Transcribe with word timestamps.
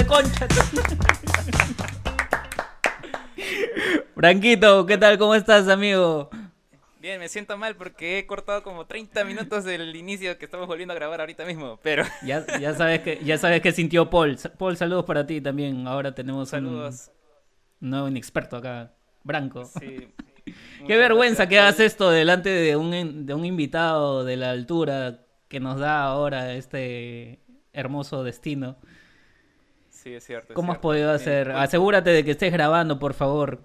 de 0.00 0.06
concha. 0.06 0.48
Branquito, 4.16 4.86
¿qué 4.86 4.96
tal? 4.96 5.18
¿Cómo 5.18 5.34
estás, 5.34 5.68
amigo? 5.68 6.30
Bien, 7.00 7.18
me 7.18 7.28
siento 7.28 7.56
mal 7.56 7.76
porque 7.76 8.18
he 8.18 8.26
cortado 8.26 8.62
como 8.62 8.86
30 8.86 9.24
minutos 9.24 9.64
del 9.64 9.94
inicio 9.96 10.38
que 10.38 10.44
estamos 10.44 10.66
volviendo 10.66 10.92
a 10.92 10.94
grabar 10.94 11.20
ahorita 11.20 11.44
mismo, 11.44 11.78
pero... 11.82 12.04
Ya, 12.22 12.44
ya 12.58 12.74
sabes 12.74 13.00
que 13.00 13.20
ya 13.24 13.38
sabes 13.38 13.60
que 13.60 13.72
sintió 13.72 14.08
Paul. 14.10 14.38
Paul, 14.58 14.76
saludos 14.76 15.04
para 15.04 15.26
ti 15.26 15.40
también. 15.40 15.86
Ahora 15.86 16.14
tenemos 16.14 16.50
saludos. 16.50 17.10
un 17.80 17.90
nuevo 17.90 18.08
inexperto 18.08 18.56
acá, 18.56 18.92
Branco. 19.22 19.64
Sí. 19.64 20.08
Qué 20.86 20.96
vergüenza 20.96 21.48
que 21.48 21.58
hagas 21.58 21.80
esto 21.80 22.10
delante 22.10 22.48
de 22.48 22.76
un, 22.76 23.26
de 23.26 23.34
un 23.34 23.44
invitado 23.44 24.24
de 24.24 24.36
la 24.36 24.50
altura 24.50 25.26
que 25.48 25.60
nos 25.60 25.78
da 25.78 26.04
ahora 26.04 26.54
este 26.54 27.40
hermoso 27.72 28.24
destino. 28.24 28.76
Sí, 30.02 30.14
es 30.14 30.24
cierto. 30.24 30.54
¿Cómo 30.54 30.72
has 30.72 30.78
podido 30.78 31.10
hacer? 31.10 31.50
Asegúrate 31.50 32.08
de 32.08 32.24
que 32.24 32.30
estés 32.30 32.50
grabando, 32.50 32.98
por 32.98 33.12
favor. 33.12 33.60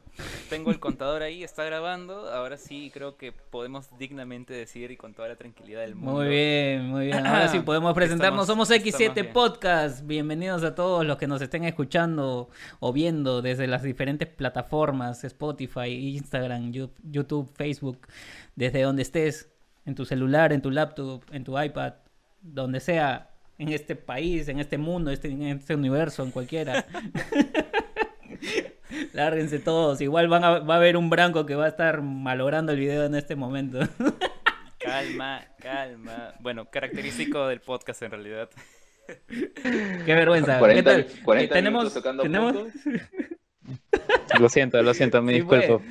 Tengo 0.49 0.69
el 0.69 0.79
contador 0.81 1.21
ahí, 1.21 1.45
está 1.45 1.63
grabando. 1.63 2.29
Ahora 2.29 2.57
sí 2.57 2.91
creo 2.93 3.15
que 3.15 3.31
podemos 3.31 3.87
dignamente 3.97 4.53
decir 4.53 4.91
y 4.91 4.97
con 4.97 5.13
toda 5.13 5.29
la 5.29 5.37
tranquilidad 5.37 5.79
del 5.79 5.95
mundo. 5.95 6.11
Muy 6.11 6.27
bien, 6.27 6.87
muy 6.87 7.05
bien. 7.05 7.25
Ahora 7.25 7.47
sí 7.47 7.61
podemos 7.61 7.93
presentarnos. 7.93 8.47
Somos 8.47 8.69
X7 8.69 9.31
Podcast. 9.31 10.05
Bienvenidos 10.05 10.65
a 10.65 10.75
todos 10.75 11.05
los 11.05 11.17
que 11.17 11.25
nos 11.25 11.41
estén 11.41 11.63
escuchando 11.63 12.49
o 12.81 12.91
viendo 12.91 13.41
desde 13.41 13.65
las 13.65 13.83
diferentes 13.83 14.27
plataformas, 14.27 15.23
Spotify, 15.23 16.17
Instagram, 16.17 16.73
YouTube, 16.73 17.49
Facebook, 17.55 18.09
desde 18.57 18.81
donde 18.81 19.03
estés, 19.03 19.49
en 19.85 19.95
tu 19.95 20.03
celular, 20.03 20.51
en 20.51 20.61
tu 20.61 20.69
laptop, 20.69 21.23
en 21.31 21.45
tu 21.45 21.57
iPad, 21.57 21.93
donde 22.41 22.81
sea 22.81 23.34
en 23.57 23.69
este 23.69 23.95
país, 23.95 24.47
en 24.47 24.59
este 24.59 24.77
mundo, 24.77 25.11
este, 25.11 25.29
en 25.29 25.43
este 25.43 25.75
universo, 25.75 26.23
en 26.23 26.31
cualquiera. 26.31 26.85
Lárguense 29.13 29.59
todos. 29.59 30.01
Igual 30.01 30.27
van 30.27 30.43
a, 30.43 30.59
va 30.59 30.75
a 30.75 30.77
haber 30.77 30.97
un 30.97 31.09
branco 31.09 31.45
que 31.45 31.55
va 31.55 31.65
a 31.65 31.69
estar 31.69 32.01
malogrando 32.01 32.73
el 32.73 32.79
video 32.79 33.05
en 33.05 33.15
este 33.15 33.35
momento. 33.35 33.79
calma, 34.79 35.41
calma. 35.59 36.33
Bueno, 36.39 36.69
característico 36.69 37.47
del 37.47 37.61
podcast 37.61 38.01
en 38.03 38.11
realidad. 38.11 38.49
Qué 39.27 40.13
vergüenza. 40.13 40.59
40, 40.59 40.95
¿Qué 40.95 41.03
tal? 41.03 41.49
tenemos, 41.49 41.93
¿tenemos... 42.21 42.55
Lo 44.39 44.49
siento, 44.49 44.81
lo 44.83 44.93
siento, 44.93 45.21
me 45.21 45.33
disculpo. 45.33 45.81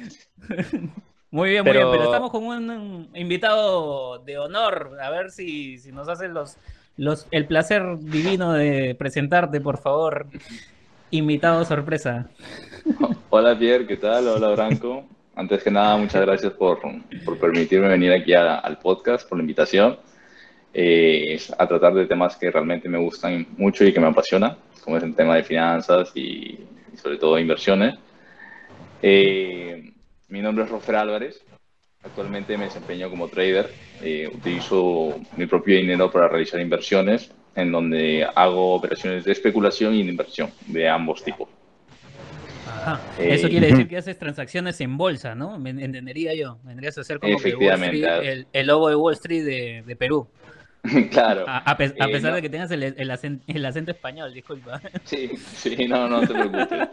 Muy 1.31 1.51
bien, 1.51 1.65
muy 1.65 1.73
bien, 1.73 1.87
pero 1.91 2.05
estamos 2.05 2.31
con 2.31 2.45
un 2.45 3.11
invitado 3.15 4.19
de 4.19 4.39
honor. 4.39 4.99
A 5.03 5.11
ver 5.11 5.33
si, 5.33 5.79
si 5.79 5.91
nos 5.91 6.09
hacen 6.09 6.35
los, 6.35 6.57
los, 6.97 7.27
el 7.31 7.47
placer 7.47 7.99
divino 7.99 8.53
de 8.53 8.95
presentarte, 8.95 9.61
por 9.61 9.79
favor. 9.79 10.27
Invitado 11.11 11.65
sorpresa. 11.65 12.29
Hola 13.31 13.59
Pierre, 13.59 13.87
¿qué 13.87 13.97
tal? 13.97 14.29
Hola 14.29 14.51
Branco. 14.51 15.05
Antes 15.37 15.63
que 15.63 15.71
nada, 15.71 15.97
muchas 15.97 16.23
gracias 16.23 16.53
por, 16.53 16.81
por 17.25 17.39
permitirme 17.39 17.89
venir 17.89 18.13
aquí 18.13 18.33
al 18.35 18.79
podcast, 18.79 19.29
por 19.29 19.39
la 19.39 19.43
invitación, 19.43 19.99
eh, 20.73 21.41
a 21.59 21.67
tratar 21.67 21.95
de 21.95 22.07
temas 22.07 22.37
que 22.37 22.51
realmente 22.51 22.89
me 22.89 22.99
gustan 22.99 23.47
mucho 23.57 23.85
y 23.85 23.93
que 23.93 24.01
me 24.01 24.07
apasionan, 24.07 24.57
como 24.83 24.97
es 24.97 25.03
el 25.03 25.15
tema 25.15 25.35
de 25.35 25.43
finanzas 25.43 26.13
y, 26.15 26.61
sobre 26.97 27.17
todo 27.17 27.39
inversiones. 27.39 27.95
Eh, 29.03 29.93
mi 30.29 30.41
nombre 30.41 30.65
es 30.65 30.71
Rofer 30.71 30.97
Álvarez, 30.97 31.45
Actualmente 32.05 32.57
me 32.59 32.65
desempeño 32.65 33.09
como 33.09 33.29
trader. 33.29 33.71
Eh, 34.03 34.31
utilizo 34.33 35.19
mi 35.37 35.47
propio 35.47 35.77
dinero 35.77 36.11
para 36.11 36.29
realizar 36.29 36.61
inversiones, 36.61 37.31
en 37.57 37.73
donde 37.73 38.27
hago 38.35 38.75
operaciones 38.75 39.25
de 39.25 39.33
especulación 39.33 39.95
y 39.95 40.03
de 40.03 40.11
inversión 40.11 40.51
de 40.67 40.89
ambos 40.89 41.25
tipos. 41.25 41.49
Ajá. 42.67 43.01
Eso 43.19 43.49
quiere 43.49 43.69
decir 43.69 43.89
que 43.89 43.97
haces 43.97 44.19
transacciones 44.19 44.81
en 44.81 44.99
bolsa, 44.99 45.35
¿no? 45.35 45.59
Me 45.59 45.71
entendería 45.71 46.35
yo. 46.35 46.59
Vendrías 46.65 46.99
a 46.99 47.05
ser 47.05 47.19
como 47.19 47.39
el, 47.39 48.47
el, 48.53 48.67
lobo 48.67 48.91
de 48.91 48.97
Wall 48.97 49.15
Street 49.15 49.45
de, 49.45 49.83
de 49.87 49.97
Perú. 49.97 50.29
claro. 51.11 51.45
A, 51.49 51.77
pesar 51.77 52.33
eh, 52.33 52.37
de 52.37 52.43
que 52.43 52.51
tengas 52.51 52.71
el, 52.71 52.83
el, 52.83 53.11
acento, 53.11 53.91
español, 53.91 54.35
disculpa. 54.35 54.81
Sí, 55.05 55.31
sí, 55.37 55.89
no, 55.89 56.09
no 56.09 56.21
te 56.21 56.35
preocupes. 56.35 56.89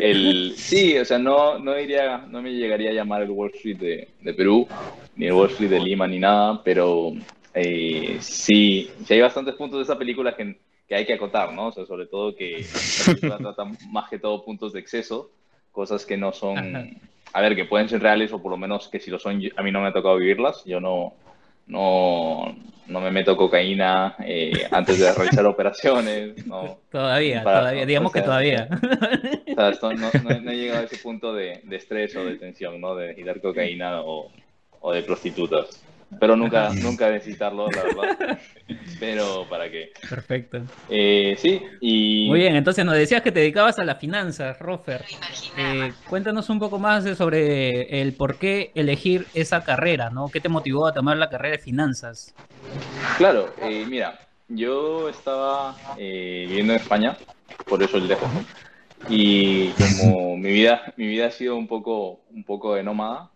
El, 0.00 0.52
sí, 0.56 0.98
o 0.98 1.04
sea, 1.04 1.18
no, 1.18 1.58
no, 1.58 1.78
iría, 1.78 2.18
no 2.18 2.42
me 2.42 2.52
llegaría 2.52 2.90
a 2.90 2.94
llamar 2.94 3.22
el 3.22 3.30
Wall 3.30 3.50
Street 3.54 3.78
de, 3.78 4.08
de 4.20 4.34
Perú, 4.34 4.68
ni 5.16 5.26
el 5.26 5.32
Wall 5.32 5.50
Street 5.50 5.70
de 5.70 5.80
Lima, 5.80 6.06
ni 6.06 6.18
nada, 6.18 6.62
pero 6.62 7.12
eh, 7.54 8.18
sí, 8.20 8.90
sí 9.06 9.14
hay 9.14 9.20
bastantes 9.20 9.54
puntos 9.54 9.78
de 9.78 9.84
esa 9.84 9.98
película 9.98 10.36
que, 10.36 10.58
que 10.86 10.94
hay 10.94 11.06
que 11.06 11.14
acotar, 11.14 11.52
¿no? 11.54 11.68
O 11.68 11.72
sea, 11.72 11.86
sobre 11.86 12.06
todo 12.06 12.36
que 12.36 12.66
la 13.22 13.38
trata 13.38 13.64
más 13.88 14.10
que 14.10 14.18
todo 14.18 14.44
puntos 14.44 14.74
de 14.74 14.80
exceso, 14.80 15.30
cosas 15.72 16.04
que 16.04 16.18
no 16.18 16.32
son, 16.32 17.00
a 17.32 17.40
ver, 17.40 17.56
que 17.56 17.64
pueden 17.64 17.88
ser 17.88 18.02
reales 18.02 18.32
o 18.32 18.42
por 18.42 18.50
lo 18.50 18.58
menos 18.58 18.88
que 18.88 19.00
si 19.00 19.10
lo 19.10 19.18
son, 19.18 19.40
a 19.56 19.62
mí 19.62 19.72
no 19.72 19.80
me 19.80 19.88
ha 19.88 19.92
tocado 19.92 20.18
vivirlas, 20.18 20.62
yo 20.66 20.80
no 20.80 21.14
no, 21.70 22.54
no 22.88 23.00
me 23.00 23.10
meto 23.10 23.36
cocaína 23.36 24.16
eh, 24.18 24.66
antes 24.70 24.98
de 24.98 25.12
realizar 25.12 25.46
operaciones. 25.46 26.46
No, 26.46 26.80
todavía, 26.90 27.42
todavía, 27.42 27.86
digamos 27.86 28.12
que 28.12 28.22
todavía. 28.22 28.68
no, 29.56 30.50
he 30.50 30.56
llegado 30.56 30.80
a 30.80 30.84
ese 30.84 30.98
punto 30.98 31.32
de, 31.32 31.62
estrés 31.70 32.14
o 32.16 32.24
de 32.24 32.36
tensión, 32.36 32.80
¿no? 32.80 32.94
De 32.96 33.08
necesitar 33.08 33.40
cocaína 33.40 34.02
o, 34.02 34.30
o 34.80 34.92
de 34.92 35.02
prostitutas. 35.02 35.84
Pero 36.18 36.34
nunca, 36.34 36.70
nunca 36.70 37.08
necesitarlo, 37.08 37.68
la 37.70 37.82
verdad. 37.82 38.38
Pero, 38.98 39.46
¿para 39.48 39.70
qué? 39.70 39.92
Perfecto. 40.08 40.60
Eh, 40.88 41.36
sí, 41.38 41.62
y... 41.80 42.26
Muy 42.28 42.40
bien, 42.40 42.56
entonces 42.56 42.84
nos 42.84 42.96
decías 42.96 43.22
que 43.22 43.30
te 43.30 43.40
dedicabas 43.40 43.78
a 43.78 43.84
las 43.84 43.98
finanzas, 43.98 44.58
Rofer. 44.58 45.04
Eh, 45.56 45.92
cuéntanos 46.08 46.50
un 46.50 46.58
poco 46.58 46.78
más 46.78 47.04
sobre 47.16 48.02
el 48.02 48.14
por 48.14 48.38
qué 48.38 48.72
elegir 48.74 49.26
esa 49.34 49.62
carrera, 49.62 50.10
¿no? 50.10 50.28
¿Qué 50.28 50.40
te 50.40 50.48
motivó 50.48 50.86
a 50.86 50.92
tomar 50.92 51.16
la 51.16 51.30
carrera 51.30 51.56
de 51.56 51.62
finanzas? 51.62 52.34
Claro, 53.16 53.54
eh, 53.62 53.86
mira, 53.88 54.18
yo 54.48 55.08
estaba 55.08 55.76
viviendo 55.96 56.72
en 56.72 56.80
España, 56.80 57.16
por 57.66 57.82
eso 57.82 57.98
el 57.98 58.08
dejo. 58.08 58.28
Y 59.08 59.68
como 59.70 60.36
mi 60.36 60.50
vida, 60.50 60.92
mi 60.96 61.06
vida 61.06 61.28
ha 61.28 61.30
sido 61.30 61.56
un 61.56 61.68
poco, 61.68 62.20
un 62.34 62.44
poco 62.44 62.74
de 62.74 62.82
nómada, 62.82 63.30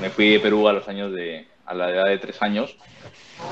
me 0.00 0.10
fui 0.10 0.30
de 0.30 0.40
Perú 0.40 0.68
a 0.68 0.72
los 0.72 0.88
años 0.88 1.12
de, 1.12 1.46
a 1.64 1.74
la 1.74 1.90
edad 1.90 2.04
de 2.06 2.18
tres 2.18 2.40
años 2.42 2.76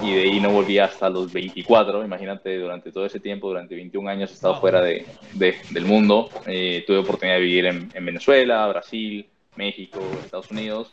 y 0.03 0.15
de 0.15 0.23
ahí 0.23 0.41
no 0.41 0.51
volví 0.51 0.79
hasta 0.79 1.09
los 1.09 1.33
24. 1.33 2.05
Imagínate, 2.05 2.59
durante 2.59 2.91
todo 2.91 3.07
ese 3.07 3.21
tiempo, 3.21 3.49
durante 3.49 3.75
21 3.75 4.09
años 4.09 4.31
he 4.31 4.35
estado 4.35 4.61
fuera 4.61 4.81
de, 4.83 5.07
del 5.35 5.85
mundo. 5.85 6.31
Eh, 6.47 6.85
tuve 6.87 6.99
oportunidad 6.99 7.37
de 7.37 7.43
vivir 7.43 7.67
en, 7.67 7.89
Venezuela, 8.05 8.67
Brasil, 8.69 9.29
México, 9.55 10.01
Estados 10.25 10.51
Unidos 10.51 10.91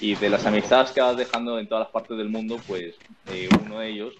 y 0.00 0.14
de 0.14 0.28
las 0.28 0.44
amistades 0.46 0.90
que 0.90 1.00
vas 1.00 1.16
dejando 1.16 1.58
en 1.58 1.66
todas 1.66 1.84
las 1.84 1.92
partes 1.92 2.16
del 2.16 2.28
mundo, 2.28 2.58
pues 2.66 2.94
eh, 3.30 3.48
uno 3.64 3.80
de 3.80 3.88
ellos 3.88 4.14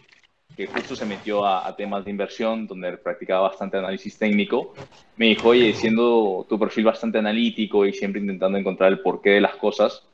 que 0.56 0.66
justo 0.66 0.94
se 0.94 1.06
metió 1.06 1.46
a, 1.46 1.74
temas 1.76 2.04
de 2.04 2.10
inversión, 2.10 2.66
donde 2.66 2.96
practicaba 2.98 3.48
bastante 3.48 3.78
análisis 3.78 4.18
técnico, 4.18 4.74
me 5.16 5.28
dijo, 5.28 5.48
oye, 5.48 5.72
siendo 5.72 6.46
tu 6.46 6.58
perfil 6.58 6.84
bastante 6.84 7.18
analítico 7.18 7.86
y 7.86 7.94
siempre 7.94 8.20
intentando 8.20 8.58
encontrar 8.58 8.92
el 8.92 9.00
porqué 9.00 9.30
de 9.30 9.40
las 9.40 9.56
cosas, 9.56 10.06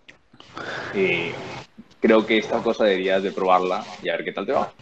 eh, 0.95 1.35
creo 2.01 2.27
que 2.27 2.39
esta 2.39 2.63
cosa 2.63 2.85
deberías 2.85 3.23
de 3.23 3.33
probarla 3.33 3.85
y 4.03 4.09
a 4.09 4.17
ver 4.17 4.25
qué 4.25 4.33
tal 4.33 4.47
te 4.47 4.53
va. 4.53 4.73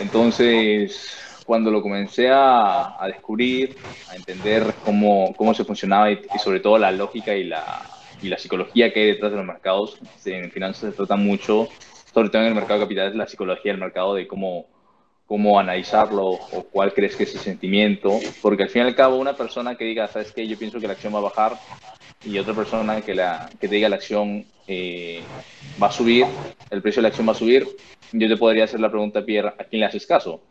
Entonces, 0.00 1.18
cuando 1.44 1.70
lo 1.70 1.82
comencé 1.82 2.28
a, 2.30 2.96
descubrir, 3.06 3.76
a 4.08 4.16
entender 4.16 4.74
cómo, 4.82 5.34
cómo 5.36 5.54
se 5.54 5.64
funcionaba 5.64 6.10
y, 6.10 6.20
sobre 6.42 6.60
todo 6.60 6.78
la 6.78 6.90
lógica 6.90 7.34
y 7.34 7.44
la, 7.44 7.88
y 8.20 8.28
la 8.28 8.38
psicología 8.38 8.92
que 8.92 9.00
hay 9.00 9.06
detrás 9.08 9.32
de 9.32 9.38
los 9.38 9.46
mercados, 9.46 9.98
en 10.24 10.50
finanzas 10.50 10.90
se 10.90 10.96
trata 10.96 11.16
mucho, 11.16 11.68
sobre 12.14 12.30
todo 12.30 12.42
en 12.42 12.48
el 12.48 12.54
mercado 12.54 12.80
de 12.80 12.86
capitales, 12.86 13.14
la 13.14 13.26
psicología 13.26 13.72
del 13.72 13.80
mercado, 13.80 14.14
de 14.14 14.26
cómo, 14.26 14.66
cómo 15.32 15.58
analizarlo 15.58 16.26
o 16.26 16.62
cuál 16.70 16.92
crees 16.92 17.16
que 17.16 17.22
es 17.22 17.34
el 17.34 17.40
sentimiento, 17.40 18.20
porque 18.42 18.64
al 18.64 18.68
fin 18.68 18.82
y 18.82 18.88
al 18.88 18.94
cabo 18.94 19.16
una 19.16 19.34
persona 19.34 19.76
que 19.76 19.84
diga, 19.86 20.06
sabes 20.06 20.30
qué, 20.30 20.46
yo 20.46 20.58
pienso 20.58 20.78
que 20.78 20.86
la 20.86 20.92
acción 20.92 21.14
va 21.14 21.20
a 21.20 21.22
bajar 21.22 21.54
y 22.22 22.36
otra 22.36 22.52
persona 22.52 23.00
que, 23.00 23.14
la, 23.14 23.48
que 23.58 23.66
te 23.66 23.76
diga 23.76 23.88
la 23.88 23.96
acción 23.96 24.44
eh, 24.66 25.22
va 25.82 25.86
a 25.86 25.90
subir, 25.90 26.26
el 26.68 26.82
precio 26.82 27.00
de 27.00 27.04
la 27.04 27.08
acción 27.08 27.26
va 27.26 27.32
a 27.32 27.36
subir, 27.36 27.66
yo 28.12 28.28
te 28.28 28.36
podría 28.36 28.64
hacer 28.64 28.78
la 28.78 28.90
pregunta, 28.90 29.24
Pierre, 29.24 29.54
¿a 29.58 29.64
quién 29.64 29.80
le 29.80 29.86
haces 29.86 30.06
caso? 30.06 30.42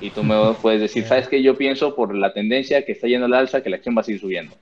Y 0.00 0.08
tú 0.08 0.24
me 0.24 0.54
puedes 0.62 0.80
decir, 0.80 1.04
¿sabes 1.04 1.28
qué? 1.28 1.42
Yo 1.42 1.58
pienso 1.58 1.94
por 1.94 2.14
la 2.14 2.32
tendencia 2.32 2.86
que 2.86 2.92
está 2.92 3.06
yendo 3.06 3.26
al 3.26 3.34
alza 3.34 3.62
que 3.62 3.68
la 3.68 3.76
acción 3.76 3.94
va 3.94 4.00
a 4.00 4.04
seguir 4.04 4.22
subiendo. 4.22 4.56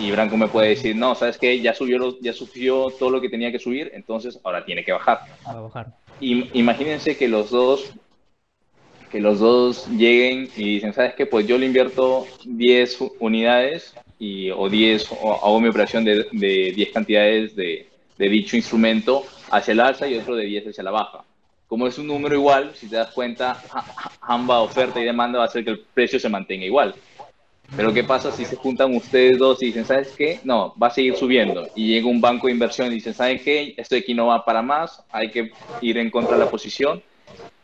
Y 0.00 0.10
Branco 0.10 0.38
me 0.38 0.48
puede 0.48 0.70
decir, 0.70 0.96
no, 0.96 1.14
¿sabes 1.14 1.36
qué? 1.36 1.60
Ya 1.60 1.74
subió, 1.74 2.18
ya 2.22 2.32
subió 2.32 2.88
todo 2.98 3.10
lo 3.10 3.20
que 3.20 3.28
tenía 3.28 3.52
que 3.52 3.58
subir, 3.58 3.90
entonces 3.92 4.40
ahora 4.42 4.64
tiene 4.64 4.86
que 4.86 4.92
bajar. 4.92 5.18
bajar. 5.44 5.88
Y, 6.18 6.58
imagínense 6.58 7.18
que 7.18 7.28
los 7.28 7.50
dos 7.50 7.92
que 9.08 9.20
los 9.20 9.38
dos 9.38 9.86
lleguen 9.88 10.48
y 10.56 10.74
dicen, 10.74 10.92
¿sabes 10.92 11.14
qué? 11.14 11.26
Pues 11.26 11.46
yo 11.46 11.58
le 11.58 11.66
invierto 11.66 12.26
10 12.44 12.98
unidades 13.20 13.94
y, 14.18 14.50
o 14.50 14.68
10, 14.68 15.12
o 15.20 15.34
hago 15.34 15.60
mi 15.60 15.68
operación 15.68 16.04
de, 16.04 16.26
de 16.32 16.72
10 16.74 16.92
cantidades 16.92 17.56
de, 17.56 17.88
de, 18.16 18.28
dicho 18.28 18.56
instrumento 18.56 19.24
hacia 19.50 19.72
el 19.72 19.80
alza 19.80 20.06
y 20.06 20.16
otro 20.16 20.36
de 20.36 20.44
10 20.44 20.68
hacia 20.68 20.84
la 20.84 20.90
baja. 20.90 21.24
como 21.66 21.86
es 21.86 21.98
un 21.98 22.06
número 22.06 22.34
igual, 22.34 22.72
si 22.74 22.88
te 22.88 22.96
das 22.96 23.10
cuenta, 23.10 23.62
ambas 24.20 24.60
oferta 24.60 25.00
y 25.00 25.04
demanda 25.04 25.38
va 25.38 25.44
a 25.44 25.48
hacer 25.48 25.64
que 25.64 25.70
el 25.70 25.80
precio 25.80 26.18
se 26.18 26.28
mantenga 26.28 26.64
igual. 26.64 26.94
Pero 27.76 27.92
¿qué 27.92 28.02
pasa 28.02 28.32
si 28.32 28.46
se 28.46 28.56
juntan 28.56 28.94
ustedes 28.96 29.38
dos 29.38 29.62
y 29.62 29.66
dicen, 29.66 29.84
¿sabes 29.84 30.14
qué? 30.16 30.40
No, 30.42 30.74
va 30.82 30.86
a 30.86 30.90
seguir 30.90 31.16
subiendo. 31.16 31.68
Y 31.74 31.88
llega 31.88 32.08
un 32.08 32.20
banco 32.20 32.46
de 32.46 32.54
inversión 32.54 32.88
y 32.88 32.94
dicen, 32.94 33.12
¿saben 33.12 33.40
qué? 33.44 33.74
Esto 33.76 33.94
aquí 33.94 34.14
no 34.14 34.28
va 34.28 34.44
para 34.44 34.62
más, 34.62 35.04
hay 35.10 35.30
que 35.30 35.50
ir 35.82 35.98
en 35.98 36.10
contra 36.10 36.38
de 36.38 36.44
la 36.44 36.50
posición. 36.50 37.02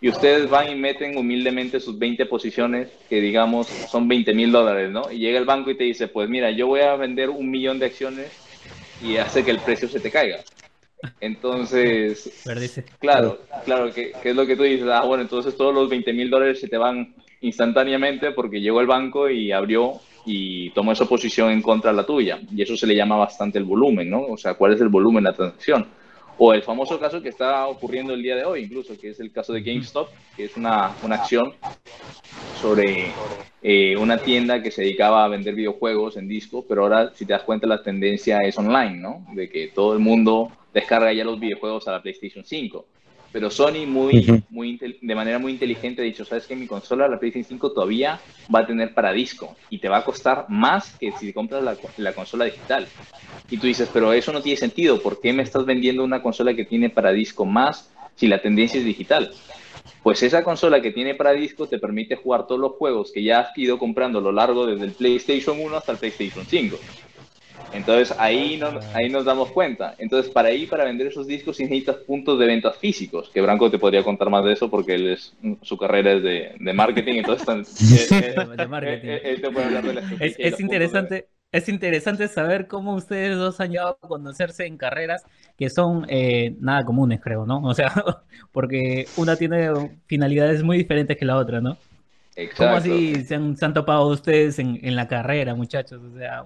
Y 0.04 0.10
ustedes 0.10 0.50
van 0.50 0.70
y 0.70 0.74
meten 0.74 1.16
humildemente 1.16 1.80
sus 1.80 1.98
20 1.98 2.26
posiciones, 2.26 2.90
que 3.08 3.22
digamos 3.22 3.68
son 3.68 4.06
20 4.06 4.34
mil 4.34 4.52
dólares, 4.52 4.90
¿no? 4.90 5.10
Y 5.10 5.16
llega 5.16 5.38
el 5.38 5.46
banco 5.46 5.70
y 5.70 5.78
te 5.78 5.84
dice, 5.84 6.08
pues 6.08 6.28
mira, 6.28 6.50
yo 6.50 6.66
voy 6.66 6.80
a 6.80 6.94
vender 6.94 7.30
un 7.30 7.50
millón 7.50 7.78
de 7.78 7.86
acciones 7.86 8.30
y 9.02 9.16
hace 9.16 9.42
que 9.42 9.50
el 9.50 9.60
precio 9.60 9.88
se 9.88 10.00
te 10.00 10.10
caiga. 10.10 10.40
Entonces, 11.20 12.42
claro, 12.98 13.38
claro, 13.64 13.94
que, 13.94 14.12
es 14.22 14.36
lo 14.36 14.44
que 14.44 14.56
tú 14.56 14.64
dices, 14.64 14.86
ah, 14.92 15.06
bueno, 15.06 15.22
entonces 15.22 15.56
todos 15.56 15.74
los 15.74 15.88
20 15.88 16.12
mil 16.12 16.28
dólares 16.28 16.60
se 16.60 16.68
te 16.68 16.76
van 16.76 17.14
instantáneamente 17.40 18.32
porque 18.32 18.60
llegó 18.60 18.82
el 18.82 18.86
banco 18.86 19.30
y 19.30 19.52
abrió 19.52 20.02
y 20.26 20.68
tomó 20.72 20.92
esa 20.92 21.06
posición 21.06 21.50
en 21.50 21.62
contra 21.62 21.92
de 21.92 21.96
la 21.96 22.04
tuya. 22.04 22.40
Y 22.54 22.60
eso 22.60 22.76
se 22.76 22.86
le 22.86 22.94
llama 22.94 23.16
bastante 23.16 23.56
el 23.56 23.64
volumen, 23.64 24.10
¿no? 24.10 24.26
O 24.26 24.36
sea, 24.36 24.52
cuál 24.52 24.74
es 24.74 24.82
el 24.82 24.88
volumen 24.88 25.24
de 25.24 25.30
la 25.30 25.36
transacción. 25.36 25.86
O 26.38 26.52
el 26.52 26.62
famoso 26.62 26.98
caso 26.98 27.22
que 27.22 27.28
está 27.28 27.66
ocurriendo 27.68 28.12
el 28.12 28.22
día 28.22 28.36
de 28.36 28.44
hoy, 28.44 28.64
incluso, 28.64 28.98
que 28.98 29.10
es 29.10 29.20
el 29.20 29.30
caso 29.30 29.52
de 29.52 29.62
GameStop, 29.62 30.08
que 30.36 30.44
es 30.44 30.56
una, 30.56 30.94
una 31.02 31.16
acción 31.16 31.54
sobre 32.60 33.12
eh, 33.62 33.96
una 33.96 34.18
tienda 34.18 34.60
que 34.62 34.70
se 34.70 34.82
dedicaba 34.82 35.24
a 35.24 35.28
vender 35.28 35.54
videojuegos 35.54 36.16
en 36.16 36.26
disco, 36.26 36.64
pero 36.68 36.82
ahora, 36.82 37.12
si 37.14 37.24
te 37.24 37.34
das 37.34 37.42
cuenta, 37.42 37.66
la 37.66 37.82
tendencia 37.82 38.38
es 38.38 38.58
online, 38.58 38.96
¿no? 38.96 39.24
De 39.32 39.48
que 39.48 39.68
todo 39.68 39.92
el 39.92 40.00
mundo 40.00 40.50
descarga 40.72 41.12
ya 41.12 41.24
los 41.24 41.38
videojuegos 41.38 41.86
a 41.86 41.92
la 41.92 42.02
PlayStation 42.02 42.44
5. 42.44 42.84
Pero 43.34 43.50
Sony 43.50 43.84
muy, 43.84 44.44
muy 44.48 44.78
de 44.78 45.14
manera 45.16 45.40
muy 45.40 45.50
inteligente 45.50 46.00
ha 46.00 46.04
dicho, 46.04 46.24
sabes 46.24 46.46
que 46.46 46.54
mi 46.54 46.68
consola, 46.68 47.08
la 47.08 47.18
PlayStation 47.18 47.58
5, 47.58 47.72
todavía 47.72 48.20
va 48.54 48.60
a 48.60 48.66
tener 48.68 48.94
para 48.94 49.12
disco 49.12 49.56
y 49.70 49.78
te 49.78 49.88
va 49.88 49.96
a 49.96 50.04
costar 50.04 50.46
más 50.48 50.94
que 51.00 51.10
si 51.18 51.32
compras 51.32 51.64
la, 51.64 51.76
la 51.96 52.12
consola 52.12 52.44
digital. 52.44 52.86
Y 53.50 53.56
tú 53.56 53.66
dices, 53.66 53.90
pero 53.92 54.12
eso 54.12 54.32
no 54.32 54.40
tiene 54.40 54.56
sentido, 54.56 55.02
¿por 55.02 55.20
qué 55.20 55.32
me 55.32 55.42
estás 55.42 55.66
vendiendo 55.66 56.04
una 56.04 56.22
consola 56.22 56.54
que 56.54 56.64
tiene 56.64 56.90
para 56.90 57.10
disco 57.10 57.44
más 57.44 57.90
si 58.14 58.28
la 58.28 58.40
tendencia 58.40 58.78
es 58.78 58.86
digital? 58.86 59.32
Pues 60.04 60.22
esa 60.22 60.44
consola 60.44 60.80
que 60.80 60.92
tiene 60.92 61.16
para 61.16 61.32
disco 61.32 61.66
te 61.66 61.80
permite 61.80 62.14
jugar 62.14 62.46
todos 62.46 62.60
los 62.60 62.74
juegos 62.74 63.10
que 63.10 63.24
ya 63.24 63.40
has 63.40 63.58
ido 63.58 63.80
comprando 63.80 64.20
a 64.20 64.22
lo 64.22 64.30
largo 64.30 64.64
desde 64.64 64.84
el 64.84 64.92
PlayStation 64.92 65.58
1 65.58 65.76
hasta 65.76 65.90
el 65.90 65.98
PlayStation 65.98 66.46
5. 66.46 66.76
Entonces 67.74 68.16
ahí, 68.18 68.60
ahí 68.94 69.08
nos 69.08 69.24
damos 69.24 69.50
cuenta. 69.50 69.94
Entonces 69.98 70.30
para 70.32 70.48
ahí, 70.48 70.66
para 70.66 70.84
vender 70.84 71.08
esos 71.08 71.26
discos, 71.26 71.58
necesitas 71.60 71.96
puntos 71.96 72.38
de 72.38 72.46
ventas 72.46 72.76
físicos, 72.78 73.28
que 73.30 73.40
Branco 73.40 73.70
te 73.70 73.78
podría 73.78 74.02
contar 74.02 74.30
más 74.30 74.44
de 74.44 74.52
eso 74.52 74.70
porque 74.70 74.94
él 74.94 75.08
es, 75.08 75.34
su 75.62 75.76
carrera 75.76 76.12
es 76.12 76.22
de, 76.22 76.72
marketing, 76.72 77.14
entonces 77.14 77.46
es, 80.38 80.60
interesante. 80.60 81.28
Es 81.52 81.68
interesante 81.68 82.26
saber 82.26 82.66
cómo 82.66 82.96
ustedes 82.96 83.36
dos 83.36 83.60
han 83.60 83.70
llegado 83.70 83.96
a 84.02 84.08
conocerse 84.08 84.66
en 84.66 84.76
carreras 84.76 85.24
que 85.56 85.70
son 85.70 86.04
eh, 86.08 86.56
nada 86.58 86.84
comunes, 86.84 87.20
creo, 87.20 87.46
¿no? 87.46 87.62
O 87.62 87.74
sea, 87.74 87.92
porque 88.50 89.06
una 89.16 89.36
tiene 89.36 89.70
finalidades 90.06 90.64
muy 90.64 90.78
diferentes 90.78 91.16
que 91.16 91.24
la 91.24 91.36
otra, 91.36 91.60
¿no? 91.60 91.76
Exacto. 92.34 92.64
¿Cómo 92.64 92.76
así 92.76 93.24
se 93.24 93.36
han, 93.36 93.56
se 93.56 93.64
han 93.64 93.72
topado 93.72 94.08
ustedes 94.08 94.58
en, 94.58 94.80
en, 94.82 94.96
la 94.96 95.06
carrera, 95.06 95.54
muchachos? 95.54 96.02
O 96.02 96.18
sea, 96.18 96.44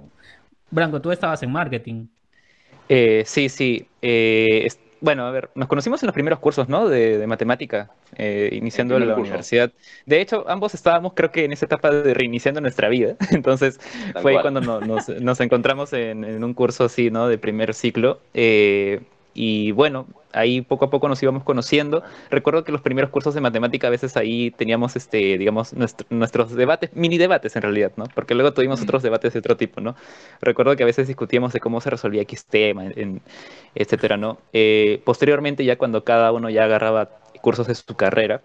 Branco, 0.71 1.01
tú 1.01 1.11
estabas 1.11 1.43
en 1.43 1.53
marketing. 1.53 2.07
Eh, 2.89 3.23
sí, 3.27 3.49
sí. 3.49 3.87
Eh, 4.03 4.69
bueno, 5.01 5.27
a 5.27 5.31
ver, 5.31 5.51
nos 5.55 5.69
conocimos 5.69 6.03
en 6.03 6.09
los 6.09 6.15
primeros 6.15 6.41
cursos, 6.41 6.69
¿no? 6.69 6.89
De, 6.89 7.25
matemática, 7.27 7.91
eh, 8.17 8.51
iniciando 8.53 8.99
la 8.99 9.15
universidad. 9.15 9.71
De 10.07 10.21
hecho, 10.21 10.45
ambos 10.49 10.75
estábamos, 10.75 11.13
creo 11.15 11.31
que 11.31 11.45
en 11.45 11.53
esa 11.53 11.67
etapa 11.67 11.91
de 11.91 12.15
reiniciando 12.15 12.61
nuestra 12.61 12.89
vida. 12.89 13.15
Entonces, 13.31 13.79
fue 14.21 14.41
cuando 14.41 14.61
nos, 14.61 15.41
encontramos 15.41 15.93
en, 15.93 16.25
en, 16.25 16.43
un 16.43 16.55
curso 16.55 16.85
así, 16.85 17.11
¿no? 17.11 17.29
De 17.29 17.39
primer 17.39 17.75
ciclo. 17.75 18.21
y 18.35 19.71
bueno, 19.73 20.07
ahí 20.33 20.61
poco 20.61 20.87
a 20.87 20.91
poco 20.91 21.09
nos 21.09 21.23
íbamos 21.23 21.45
conociendo. 21.45 22.03
Recuerdo 22.31 22.65
que 22.65 22.73
los 22.73 22.81
primeros 22.81 23.11
cursos 23.11 23.35
de 23.35 23.41
matemática 23.41 23.87
a 23.87 23.91
veces 23.91 24.17
ahí 24.17 24.51
teníamos, 24.51 24.97
este, 24.97 25.39
digamos, 25.39 25.75
nuestros 26.11 26.55
debates, 26.55 26.91
mini 26.95 27.19
debates 27.19 27.57
en 27.57 27.63
realidad, 27.63 27.93
¿no? 27.97 28.05
Porque 28.15 28.35
luego 28.35 28.53
tuvimos 28.53 28.83
otros 28.83 29.03
debates 29.03 29.33
de 29.33 29.39
otro 29.39 29.57
tipo, 29.57 29.81
¿no? 29.81 29.97
Recuerdo 30.41 30.77
que 30.77 30.83
a 30.83 30.87
veces 30.87 31.07
discutíamos 31.07 31.53
de 31.53 31.61
cómo 31.61 31.81
se 31.81 31.91
resolvía 31.91 32.23
X 32.23 32.45
tema, 32.47 32.87
en, 32.87 33.21
etcétera, 33.75 34.17
¿no? 34.17 34.39
Eh, 34.53 35.01
posteriormente, 35.05 35.65
ya 35.65 35.77
cuando 35.77 36.05
cada 36.05 36.33
uno 36.33 36.51
ya 36.51 36.65
agarraba 36.65 37.11
cursos 37.41 37.67
de 37.67 37.75
su 37.75 37.95
carrera, 37.97 38.43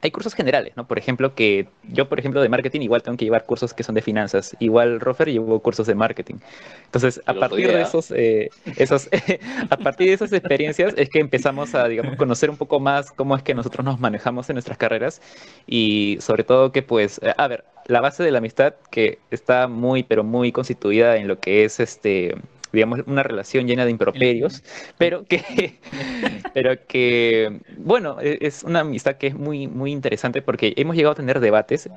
hay 0.00 0.10
cursos 0.10 0.34
generales, 0.34 0.74
¿no? 0.76 0.86
Por 0.86 0.98
ejemplo, 0.98 1.34
que 1.34 1.68
yo, 1.84 2.08
por 2.08 2.18
ejemplo, 2.20 2.40
de 2.40 2.48
marketing 2.48 2.82
igual 2.82 3.02
tengo 3.02 3.16
que 3.16 3.24
llevar 3.24 3.46
cursos 3.46 3.74
que 3.74 3.82
son 3.82 3.94
de 3.96 4.02
finanzas. 4.02 4.56
Igual 4.60 5.00
Rofer 5.00 5.28
llevó 5.28 5.58
cursos 5.60 5.86
de 5.86 5.94
marketing. 5.94 6.36
Entonces, 6.84 7.20
a 7.26 7.34
partir 7.34 7.66
de 7.66 7.82
esos, 7.82 8.12
eh, 8.12 8.50
esos 8.76 9.08
a 9.70 9.76
partir 9.76 10.08
de 10.08 10.14
esas 10.14 10.32
experiencias 10.32 10.94
es 10.96 11.08
que 11.08 11.18
empezamos 11.18 11.74
a, 11.74 11.88
digamos, 11.88 12.16
conocer 12.16 12.48
un 12.48 12.56
poco 12.56 12.78
más 12.78 13.10
cómo 13.10 13.36
es 13.36 13.42
que 13.42 13.54
nosotros 13.54 13.84
nos 13.84 13.98
manejamos 13.98 14.48
en 14.50 14.54
nuestras 14.54 14.78
carreras 14.78 15.20
y 15.66 16.18
sobre 16.20 16.44
todo 16.44 16.70
que, 16.70 16.82
pues, 16.82 17.20
eh, 17.22 17.34
a 17.36 17.48
ver, 17.48 17.64
la 17.86 18.00
base 18.00 18.22
de 18.22 18.30
la 18.30 18.38
amistad 18.38 18.74
que 18.90 19.18
está 19.30 19.66
muy, 19.66 20.04
pero 20.04 20.22
muy 20.22 20.52
constituida 20.52 21.16
en 21.16 21.26
lo 21.26 21.40
que 21.40 21.64
es 21.64 21.80
este 21.80 22.36
digamos, 22.72 23.00
una 23.06 23.22
relación 23.22 23.66
llena 23.66 23.84
de 23.84 23.90
improperios, 23.90 24.62
pero 24.96 25.24
que, 25.24 25.78
pero 26.54 26.86
que, 26.86 27.60
bueno, 27.76 28.18
e, 28.20 28.38
es 28.40 28.62
una 28.62 28.80
amistad 28.80 29.16
que 29.16 29.28
es 29.28 29.34
muy, 29.34 29.66
muy 29.66 29.92
interesante 29.92 30.42
porque 30.42 30.74
hemos 30.76 30.96
llegado 30.96 31.12
a 31.12 31.16
tener 31.16 31.40
debates 31.40 31.88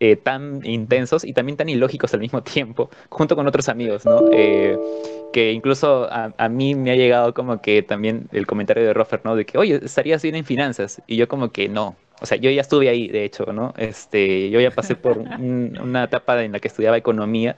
eh, 0.00 0.14
tan 0.14 0.64
intensos 0.64 1.24
y 1.24 1.32
también 1.32 1.56
tan 1.56 1.68
ilógicos 1.68 2.14
al 2.14 2.20
mismo 2.20 2.40
tiempo, 2.42 2.88
junto 3.08 3.34
con 3.34 3.48
otros 3.48 3.68
amigos, 3.68 4.04
¿no? 4.04 4.24
Eh, 4.30 4.78
que 5.32 5.52
incluso 5.52 6.08
a, 6.10 6.48
mí 6.48 6.74
me 6.76 6.92
ha 6.92 6.94
llegado 6.94 7.34
como 7.34 7.60
que 7.60 7.82
también 7.82 8.28
el 8.32 8.46
comentario 8.46 8.84
de 8.84 8.94
Rofer, 8.94 9.20
¿no? 9.24 9.34
De 9.34 9.44
que, 9.44 9.58
oye, 9.58 9.80
estarías 9.82 10.22
bien 10.22 10.36
en 10.36 10.44
finanzas. 10.44 11.02
Y 11.08 11.16
yo 11.16 11.26
como 11.26 11.50
que 11.50 11.68
no. 11.68 11.96
O 12.20 12.26
sea, 12.26 12.38
yo 12.38 12.50
ya 12.50 12.60
estuve 12.60 12.88
ahí, 12.88 13.08
de 13.08 13.24
hecho, 13.24 13.52
¿no? 13.52 13.74
Este, 13.76 14.50
yo 14.50 14.60
ya 14.60 14.70
pasé 14.70 14.94
por 14.94 15.18
una 15.18 16.04
etapa 16.04 16.42
en 16.44 16.52
la 16.52 16.60
que 16.60 16.68
estudiaba 16.68 16.96
economía 16.96 17.56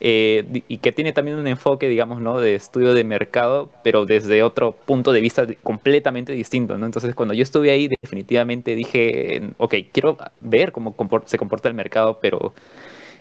eh, 0.00 0.62
y 0.68 0.78
que 0.78 0.92
tiene 0.92 1.12
también 1.12 1.38
un 1.38 1.46
enfoque, 1.46 1.88
digamos, 1.88 2.20
¿no? 2.20 2.40
de 2.40 2.54
estudio 2.54 2.94
de 2.94 3.02
mercado, 3.02 3.70
pero 3.82 4.06
desde 4.06 4.42
otro 4.42 4.72
punto 4.72 5.12
de 5.12 5.20
vista 5.20 5.46
completamente 5.62 6.32
distinto, 6.32 6.78
¿no? 6.78 6.86
Entonces, 6.86 7.14
cuando 7.14 7.34
yo 7.34 7.42
estuve 7.42 7.70
ahí, 7.70 7.88
definitivamente 7.88 8.76
dije, 8.76 9.42
ok, 9.58 9.74
quiero 9.92 10.16
ver 10.40 10.70
cómo 10.72 10.94
se 11.26 11.38
comporta 11.38 11.68
el 11.68 11.74
mercado, 11.74 12.18
pero 12.20 12.54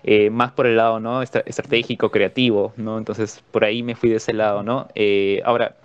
eh, 0.03 0.29
más 0.29 0.51
por 0.51 0.67
el 0.67 0.77
lado, 0.77 0.99
¿no? 0.99 1.23
Estratégico, 1.23 2.11
creativo, 2.11 2.73
¿no? 2.77 2.97
Entonces, 2.99 3.43
por 3.51 3.63
ahí 3.65 3.81
me 3.81 3.95
fui 3.95 4.09
de 4.09 4.17
ese 4.17 4.33
lado, 4.33 4.61
¿no? 4.61 4.87
Eh, 4.93 5.41
ahora, 5.45 5.77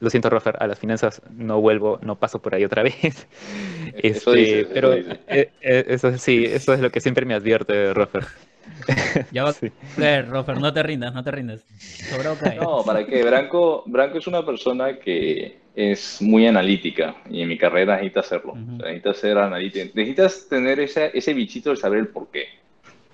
lo 0.00 0.08
siento, 0.08 0.30
Rofer, 0.30 0.56
a 0.60 0.66
las 0.66 0.78
finanzas 0.78 1.20
no 1.36 1.60
vuelvo, 1.60 1.98
no 2.02 2.16
paso 2.16 2.40
por 2.40 2.54
ahí 2.54 2.64
otra 2.64 2.82
vez. 2.84 3.26
Este, 3.94 4.66
pero 4.72 4.94
eso 5.60 6.16
sí, 6.16 6.44
eso 6.46 6.72
es 6.72 6.80
lo 6.80 6.90
que 6.90 7.00
siempre 7.00 7.26
me 7.26 7.34
advierte, 7.34 7.92
Rofer. 7.92 8.24
Ya 9.32 9.44
va 9.44 9.50
a 9.50 10.22
Rofer, 10.22 10.58
no 10.58 10.72
te 10.72 10.82
rindas, 10.82 11.14
no 11.14 11.22
te 11.22 11.30
rindas. 11.30 11.64
No, 12.56 12.82
¿para 12.84 13.04
qué? 13.04 13.22
Branco, 13.22 13.82
Branco 13.86 14.18
es 14.18 14.26
una 14.26 14.44
persona 14.44 14.98
que 14.98 15.58
es 15.74 16.20
muy 16.20 16.46
analítica 16.46 17.14
y 17.30 17.42
en 17.42 17.48
mi 17.48 17.58
carrera 17.58 17.96
necesita 17.96 18.20
hacerlo. 18.20 18.54
necesitas 18.56 19.16
ser 19.18 19.38
analítico. 19.38 19.90
Necesitas 19.94 20.48
tener 20.48 20.80
ese, 20.80 21.10
ese 21.14 21.34
bichito 21.34 21.70
de 21.70 21.76
saber 21.76 22.00
el 22.00 22.08
por 22.08 22.28
qué. 22.30 22.46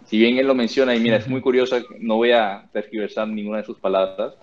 Si 0.07 0.19
bien 0.19 0.39
él 0.39 0.47
lo 0.47 0.55
menciona 0.55 0.95
y 0.95 1.01
mira, 1.01 1.17
es 1.17 1.29
muy 1.29 1.41
curioso, 1.41 1.77
no 1.99 2.17
voy 2.17 2.33
a 2.33 2.65
tergiversar 2.73 3.27
ninguna 3.29 3.59
de 3.59 3.65
sus 3.65 3.79
palabras, 3.79 4.35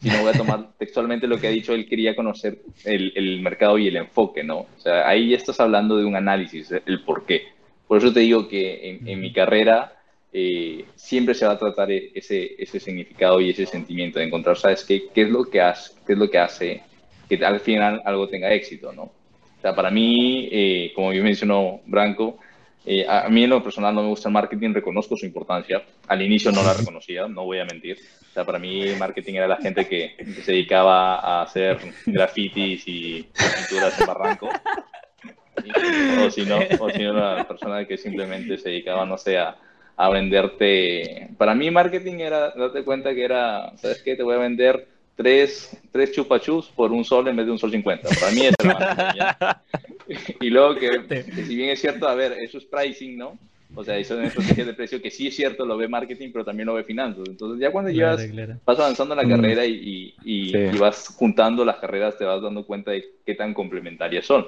sino 0.00 0.20
voy 0.20 0.30
a 0.30 0.38
tomar 0.38 0.68
textualmente 0.78 1.26
lo 1.26 1.38
que 1.38 1.48
ha 1.48 1.50
dicho, 1.50 1.74
él 1.74 1.88
quería 1.88 2.14
conocer 2.14 2.60
el, 2.84 3.12
el 3.16 3.40
mercado 3.40 3.78
y 3.78 3.88
el 3.88 3.96
enfoque, 3.96 4.44
¿no? 4.44 4.58
O 4.58 4.80
sea, 4.80 5.08
ahí 5.08 5.30
ya 5.30 5.36
estás 5.36 5.58
hablando 5.60 5.96
de 5.96 6.04
un 6.04 6.16
análisis, 6.16 6.72
el 6.86 7.02
por 7.02 7.26
qué. 7.26 7.48
Por 7.86 7.98
eso 7.98 8.12
te 8.12 8.20
digo 8.20 8.48
que 8.48 8.90
en, 8.90 9.08
en 9.08 9.20
mi 9.20 9.32
carrera 9.32 9.97
eh, 10.32 10.84
siempre 10.94 11.34
se 11.34 11.46
va 11.46 11.52
a 11.52 11.58
tratar 11.58 11.90
e-, 11.90 12.10
ese, 12.14 12.54
ese 12.58 12.80
significado 12.80 13.40
y 13.40 13.50
ese 13.50 13.66
sentimiento 13.66 14.18
de 14.18 14.26
encontrar, 14.26 14.56
¿sabes 14.56 14.84
qué, 14.84 15.08
qué, 15.14 15.22
es, 15.22 15.30
lo 15.30 15.44
que 15.44 15.60
hace, 15.60 15.92
qué 16.06 16.12
es 16.12 16.18
lo 16.18 16.30
que 16.30 16.38
hace 16.38 16.82
que 17.28 17.44
al 17.44 17.60
final 17.60 18.00
algo 18.04 18.28
tenga 18.28 18.52
éxito, 18.52 18.92
¿no? 18.92 19.02
O 19.02 19.60
sea, 19.60 19.74
para 19.74 19.90
mí, 19.90 20.48
eh, 20.50 20.92
como 20.94 21.12
yo 21.12 21.22
mencionó 21.22 21.80
Branco, 21.86 22.38
eh, 22.86 23.04
a 23.06 23.28
mí 23.28 23.44
en 23.44 23.50
lo 23.50 23.62
personal 23.62 23.94
no 23.94 24.02
me 24.02 24.08
gusta 24.08 24.28
el 24.28 24.32
marketing, 24.32 24.72
reconozco 24.72 25.16
su 25.16 25.26
importancia. 25.26 25.82
Al 26.06 26.22
inicio 26.22 26.52
no 26.52 26.62
la 26.62 26.72
reconocía, 26.72 27.26
no 27.28 27.44
voy 27.44 27.58
a 27.58 27.64
mentir. 27.64 27.98
O 28.30 28.32
sea, 28.32 28.44
para 28.44 28.58
mí 28.58 28.84
marketing 28.98 29.34
era 29.34 29.48
la 29.48 29.56
gente 29.56 29.86
que, 29.86 30.14
se 30.42 30.52
dedicaba 30.52 31.16
a 31.16 31.42
hacer 31.42 31.78
grafitis 32.06 32.84
y 32.86 33.26
pinturas 33.58 34.00
en 34.00 34.06
barranco. 34.06 34.48
o 36.24 36.30
si 36.30 36.46
no, 36.46 36.60
o 36.78 36.90
si 36.90 37.02
no 37.02 37.12
la 37.12 37.46
persona 37.46 37.84
que 37.84 37.98
simplemente 37.98 38.56
se 38.56 38.70
dedicaba, 38.70 39.04
no 39.04 39.18
sé, 39.18 39.36
a, 39.36 39.56
a 39.98 40.08
venderte. 40.10 41.28
Para 41.36 41.56
mí, 41.56 41.70
marketing 41.72 42.20
era 42.20 42.50
darte 42.50 42.84
cuenta 42.84 43.12
que 43.12 43.24
era, 43.24 43.76
¿sabes 43.76 44.00
qué? 44.02 44.14
Te 44.14 44.22
voy 44.22 44.36
a 44.36 44.38
vender 44.38 44.86
tres, 45.16 45.76
tres 45.90 46.12
chupachus 46.12 46.68
por 46.68 46.92
un 46.92 47.04
sol 47.04 47.26
en 47.26 47.34
vez 47.34 47.46
de 47.46 47.52
un 47.52 47.58
sol 47.58 47.72
cincuenta. 47.72 48.08
Para 48.20 48.32
mí 48.32 48.42
es 48.46 48.54
y 50.40 50.50
luego 50.50 50.76
que, 50.76 51.24
si 51.44 51.56
bien 51.56 51.70
es 51.70 51.80
cierto, 51.80 52.06
a 52.08 52.14
ver, 52.14 52.32
eso 52.34 52.58
es 52.58 52.64
pricing, 52.64 53.18
¿no? 53.18 53.36
O 53.74 53.82
sea, 53.82 53.98
eso 53.98 54.18
es 54.20 54.28
estrategia 54.28 54.64
de 54.64 54.72
precio 54.72 55.02
que 55.02 55.10
sí 55.10 55.26
es 55.26 55.36
cierto, 55.36 55.66
lo 55.66 55.76
ve 55.76 55.88
marketing, 55.88 56.30
pero 56.32 56.44
también 56.44 56.66
lo 56.68 56.74
ve 56.74 56.84
finanzas. 56.84 57.24
Entonces, 57.28 57.60
ya 57.60 57.72
cuando 57.72 57.90
llevas, 57.90 58.22
vas 58.64 58.78
avanzando 58.78 59.14
en 59.14 59.18
la 59.18 59.26
mm. 59.26 59.40
carrera 59.40 59.66
y, 59.66 60.14
y, 60.24 60.78
vas 60.78 61.08
juntando 61.08 61.64
las 61.64 61.76
carreras, 61.76 62.16
te 62.16 62.24
vas 62.24 62.40
dando 62.40 62.64
cuenta 62.64 62.92
de 62.92 63.04
qué 63.26 63.34
tan 63.34 63.52
complementarias 63.52 64.24
son. 64.24 64.46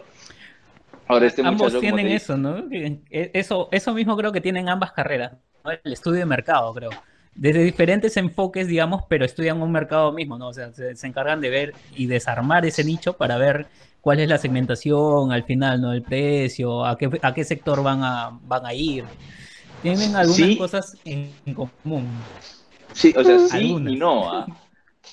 Ahora, 1.11 1.27
este 1.27 1.43
ambos 1.45 1.79
tienen 1.81 2.07
eso, 2.09 2.37
¿no? 2.37 2.65
Eso, 3.11 3.69
eso 3.73 3.95
mismo 3.95 4.17
creo 4.17 4.33
que 4.33 4.41
tienen 4.41 4.69
ambas 4.69 4.93
carreras. 4.93 5.33
El 5.85 5.93
estudio 5.93 6.21
de 6.21 6.27
mercado, 6.27 6.73
creo 6.73 6.91
desde 7.35 7.63
diferentes 7.63 8.17
enfoques, 8.17 8.67
digamos, 8.67 9.05
pero 9.09 9.25
estudian 9.25 9.63
un 9.63 9.73
mercado 9.73 10.13
mismo, 10.13 10.37
¿no? 10.37 10.49
O 10.49 10.53
sea, 10.53 10.73
se, 10.73 10.95
encargan 11.07 11.41
de 11.41 11.51
ver 11.51 11.75
y 11.97 12.07
desarmar 12.07 12.67
ese 12.67 12.85
nicho 12.85 13.15
para 13.15 13.39
ver 13.39 13.67
cuál 14.01 14.21
es 14.21 14.29
la 14.29 14.39
segmentación 14.39 15.33
al 15.33 15.45
final, 15.45 15.81
¿no? 15.81 15.93
El 15.93 16.03
precio, 16.03 16.85
a 16.85 16.99
qué, 16.99 17.09
a 17.23 17.35
qué 17.35 17.45
sector 17.45 17.83
van 17.83 18.03
a, 18.03 18.39
van 18.43 18.67
a 18.67 18.75
ir. 18.75 19.05
Tienen 19.83 20.17
algunas 20.17 20.57
cosas 20.57 20.97
en 21.05 21.33
común. 21.55 22.09
Sí, 22.93 23.15
o 23.17 23.25
sea, 23.25 23.39
sí 23.39 23.59
y 23.71 23.97
no. 23.97 24.31
¿ah? 24.31 24.47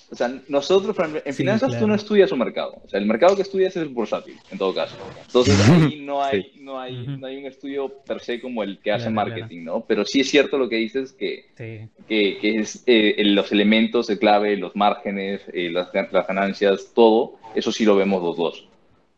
O 0.10 0.15
sea, 0.15 0.34
nosotros 0.48 0.96
en 1.25 1.34
finanzas 1.34 1.77
tú 1.77 1.86
no 1.86 1.94
estudias 1.94 2.32
un 2.32 2.39
mercado. 2.39 2.82
O 2.84 2.88
sea, 2.88 2.98
el 3.00 3.06
mercado 3.06 3.36
que 3.36 3.41
estudias 3.41 3.75
es 3.75 3.84
el 3.84 3.89
bursátil, 3.89 4.38
en 4.51 4.58
todo 4.58 4.74
caso. 4.74 4.96
Entonces 5.25 5.60
ahí 5.70 6.00
no 6.06 6.24
hay, 6.24 6.53
no 6.60 6.79
hay, 6.79 7.08
no 7.08 7.27
hay 7.27 7.38
un 7.38 7.46
estudio 7.46 7.89
per 8.06 8.22
se 8.22 8.39
como 8.39 8.63
el 8.63 8.79
que 8.79 8.94
hace 8.94 9.10
marketing, 9.10 9.65
¿no? 9.65 9.84
Pero 9.86 10.06
sí 10.06 10.22
es 10.22 10.29
cierto 10.29 10.58
lo 10.58 10.70
que 10.70 10.77
dices 10.77 11.12
que, 11.12 11.48
que, 11.58 11.89
que, 12.08 12.38
es 12.41 12.84
eh, 12.86 13.22
los 13.25 13.51
elementos 13.51 14.08
de 14.08 14.17
clave, 14.17 14.56
los 14.56 14.75
márgenes, 14.77 15.41
eh, 15.51 15.70
las, 15.70 15.89
las, 15.94 16.27
ganancias, 16.27 16.91
todo, 16.94 17.36
eso 17.53 17.74
sí 17.74 17.84
lo 17.84 17.98
vemos 17.98 18.24
los 18.24 18.38
dos. 18.38 18.67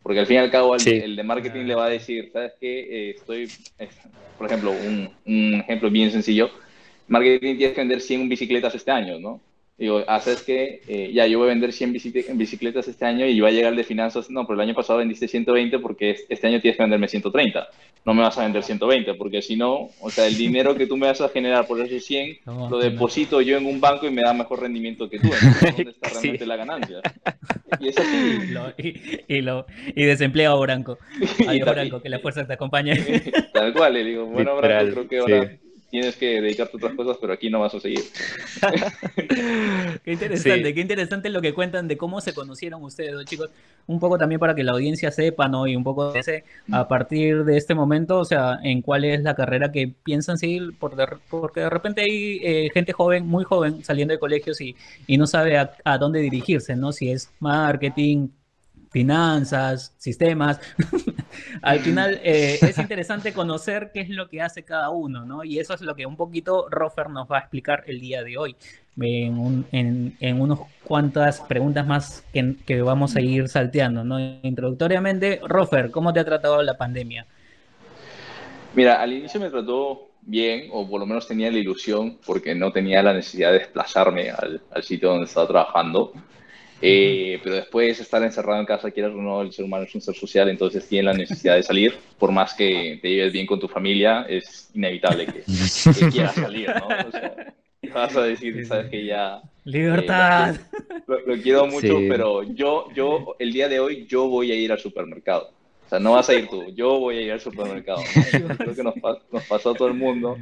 Porque 0.02 0.20
al 0.20 0.26
fin 0.26 0.36
y 0.36 0.40
al 0.40 0.50
cabo 0.50 0.74
el, 0.74 1.14
de 1.14 1.22
marketing 1.22 1.66
le 1.66 1.74
va 1.76 1.86
a 1.86 1.90
decir, 1.90 2.30
¿sabes 2.32 2.52
qué? 2.58 2.80
Eh, 2.80 3.10
estoy, 3.10 3.48
por 4.38 4.46
ejemplo, 4.46 4.72
un, 4.72 5.10
un 5.24 5.54
ejemplo 5.60 5.88
bien 5.88 6.10
sencillo, 6.10 6.50
marketing 7.06 7.56
tienes 7.58 7.74
que 7.74 7.80
vender 7.80 8.00
100 8.00 8.28
bicicletas 8.28 8.74
este 8.74 8.90
año, 8.90 9.20
¿no? 9.20 9.40
Digo, 9.80 10.04
haces 10.06 10.42
que 10.42 10.82
eh, 10.88 11.10
ya 11.10 11.26
yo 11.26 11.38
voy 11.38 11.46
a 11.46 11.48
vender 11.52 11.72
100 11.72 11.94
bicicletas 12.34 12.86
este 12.86 13.06
año 13.06 13.24
y 13.24 13.40
va 13.40 13.48
a 13.48 13.50
llegar 13.50 13.72
el 13.72 13.78
de 13.78 13.82
finanzas, 13.84 14.28
no, 14.28 14.46
pero 14.46 14.60
el 14.60 14.68
año 14.68 14.74
pasado 14.74 14.98
vendiste 14.98 15.26
120 15.26 15.78
porque 15.78 16.16
este 16.28 16.46
año 16.46 16.60
tienes 16.60 16.76
que 16.76 16.82
venderme 16.82 17.08
130. 17.08 17.66
No 18.04 18.12
me 18.12 18.20
vas 18.20 18.36
a 18.36 18.42
vender 18.42 18.62
120 18.62 19.14
porque 19.14 19.40
si 19.40 19.56
no, 19.56 19.88
o 20.02 20.10
sea, 20.10 20.26
el 20.26 20.36
dinero 20.36 20.74
que 20.74 20.86
tú 20.86 20.98
me 20.98 21.06
vas 21.06 21.22
a 21.22 21.30
generar 21.30 21.66
por 21.66 21.80
esos 21.80 22.04
100 22.04 22.40
lo 22.70 22.78
deposito 22.78 23.40
yo 23.40 23.56
en 23.56 23.64
un 23.64 23.80
banco 23.80 24.06
y 24.06 24.10
me 24.10 24.20
da 24.20 24.34
mejor 24.34 24.60
rendimiento 24.60 25.08
que 25.08 25.18
tú. 25.18 25.28
Entonces, 25.32 25.74
¿dónde 25.74 25.90
está 25.92 26.08
realmente 26.10 26.44
la 26.44 26.56
ganancia? 26.56 27.00
Y 27.80 27.88
es 27.88 27.96
así. 27.96 28.38
y, 29.28 29.40
lo, 29.40 29.64
y 29.96 30.04
desempleo 30.04 30.52
a 30.52 30.60
Branco. 30.60 30.98
Adiós, 31.48 31.70
Branco, 31.70 32.02
que 32.02 32.10
la 32.10 32.18
fuerza 32.18 32.46
te 32.46 32.52
acompañe. 32.52 32.96
Tal 33.54 33.72
cual, 33.72 33.94
le 33.94 34.04
digo, 34.04 34.26
bueno, 34.26 34.56
Branco, 34.56 34.92
creo 34.92 35.08
que 35.08 35.18
ahora 35.20 35.58
tienes 35.90 36.16
que 36.16 36.40
dedicarte 36.40 36.72
a 36.74 36.76
otras 36.76 36.94
cosas, 36.94 37.16
pero 37.20 37.32
aquí 37.32 37.50
no 37.50 37.60
vas 37.60 37.74
a 37.74 37.80
seguir. 37.80 38.00
qué 40.04 40.12
interesante, 40.12 40.72
qué 40.72 40.80
interesante 40.80 41.28
lo 41.30 41.42
que 41.42 41.52
cuentan 41.52 41.88
de 41.88 41.96
cómo 41.96 42.20
se 42.20 42.32
conocieron 42.32 42.82
ustedes 42.82 43.12
dos 43.12 43.24
chicos. 43.24 43.50
Un 43.86 43.98
poco 43.98 44.16
también 44.16 44.38
para 44.38 44.54
que 44.54 44.62
la 44.62 44.72
audiencia 44.72 45.10
sepa, 45.10 45.48
¿no? 45.48 45.66
Y 45.66 45.74
un 45.74 45.82
poco 45.82 46.12
de 46.12 46.44
a 46.70 46.86
partir 46.86 47.44
de 47.44 47.56
este 47.56 47.74
momento, 47.74 48.18
o 48.18 48.24
sea, 48.24 48.58
en 48.62 48.82
cuál 48.82 49.04
es 49.04 49.22
la 49.22 49.34
carrera 49.34 49.72
que 49.72 49.88
piensan 49.88 50.38
seguir, 50.38 50.74
porque 50.78 51.60
de 51.60 51.70
repente 51.70 52.02
hay 52.02 52.40
eh, 52.42 52.70
gente 52.72 52.92
joven, 52.92 53.26
muy 53.26 53.44
joven, 53.44 53.82
saliendo 53.84 54.12
de 54.12 54.20
colegios 54.20 54.60
y, 54.60 54.76
y 55.06 55.18
no 55.18 55.26
sabe 55.26 55.58
a, 55.58 55.72
a 55.84 55.98
dónde 55.98 56.20
dirigirse, 56.20 56.76
¿no? 56.76 56.92
Si 56.92 57.10
es 57.10 57.30
marketing, 57.40 58.28
finanzas, 58.90 59.94
sistemas. 59.98 60.60
Al 61.62 61.78
final 61.80 62.20
eh, 62.22 62.58
es 62.60 62.78
interesante 62.78 63.32
conocer 63.32 63.90
qué 63.94 64.00
es 64.00 64.10
lo 64.10 64.28
que 64.28 64.42
hace 64.42 64.64
cada 64.64 64.90
uno, 64.90 65.24
¿no? 65.24 65.44
Y 65.44 65.58
eso 65.58 65.74
es 65.74 65.80
lo 65.80 65.94
que 65.94 66.06
un 66.06 66.16
poquito 66.16 66.68
Rofer 66.68 67.08
nos 67.08 67.30
va 67.30 67.38
a 67.38 67.40
explicar 67.40 67.84
el 67.86 68.00
día 68.00 68.22
de 68.22 68.36
hoy, 68.36 68.56
en, 69.00 70.40
unas 70.40 70.58
cuantas 70.84 71.40
preguntas 71.40 71.86
más 71.86 72.24
que, 72.32 72.82
vamos 72.82 73.16
a 73.16 73.20
ir 73.20 73.48
salteando, 73.48 74.04
¿no? 74.04 74.18
Introductoriamente, 74.42 75.40
Rofer, 75.44 75.90
¿cómo 75.90 76.12
te 76.12 76.20
ha 76.20 76.24
tratado 76.24 76.60
la 76.62 76.76
pandemia? 76.76 77.26
Mira, 78.74 79.00
al 79.00 79.12
inicio 79.12 79.40
me 79.40 79.50
trató 79.50 80.08
bien, 80.22 80.68
o 80.72 80.88
por 80.88 81.00
lo 81.00 81.06
menos 81.06 81.26
tenía 81.26 81.50
la 81.50 81.58
ilusión, 81.58 82.18
porque 82.26 82.54
no 82.54 82.72
tenía 82.72 83.02
la 83.02 83.14
necesidad 83.14 83.52
de 83.52 83.60
desplazarme 83.60 84.30
al, 84.30 84.60
al 84.70 84.82
sitio 84.82 85.10
donde 85.10 85.26
estaba 85.26 85.46
trabajando. 85.46 86.12
Eh, 86.82 87.38
pero 87.42 87.56
después 87.56 88.00
estar 88.00 88.22
encerrado 88.22 88.58
en 88.60 88.66
casa, 88.66 88.90
quieras 88.90 89.12
o 89.12 89.20
no, 89.20 89.42
el 89.42 89.52
ser 89.52 89.64
humano 89.64 89.84
es 89.84 89.94
un 89.94 90.00
ser 90.00 90.14
social, 90.14 90.48
entonces 90.48 90.88
tiene 90.88 91.04
la 91.04 91.12
necesidad 91.12 91.56
de 91.56 91.62
salir. 91.62 91.94
Por 92.18 92.32
más 92.32 92.54
que 92.54 92.98
te 93.02 93.10
lleves 93.10 93.32
bien 93.32 93.46
con 93.46 93.60
tu 93.60 93.68
familia, 93.68 94.24
es 94.28 94.70
inevitable 94.74 95.26
que, 95.26 95.42
quieras 96.10 96.34
salir, 96.34 96.68
¿no? 96.68 96.86
O 96.86 97.10
sea, 97.10 97.54
vas 97.92 98.16
a 98.16 98.22
decir, 98.22 98.66
sabes 98.66 98.90
que 98.90 99.04
ya... 99.04 99.42
Libertad. 99.64 100.56
Eh, 100.56 101.14
lo, 101.26 101.36
quiero 101.42 101.66
mucho, 101.66 101.98
pero 102.08 102.42
yo, 102.42 102.88
yo, 102.94 103.36
el 103.38 103.52
día 103.52 103.68
de 103.68 103.78
hoy, 103.78 104.06
yo 104.06 104.28
voy 104.28 104.50
a 104.52 104.54
ir 104.54 104.72
al 104.72 104.78
supermercado. 104.78 105.52
O 105.86 105.88
sea, 105.88 105.98
no 105.98 106.12
vas 106.12 106.28
a 106.30 106.34
ir 106.34 106.48
tú, 106.48 106.64
yo 106.74 106.98
voy 106.98 107.18
a 107.18 107.22
ir 107.22 107.32
al 107.32 107.40
supermercado. 107.40 108.00
Creo 108.58 108.74
que 108.74 108.82
nos, 108.82 108.94
nos, 108.96 109.44
pasó 109.44 109.70
a 109.70 109.74
todo 109.74 109.88
el 109.88 109.94
mundo. 109.94 110.38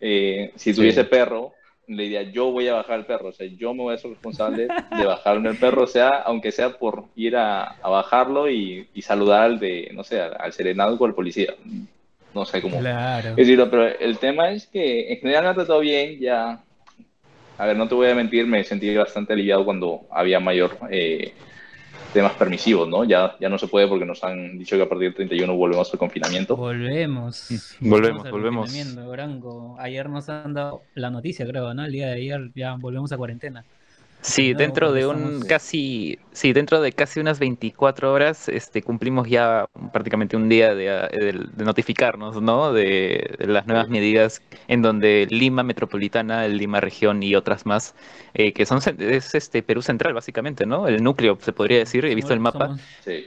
Eh, 0.00 0.52
si 0.56 0.72
tuviese 0.72 1.04
perro, 1.04 1.52
la 1.88 2.02
idea, 2.02 2.22
yo 2.22 2.50
voy 2.50 2.68
a 2.68 2.74
bajar 2.74 2.98
el 3.00 3.06
perro, 3.06 3.28
o 3.28 3.32
sea, 3.32 3.46
yo 3.46 3.74
me 3.74 3.82
voy 3.82 3.94
a 3.94 3.98
ser 3.98 4.10
responsable 4.10 4.68
de 4.96 5.04
bajarme 5.04 5.50
el 5.50 5.56
perro, 5.56 5.84
o 5.84 5.86
sea, 5.86 6.08
aunque 6.08 6.52
sea 6.52 6.78
por 6.78 7.04
ir 7.16 7.36
a, 7.36 7.76
bajarlo 7.82 8.50
y, 8.50 8.88
saludar 9.02 9.42
al 9.42 9.58
de, 9.58 9.90
no 9.92 10.04
sé, 10.04 10.20
al, 10.20 10.52
serenado 10.52 10.96
o 10.96 11.04
al 11.04 11.14
policía. 11.14 11.54
No 12.34 12.44
sé 12.44 12.60
cómo 12.60 12.80
claro. 12.80 13.34
decirlo, 13.36 13.70
pero 13.70 13.86
el 13.86 14.18
tema 14.18 14.50
es 14.50 14.66
que 14.66 15.12
en 15.12 15.20
general 15.20 15.44
me 15.44 15.50
ha 15.50 15.54
tratado 15.54 15.80
bien, 15.80 16.18
ya, 16.18 16.60
a 17.58 17.66
ver, 17.66 17.76
no 17.76 17.86
te 17.86 17.94
voy 17.94 18.08
a 18.08 18.14
mentir, 18.14 18.46
me 18.46 18.64
sentí 18.64 18.94
bastante 18.96 19.34
aliviado 19.34 19.64
cuando 19.64 20.02
había 20.10 20.40
mayor 20.40 20.76
eh, 20.90 21.32
temas 22.14 22.32
permisivos, 22.32 22.88
¿no? 22.88 23.04
Ya, 23.04 23.36
ya 23.40 23.50
no 23.50 23.58
se 23.58 23.66
puede 23.66 23.86
porque 23.86 24.06
nos 24.06 24.24
han 24.24 24.56
dicho 24.56 24.76
que 24.76 24.82
a 24.82 24.88
partir 24.88 25.08
del 25.08 25.14
31 25.14 25.54
volvemos 25.54 25.92
al 25.92 25.98
confinamiento. 25.98 26.56
Volvemos. 26.56 27.48
Volvemos, 27.80 28.30
volvemos. 28.30 28.72
Ayer 29.78 30.08
nos 30.08 30.28
han 30.30 30.54
dado 30.54 30.82
la 30.94 31.10
noticia, 31.10 31.46
creo, 31.46 31.74
¿no? 31.74 31.84
El 31.84 31.92
día 31.92 32.06
de 32.06 32.14
ayer 32.14 32.50
ya 32.54 32.76
volvemos 32.76 33.12
a 33.12 33.18
cuarentena. 33.18 33.64
Sí, 34.24 34.54
dentro 34.54 34.90
de 34.92 35.06
un 35.06 35.42
casi, 35.42 36.18
sí, 36.32 36.54
dentro 36.54 36.80
de 36.80 36.92
casi 36.92 37.20
unas 37.20 37.38
24 37.38 38.10
horas, 38.10 38.48
este, 38.48 38.82
cumplimos 38.82 39.28
ya 39.28 39.66
prácticamente 39.92 40.34
un 40.34 40.48
día 40.48 40.74
de, 40.74 41.46
notificarnos, 41.56 42.40
¿no? 42.40 42.72
De, 42.72 43.36
las 43.40 43.66
nuevas 43.66 43.90
medidas 43.90 44.40
en 44.66 44.80
donde 44.80 45.26
Lima 45.28 45.62
Metropolitana, 45.62 46.48
Lima 46.48 46.80
Región 46.80 47.22
y 47.22 47.34
otras 47.34 47.66
más, 47.66 47.94
eh, 48.32 48.54
que 48.54 48.64
son 48.64 48.80
es 48.98 49.34
este 49.34 49.62
Perú 49.62 49.82
Central 49.82 50.14
básicamente, 50.14 50.64
¿no? 50.64 50.88
El 50.88 51.02
núcleo 51.02 51.36
se 51.42 51.52
podría 51.52 51.76
decir. 51.76 52.06
He 52.06 52.14
visto 52.14 52.32
el 52.32 52.40
mapa. 52.40 52.78
Sí. 53.04 53.26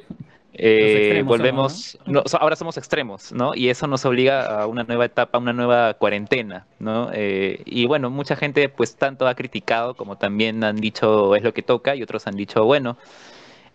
Eh, 0.59 1.21
volvemos, 1.23 1.99
ahora 2.39 2.55
somos 2.55 2.77
extremos, 2.77 3.31
¿no? 3.31 3.53
Y 3.53 3.69
eso 3.69 3.85
nos 3.85 4.05
obliga 4.05 4.61
a 4.61 4.65
una 4.65 4.83
nueva 4.83 5.05
etapa, 5.05 5.37
una 5.37 5.53
nueva 5.53 5.93
cuarentena, 5.93 6.65
¿no? 6.79 7.11
Eh, 7.13 7.61
y 7.65 7.85
bueno, 7.85 8.09
mucha 8.09 8.35
gente 8.35 8.67
pues 8.67 8.95
tanto 8.95 9.27
ha 9.27 9.35
criticado 9.35 9.93
como 9.93 10.17
también 10.17 10.63
han 10.63 10.77
dicho 10.77 11.35
es 11.35 11.43
lo 11.43 11.53
que 11.53 11.61
toca 11.61 11.95
y 11.95 12.01
otros 12.01 12.25
han 12.25 12.35
dicho, 12.35 12.65
bueno, 12.65 12.97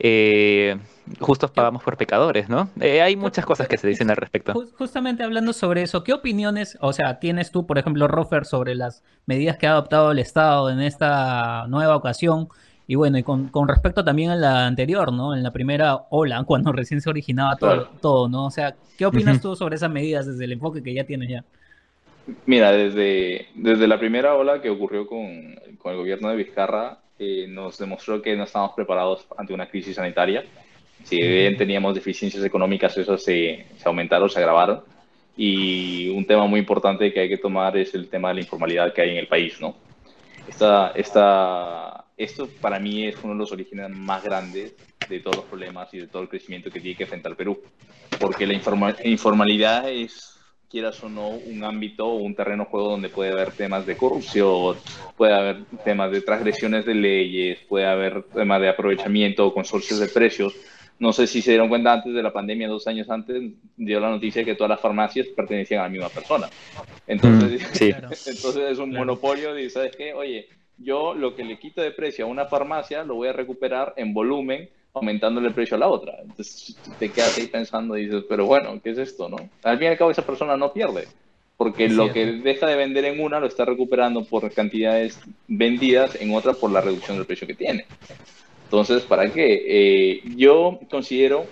eh, 0.01 0.77
justos 1.21 1.53
pagamos 1.53 1.85
por 1.85 1.97
pecadores, 1.97 2.49
¿no? 2.49 2.69
hay 2.81 3.15
muchas 3.15 3.47
cosas 3.47 3.69
que 3.69 3.79
se 3.79 3.87
dicen 3.87 4.11
al 4.11 4.17
respecto. 4.17 4.53
Justamente 4.77 5.23
hablando 5.23 5.53
sobre 5.53 5.83
eso, 5.83 6.03
¿qué 6.03 6.13
opiniones, 6.13 6.77
o 6.81 6.93
sea, 6.93 7.21
tienes 7.21 7.53
tú, 7.53 7.65
por 7.65 7.79
ejemplo, 7.79 8.09
Rofer, 8.09 8.45
sobre 8.45 8.75
las 8.75 9.05
medidas 9.27 9.57
que 9.57 9.69
ha 9.69 9.73
adoptado 9.73 10.11
el 10.11 10.19
Estado 10.19 10.69
en 10.69 10.81
esta 10.81 11.67
nueva 11.69 11.95
ocasión? 11.95 12.49
Y 12.87 12.95
bueno, 12.97 13.19
y 13.19 13.23
con, 13.23 13.51
respecto 13.69 14.05
también 14.05 14.31
a 14.31 14.37
la 14.37 14.67
anterior, 14.67 15.13
¿no? 15.13 15.35
En 15.35 15.43
la 15.43 15.53
primera 15.53 16.03
ola, 16.11 16.43
cuando 16.47 16.73
recién 16.73 17.01
se 17.01 17.11
originaba 17.11 17.57
todo, 17.57 17.89
todo 18.01 18.29
¿no? 18.29 18.47
O 18.47 18.51
sea, 18.51 18.75
¿qué 18.99 19.07
opinas 19.07 19.41
tú 19.41 19.55
sobre 19.57 19.77
esas 19.77 19.91
medidas 19.91 20.27
desde 20.27 20.45
el 20.45 20.53
enfoque 20.53 20.83
que 20.83 20.95
ya 20.95 21.05
tienes 21.05 21.29
ya? 21.29 21.45
Mira, 22.47 22.73
desde, 22.73 23.49
desde 23.55 23.89
la 23.89 23.99
primera 23.99 24.35
ola 24.35 24.61
que 24.61 24.71
ocurrió 24.71 25.07
con, 25.07 25.19
el 25.19 25.97
gobierno 25.97 26.29
de 26.29 26.37
Vizcarra, 26.37 26.99
eh, 27.19 27.47
nos 27.49 27.79
demostró 27.79 28.23
que 28.23 28.37
no 28.37 28.45
estábamos 28.45 28.75
preparados 28.75 29.27
ante 29.37 29.53
una 29.53 29.69
crisis 29.69 29.97
sanitaria. 29.97 30.45
Si 31.05 31.21
bien 31.21 31.57
teníamos 31.57 31.95
deficiencias 31.95 32.45
económicas, 32.45 32.97
eso 32.97 33.19
se, 33.19 33.67
se 33.77 33.89
aumentaron, 33.89 34.31
se 34.31 34.39
agravaron. 34.39 34.83
Y 35.37 36.11
un 36.11 36.25
tema 36.27 36.47
muy 36.47 36.61
importante 36.61 37.13
que 37.13 37.21
hay 37.21 37.29
que 37.29 37.39
tomar 37.39 37.77
es 37.77 37.95
el 37.95 38.09
tema 38.09 38.29
de 38.29 38.35
la 38.35 38.41
informalidad 38.41 38.93
que 38.93 39.03
hay 39.03 39.11
en 39.11 39.17
el 39.17 39.27
país, 39.27 39.61
¿no? 39.61 39.75
Esta, 40.47 40.93
esta 40.95 42.02
esto 42.23 42.49
para 42.61 42.79
mí 42.79 43.07
es 43.07 43.17
uno 43.23 43.35
de 43.35 43.39
los 43.39 43.53
orígenes 43.53 43.91
más 43.91 44.23
grandes 44.23 44.75
de 45.09 45.21
todos 45.21 45.37
los 45.37 45.45
problemas 45.47 45.93
y 45.93 45.99
de 45.99 46.07
todo 46.07 46.23
el 46.23 46.29
crecimiento 46.29 46.71
que 46.71 46.81
tiene 46.81 46.97
que 46.97 47.05
enfrentar 47.05 47.37
Perú. 47.37 47.61
Porque 48.19 48.47
la 48.47 48.55
informalidad 49.05 49.91
es, 49.91 50.39
quieras 50.71 51.03
o 51.03 51.09
no, 51.09 51.29
un 51.29 51.65
ámbito 51.65 52.07
o 52.07 52.17
un 52.17 52.35
terreno 52.35 52.67
juego 52.67 52.91
donde 52.91 53.09
puede 53.09 53.33
haber 53.33 53.53
temas 53.53 53.87
de 53.87 53.97
corrupción, 53.97 54.77
puede 55.17 55.35
haber 55.35 55.65
temas 55.85 56.13
de 56.13 56.21
transgresiones 56.21 56.87
de 56.87 56.95
leyes, 56.95 57.59
puede 57.69 57.87
haber 57.87 58.23
temas 58.25 58.61
de 58.61 58.69
aprovechamiento 58.69 59.47
o 59.47 59.55
consorcios 59.55 59.99
de 59.99 60.09
precios, 60.09 60.55
no 61.03 61.13
sé 61.13 61.27
si 61.27 61.43
se 61.43 61.51
dieron 61.51 61.69
cuenta 61.69 61.93
antes 61.93 62.15
de 62.15 62.23
la 62.23 62.33
pandemia, 62.33 62.69
dos 62.69 62.87
años 62.87 63.11
antes, 63.11 63.43
dio 63.77 63.99
la 63.99 64.09
noticia 64.09 64.43
de 64.43 64.47
que 64.47 64.55
todas 64.55 64.71
las 64.71 64.81
farmacias 64.81 65.27
pertenecían 65.29 65.81
a 65.81 65.83
la 65.85 65.89
misma 65.89 66.09
persona. 66.09 66.49
Entonces, 67.09 67.61
mm, 67.61 67.85
entonces 68.31 68.71
es 68.71 68.79
un 68.79 68.91
monopolio 68.93 69.59
y 69.59 69.69
¿sabes 69.69 69.97
qué? 69.97 70.15
Oye, 70.15 70.49
yo 70.83 71.15
lo 71.15 71.35
que 71.35 71.45
le 71.45 71.59
quito 71.59 71.81
de 71.81 71.91
precio 71.91 72.25
a 72.25 72.29
una 72.29 72.47
farmacia 72.47 73.05
lo 73.05 73.15
voy 73.15 73.29
a 73.29 73.33
recuperar 73.33 73.95
en 73.97 74.13
volumen 74.15 74.69
aumentándole 74.95 75.49
el 75.49 75.55
precio 75.55 75.77
a 75.77 75.81
la 75.81 75.89
otra. 75.89 76.15
Entonces 76.23 76.77
te 76.99 77.11
quedas 77.11 77.37
ahí 77.39 77.47
pensando 77.47 77.97
y 77.97 78.07
dices, 78.07 78.25
pero 78.29 78.47
bueno, 78.47 78.79
¿qué 78.83 78.91
es 78.91 78.99
esto? 78.99 79.29
no 79.29 79.37
Al 79.63 79.79
fin 79.79 79.87
y 79.87 79.91
al 79.91 79.99
cabo 79.99 80.11
esa 80.11 80.27
persona 80.27 80.57
no 80.57 80.73
pierde, 80.73 81.09
porque 81.57 81.89
lo 81.89 82.13
que 82.13 82.27
deja 82.27 82.67
de 82.67 82.77
vender 82.77 83.05
en 83.07 83.21
una 83.21 83.41
lo 83.41 83.47
está 83.47 83.65
recuperando 83.65 84.25
por 84.25 84.51
cantidades 84.53 85.21
vendidas 85.49 86.21
en 86.21 86.35
otra 86.35 86.53
por 86.53 86.71
la 86.71 86.81
reducción 86.81 87.17
del 87.17 87.27
precio 87.27 87.47
que 87.47 87.55
tiene. 87.55 87.87
Entonces, 88.65 89.03
¿para 89.03 89.31
qué? 89.31 89.65
Eh, 89.67 90.23
yo 90.37 90.79
considero 90.91 91.47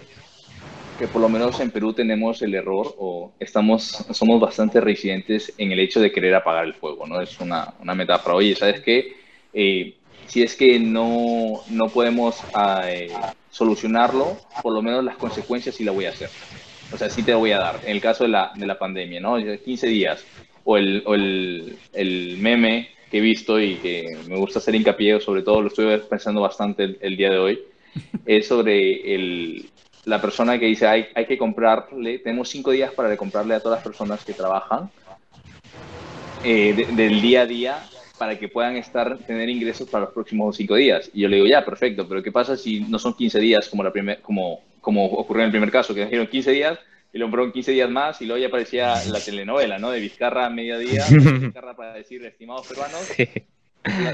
que 0.98 1.06
por 1.06 1.22
lo 1.22 1.30
menos 1.30 1.60
en 1.60 1.70
Perú 1.70 1.94
tenemos 1.94 2.42
el 2.42 2.54
error 2.54 2.94
o 2.98 3.32
estamos, 3.40 4.04
somos 4.10 4.38
bastante 4.38 4.80
residentes 4.82 5.52
en 5.56 5.72
el 5.72 5.80
hecho 5.80 5.98
de 5.98 6.12
querer 6.12 6.34
apagar 6.34 6.66
el 6.66 6.74
fuego, 6.74 7.06
¿no? 7.06 7.22
Es 7.22 7.40
una, 7.40 7.72
una 7.80 7.94
metáfora. 7.94 8.34
Oye, 8.34 8.54
¿sabes 8.54 8.80
qué? 8.80 9.19
Eh, 9.52 9.94
si 10.26 10.42
es 10.42 10.54
que 10.54 10.78
no, 10.78 11.62
no 11.70 11.88
podemos 11.88 12.36
eh, 12.84 13.12
solucionarlo, 13.50 14.38
por 14.62 14.72
lo 14.72 14.80
menos 14.80 15.04
las 15.04 15.16
consecuencias 15.16 15.74
sí 15.74 15.84
la 15.84 15.92
voy 15.92 16.04
a 16.04 16.10
hacer. 16.10 16.30
O 16.92 16.96
sea, 16.96 17.10
sí 17.10 17.22
te 17.22 17.34
voy 17.34 17.52
a 17.52 17.58
dar. 17.58 17.80
En 17.84 17.90
el 17.90 18.00
caso 18.00 18.24
de 18.24 18.30
la, 18.30 18.52
de 18.54 18.66
la 18.66 18.78
pandemia, 18.78 19.20
¿no? 19.20 19.36
15 19.36 19.86
días. 19.88 20.24
O 20.64 20.76
el, 20.76 21.02
o 21.06 21.14
el, 21.14 21.76
el 21.92 22.36
meme 22.38 22.90
que 23.10 23.18
he 23.18 23.20
visto 23.20 23.60
y 23.60 23.76
que 23.76 24.06
me 24.28 24.36
gusta 24.36 24.60
hacer 24.60 24.74
hincapié, 24.74 25.20
sobre 25.20 25.42
todo 25.42 25.62
lo 25.62 25.68
estoy 25.68 25.98
pensando 26.08 26.40
bastante 26.40 26.96
el, 27.00 27.16
día 27.16 27.30
de 27.30 27.38
hoy, 27.38 27.60
es 28.26 28.46
sobre 28.46 29.14
el, 29.14 29.68
la 30.04 30.20
persona 30.20 30.58
que 30.58 30.66
dice 30.66 30.86
hay, 30.86 31.06
hay 31.14 31.26
que 31.26 31.36
comprarle, 31.36 32.20
tenemos 32.20 32.48
cinco 32.48 32.70
días 32.70 32.92
para 32.92 33.16
comprarle 33.16 33.54
a 33.54 33.60
todas 33.60 33.78
las 33.78 33.84
personas 33.84 34.24
que 34.24 34.32
trabajan 34.32 34.90
eh, 36.44 36.86
del 36.92 37.20
día 37.20 37.42
a 37.42 37.46
día 37.46 37.82
para 38.20 38.38
que 38.38 38.48
puedan 38.48 38.76
estar, 38.76 39.16
tener 39.20 39.48
ingresos 39.48 39.88
para 39.88 40.04
los 40.04 40.12
próximos 40.12 40.54
cinco 40.54 40.74
días. 40.74 41.10
Y 41.14 41.22
yo 41.22 41.28
le 41.30 41.36
digo, 41.36 41.48
ya, 41.48 41.64
perfecto, 41.64 42.06
pero 42.06 42.22
¿qué 42.22 42.30
pasa 42.30 42.54
si 42.54 42.80
no 42.80 42.98
son 42.98 43.14
15 43.14 43.40
días 43.40 43.66
como, 43.70 43.82
la 43.82 43.90
primer, 43.90 44.20
como, 44.20 44.60
como 44.82 45.06
ocurrió 45.06 45.40
en 45.40 45.46
el 45.46 45.52
primer 45.52 45.70
caso, 45.70 45.94
que 45.94 46.04
dijeron 46.04 46.26
15 46.26 46.50
días 46.50 46.78
y 47.14 47.18
lo 47.18 47.30
fueron 47.30 47.50
15 47.50 47.72
días 47.72 47.88
más 47.88 48.20
y 48.20 48.26
luego 48.26 48.38
ya 48.38 48.48
aparecía 48.48 48.94
la 49.06 49.20
telenovela, 49.20 49.78
¿no? 49.78 49.90
De 49.90 50.00
Vizcarra 50.00 50.44
a 50.44 50.50
mediodía, 50.50 51.06
Vizcarra 51.40 51.74
para 51.74 51.94
decir, 51.94 52.22
estimados 52.22 52.66
peruanos, 52.66 53.10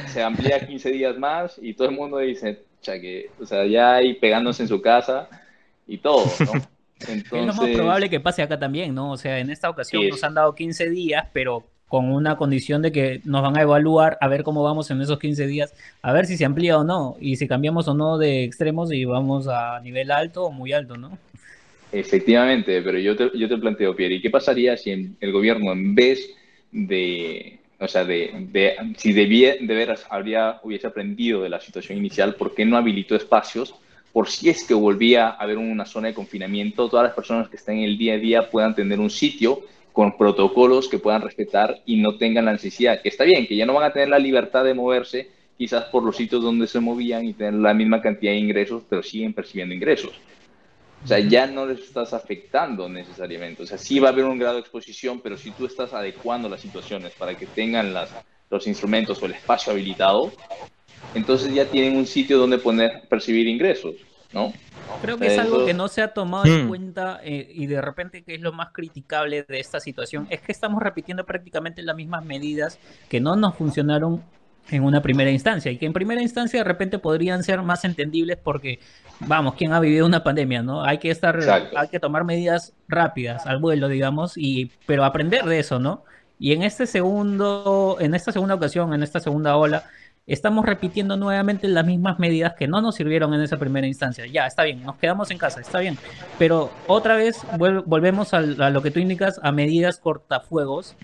se 0.07 0.23
amplía 0.23 0.65
15 0.65 0.93
días 0.93 1.19
más 1.19 1.59
y 1.61 1.75
todo 1.75 1.89
el 1.89 1.97
mundo 1.97 2.19
dice, 2.19 2.63
que, 2.85 3.31
o 3.41 3.45
sea, 3.45 3.67
ya 3.67 3.97
hay 3.97 4.15
pegándose 4.15 4.63
en 4.63 4.69
su 4.69 4.81
casa 4.81 5.29
y 5.89 5.99
todo, 5.99 6.27
¿no? 6.45 6.53
Entonces... 7.09 7.33
Es 7.33 7.33
lo 7.33 7.47
más 7.47 7.71
probable 7.71 8.09
que 8.09 8.21
pase 8.21 8.41
acá 8.41 8.57
también, 8.57 8.95
¿no? 8.95 9.11
O 9.11 9.17
sea, 9.17 9.41
en 9.41 9.51
esta 9.51 9.69
ocasión 9.69 10.09
nos 10.09 10.23
han 10.23 10.33
dado 10.33 10.55
15 10.55 10.91
días, 10.91 11.27
pero 11.33 11.67
con 11.89 12.11
una 12.11 12.37
condición 12.37 12.83
de 12.83 12.93
que 12.93 13.21
nos 13.25 13.43
van 13.43 13.57
a 13.57 13.63
evaluar 13.63 14.19
a 14.21 14.29
ver 14.29 14.43
cómo 14.43 14.63
vamos 14.63 14.91
en 14.91 15.01
esos 15.01 15.19
15 15.19 15.47
días, 15.47 15.75
a 16.03 16.13
ver 16.13 16.27
si 16.27 16.37
se 16.37 16.45
amplía 16.45 16.79
o 16.79 16.85
no, 16.85 17.17
y 17.21 17.37
si 17.37 17.47
cambiamos 17.47 17.87
o 17.89 17.95
no 17.95 18.19
de 18.19 18.45
extremos 18.45 18.93
y 18.93 19.05
vamos 19.05 19.47
a 19.49 19.81
nivel 19.81 20.11
alto 20.11 20.45
o 20.47 20.51
muy 20.51 20.73
alto, 20.73 20.97
¿no? 20.97 21.19
Efectivamente, 21.93 22.83
pero 22.83 22.99
yo 22.99 23.15
te, 23.15 23.31
yo 23.39 23.49
te 23.49 23.57
planteo, 23.57 23.95
Pierre, 23.95 24.17
¿y 24.17 24.21
qué 24.21 24.31
pasaría 24.31 24.77
si 24.77 25.17
el 25.21 25.33
gobierno 25.33 25.73
en 25.73 25.95
vez 25.95 26.29
de, 26.73 27.61
o 27.79 27.87
sea, 27.87 28.05
de, 28.05 28.49
si 28.97 29.13
debía, 29.13 29.55
de 29.61 29.75
veras 29.75 30.05
habría, 30.11 30.61
hubiese 30.63 30.89
aprendido 30.89 31.43
de 31.43 31.49
la 31.49 31.61
situación 31.61 31.99
inicial, 31.99 32.35
¿por 32.35 32.55
qué 32.55 32.65
no 32.65 32.77
habilitó 32.77 33.15
espacios? 33.15 33.75
Por 34.13 34.29
si 34.29 34.49
es 34.49 34.65
que 34.65 34.75
volvía 34.75 35.29
a 35.29 35.37
haber 35.37 35.59
una 35.59 35.87
zona 35.87 36.09
de 36.09 36.15
confinamiento, 36.15 36.89
todas 36.89 37.05
las 37.05 37.15
personas 37.15 37.49
que 37.49 37.57
están 37.57 37.77
en 37.77 37.85
el 37.85 37.99
día 37.99 38.15
a 38.15 38.19
día 38.19 38.51
puedan 38.51 38.75
tener 38.75 38.99
un 38.99 39.11
sitio 39.11 39.63
con 39.97 40.19
protocolos 40.19 40.89
que 40.91 40.99
puedan 40.99 41.23
respetar 41.23 41.81
y 41.87 41.97
no 41.97 42.19
tengan 42.19 42.45
la 42.45 42.53
necesidad, 42.53 43.01
que 43.01 43.09
está 43.09 43.25
bien, 43.25 43.47
que 43.47 43.57
ya 43.57 43.65
no 43.65 43.73
van 43.73 43.85
a 43.85 43.95
tener 43.95 44.11
la 44.11 44.19
libertad 44.19 44.63
de 44.63 44.75
moverse 44.75 45.31
quizás 45.57 45.85
por 45.85 46.03
los 46.03 46.15
sitios 46.15 46.43
donde 46.43 46.67
se 46.67 46.81
movían 46.81 47.25
y 47.25 47.33
tener 47.33 47.55
la 47.55 47.73
misma 47.73 48.03
cantidad 48.03 48.33
de 48.33 48.37
ingresos, 48.37 48.83
pero 48.91 49.03
siguen 49.03 49.33
percibiendo 49.33 49.75
ingresos. 49.75 50.13
O 51.03 51.07
sea, 51.07 51.19
ya 51.21 51.47
no 51.47 51.65
les 51.65 51.79
estás 51.79 52.13
afectando 52.13 52.91
necesariamente. 52.91 53.63
O 53.63 53.67
sea, 53.67 53.79
sí 53.79 53.99
va 53.99 54.11
a 54.11 54.13
haber 54.13 54.27
un 54.27 54.39
grado 54.39 54.57
de 54.57 54.61
exposición, 54.61 55.23
pero 55.23 55.39
si 55.39 55.51
tú 55.53 55.65
estás 55.65 55.95
adecuando 55.95 56.51
las 56.51 56.61
situaciones 56.61 57.15
para 57.15 57.35
que 57.35 57.47
tengan 57.47 57.95
las, 57.95 58.11
los 58.51 58.67
instrumentos 58.67 59.23
o 59.23 59.25
el 59.25 59.33
espacio 59.33 59.73
habilitado, 59.73 60.31
entonces 61.15 61.55
ya 61.55 61.65
tienen 61.65 61.97
un 61.97 62.07
sitio 62.07 62.37
donde 62.37 62.59
poner, 62.59 63.09
percibir 63.09 63.49
ingresos, 63.49 63.95
¿no? 64.37 64.53
Creo 65.03 65.19
que 65.19 65.27
es 65.27 65.39
algo 65.39 65.65
que 65.65 65.75
no 65.75 65.89
se 65.89 66.03
ha 66.03 66.15
tomado 66.15 66.45
en 66.45 66.67
hmm. 66.67 66.69
cuenta 66.69 67.21
eh, 67.25 67.51
y 67.53 67.67
de 67.67 67.81
repente 67.81 68.23
que 68.23 68.35
es 68.35 68.41
lo 68.41 68.53
más 68.53 68.69
criticable 68.73 69.43
de 69.43 69.59
esta 69.59 69.81
situación, 69.81 70.27
es 70.31 70.41
que 70.41 70.53
estamos 70.53 70.83
repitiendo 70.83 71.25
prácticamente 71.25 71.83
las 71.83 71.97
mismas 71.97 72.25
medidas 72.25 72.79
que 73.09 73.21
no 73.21 73.35
nos 73.35 73.57
funcionaron 73.57 74.23
en 74.71 74.83
una 74.83 75.01
primera 75.01 75.31
instancia 75.31 75.71
y 75.71 75.79
que 75.79 75.87
en 75.87 75.93
primera 75.93 76.21
instancia 76.21 76.61
de 76.61 76.65
repente 76.65 76.99
podrían 76.99 77.43
ser 77.45 77.63
más 77.63 77.85
entendibles 77.85 78.37
porque 78.37 78.81
vamos, 79.21 79.55
¿quién 79.55 79.73
ha 79.73 79.81
vivido 79.81 80.07
una 80.07 80.23
pandemia, 80.23 80.63
no? 80.63 80.85
Hay 80.85 80.99
que 80.99 81.11
estar 81.11 81.39
hay 81.77 81.89
que 81.89 82.01
tomar 82.01 82.25
medidas 82.25 82.75
rápidas 82.89 83.47
al 83.47 83.59
vuelo, 83.59 83.89
digamos, 83.89 84.37
y 84.37 84.73
pero 84.87 85.05
aprender 85.05 85.45
de 85.45 85.61
eso, 85.61 85.79
¿no? 85.79 86.05
Y 86.39 86.53
en 86.53 86.63
este 86.63 86.87
segundo 86.87 87.97
en 88.01 88.15
esta 88.15 88.33
segunda 88.33 88.55
ocasión, 88.55 88.93
en 88.93 89.03
esta 89.03 89.21
segunda 89.21 89.57
ola 89.57 89.85
estamos 90.27 90.67
repitiendo 90.67 91.17
nuevamente 91.17 91.69
las 91.69 91.87
mismas 91.87 92.19
medidas 92.19 92.55
que 92.55 92.67
no 92.67 92.81
nos 92.81 92.97
sirvieron 92.97 93.33
en 93.35 93.43
esa 93.43 93.59
primera 93.59 93.87
instancia. 93.87 94.27
Ya, 94.27 94.47
está 94.47 94.65
bien, 94.65 94.83
nos 94.83 94.97
quedamos 94.97 95.31
en 95.31 95.39
casa, 95.39 95.61
está 95.61 95.79
bien. 95.79 95.97
Pero 96.39 96.71
otra 96.87 97.17
vez 97.17 97.41
volvemos 97.57 98.35
a, 98.35 98.41
lo 98.41 98.83
que 98.83 98.91
tú 98.91 98.99
indicas, 98.99 99.41
a 99.43 99.53
medidas 99.53 99.99
cortafuegos 99.99 100.97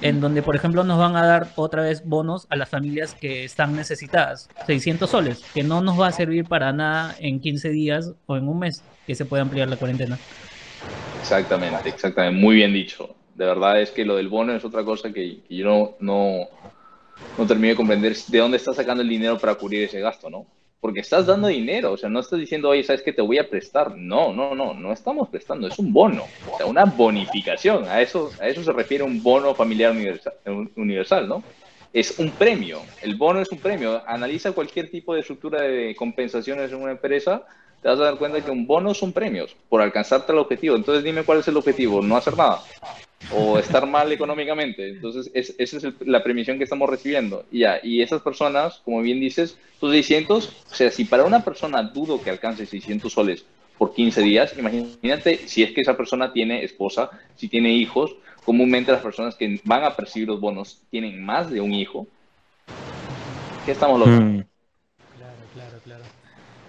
en 0.00 0.20
donde, 0.20 0.42
por 0.42 0.56
ejemplo, 0.56 0.82
nos 0.82 0.98
van 0.98 1.14
a 1.14 1.24
dar 1.24 1.48
otra 1.54 1.82
vez 1.82 2.04
bonos 2.04 2.48
a 2.50 2.56
las 2.56 2.68
familias 2.68 3.14
que 3.14 3.44
están 3.44 3.76
necesitadas, 3.76 4.50
600 4.66 5.08
soles, 5.08 5.44
que 5.54 5.62
no 5.62 5.80
nos 5.82 6.00
va 6.00 6.08
a 6.08 6.12
servir 6.12 6.46
para 6.46 6.72
nada 6.72 7.14
en 7.20 7.40
15 7.40 7.70
días 7.70 8.12
o 8.26 8.36
en 8.36 8.48
un 8.48 8.58
mes 8.58 8.82
que 9.06 9.14
se 9.14 9.24
puede 9.24 9.42
ampliar 9.42 9.68
la 9.68 9.76
cuarentena. 9.76 10.18
Exactamente, 11.20 11.88
exactamente, 11.88 12.38
muy 12.38 12.56
bien 12.56 12.72
dicho. 12.72 13.14
De 13.36 13.46
verdad 13.46 13.80
es 13.80 13.92
que 13.92 14.04
lo 14.04 14.16
del 14.16 14.28
bono 14.28 14.52
es 14.52 14.64
otra 14.64 14.84
cosa 14.84 15.12
que, 15.12 15.40
yo 15.48 15.96
no, 16.00 16.48
no 17.38 17.46
termino 17.46 17.70
de 17.70 17.76
comprender 17.76 18.16
de 18.16 18.38
dónde 18.38 18.56
está 18.56 18.74
sacando 18.74 19.02
el 19.02 19.08
dinero 19.08 19.38
para 19.38 19.54
cubrir 19.54 19.84
ese 19.84 20.00
gasto, 20.00 20.30
¿no? 20.30 20.46
porque 20.84 21.00
estás 21.00 21.24
dando 21.24 21.48
dinero, 21.48 21.92
o 21.92 21.96
sea, 21.96 22.10
no 22.10 22.20
estás 22.20 22.38
diciendo, 22.38 22.68
oye, 22.68 22.84
¿sabes 22.84 23.00
qué 23.00 23.14
te 23.14 23.22
voy 23.22 23.38
a 23.38 23.48
prestar? 23.48 23.96
No, 23.96 24.34
no, 24.34 24.54
no, 24.54 24.74
no 24.74 24.92
estamos 24.92 25.30
prestando, 25.30 25.66
es 25.66 25.78
un 25.78 25.94
bono, 25.94 26.24
o 26.52 26.58
sea, 26.58 26.66
una 26.66 26.84
bonificación, 26.84 27.88
a 27.88 28.02
eso, 28.02 28.30
a 28.38 28.48
eso 28.48 28.62
se 28.62 28.70
refiere 28.70 29.02
un 29.02 29.22
bono 29.22 29.54
familiar 29.54 29.92
universal, 29.92 30.34
universal, 30.76 31.26
¿no? 31.26 31.42
Es 31.90 32.18
un 32.18 32.30
premio, 32.32 32.82
el 33.00 33.14
bono 33.14 33.40
es 33.40 33.50
un 33.50 33.60
premio, 33.60 34.02
analiza 34.06 34.52
cualquier 34.52 34.90
tipo 34.90 35.14
de 35.14 35.20
estructura 35.20 35.62
de 35.62 35.96
compensaciones 35.96 36.70
en 36.70 36.82
una 36.82 36.92
empresa, 36.92 37.46
te 37.84 37.90
vas 37.90 38.00
a 38.00 38.04
dar 38.04 38.16
cuenta 38.16 38.40
que 38.40 38.50
un 38.50 38.66
bono 38.66 38.94
son 38.94 39.12
premios 39.12 39.54
por 39.68 39.82
alcanzarte 39.82 40.32
el 40.32 40.38
objetivo, 40.38 40.74
entonces 40.74 41.04
dime 41.04 41.22
cuál 41.22 41.40
es 41.40 41.48
el 41.48 41.56
objetivo, 41.58 42.00
no 42.00 42.16
hacer 42.16 42.34
nada 42.34 42.62
o 43.30 43.58
estar 43.58 43.86
mal 43.86 44.10
económicamente. 44.10 44.88
Entonces, 44.88 45.30
esa 45.34 45.76
es 45.76 45.86
la 46.00 46.22
premisión 46.22 46.56
que 46.56 46.64
estamos 46.64 46.88
recibiendo. 46.88 47.44
Y, 47.52 47.64
y 47.82 48.00
esas 48.00 48.22
personas, 48.22 48.80
como 48.86 49.02
bien 49.02 49.20
dices, 49.20 49.58
tus 49.80 49.92
600, 49.92 50.64
o 50.70 50.74
sea, 50.74 50.90
si 50.90 51.04
para 51.04 51.24
una 51.24 51.44
persona 51.44 51.82
dudo 51.82 52.22
que 52.22 52.30
alcance 52.30 52.64
600 52.64 53.12
soles 53.12 53.44
por 53.76 53.92
15 53.92 54.22
días, 54.22 54.56
imagínate 54.58 55.46
si 55.46 55.62
es 55.62 55.72
que 55.72 55.82
esa 55.82 55.94
persona 55.94 56.32
tiene 56.32 56.64
esposa, 56.64 57.10
si 57.36 57.48
tiene 57.48 57.74
hijos, 57.74 58.16
comúnmente 58.46 58.92
las 58.92 59.02
personas 59.02 59.34
que 59.34 59.60
van 59.62 59.84
a 59.84 59.94
percibir 59.94 60.28
los 60.28 60.40
bonos 60.40 60.80
tienen 60.88 61.22
más 61.22 61.50
de 61.50 61.60
un 61.60 61.74
hijo. 61.74 62.06
¿Qué 63.66 63.72
estamos 63.72 64.00
logrando? 64.00 64.38
Mm. 64.38 64.53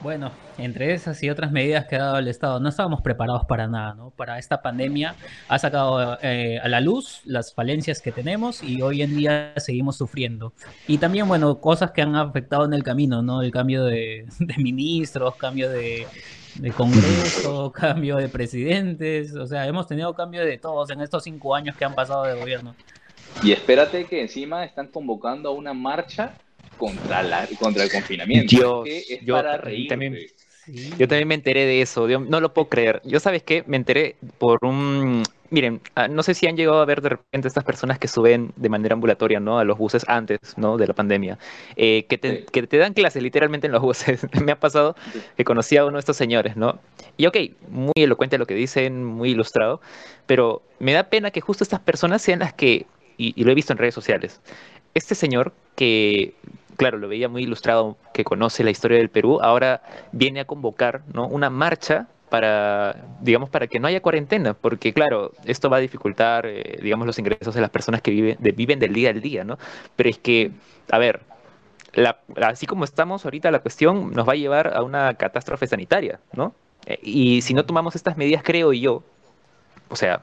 Bueno, 0.06 0.32
entre 0.60 0.94
esas 0.94 1.24
y 1.24 1.32
otras 1.32 1.52
medidas 1.52 1.88
que 1.88 1.96
ha 1.96 2.04
dado 2.04 2.20
el 2.20 2.28
Estado, 2.28 2.60
no 2.60 2.70
estábamos 2.70 3.02
preparados 3.02 3.46
para 3.46 3.66
nada, 3.66 3.96
¿no? 3.96 4.12
Para 4.12 4.38
esta 4.38 4.62
pandemia 4.62 5.16
ha 5.48 5.58
sacado 5.58 6.20
eh, 6.22 6.60
a 6.62 6.68
la 6.68 6.80
luz 6.80 7.22
las 7.26 7.56
falencias 7.56 8.04
que 8.04 8.12
tenemos 8.12 8.62
y 8.62 8.84
hoy 8.84 9.02
en 9.02 9.18
día 9.18 9.54
seguimos 9.58 9.98
sufriendo. 9.98 10.54
Y 10.88 11.00
también, 11.00 11.28
bueno, 11.28 11.60
cosas 11.60 11.90
que 11.90 12.04
han 12.04 12.16
afectado 12.16 12.66
en 12.66 12.74
el 12.74 12.84
camino, 12.84 13.24
¿no? 13.24 13.42
El 13.42 13.50
cambio 13.50 13.84
de, 13.84 14.28
ministros, 14.58 15.38
cambio 15.38 15.72
de, 15.72 16.06
de 16.54 16.72
Congreso, 16.72 17.72
cambio 17.72 18.18
de 18.18 18.30
presidentes, 18.30 19.34
o 19.36 19.48
sea, 19.48 19.66
hemos 19.66 19.88
tenido 19.88 20.14
cambio 20.14 20.46
de 20.46 20.60
todos 20.60 20.92
en 20.92 21.02
estos 21.02 21.24
cinco 21.24 21.56
años 21.56 21.76
que 21.78 21.84
han 21.84 21.96
pasado 21.96 22.26
de 22.26 22.36
gobierno. 22.36 22.76
Y 23.42 23.54
espérate 23.54 24.06
que 24.06 24.22
encima 24.22 24.66
están 24.66 24.86
convocando 24.86 25.50
a 25.50 25.54
una 25.54 25.74
marcha 25.74 26.36
contra, 26.78 27.24
la, 27.24 27.48
contra 27.60 27.84
el 27.84 27.92
confinamiento. 27.92 28.84
es 28.86 29.20
yo, 29.22 29.36
para 29.36 29.62
También, 29.88 30.18
Yo 30.98 31.08
también 31.08 31.28
me 31.28 31.36
enteré 31.36 31.66
de 31.66 31.82
eso, 31.82 32.08
no 32.08 32.40
lo 32.40 32.54
puedo 32.54 32.70
creer. 32.70 33.02
Yo 33.04 33.20
sabes 33.20 33.44
qué, 33.44 33.64
me 33.68 33.78
enteré 33.78 34.16
por 34.38 34.60
un... 34.64 35.24
miren, 35.50 35.82
ah, 35.96 36.08
no 36.08 36.24
sé 36.24 36.34
si 36.34 36.48
han 36.48 36.58
llegado 36.58 36.82
a 36.82 36.86
ver 36.86 37.02
de 37.02 37.10
repente 37.10 37.48
estas 37.48 37.64
personas 37.64 38.00
que 38.00 38.08
suben 38.08 38.52
de 38.56 38.70
manera 38.70 38.94
ambulatoria, 38.94 39.40
¿no? 39.40 39.60
A 39.60 39.64
los 39.64 39.78
buses 39.78 40.04
antes, 40.08 40.40
¿no? 40.58 40.78
De 40.78 40.88
la 40.88 40.94
pandemia, 40.94 41.38
eh, 41.76 42.06
que, 42.10 42.18
te, 42.18 42.46
que 42.46 42.66
te 42.68 42.78
dan 42.78 42.94
clases 42.94 43.22
literalmente 43.22 43.68
en 43.68 43.74
los 43.74 43.82
buses. 43.82 44.26
Me 44.44 44.52
ha 44.52 44.60
pasado 44.60 44.96
que 45.38 45.44
conocí 45.44 45.78
a 45.78 45.86
uno 45.86 45.94
de 45.94 46.00
estos 46.00 46.18
señores, 46.18 46.56
¿no? 46.56 46.80
Y 47.18 47.28
ok, 47.28 47.38
muy 47.70 47.94
elocuente 47.96 48.38
lo 48.38 48.46
que 48.46 48.56
dicen, 48.56 49.04
muy 49.04 49.32
ilustrado, 49.32 49.80
pero 50.26 50.62
me 50.80 50.94
da 50.94 51.04
pena 51.10 51.32
que 51.32 51.42
justo 51.42 51.64
estas 51.64 51.80
personas 51.80 52.22
sean 52.22 52.40
las 52.40 52.54
que, 52.54 52.86
y, 53.18 53.42
lo 53.44 53.52
he 53.52 53.56
visto 53.56 53.74
en 53.74 53.80
redes 53.80 53.96
sociales, 53.96 54.42
este 54.94 55.16
señor 55.16 55.54
que 55.76 56.34
claro, 56.76 56.98
lo 56.98 57.08
veía 57.08 57.30
muy 57.30 57.44
ilustrado, 57.44 57.98
que 58.14 58.24
conoce 58.24 58.64
la 58.64 58.72
historia 58.72 58.98
del 58.98 59.10
Perú, 59.10 59.40
ahora 59.42 59.82
viene 60.12 60.40
a 60.42 60.46
convocar 60.46 61.02
¿no? 61.14 61.28
una 61.28 61.50
marcha 61.50 62.08
para, 62.30 62.96
digamos, 63.22 63.50
para 63.50 63.68
que 63.68 63.80
no 63.80 63.88
haya 63.88 64.02
cuarentena, 64.02 64.54
porque 64.54 64.94
claro, 64.94 65.32
esto 65.46 65.70
va 65.70 65.78
a 65.78 65.80
dificultar, 65.80 66.46
eh, 66.46 66.80
digamos, 66.82 67.08
los 67.08 67.20
ingresos 67.20 67.54
de 67.54 67.62
las 67.62 67.70
personas 67.70 68.02
que 68.02 68.12
viven, 68.12 68.38
viven 68.40 68.80
del 68.80 68.94
día 68.94 69.12
al 69.12 69.22
día, 69.22 69.44
¿no? 69.44 69.58
Pero 69.96 70.10
es 70.10 70.18
que, 70.18 70.52
a 70.92 70.98
ver, 70.98 71.22
así 72.42 72.66
como 72.66 72.84
estamos 72.84 73.26
ahorita, 73.26 73.52
la 73.52 73.60
cuestión 73.60 74.12
nos 74.12 74.28
va 74.28 74.34
a 74.34 74.36
llevar 74.36 74.76
a 74.76 74.84
una 74.84 75.14
catástrofe 75.14 75.68
sanitaria, 75.68 76.20
¿no? 76.34 76.54
Eh, 76.86 77.00
y 77.02 77.42
si 77.42 77.54
no 77.54 77.66
tomamos 77.66 77.96
estas 77.96 78.18
medidas, 78.18 78.44
creo 78.44 78.74
yo, 78.74 79.04
o 79.90 79.96
sea, 79.96 80.22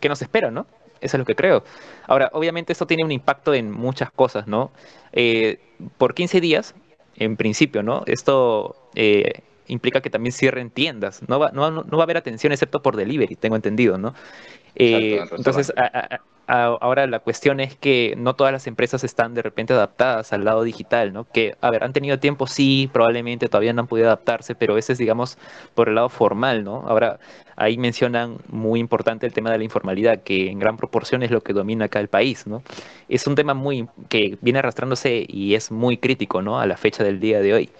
¿qué 0.00 0.08
nos 0.08 0.20
espera, 0.22 0.50
no? 0.50 0.66
Eso 1.00 1.16
es 1.16 1.18
lo 1.18 1.24
que 1.24 1.34
creo. 1.34 1.64
Ahora, 2.06 2.30
obviamente 2.32 2.72
esto 2.72 2.86
tiene 2.86 3.04
un 3.04 3.12
impacto 3.12 3.54
en 3.54 3.70
muchas 3.70 4.10
cosas, 4.10 4.46
¿no? 4.46 4.70
Eh, 5.12 5.58
por 5.96 6.14
15 6.14 6.40
días, 6.40 6.74
en 7.16 7.36
principio, 7.36 7.82
¿no? 7.82 8.02
Esto 8.06 8.76
implica 9.68 10.00
que 10.00 10.10
también 10.10 10.32
cierren 10.32 10.70
tiendas. 10.70 11.22
No 11.28 11.38
va, 11.38 11.50
no, 11.52 11.70
no 11.70 11.96
va 11.96 12.02
a 12.02 12.04
haber 12.04 12.16
atención 12.16 12.52
excepto 12.52 12.80
por 12.80 12.96
delivery, 12.96 13.36
tengo 13.36 13.56
entendido, 13.56 13.98
¿no? 13.98 14.14
Eh, 14.74 15.20
entonces, 15.36 15.72
ahora 16.48 17.06
la 17.06 17.18
cuestión 17.18 17.60
es 17.60 17.76
que 17.76 18.14
no 18.16 18.34
todas 18.34 18.52
las 18.52 18.66
empresas 18.66 19.04
están 19.04 19.34
de 19.34 19.42
repente 19.42 19.74
adaptadas 19.74 20.32
al 20.32 20.44
lado 20.44 20.62
digital, 20.62 21.12
¿no? 21.12 21.24
Que, 21.24 21.54
a 21.60 21.70
ver, 21.70 21.84
han 21.84 21.92
tenido 21.92 22.18
tiempo, 22.18 22.46
sí, 22.46 22.88
probablemente 22.92 23.48
todavía 23.48 23.72
no 23.74 23.82
han 23.82 23.86
podido 23.86 24.06
adaptarse, 24.06 24.54
pero 24.54 24.78
ese 24.78 24.92
es, 24.94 24.98
digamos, 24.98 25.36
por 25.74 25.88
el 25.88 25.96
lado 25.96 26.08
formal, 26.08 26.64
¿no? 26.64 26.84
Ahora, 26.88 27.18
ahí 27.56 27.76
mencionan 27.76 28.38
muy 28.48 28.80
importante 28.80 29.26
el 29.26 29.32
tema 29.32 29.50
de 29.50 29.58
la 29.58 29.64
informalidad, 29.64 30.22
que 30.22 30.50
en 30.50 30.58
gran 30.58 30.78
proporción 30.78 31.22
es 31.22 31.30
lo 31.30 31.42
que 31.42 31.52
domina 31.52 31.86
acá 31.86 32.00
el 32.00 32.08
país, 32.08 32.46
¿no? 32.46 32.62
Es 33.08 33.26
un 33.26 33.34
tema 33.34 33.52
muy 33.52 33.86
que 34.08 34.38
viene 34.40 34.60
arrastrándose 34.60 35.26
y 35.28 35.54
es 35.54 35.70
muy 35.70 35.98
crítico, 35.98 36.40
¿no? 36.40 36.60
A 36.60 36.66
la 36.66 36.78
fecha 36.78 37.04
del 37.04 37.20
día 37.20 37.40
de 37.40 37.52
hoy. 37.52 37.70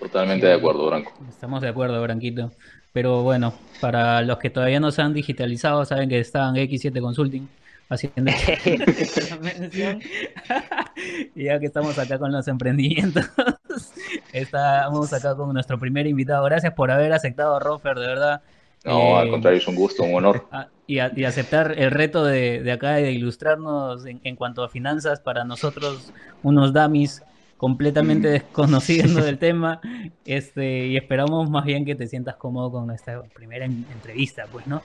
Totalmente 0.00 0.46
de 0.46 0.54
acuerdo, 0.54 0.86
Branco. 0.86 1.12
Estamos 1.28 1.60
de 1.60 1.68
acuerdo, 1.68 2.00
Branquito. 2.02 2.50
Pero 2.98 3.22
bueno, 3.22 3.54
para 3.80 4.22
los 4.22 4.38
que 4.38 4.50
todavía 4.50 4.80
no 4.80 4.90
se 4.90 5.02
han 5.02 5.14
digitalizado, 5.14 5.84
saben 5.84 6.08
que 6.08 6.18
están 6.18 6.56
X7 6.56 7.00
Consulting 7.00 7.46
haciendo 7.88 8.32
mención. 9.40 10.00
y 11.36 11.44
ya 11.44 11.60
que 11.60 11.66
estamos 11.66 11.96
acá 11.96 12.18
con 12.18 12.32
los 12.32 12.48
emprendimientos, 12.48 13.30
estamos 14.32 15.12
acá 15.12 15.36
con 15.36 15.54
nuestro 15.54 15.78
primer 15.78 16.08
invitado. 16.08 16.44
Gracias 16.46 16.74
por 16.74 16.90
haber 16.90 17.12
aceptado, 17.12 17.60
Rofer, 17.60 18.00
de 18.00 18.06
verdad. 18.08 18.42
No, 18.84 19.16
al 19.16 19.28
eh, 19.28 19.30
contrario, 19.30 19.58
es 19.58 19.68
un 19.68 19.76
gusto, 19.76 20.02
un 20.02 20.16
honor. 20.16 20.48
Ah, 20.50 20.66
y, 20.88 20.98
aceptar 20.98 21.78
el 21.78 21.92
reto 21.92 22.24
de, 22.24 22.64
de 22.64 22.72
acá 22.72 22.94
de 22.94 23.12
ilustrarnos 23.12 24.06
en, 24.06 24.20
en, 24.24 24.34
cuanto 24.34 24.64
a 24.64 24.68
finanzas 24.68 25.20
para 25.20 25.44
nosotros, 25.44 26.12
unos 26.42 26.72
dummies 26.72 27.22
completamente 27.58 28.28
desconociendo 28.28 29.22
del 29.22 29.38
tema, 29.38 29.82
este, 30.24 30.86
y 30.86 30.96
esperamos 30.96 31.50
más 31.50 31.66
bien 31.66 31.84
que 31.84 31.94
te 31.94 32.06
sientas 32.06 32.36
cómodo 32.36 32.70
con 32.70 32.90
esta 32.90 33.22
primera 33.34 33.66
entrevista, 33.66 34.46
pues, 34.50 34.66
¿no? 34.66 34.82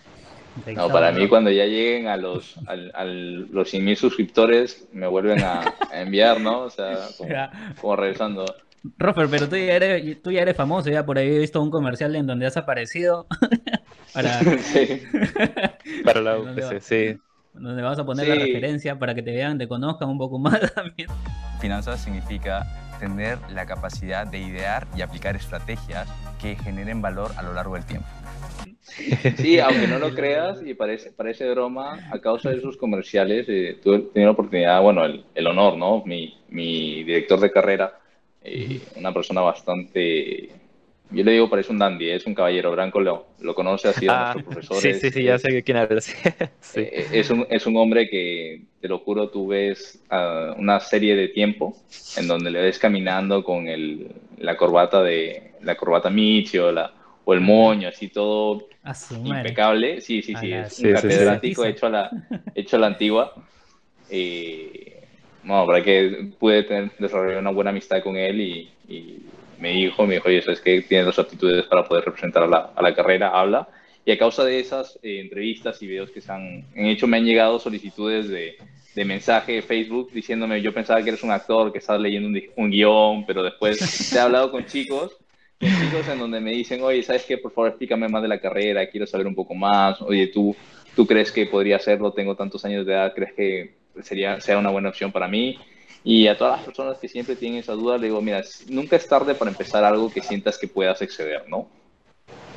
No, 0.75 0.89
para 0.89 1.11
mí 1.11 1.27
cuando 1.27 1.49
ya 1.49 1.65
lleguen 1.65 2.07
a 2.07 2.15
los, 2.15 2.57
a, 2.67 2.75
los 3.05 3.73
100.000 3.73 3.95
suscriptores 3.95 4.87
me 4.91 5.07
vuelven 5.07 5.41
a, 5.41 5.73
enviar, 5.91 6.39
¿no? 6.39 6.61
O 6.61 6.69
sea, 6.69 7.07
como, 7.81 7.95
regresando. 7.95 8.45
Rofer, 8.97 9.29
pero 9.29 9.49
tú 9.49 9.55
ya, 9.55 9.75
eres, 9.75 10.21
tú 10.21 10.31
ya 10.31 10.41
eres 10.41 10.55
famoso, 10.55 10.91
ya 10.91 11.05
por 11.05 11.17
ahí 11.17 11.27
he 11.27 11.39
visto 11.39 11.61
un 11.61 11.71
comercial 11.71 12.15
en 12.15 12.27
donde 12.27 12.45
has 12.45 12.57
aparecido 12.57 13.25
para, 14.13 14.41
para 16.03 16.21
la 16.21 16.37
UPC, 16.37 16.81
sí. 16.81 17.17
Donde 17.53 17.81
vas 17.81 17.99
a 17.99 18.05
poner 18.05 18.27
la 18.27 18.35
referencia 18.35 18.97
para 18.97 19.13
que 19.13 19.21
te 19.21 19.31
vean, 19.31 19.57
te 19.57 19.67
conozcan 19.67 20.09
un 20.09 20.17
poco 20.17 20.39
más 20.39 20.73
también. 20.73 21.09
Finanzas 21.61 22.01
significa 22.01 22.65
tener 22.99 23.37
la 23.49 23.65
capacidad 23.65 24.25
de 24.25 24.39
idear 24.39 24.87
y 24.95 25.01
aplicar 25.01 25.35
estrategias 25.35 26.07
que 26.41 26.55
generen 26.55 27.01
valor 27.01 27.31
a 27.37 27.43
lo 27.43 27.53
largo 27.53 27.75
del 27.75 27.85
tiempo. 27.85 28.07
Sí, 29.37 29.59
aunque 29.59 29.87
no 29.87 29.97
lo 29.97 30.13
creas 30.13 30.59
y 30.65 30.73
parece, 30.73 31.11
parece 31.11 31.49
broma, 31.49 31.99
a 32.11 32.19
causa 32.19 32.49
de 32.49 32.57
esos 32.57 32.77
comerciales 32.77 33.45
eh, 33.47 33.79
tuve, 33.81 33.99
tenido 33.99 34.29
la 34.29 34.33
oportunidad, 34.33 34.81
bueno, 34.81 35.05
el, 35.05 35.23
el 35.33 35.47
honor, 35.47 35.77
¿no? 35.77 36.03
Mi, 36.05 36.37
mi, 36.49 37.03
director 37.03 37.39
de 37.39 37.51
carrera, 37.51 37.97
eh, 38.43 38.81
una 38.97 39.13
persona 39.13 39.41
bastante 39.41 40.49
yo 41.13 41.23
le 41.23 41.31
digo, 41.31 41.49
parece 41.49 41.71
un 41.71 41.79
dandy, 41.79 42.09
es 42.09 42.25
un 42.25 42.33
caballero. 42.33 42.71
Branco 42.71 42.99
lo, 42.99 43.27
lo 43.39 43.53
conoce, 43.53 43.89
ha 43.89 43.93
sido 43.93 44.11
ah, 44.13 44.33
nuestro 44.33 44.51
profesor. 44.51 44.77
Sí, 44.77 44.93
sí, 44.95 45.11
sí, 45.11 45.23
ya 45.23 45.37
sé 45.37 45.63
quién 45.63 45.77
hablas. 45.77 46.05
sí. 46.59 46.81
Eh, 46.81 47.07
es, 47.11 47.29
un, 47.29 47.45
es 47.49 47.65
un 47.67 47.77
hombre 47.77 48.09
que, 48.09 48.61
te 48.81 48.87
lo 48.87 48.99
juro, 48.99 49.29
tú 49.29 49.47
ves 49.47 50.03
uh, 50.11 50.59
una 50.59 50.79
serie 50.79 51.15
de 51.15 51.29
tiempo 51.29 51.77
en 52.17 52.27
donde 52.27 52.51
le 52.51 52.61
ves 52.61 52.79
caminando 52.79 53.43
con 53.43 53.67
el, 53.67 54.11
la 54.37 54.57
corbata 54.57 55.01
de 55.01 55.53
la 55.61 55.75
corbata 55.75 56.09
Michi 56.09 56.57
o, 56.57 56.71
la, 56.71 56.91
o 57.23 57.33
el 57.33 57.41
moño, 57.41 57.87
así 57.87 58.09
todo 58.09 58.67
impecable. 59.23 60.01
Sí, 60.01 60.21
sí, 60.21 60.35
sí, 60.35 60.51
es 60.51 60.79
un 60.79 60.93
catedrático 60.93 61.63
hecho, 61.65 61.85
a 61.85 61.89
la, 61.89 62.11
hecho 62.55 62.75
a 62.75 62.79
la 62.79 62.87
antigua. 62.87 63.33
Eh, 64.09 65.01
bueno, 65.43 65.65
para 65.65 65.83
que 65.83 66.31
pude 66.39 66.63
tener, 66.63 66.91
desarrollar 66.97 67.39
una 67.39 67.51
buena 67.51 67.69
amistad 67.69 68.01
con 68.01 68.15
él 68.17 68.41
y, 68.41 68.69
y 68.87 69.19
me 69.63 69.71
dijo, 69.71 70.05
me 70.05 70.15
dijo, 70.15 70.27
oye, 70.27 70.43
es 70.45 70.59
que 70.59 70.81
tiene 70.81 71.05
las 71.05 71.17
aptitudes 71.17 71.65
para 71.67 71.85
poder 71.85 72.03
representar 72.03 72.43
a 72.43 72.47
la, 72.47 72.73
a 72.75 72.81
la 72.81 72.93
carrera, 72.93 73.29
habla. 73.29 73.69
Y 74.05 74.11
a 74.11 74.17
causa 74.17 74.43
de 74.43 74.59
esas 74.59 74.99
eh, 75.01 75.21
entrevistas 75.21 75.81
y 75.81 75.87
videos 75.87 76.11
que 76.11 76.19
se 76.19 76.33
han, 76.33 76.65
hecho, 76.75 77.07
me 77.07 77.15
han 77.15 77.23
llegado 77.23 77.57
solicitudes 77.59 78.27
de, 78.27 78.57
de, 78.93 79.05
mensaje 79.05 79.53
de 79.53 79.61
Facebook 79.61 80.11
diciéndome, 80.11 80.61
yo 80.61 80.73
pensaba 80.73 81.01
que 81.01 81.11
eres 81.11 81.23
un 81.23 81.31
actor, 81.31 81.71
que 81.71 81.77
estás 81.77 81.97
leyendo 82.01 82.27
un, 82.27 82.41
un 82.57 82.71
guion, 82.71 83.25
pero 83.25 83.41
después 83.41 84.09
te 84.11 84.17
he 84.17 84.19
hablado 84.19 84.51
con 84.51 84.65
chicos, 84.65 85.15
con 85.57 85.69
chicos 85.69 86.09
en 86.09 86.19
donde 86.19 86.41
me 86.41 86.51
dicen, 86.51 86.81
oye, 86.81 87.01
¿sabes 87.01 87.23
qué? 87.23 87.37
Por 87.37 87.53
favor, 87.53 87.69
explícame 87.69 88.09
más 88.09 88.21
de 88.21 88.27
la 88.27 88.41
carrera, 88.41 88.89
quiero 88.89 89.07
saber 89.07 89.27
un 89.27 89.35
poco 89.35 89.55
más. 89.55 90.01
Oye, 90.01 90.27
¿tú, 90.27 90.53
tú 90.93 91.07
crees 91.07 91.31
que 91.31 91.45
podría 91.45 91.77
hacerlo? 91.77 92.11
Tengo 92.11 92.35
tantos 92.35 92.65
años 92.65 92.85
de 92.85 92.91
edad, 92.91 93.13
¿crees 93.15 93.31
que 93.31 93.75
sería, 94.01 94.41
sea 94.41 94.57
una 94.57 94.71
buena 94.71 94.89
opción 94.89 95.13
para 95.13 95.29
mí? 95.29 95.57
Y 96.03 96.27
a 96.27 96.37
todas 96.37 96.57
las 96.57 96.65
personas 96.65 96.97
que 96.97 97.07
siempre 97.07 97.35
tienen 97.35 97.59
esa 97.59 97.73
duda, 97.73 97.97
le 97.97 98.07
digo, 98.07 98.21
mira, 98.21 98.41
nunca 98.67 98.97
es 98.97 99.07
tarde 99.07 99.35
para 99.35 99.51
empezar 99.51 99.83
algo 99.85 100.11
que 100.11 100.21
sientas 100.21 100.57
que 100.57 100.67
puedas 100.67 101.01
exceder, 101.01 101.47
¿no? 101.47 101.69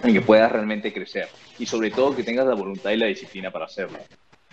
En 0.02 0.12
que 0.12 0.20
puedas 0.20 0.50
realmente 0.50 0.92
crecer. 0.92 1.28
Y 1.58 1.66
sobre 1.66 1.90
todo 1.90 2.16
que 2.16 2.24
tengas 2.24 2.46
la 2.46 2.54
voluntad 2.54 2.90
y 2.90 2.96
la 2.96 3.06
disciplina 3.06 3.52
para 3.52 3.66
hacerlo. 3.66 3.98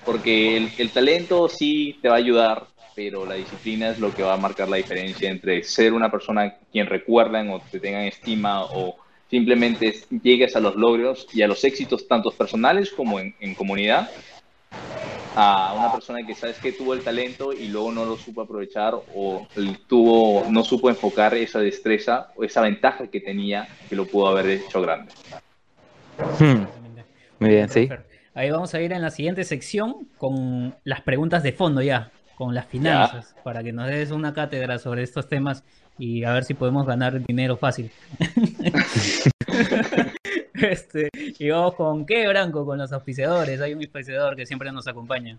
Porque 0.06 0.58
el, 0.58 0.92
talento 0.92 1.50
sí 1.50 1.98
te 2.02 2.10
va 2.10 2.16
a 2.16 2.20
ayudar, 2.20 2.68
pero 2.96 3.26
la 3.26 3.36
disciplina 3.36 3.90
es 3.90 4.00
lo 4.00 4.14
que 4.14 4.22
va 4.22 4.34
a 4.34 4.38
marcar 4.38 4.70
la 4.70 4.78
diferencia 4.78 5.30
entre 5.30 5.64
ser 5.64 5.94
una 5.94 6.12
persona 6.12 6.58
quien 6.72 6.86
recuerdan 6.86 7.50
o 7.50 7.62
te 7.62 7.80
tengan 7.80 8.04
estima 8.04 8.66
o 8.66 8.98
simplemente 9.30 9.92
llegues 10.22 10.56
a 10.56 10.60
los 10.60 10.76
logros 10.76 11.28
y 11.34 11.42
a 11.42 11.48
los 11.48 11.64
éxitos 11.64 12.08
tanto 12.08 12.30
personales 12.32 12.92
como 12.92 13.20
en 13.20 13.56
comunidad 13.56 14.12
a 15.36 15.74
una 15.78 15.92
persona 15.92 16.26
que 16.26 16.36
sabes 16.36 16.58
que 16.58 16.72
tuvo 16.72 16.94
el 16.94 17.02
talento 17.02 17.54
y 17.54 17.68
luego 17.68 17.92
no 17.92 18.06
lo 18.06 18.18
supo 18.18 18.42
aprovechar 18.42 18.96
o 19.16 19.48
tuvo, 19.88 20.46
no 20.50 20.64
supo 20.64 20.90
enfocar 20.90 21.34
esa 21.34 21.60
destreza 21.60 22.30
o 22.36 22.44
esa 22.44 22.62
ventaja 22.62 23.08
que 23.08 23.20
tenía 23.20 23.68
que 23.90 23.96
lo 23.96 24.06
pudo 24.06 24.28
haber 24.28 24.50
hecho 24.50 24.82
grande. 24.82 25.12
Hmm. 26.40 26.66
Muy 27.40 27.50
bien, 27.50 27.70
sí. 27.70 27.90
Ahí 28.36 28.50
vamos 28.50 28.74
a 28.74 28.82
ir 28.82 28.94
en 28.94 29.02
la 29.02 29.12
siguiente 29.12 29.44
sección 29.44 30.08
con 30.18 30.76
las 30.84 31.02
preguntas 31.02 31.44
de 31.44 31.52
fondo 31.52 31.82
ya, 31.82 32.12
con 32.36 32.56
las 32.56 32.66
finanzas, 32.66 33.36
para 33.44 33.64
que 33.64 33.74
nos 33.74 33.88
des 33.88 34.12
una 34.12 34.34
cátedra 34.34 34.80
sobre 34.80 35.04
estos 35.04 35.30
temas 35.30 35.64
y 35.98 36.24
a 36.24 36.34
ver 36.34 36.44
si 36.44 36.54
podemos 36.54 36.86
ganar 36.86 37.24
dinero 37.24 37.58
fácil. 37.58 37.92
Este, 40.62 41.10
y 41.16 41.50
vamos 41.50 41.76
con 41.76 42.06
qué, 42.06 42.28
Branco, 42.28 42.66
con 42.66 42.78
los 42.78 42.92
auspiciadores. 42.92 43.60
Hay 43.60 43.74
un 43.74 43.82
auspiciador 43.82 44.36
que 44.36 44.46
siempre 44.46 44.72
nos 44.72 44.88
acompaña. 44.88 45.38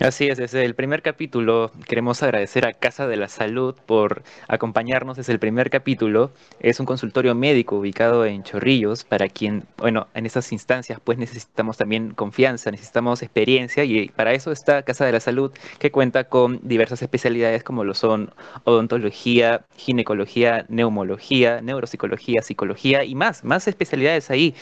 Así 0.00 0.28
es, 0.28 0.38
desde 0.38 0.64
el 0.64 0.76
primer 0.76 1.02
capítulo 1.02 1.72
queremos 1.88 2.22
agradecer 2.22 2.64
a 2.64 2.72
Casa 2.72 3.08
de 3.08 3.16
la 3.16 3.28
Salud 3.28 3.74
por 3.84 4.22
acompañarnos 4.46 5.16
desde 5.16 5.32
el 5.32 5.40
primer 5.40 5.70
capítulo. 5.70 6.30
Es 6.60 6.78
un 6.78 6.86
consultorio 6.86 7.34
médico 7.34 7.76
ubicado 7.76 8.24
en 8.24 8.44
Chorrillos 8.44 9.02
para 9.02 9.28
quien, 9.28 9.64
bueno, 9.76 10.06
en 10.14 10.24
estas 10.24 10.52
instancias 10.52 11.00
pues 11.02 11.18
necesitamos 11.18 11.78
también 11.78 12.14
confianza, 12.14 12.70
necesitamos 12.70 13.22
experiencia 13.22 13.82
y 13.82 14.08
para 14.10 14.34
eso 14.34 14.52
está 14.52 14.82
Casa 14.82 15.04
de 15.04 15.10
la 15.10 15.18
Salud 15.18 15.50
que 15.80 15.90
cuenta 15.90 16.28
con 16.28 16.60
diversas 16.62 17.02
especialidades 17.02 17.64
como 17.64 17.82
lo 17.82 17.94
son 17.94 18.32
odontología, 18.62 19.66
ginecología, 19.76 20.64
neumología, 20.68 21.60
neuropsicología, 21.60 22.42
psicología 22.42 23.02
y 23.02 23.16
más, 23.16 23.42
más 23.42 23.66
especialidades 23.66 24.30
ahí. 24.30 24.54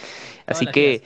así 0.46 0.64
que, 0.64 1.02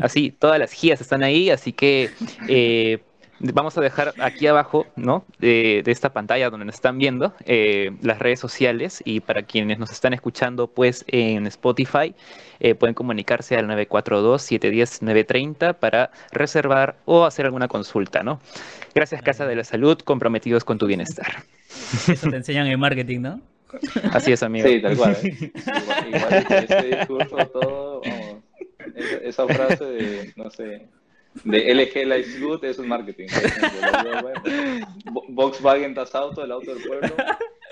así, 0.00 0.32
todas 0.32 0.58
las 0.58 0.72
guías 0.80 1.00
están 1.00 1.22
ahí, 1.22 1.48
así 1.50 1.72
que... 1.72 2.10
Eh, 2.48 3.00
Vamos 3.42 3.76
a 3.76 3.80
dejar 3.80 4.14
aquí 4.20 4.46
abajo, 4.46 4.86
¿no? 4.94 5.24
De, 5.40 5.82
esta 5.86 6.12
pantalla 6.12 6.48
donde 6.48 6.66
nos 6.66 6.76
están 6.76 6.96
viendo, 6.96 7.34
eh, 7.44 7.90
las 8.00 8.20
redes 8.20 8.38
sociales 8.38 9.02
y 9.04 9.18
para 9.18 9.42
quienes 9.42 9.80
nos 9.80 9.90
están 9.90 10.14
escuchando, 10.14 10.68
pues 10.68 11.04
en 11.08 11.48
Spotify, 11.48 12.14
eh, 12.60 12.76
pueden 12.76 12.94
comunicarse 12.94 13.56
al 13.56 13.66
942-710-930 13.66 15.74
para 15.74 16.12
reservar 16.30 16.94
o 17.04 17.24
hacer 17.24 17.46
alguna 17.46 17.66
consulta, 17.66 18.22
¿no? 18.22 18.38
Gracias 18.94 19.22
Casa 19.22 19.44
de 19.46 19.56
la 19.56 19.64
Salud, 19.64 19.98
comprometidos 19.98 20.62
con 20.62 20.78
tu 20.78 20.86
bienestar. 20.86 21.42
Eso 22.08 22.30
te 22.30 22.36
enseñan 22.36 22.68
en 22.68 22.78
marketing, 22.78 23.22
¿no? 23.22 23.40
Así 24.12 24.30
es, 24.30 24.44
amigo. 24.44 24.68
Sí, 24.68 24.80
tal 24.80 24.96
cual. 24.96 25.16
¿eh? 25.22 25.34
Igual, 25.34 26.14
igual 26.14 26.46
ese 26.50 26.82
discurso, 26.96 27.36
todo, 27.48 28.02
vamos, 28.02 28.36
esa 29.22 29.48
frase 29.48 29.84
de, 29.84 30.32
no 30.36 30.48
sé, 30.50 30.86
de 31.44 31.74
LG 31.74 32.06
Life 32.06 32.40
Good, 32.40 32.64
eso 32.64 32.82
es 32.82 32.88
marketing. 32.88 33.26
Volkswagen 35.28 35.94
Das 35.94 36.14
Auto, 36.14 36.44
el 36.44 36.52
auto 36.52 36.74
del 36.74 36.82
pueblo, 36.84 37.08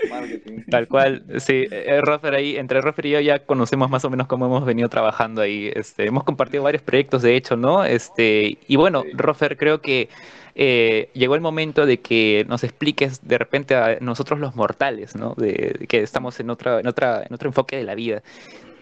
marketing. 0.08 0.62
Tal 0.70 0.88
cual, 0.88 1.24
sí. 1.38 1.66
Eh, 1.70 2.00
Rofer 2.02 2.34
ahí, 2.34 2.56
entre 2.56 2.80
Rofer 2.80 3.06
y 3.06 3.10
yo 3.10 3.20
ya 3.20 3.40
conocemos 3.40 3.90
más 3.90 4.04
o 4.04 4.10
menos 4.10 4.26
cómo 4.26 4.46
hemos 4.46 4.64
venido 4.64 4.88
trabajando 4.88 5.42
ahí. 5.42 5.70
Este, 5.74 6.06
hemos 6.06 6.24
compartido 6.24 6.62
varios 6.62 6.82
proyectos, 6.82 7.22
de 7.22 7.36
hecho, 7.36 7.56
¿no? 7.56 7.84
Este, 7.84 8.58
y 8.66 8.76
bueno, 8.76 9.04
Rofer, 9.14 9.56
creo 9.56 9.80
que 9.80 10.08
eh, 10.54 11.10
llegó 11.14 11.34
el 11.34 11.40
momento 11.40 11.86
de 11.86 12.00
que 12.00 12.44
nos 12.48 12.64
expliques 12.64 13.26
de 13.26 13.38
repente 13.38 13.74
a 13.76 13.98
nosotros 14.00 14.40
los 14.40 14.56
mortales, 14.56 15.14
¿no? 15.14 15.34
De, 15.36 15.86
que 15.88 16.02
estamos 16.02 16.40
en 16.40 16.50
otra, 16.50 16.80
en 16.80 16.86
otra, 16.86 17.22
en 17.26 17.32
otro 17.32 17.48
enfoque 17.48 17.76
de 17.76 17.84
la 17.84 17.94
vida. 17.94 18.22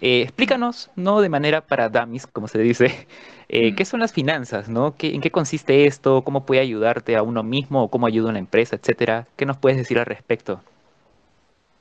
Eh, 0.00 0.22
explícanos, 0.22 0.90
no 0.94 1.20
de 1.20 1.28
manera 1.28 1.60
para 1.60 1.88
dummies, 1.88 2.26
como 2.26 2.46
se 2.46 2.58
dice, 2.60 3.06
eh, 3.48 3.74
¿qué 3.74 3.84
son 3.84 4.00
las 4.00 4.12
finanzas? 4.12 4.68
¿no? 4.68 4.94
¿En 5.00 5.20
qué 5.20 5.30
consiste 5.30 5.86
esto? 5.86 6.22
¿Cómo 6.22 6.46
puede 6.46 6.60
ayudarte 6.60 7.16
a 7.16 7.22
uno 7.22 7.42
mismo? 7.42 7.84
¿O 7.84 7.88
cómo 7.88 8.06
ayuda 8.06 8.28
a 8.28 8.30
una 8.30 8.38
empresa, 8.38 8.76
etcétera? 8.76 9.26
¿Qué 9.36 9.46
nos 9.46 9.56
puedes 9.56 9.78
decir 9.78 9.98
al 9.98 10.06
respecto? 10.06 10.60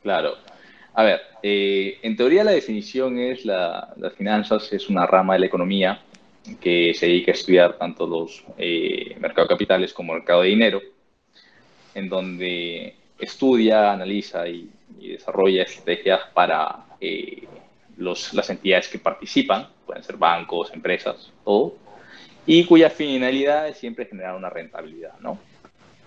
Claro. 0.02 0.36
A 0.94 1.04
ver, 1.04 1.22
eh, 1.44 2.00
en 2.02 2.16
teoría 2.16 2.44
la 2.44 2.52
definición 2.52 3.20
es 3.20 3.46
la, 3.46 3.94
las 3.98 4.14
finanzas 4.14 4.74
es 4.74 4.90
una 4.90 5.06
rama 5.06 5.34
de 5.34 5.42
la 5.42 5.46
economía 5.46 6.02
que 6.60 6.94
se 6.96 7.06
dedica 7.08 7.32
a 7.32 7.36
estudiar 7.36 7.78
tanto 7.78 8.08
los 8.08 8.44
mercados 9.20 9.50
capitales 9.50 9.94
como 9.94 10.14
el 10.14 10.20
mercado 10.20 10.42
de 10.42 10.48
dinero, 10.48 10.82
en 11.94 12.08
donde 12.08 12.96
estudia, 13.20 13.92
analiza 13.92 14.48
y, 14.48 14.70
desarrolla 14.98 15.64
estrategias 15.64 16.22
para 16.34 16.86
las 17.98 18.50
entidades 18.50 18.88
que 18.88 19.00
participan, 19.00 19.68
pueden 19.86 20.04
ser 20.04 20.18
bancos, 20.18 20.72
empresas, 20.74 21.32
todo, 21.44 21.76
y 22.46 22.64
cuya 22.64 22.90
finalidad 22.90 23.68
es 23.68 23.78
siempre 23.78 24.06
generar 24.06 24.36
una 24.36 24.50
rentabilidad, 24.50 25.20
¿no? 25.20 25.40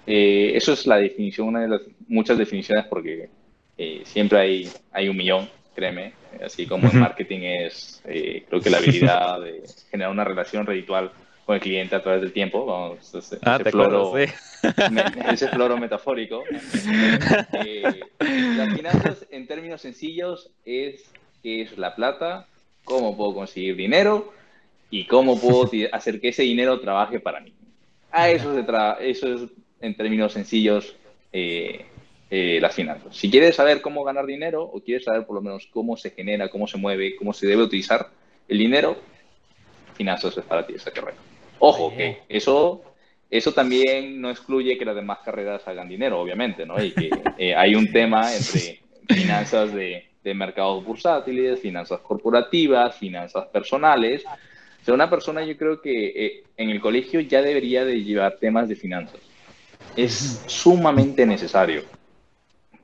Eh, 0.06 0.52
eso 0.54 0.72
es 0.72 0.86
la 0.86 0.96
definición, 0.96 1.48
una 1.48 1.60
de 1.60 1.68
las 1.68 1.82
muchas 2.08 2.38
definiciones, 2.38 2.86
porque 2.86 3.28
eh, 3.76 4.02
siempre 4.04 4.38
hay, 4.38 4.70
hay 4.92 5.08
un 5.08 5.16
millón, 5.16 5.48
créeme, 5.74 6.14
así 6.44 6.66
como 6.66 6.88
en 6.88 6.98
marketing 7.00 7.40
es, 7.40 8.02
eh, 8.06 8.44
creo 8.48 8.60
que 8.60 8.70
la 8.70 8.78
habilidad 8.78 9.40
de 9.40 9.62
generar 9.90 10.10
una 10.10 10.24
relación 10.24 10.66
reditual 10.66 11.12
con 11.44 11.54
el 11.56 11.60
cliente 11.60 11.96
a 11.96 12.02
través 12.02 12.22
del 12.22 12.32
tiempo, 12.32 12.64
vamos, 12.64 13.14
ese, 13.14 13.38
ah, 13.42 13.58
floro, 13.58 14.16
ese 14.16 15.48
floro 15.48 15.76
metafórico. 15.76 16.42
las 18.20 18.74
finanzas, 18.74 19.26
en 19.30 19.46
términos 19.46 19.80
sencillos, 19.82 20.50
es 20.64 21.04
qué 21.42 21.62
es 21.62 21.78
la 21.78 21.94
plata, 21.94 22.46
cómo 22.84 23.16
puedo 23.16 23.34
conseguir 23.34 23.76
dinero 23.76 24.32
y 24.90 25.04
cómo 25.04 25.40
puedo 25.40 25.70
hacer 25.92 26.20
que 26.20 26.28
ese 26.28 26.42
dinero 26.42 26.80
trabaje 26.80 27.20
para 27.20 27.40
mí. 27.40 27.52
A 28.10 28.30
eso, 28.30 28.54
se 28.54 29.08
eso 29.08 29.34
es, 29.34 29.42
en 29.80 29.96
términos 29.96 30.32
sencillos, 30.32 30.96
eh, 31.32 31.86
eh, 32.30 32.58
las 32.60 32.74
finanzas. 32.74 33.16
Si 33.16 33.30
quieres 33.30 33.56
saber 33.56 33.80
cómo 33.80 34.04
ganar 34.04 34.26
dinero 34.26 34.62
o 34.62 34.80
quieres 34.80 35.04
saber 35.04 35.26
por 35.26 35.36
lo 35.36 35.42
menos 35.42 35.66
cómo 35.72 35.96
se 35.96 36.10
genera, 36.10 36.48
cómo 36.48 36.66
se 36.66 36.78
mueve, 36.78 37.16
cómo 37.16 37.32
se 37.32 37.46
debe 37.46 37.62
utilizar 37.62 38.08
el 38.48 38.58
dinero, 38.58 38.96
finanzas 39.94 40.36
es 40.36 40.44
para 40.44 40.66
ti 40.66 40.74
esa 40.74 40.90
carrera. 40.90 41.16
Ojo, 41.58 41.94
que 41.94 42.18
eso, 42.28 42.82
eso 43.30 43.52
también 43.52 44.20
no 44.20 44.30
excluye 44.30 44.78
que 44.78 44.84
las 44.84 44.96
demás 44.96 45.18
carreras 45.24 45.66
hagan 45.66 45.88
dinero, 45.88 46.20
obviamente, 46.20 46.64
¿no? 46.64 46.82
Y 46.82 46.92
que 46.92 47.10
eh, 47.36 47.54
hay 47.54 47.74
un 47.74 47.92
tema 47.92 48.34
entre 48.34 48.80
finanzas 49.08 49.72
de 49.72 50.09
de 50.22 50.34
mercados 50.34 50.84
bursátiles, 50.84 51.60
finanzas 51.60 52.00
corporativas, 52.00 52.96
finanzas 52.96 53.46
personales. 53.48 54.24
O 54.24 54.84
sea, 54.84 54.94
una 54.94 55.10
persona 55.10 55.44
yo 55.44 55.56
creo 55.56 55.80
que 55.80 56.06
eh, 56.08 56.44
en 56.56 56.70
el 56.70 56.80
colegio 56.80 57.20
ya 57.20 57.42
debería 57.42 57.84
de 57.84 58.02
llevar 58.02 58.36
temas 58.38 58.68
de 58.68 58.76
finanzas. 58.76 59.20
Es 59.96 60.42
sumamente 60.46 61.26
necesario. 61.26 61.84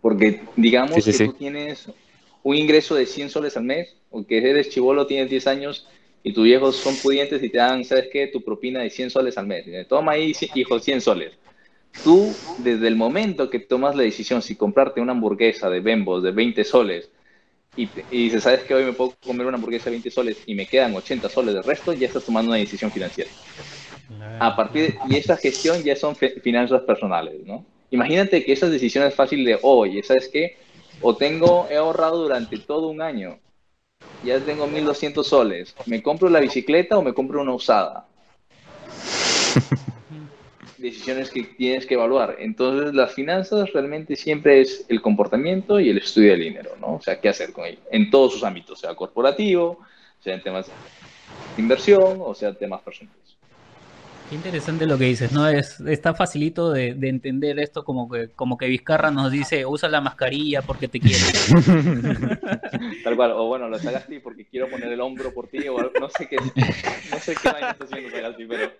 Porque 0.01 0.43
digamos 0.57 1.05
que 1.05 1.13
tú 1.13 1.33
tienes 1.33 1.89
un 2.43 2.57
ingreso 2.57 2.95
de 2.95 3.07
100 3.07 3.31
soles 3.31 3.57
al 3.57 3.65
mes, 3.65 3.97
o 4.11 4.25
que 4.25 4.39
eres 4.39 4.71
chivolo, 4.71 5.07
tienes 5.07 5.29
10 5.31 5.47
años 5.49 5.89
y 6.23 6.33
tus 6.33 6.45
viejos 6.45 6.77
son 6.77 6.97
pudientes 6.97 7.43
y 7.43 7.51
te 7.51 7.59
dan, 7.59 7.85
¿sabes 7.85 8.09
qué? 8.13 8.29
Tu 8.29 8.43
propina 8.43 8.81
de 8.81 8.91
100 8.91 9.11
soles 9.11 9.37
al 9.39 9.47
mes. 9.47 9.67
Toma 9.89 10.13
ahí, 10.13 10.33
hijo, 10.55 10.79
100 10.79 11.01
soles. 11.01 11.33
Tú, 12.05 12.33
desde 12.59 12.89
el 12.89 12.97
momento 12.97 13.49
que 13.49 13.59
tomas 13.59 13.97
la 13.97 14.03
decisión 14.03 14.43
si 14.43 14.55
comprarte 14.55 15.01
una 15.01 15.13
hamburguesa 15.13 15.71
de 15.71 15.81
Bembos 15.81 16.23
de 16.23 16.31
20 16.31 16.65
soles 16.65 17.11
y, 17.77 17.85
y 18.11 18.25
dices, 18.25 18.43
¿sabes 18.45 18.65
que 18.65 18.75
Hoy 18.75 18.85
me 18.85 18.95
puedo 18.95 19.17
comer 19.21 19.47
una 19.47 19.57
hamburguesa 19.57 19.87
de 19.87 19.93
20 19.93 20.11
soles 20.11 20.43
y 20.47 20.55
me 20.57 20.69
quedan 20.69 20.95
80 20.97 21.29
soles 21.29 21.55
de 21.55 21.63
resto, 21.63 21.93
ya 21.93 22.07
estás 22.09 22.25
tomando 22.25 22.51
una 22.51 22.59
decisión 22.59 22.93
financiera. 22.93 23.33
A 24.39 24.55
partir 24.57 24.83
de, 24.83 24.99
y 25.03 25.17
esa 25.17 25.37
gestión 25.37 25.83
ya 25.85 25.97
son 25.97 26.17
finanzas 26.17 26.83
personales, 26.83 27.45
¿no? 27.47 27.67
Imagínate 27.91 28.45
que 28.45 28.53
esas 28.53 28.71
decisiones 28.71 29.15
fáciles 29.15 29.47
de, 29.47 29.59
oye, 29.63 30.03
¿sabes 30.03 30.29
qué? 30.33 30.59
O 30.99 31.17
tengo, 31.17 31.69
he 31.71 31.77
ahorrado 31.77 32.19
durante 32.23 32.59
todo 32.59 32.89
un 32.89 33.01
año, 33.03 33.41
ya 34.23 34.45
tengo 34.45 34.67
1200 34.69 35.29
soles, 35.29 35.79
¿me 35.87 36.03
compro 36.03 36.29
la 36.31 36.41
bicicleta 36.41 36.99
o 36.99 37.03
me 37.03 37.15
compro 37.15 37.43
una 37.43 37.55
usada? 37.55 38.09
decisiones 40.87 41.31
que 41.31 41.43
tienes 41.43 41.87
que 41.87 41.95
evaluar. 41.95 42.37
Entonces, 42.39 42.95
las 42.95 43.13
finanzas 43.13 43.73
realmente 43.73 44.17
siempre 44.17 44.61
es 44.61 44.85
el 44.89 45.01
comportamiento 45.01 45.79
y 45.81 45.91
el 45.91 45.99
estudio 45.99 46.33
del 46.33 46.41
dinero, 46.41 46.71
¿no? 46.81 46.95
O 46.95 47.03
sea, 47.03 47.21
qué 47.21 47.29
hacer 47.29 47.53
con 47.53 47.65
él 47.67 47.79
en 47.91 48.11
todos 48.11 48.33
sus 48.33 48.45
ámbitos, 48.45 48.81
sea 48.81 48.95
corporativo, 48.95 49.79
sea 50.21 50.35
en 50.35 50.43
temas 50.43 50.67
de 50.67 50.73
inversión 51.63 52.19
o 52.21 52.35
sea 52.35 52.53
temas 52.53 52.83
personales. 52.83 53.26
Qué 54.29 54.35
interesante 54.35 54.87
lo 54.87 54.99
que 54.99 55.05
dices, 55.05 55.31
¿no? 55.31 55.47
Es, 55.47 55.79
está 55.81 56.13
facilito 56.13 56.73
de, 56.73 56.89
entender 57.03 57.61
esto 57.61 57.85
como 57.85 58.11
que, 58.11 58.29
como 58.31 58.59
que 58.59 58.67
Vizcarra 58.67 59.13
nos 59.13 59.31
dice, 59.31 59.65
usa 59.67 59.89
la 59.89 60.01
mascarilla 60.01 60.63
porque 60.63 60.89
te 60.89 60.99
quiere. 60.99 61.23
Tal 63.05 63.15
cual, 63.15 63.33
o 63.33 63.47
bueno, 63.47 63.69
lo 63.69 63.79
Sagasti 63.79 64.19
porque 64.19 64.45
quiero 64.45 64.69
poner 64.69 64.91
el 64.91 65.01
hombro 65.01 65.33
por 65.33 65.47
ti, 65.47 65.69
o 65.69 65.77
no 65.79 66.09
sé 66.09 66.27
qué, 66.27 66.37
no 66.37 67.19
sé 67.19 67.37
qué 67.41 67.51
vaina 67.51 67.71
está 67.71 67.85
haciendo 67.85 68.11
Sagasti, 68.11 68.47
pero, 68.47 68.73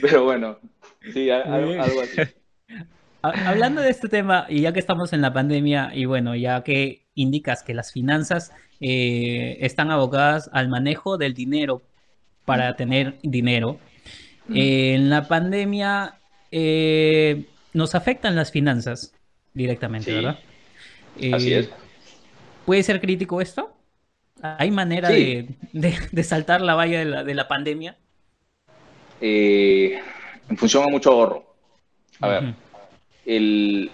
pero 0.00 0.24
bueno, 0.24 0.58
sí, 1.12 1.30
algo, 1.30 2.00
así. 2.00 2.20
Hablando 3.22 3.80
de 3.80 3.90
este 3.90 4.08
tema, 4.08 4.46
y 4.48 4.62
ya 4.62 4.72
que 4.72 4.80
estamos 4.80 5.12
en 5.12 5.20
la 5.20 5.32
pandemia, 5.32 5.92
y 5.94 6.06
bueno, 6.06 6.34
ya 6.34 6.64
que 6.64 7.06
indicas 7.14 7.62
que 7.62 7.74
las 7.74 7.92
finanzas 7.92 8.52
eh, 8.80 9.58
están 9.60 9.92
abocadas 9.92 10.50
al 10.52 10.68
manejo 10.68 11.16
del 11.16 11.34
dinero 11.34 11.82
para 12.44 12.74
tener 12.74 13.18
dinero, 13.22 13.78
en 14.54 15.10
la 15.10 15.28
pandemia 15.28 16.18
eh, 16.50 17.46
nos 17.72 17.94
afectan 17.94 18.34
las 18.36 18.50
finanzas 18.50 19.14
directamente, 19.54 20.12
¿verdad? 20.12 20.38
Así 21.32 21.52
es. 21.52 21.70
¿Puede 22.66 22.82
ser 22.82 23.00
crítico 23.00 23.40
esto? 23.40 23.76
¿Hay 24.42 24.70
manera 24.70 25.08
de, 25.08 26.24
saltar 26.24 26.60
la 26.62 26.74
valla 26.74 27.24
de 27.24 27.34
la, 27.34 27.48
pandemia? 27.48 27.96
Eh, 29.20 30.00
en 30.48 30.56
función 30.56 30.84
a 30.84 30.86
mucho 30.88 31.10
ahorro. 31.10 31.54
A 32.20 32.28
ver, 32.28 32.54
el... 33.26 33.90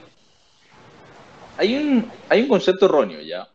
hay, 1.58 1.74
un, 1.74 2.10
hay 2.28 2.42
un 2.42 2.48
concepto 2.48 2.86
erróneo 2.86 3.20
ya, 3.20 3.48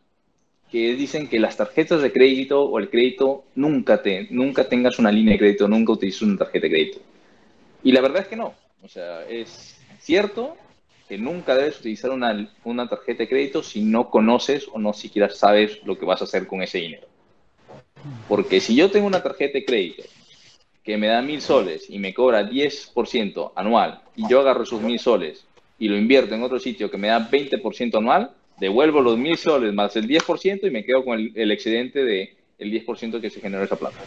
que 0.72 0.94
dicen 0.94 1.28
que 1.28 1.38
las 1.38 1.58
tarjetas 1.58 2.00
de 2.00 2.10
crédito 2.10 2.62
o 2.62 2.78
el 2.78 2.88
crédito 2.88 3.44
nunca, 3.56 4.00
te, 4.00 4.26
nunca 4.30 4.66
tengas 4.66 4.98
una 4.98 5.12
línea 5.12 5.34
de 5.34 5.38
crédito, 5.38 5.68
nunca 5.68 5.92
utilices 5.92 6.22
una 6.22 6.38
tarjeta 6.38 6.66
de 6.66 6.70
crédito. 6.70 6.98
Y 7.84 7.92
la 7.92 8.00
verdad 8.00 8.22
es 8.22 8.28
que 8.28 8.36
no. 8.36 8.54
O 8.82 8.88
sea, 8.88 9.22
es 9.28 9.78
cierto 10.00 10.56
que 11.06 11.18
nunca 11.18 11.54
debes 11.54 11.78
utilizar 11.78 12.10
una, 12.10 12.50
una 12.64 12.88
tarjeta 12.88 13.24
de 13.24 13.28
crédito 13.28 13.62
si 13.62 13.82
no 13.82 14.08
conoces 14.08 14.66
o 14.72 14.78
no 14.78 14.94
siquiera 14.94 15.28
sabes 15.28 15.78
lo 15.84 15.98
que 15.98 16.06
vas 16.06 16.22
a 16.22 16.24
hacer 16.24 16.46
con 16.46 16.62
ese 16.62 16.78
dinero. 16.78 17.06
Porque 18.26 18.58
si 18.58 18.74
yo 18.74 18.90
tengo 18.90 19.06
una 19.06 19.22
tarjeta 19.22 19.58
de 19.58 19.66
crédito 19.66 20.04
que 20.82 20.96
me 20.96 21.08
da 21.08 21.20
mil 21.20 21.42
soles 21.42 21.84
y 21.90 21.98
me 21.98 22.14
cobra 22.14 22.48
10% 22.48 23.52
anual 23.54 24.00
y 24.16 24.26
yo 24.26 24.40
agarro 24.40 24.62
esos 24.62 24.80
mil 24.80 24.98
soles 24.98 25.44
y 25.78 25.88
lo 25.88 25.98
invierto 25.98 26.34
en 26.34 26.42
otro 26.42 26.58
sitio 26.58 26.90
que 26.90 26.96
me 26.96 27.08
da 27.08 27.28
20% 27.30 27.98
anual, 27.98 28.30
devuelvo 28.62 29.00
los 29.00 29.18
mil 29.18 29.36
soles 29.36 29.74
más 29.74 29.96
el 29.96 30.06
10% 30.06 30.68
y 30.68 30.70
me 30.70 30.84
quedo 30.84 31.04
con 31.04 31.18
el, 31.18 31.50
excedente 31.50 32.04
del 32.04 32.30
el 32.58 32.70
10% 32.70 33.20
que 33.20 33.28
se 33.28 33.40
generó 33.40 33.64
esa 33.64 33.74
plata. 33.74 33.98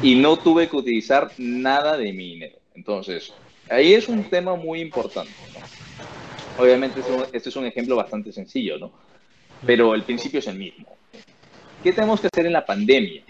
Y 0.00 0.14
no 0.14 0.36
tuve 0.36 0.68
que 0.68 0.76
utilizar 0.76 1.32
nada 1.38 1.96
de 1.96 2.12
mi 2.12 2.34
dinero. 2.34 2.56
Entonces, 2.76 3.32
ahí 3.68 3.94
es 3.94 4.08
un 4.08 4.22
tema 4.30 4.54
muy 4.54 4.80
importante. 4.80 5.32
Obviamente, 6.56 7.00
este 7.32 7.48
es 7.48 7.56
un 7.56 7.66
ejemplo 7.66 7.96
bastante 7.96 8.30
sencillo, 8.30 8.78
¿no? 8.78 8.92
Pero 9.66 9.92
el 9.96 10.04
principio 10.04 10.38
es 10.38 10.46
el 10.46 10.56
mismo. 10.56 10.86
¿Qué 11.82 11.92
tenemos 11.92 12.20
que 12.20 12.28
hacer 12.28 12.46
en 12.46 12.52
la 12.52 12.64
pandemia? 12.64 13.24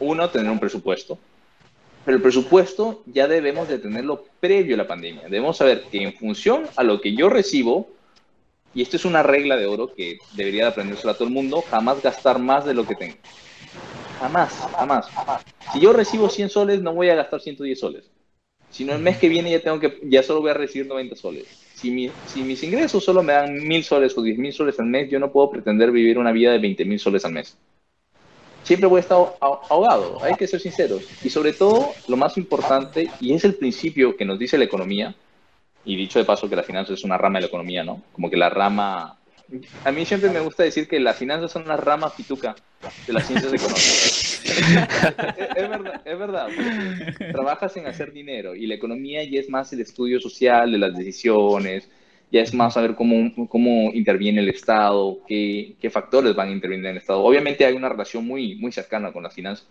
Uno, 0.00 0.30
tener 0.30 0.50
un 0.50 0.58
presupuesto. 0.58 1.16
Pero 2.04 2.16
el 2.16 2.22
presupuesto 2.22 3.04
ya 3.06 3.28
debemos 3.28 3.68
de 3.68 3.78
tenerlo 3.78 4.24
previo 4.40 4.74
a 4.74 4.78
la 4.78 4.88
pandemia. 4.88 5.22
Debemos 5.28 5.58
saber 5.58 5.84
que 5.92 6.02
en 6.02 6.12
función 6.12 6.64
a 6.74 6.82
lo 6.82 7.00
que 7.00 7.14
yo 7.14 7.28
recibo, 7.28 7.88
y 8.74 8.82
esto 8.82 8.96
es 8.96 9.04
una 9.04 9.22
regla 9.22 9.56
de 9.56 9.66
oro 9.66 9.94
que 9.94 10.18
debería 10.34 10.70
de 10.70 10.82
a 11.10 11.14
todo 11.14 11.24
el 11.24 11.34
mundo, 11.34 11.62
jamás 11.70 12.02
gastar 12.02 12.38
más 12.38 12.64
de 12.64 12.74
lo 12.74 12.86
que 12.86 12.94
tengo. 12.94 13.16
Jamás, 14.18 14.52
jamás. 14.76 15.06
Si 15.72 15.80
yo 15.80 15.92
recibo 15.92 16.28
100 16.28 16.48
soles, 16.48 16.80
no 16.80 16.94
voy 16.94 17.08
a 17.10 17.14
gastar 17.14 17.40
110 17.40 17.78
soles. 17.78 18.10
Si 18.70 18.84
no, 18.84 18.94
el 18.94 19.02
mes 19.02 19.18
que 19.18 19.28
viene 19.28 19.50
ya 19.50 19.60
tengo 19.60 19.78
que, 19.78 19.98
ya 20.04 20.22
solo 20.22 20.40
voy 20.40 20.50
a 20.50 20.54
recibir 20.54 20.86
90 20.86 21.16
soles. 21.16 21.44
Si, 21.74 22.10
si 22.26 22.42
mis 22.42 22.62
ingresos 22.62 23.04
solo 23.04 23.22
me 23.22 23.34
dan 23.34 23.54
1000 23.54 23.84
soles 23.84 24.16
o 24.16 24.22
10.000 24.22 24.52
soles 24.52 24.80
al 24.80 24.86
mes, 24.86 25.10
yo 25.10 25.18
no 25.18 25.30
puedo 25.30 25.50
pretender 25.50 25.90
vivir 25.90 26.18
una 26.18 26.32
vida 26.32 26.52
de 26.52 26.60
20.000 26.60 26.98
soles 26.98 27.24
al 27.24 27.32
mes. 27.32 27.58
Siempre 28.62 28.86
voy 28.86 28.98
a 28.98 29.00
estar 29.00 29.18
ahogado, 29.40 30.22
hay 30.22 30.34
que 30.36 30.46
ser 30.46 30.60
sinceros. 30.60 31.02
Y 31.22 31.28
sobre 31.28 31.52
todo, 31.52 31.92
lo 32.06 32.16
más 32.16 32.38
importante, 32.38 33.10
y 33.20 33.34
es 33.34 33.44
el 33.44 33.56
principio 33.56 34.16
que 34.16 34.24
nos 34.24 34.38
dice 34.38 34.56
la 34.56 34.64
economía, 34.64 35.14
y 35.84 35.96
dicho 35.96 36.18
de 36.18 36.24
paso 36.24 36.48
que 36.48 36.56
la 36.56 36.62
finanza 36.62 36.94
es 36.94 37.04
una 37.04 37.18
rama 37.18 37.38
de 37.38 37.42
la 37.42 37.48
economía, 37.48 37.84
¿no? 37.84 38.02
Como 38.12 38.30
que 38.30 38.36
la 38.36 38.48
rama... 38.48 39.18
A 39.84 39.92
mí 39.92 40.06
siempre 40.06 40.30
me 40.30 40.40
gusta 40.40 40.62
decir 40.62 40.88
que 40.88 40.98
las 40.98 41.16
finanzas 41.16 41.52
son 41.52 41.64
una 41.64 41.76
rama 41.76 42.10
pituca 42.14 42.54
de 43.06 43.12
las 43.12 43.26
ciencias 43.26 43.52
económicas. 43.52 44.42
es, 45.56 45.68
verdad, 45.68 46.02
es 46.04 46.18
verdad. 46.18 46.48
Trabajas 47.32 47.76
en 47.76 47.86
hacer 47.86 48.12
dinero 48.12 48.54
y 48.54 48.66
la 48.66 48.74
economía 48.74 49.22
ya 49.24 49.40
es 49.40 49.50
más 49.50 49.72
el 49.72 49.80
estudio 49.80 50.20
social 50.20 50.72
de 50.72 50.78
las 50.78 50.96
decisiones, 50.96 51.90
ya 52.30 52.40
es 52.40 52.54
más 52.54 52.74
saber 52.74 52.94
cómo, 52.94 53.30
cómo 53.48 53.92
interviene 53.92 54.40
el 54.40 54.48
Estado, 54.48 55.18
qué, 55.28 55.74
qué, 55.78 55.90
factores 55.90 56.34
van 56.34 56.48
a 56.48 56.52
intervenir 56.52 56.86
en 56.86 56.92
el 56.92 56.96
Estado. 56.98 57.22
Obviamente 57.22 57.66
hay 57.66 57.74
una 57.74 57.90
relación 57.90 58.26
muy, 58.26 58.54
muy 58.54 58.72
cercana 58.72 59.12
con 59.12 59.22
las 59.22 59.34
finanzas, 59.34 59.68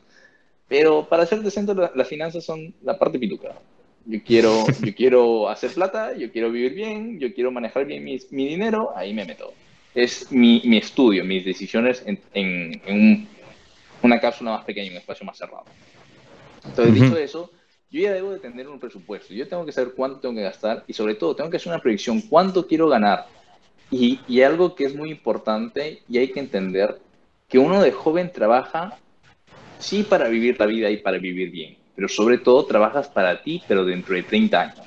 pero 0.67 1.07
para 1.09 1.25
ser 1.25 1.41
decente 1.41 1.73
las 1.73 2.07
finanzas 2.07 2.43
son 2.43 2.73
la 2.83 2.99
parte 2.99 3.17
pituca. 3.17 3.55
Yo 4.05 4.19
quiero, 4.23 4.65
yo 4.81 4.95
quiero 4.95 5.49
hacer 5.49 5.71
plata, 5.73 6.15
yo 6.15 6.31
quiero 6.31 6.51
vivir 6.51 6.73
bien, 6.73 7.19
yo 7.19 7.33
quiero 7.33 7.51
manejar 7.51 7.85
bien 7.85 8.03
mi, 8.03 8.17
mi 8.31 8.47
dinero, 8.47 8.91
ahí 8.95 9.13
me 9.13 9.25
meto. 9.25 9.53
Es 9.93 10.31
mi, 10.31 10.61
mi 10.65 10.77
estudio, 10.77 11.23
mis 11.25 11.43
decisiones 11.43 12.03
en, 12.05 12.19
en, 12.33 12.81
un, 12.87 13.27
una 14.01 14.19
cápsula 14.19 14.51
más 14.51 14.65
pequeña, 14.65 14.91
un 14.91 14.97
espacio 14.97 15.25
más 15.25 15.37
cerrado. 15.37 15.65
Entonces, 16.65 16.93
dicho 16.93 17.17
eso, 17.17 17.51
yo 17.89 18.01
ya 18.01 18.13
debo 18.13 18.31
de 18.31 18.39
tener 18.39 18.69
un 18.69 18.79
presupuesto. 18.79 19.33
Yo 19.33 19.47
tengo 19.47 19.65
que 19.65 19.73
saber 19.73 19.93
cuánto 19.95 20.19
tengo 20.19 20.35
que 20.35 20.43
gastar 20.43 20.83
y 20.87 20.93
sobre 20.93 21.15
todo 21.15 21.35
tengo 21.35 21.49
que 21.49 21.57
hacer 21.57 21.73
una 21.73 21.81
predicción, 21.81 22.21
cuánto 22.21 22.65
quiero 22.65 22.87
ganar. 22.87 23.27
Y, 23.89 24.21
y 24.29 24.41
algo 24.41 24.75
que 24.75 24.85
es 24.85 24.95
muy 24.95 25.11
importante 25.11 26.01
y 26.07 26.17
hay 26.17 26.31
que 26.31 26.39
entender, 26.39 26.99
que 27.49 27.59
uno 27.59 27.81
de 27.81 27.91
joven 27.91 28.31
trabaja 28.31 28.97
sí 29.79 30.03
para 30.03 30.29
vivir 30.29 30.57
la 30.57 30.67
vida 30.67 30.89
y 30.89 30.97
para 30.97 31.17
vivir 31.17 31.51
bien 31.51 31.80
pero 31.95 32.07
sobre 32.07 32.37
todo 32.37 32.65
trabajas 32.65 33.07
para 33.07 33.41
ti, 33.41 33.61
pero 33.67 33.85
dentro 33.85 34.15
de 34.15 34.23
30 34.23 34.61
años. 34.61 34.79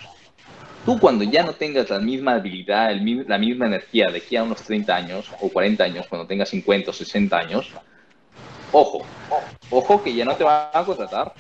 Tú 0.85 0.99
cuando 0.99 1.25
ya 1.25 1.43
no 1.43 1.55
tengas 1.55 1.89
la 1.89 1.99
misma 1.99 2.35
habilidad, 2.35 2.95
la 3.27 3.39
misma 3.39 3.67
energía 3.67 4.11
de 4.11 4.19
aquí 4.19 4.37
a 4.37 4.43
unos 4.43 4.63
30 4.63 4.95
años 4.95 5.31
o 5.41 5.49
40 5.49 5.83
años, 5.83 6.07
cuando 6.09 6.27
tengas 6.27 6.51
50 6.51 6.91
o 6.91 6.95
60 6.95 7.39
años, 7.39 7.71
ojo, 8.71 9.07
ojo 9.71 10.03
que 10.03 10.15
ya 10.15 10.27
no 10.27 10.37
te 10.37 10.45
van 10.45 10.69
a 10.73 10.85
contratar 10.85 11.33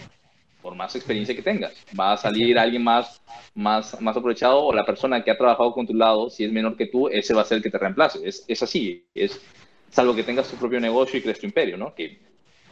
por 0.62 0.74
más 0.74 0.96
experiencia 0.96 1.36
que 1.36 1.42
tengas. 1.42 1.74
Va 1.98 2.14
a 2.14 2.16
salir 2.16 2.58
alguien 2.58 2.82
más, 2.82 3.20
más, 3.54 4.00
más 4.00 4.16
aprovechado 4.16 4.64
o 4.64 4.72
la 4.72 4.86
persona 4.86 5.22
que 5.22 5.30
ha 5.30 5.36
trabajado 5.36 5.74
con 5.74 5.86
tu 5.86 5.92
lado, 5.92 6.30
si 6.30 6.42
es 6.42 6.50
menor 6.50 6.74
que 6.74 6.86
tú, 6.86 7.08
ese 7.08 7.34
va 7.34 7.42
a 7.42 7.44
ser 7.44 7.58
el 7.58 7.62
que 7.62 7.70
te 7.70 7.76
reemplace. 7.76 8.26
Es, 8.26 8.46
es 8.48 8.62
así, 8.62 9.04
es 9.14 9.38
salvo 9.90 10.14
que 10.14 10.22
tengas 10.22 10.48
tu 10.48 10.56
propio 10.56 10.80
negocio 10.80 11.18
y 11.18 11.22
crees 11.22 11.38
tu 11.38 11.44
imperio, 11.44 11.76
¿no? 11.76 11.94
Que 11.94 12.18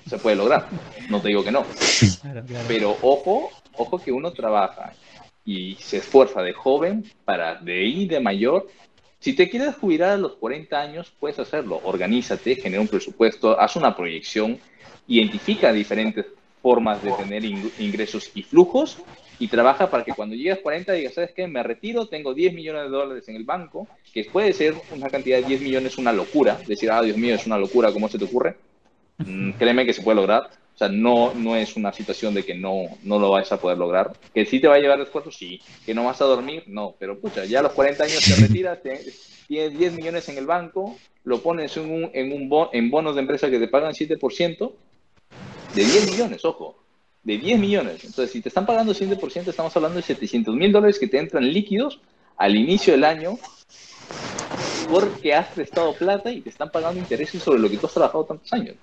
se 0.07 0.19
puede 0.19 0.37
lograr. 0.37 0.69
No 1.09 1.21
te 1.21 1.29
digo 1.29 1.45
que 1.45 1.53
no. 1.53 1.65
Pero 2.69 2.97
ojo, 3.03 3.51
ojo 3.77 3.99
que 3.99 4.13
uno 4.13 4.33
trabaja 4.33 4.93
y 5.45 5.77
se 5.77 5.99
esfuerza 5.99 6.43
de 6.43 6.53
joven 6.53 7.05
para 7.25 7.57
de 7.57 7.81
ahí 7.81 8.07
de 8.07 8.21
mayor. 8.21 8.69
Si 9.19 9.35
te 9.35 9.49
quieres 9.49 9.77
jubilar 9.77 10.11
a 10.11 10.17
los 10.17 10.33
40 10.35 10.81
años, 10.81 11.13
puedes 11.19 11.39
hacerlo. 11.39 11.81
Organízate, 11.85 12.57
genera 12.57 12.81
un 12.81 12.89
presupuesto, 12.89 13.59
haz 13.59 13.77
una 13.77 13.97
proyección, 13.97 14.59
identifica 15.07 15.73
diferentes 15.73 16.27
formas 16.61 17.03
de 17.03 17.13
tener 17.13 17.45
ingresos 17.45 18.31
y 18.35 18.43
flujos 18.43 18.99
y 19.39 19.49
trabaja 19.49 19.91
para 19.91 20.05
que 20.05 20.13
cuando 20.13 20.37
llegues 20.37 20.59
a 20.59 20.63
40 20.63 20.93
digas, 20.93 21.15
¿sabes 21.15 21.33
qué? 21.35 21.49
Me 21.49 21.63
retiro, 21.63 22.07
tengo 22.07 22.33
10 22.33 22.55
millones 22.55 22.85
de 22.85 22.89
dólares 22.91 23.29
en 23.29 23.37
el 23.37 23.45
banco, 23.45 23.89
que 24.13 24.25
puede 24.25 24.53
ser 24.53 24.75
una 24.95 25.09
cantidad 25.09 25.39
de 25.39 25.47
10 25.47 25.61
millones 25.63 25.99
una 25.99 26.13
locura. 26.13 26.61
Decir, 26.67 26.91
ah, 26.93 27.03
Dios 27.03 27.17
mío, 27.17 27.35
es 27.35 27.47
una 27.47 27.59
locura, 27.59 27.93
¿cómo 27.93 28.09
se 28.09 28.19
te 28.19 28.25
ocurre? 28.25 28.57
Mm, 29.27 29.53
créeme 29.53 29.87
que 29.87 29.93
se 29.93 30.03
puede 30.03 30.17
lograr. 30.17 30.51
O 30.75 30.79
sea, 30.79 30.89
no, 30.89 31.35
no 31.35 31.55
es 31.55 31.77
una 31.77 31.93
situación 31.93 32.35
de 32.35 32.45
que 32.45 32.55
no, 32.55 32.85
no 33.03 33.19
lo 33.19 33.31
vais 33.31 33.51
a 33.53 33.61
poder 33.61 33.79
lograr. 33.79 34.13
Que 34.35 34.47
sí 34.47 34.59
te 34.61 34.69
va 34.69 34.77
a 34.77 34.79
llevar 34.79 35.01
esfuerzo, 35.01 35.31
sí. 35.31 35.61
Que 35.85 35.95
no 35.95 36.05
vas 36.05 36.21
a 36.21 36.25
dormir, 36.25 36.65
no. 36.67 36.95
Pero 36.99 37.19
pucha, 37.21 37.45
ya 37.45 37.61
a 37.61 37.63
los 37.63 37.73
40 37.73 38.05
años 38.05 38.25
te 38.25 38.37
retiras, 38.37 38.79
tienes 38.83 39.79
10 39.79 39.93
millones 39.93 40.29
en 40.29 40.39
el 40.39 40.47
banco, 40.47 40.97
lo 41.25 41.41
pones 41.43 41.77
en, 41.77 41.91
un, 41.91 42.11
en, 42.13 42.33
un 42.33 42.69
en 42.73 42.91
bonos 42.91 43.15
de 43.15 43.21
empresa 43.21 43.51
que 43.51 43.59
te 43.59 43.69
pagan 43.69 43.93
7%, 43.93 44.73
de 45.75 45.85
10 45.85 46.11
millones, 46.11 46.45
ojo, 46.45 46.77
de 47.23 47.39
10 47.39 47.59
millones. 47.59 48.05
Entonces, 48.05 48.31
si 48.31 48.41
te 48.41 48.49
están 48.49 48.67
pagando 48.67 48.95
7%, 48.95 49.49
estamos 49.49 49.75
hablando 49.77 49.97
de 49.97 50.03
700 50.03 50.55
mil 50.55 50.73
dólares 50.73 50.99
que 50.99 51.07
te 51.07 51.19
entran 51.19 51.51
líquidos 51.53 52.01
al 52.37 52.57
inicio 52.57 52.95
del 52.95 53.05
año 53.05 53.39
porque 54.91 55.35
has 55.35 55.49
prestado 55.49 55.95
plata 55.95 56.31
y 56.31 56.41
te 56.41 56.51
están 56.51 56.71
pagando 56.71 57.01
intereses 57.01 57.43
sobre 57.43 57.61
lo 57.61 57.71
que 57.71 57.77
tú 57.77 57.87
has 57.87 57.95
trabajado 57.95 58.25
tantos 58.25 58.53
años. 58.53 58.77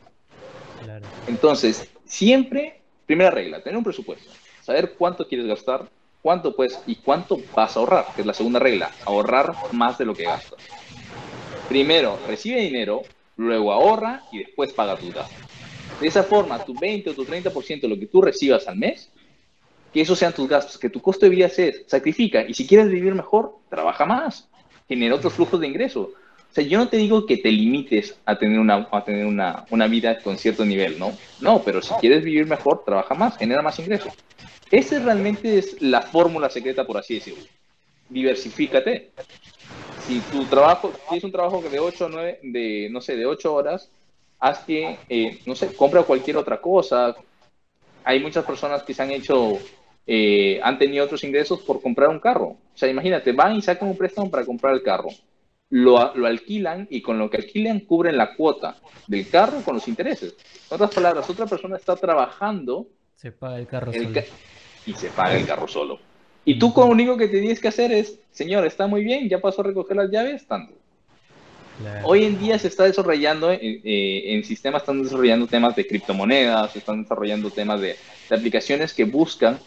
Entonces, 1.28 1.90
siempre, 2.06 2.82
primera 3.06 3.32
regla, 3.32 3.62
tener 3.62 3.78
un 3.78 3.84
presupuesto, 3.84 4.32
saber 4.62 4.96
cuánto 4.98 5.28
quieres 5.28 5.48
gastar, 5.48 5.90
cuánto 6.22 6.56
puedes 6.56 6.80
y 6.86 6.96
cuánto 6.96 7.40
vas 7.56 7.76
a 7.76 7.80
ahorrar, 7.80 8.08
que 8.16 8.22
es 8.22 8.28
la 8.28 8.34
segunda 8.34 8.60
regla, 8.60 8.92
ahorrar 9.06 9.54
más 9.72 9.98
de 9.98 10.06
lo 10.06 10.16
que 10.16 10.24
gastas. 10.24 10.60
Primero, 11.68 12.18
recibe 12.28 12.62
dinero, 12.62 13.04
luego 13.38 13.72
ahorra 13.72 14.24
y 14.32 14.40
después 14.40 14.74
paga 14.74 14.98
tus 14.98 15.14
gastos. 15.14 15.38
De 16.02 16.08
esa 16.08 16.24
forma, 16.24 16.64
tu 16.64 16.74
20 16.74 17.10
o 17.10 17.14
tu 17.14 17.26
30% 17.26 17.82
de 17.82 17.88
lo 17.88 18.00
que 18.00 18.08
tú 18.08 18.22
recibas 18.22 18.68
al 18.68 18.78
mes, 18.78 19.12
que 19.94 20.02
esos 20.02 20.18
sean 20.18 20.34
tus 20.34 20.48
gastos, 20.48 20.78
que 20.78 20.90
tu 20.90 21.02
costo 21.02 21.26
de 21.26 21.30
vida 21.30 21.50
sea, 21.50 21.72
sacrifica. 21.88 22.44
Y 22.48 22.54
si 22.54 22.66
quieres 22.66 22.90
vivir 22.90 23.14
mejor, 23.14 23.58
trabaja 23.70 24.06
más, 24.06 24.48
genera 24.88 25.16
otros 25.16 25.34
flujos 25.34 25.60
de 25.60 25.68
ingreso. 25.68 26.14
O 26.50 26.54
sea, 26.54 26.64
yo 26.64 26.80
no 26.80 26.90
te 26.90 26.98
digo 26.98 27.28
que 27.28 27.38
te 27.38 27.52
limites 27.52 28.20
a 28.26 28.38
tener 28.38 28.60
una, 28.60 28.88
a 28.92 29.04
tener 29.04 29.28
una, 29.28 29.66
una 29.70 29.88
vida 29.88 30.18
con 30.20 30.38
cierto 30.38 30.66
nivel, 30.66 30.98
¿no? 30.98 31.16
No, 31.42 31.62
pero 31.62 31.80
si 31.82 31.94
quieres 31.96 32.24
vivir 32.24 32.48
mejor, 32.48 32.84
trabaja 32.84 33.14
más, 33.14 33.38
genera 33.38 33.62
más 33.62 33.78
ingresos. 33.78 34.14
Esa 34.72 35.00
realmente 35.00 35.60
es 35.60 35.80
la 35.80 36.02
fórmula 36.02 36.50
secreta, 36.50 36.86
por 36.86 36.98
así 36.98 37.16
decirlo. 37.16 37.44
Diversifícate. 38.10 39.12
Si 40.08 40.20
tu 40.22 40.46
trabajo, 40.46 40.92
tienes 41.08 41.24
un 41.24 41.32
trabajo 41.32 41.62
de 41.62 41.80
8 41.80 42.06
o 42.06 42.10
9, 42.10 42.40
de, 42.42 42.88
no 42.90 43.00
sé, 43.00 43.16
de 43.16 43.28
8 43.28 43.54
horas, 43.54 43.92
haz 44.40 44.60
que, 44.60 44.98
eh, 45.08 45.40
no 45.46 45.54
sé, 45.54 45.76
compra 45.76 46.02
cualquier 46.02 46.38
otra 46.38 46.60
cosa. 46.60 47.16
Hay 48.04 48.20
muchas 48.22 48.44
personas 48.44 48.82
que 48.82 48.96
se 48.96 49.04
han 49.04 49.12
hecho, 49.12 49.60
eh, 50.08 50.60
han 50.64 50.80
tenido 50.80 51.06
otros 51.06 51.24
ingresos 51.24 51.60
por 51.62 51.80
comprar 51.80 52.10
un 52.10 52.20
carro. 52.20 52.48
O 52.48 52.78
sea, 52.78 52.90
imagínate, 52.90 53.34
van 53.34 53.56
y 53.56 53.62
sacan 53.62 53.90
un 53.90 53.98
préstamo 53.98 54.32
para 54.32 54.46
comprar 54.46 54.74
el 54.74 54.82
carro 54.82 55.10
lo, 55.70 56.16
lo, 56.16 56.28
alquilan 56.28 56.88
y 56.90 57.02
con 57.02 57.20
lo 57.20 57.30
que 57.30 57.38
alquilan 57.38 57.82
cubren 57.82 58.18
la 58.18 58.36
cuota 58.36 58.78
del 59.08 59.30
carro 59.30 59.62
con 59.62 59.76
los 59.76 59.88
intereses. 59.88 60.36
En 60.70 60.76
otras 60.76 60.94
palabras, 60.94 61.30
otra 61.30 61.46
persona 61.46 61.78
está 61.78 61.96
trabajando. 61.96 62.88
Se 63.16 63.32
paga 63.32 63.60
el 63.60 63.68
carro 63.68 63.94
solo. 63.94 64.22
y 64.86 64.94
se 64.94 65.10
paga 65.10 65.36
el 65.36 65.46
carro 65.46 65.68
solo. 65.68 66.00
Y 66.46 66.58
tú 66.58 66.74
con 66.74 66.88
lo 66.88 66.94
único 66.94 67.18
que 67.18 67.28
tienes 67.28 67.60
que 67.60 67.68
hacer 67.68 67.92
es, 67.92 68.20
señor, 68.32 68.66
está 68.66 68.88
muy 68.88 69.04
bien, 69.04 69.30
ya 69.30 69.40
pasó 69.40 69.62
a 69.62 69.66
recoger 69.66 69.98
las 69.98 70.10
llaves, 70.10 70.48
tanto. 70.48 70.74
Hoy 72.04 72.26
en 72.26 72.38
día 72.40 72.60
se 72.60 72.68
está 72.68 72.84
desarrollando, 72.84 73.52
eh, 73.52 73.60
eh, 73.62 74.34
en 74.34 74.44
sistemas 74.44 74.82
están 74.82 75.02
desarrollando 75.02 75.48
temas 75.48 75.76
de 75.76 75.88
criptomonedas, 75.88 76.72
se 76.72 76.80
están 76.80 77.04
desarrollando 77.04 77.52
temas 77.52 77.80
de, 77.80 77.96
de 78.30 78.36
aplicaciones 78.36 78.94
que 78.94 79.06
buscan 79.06 79.60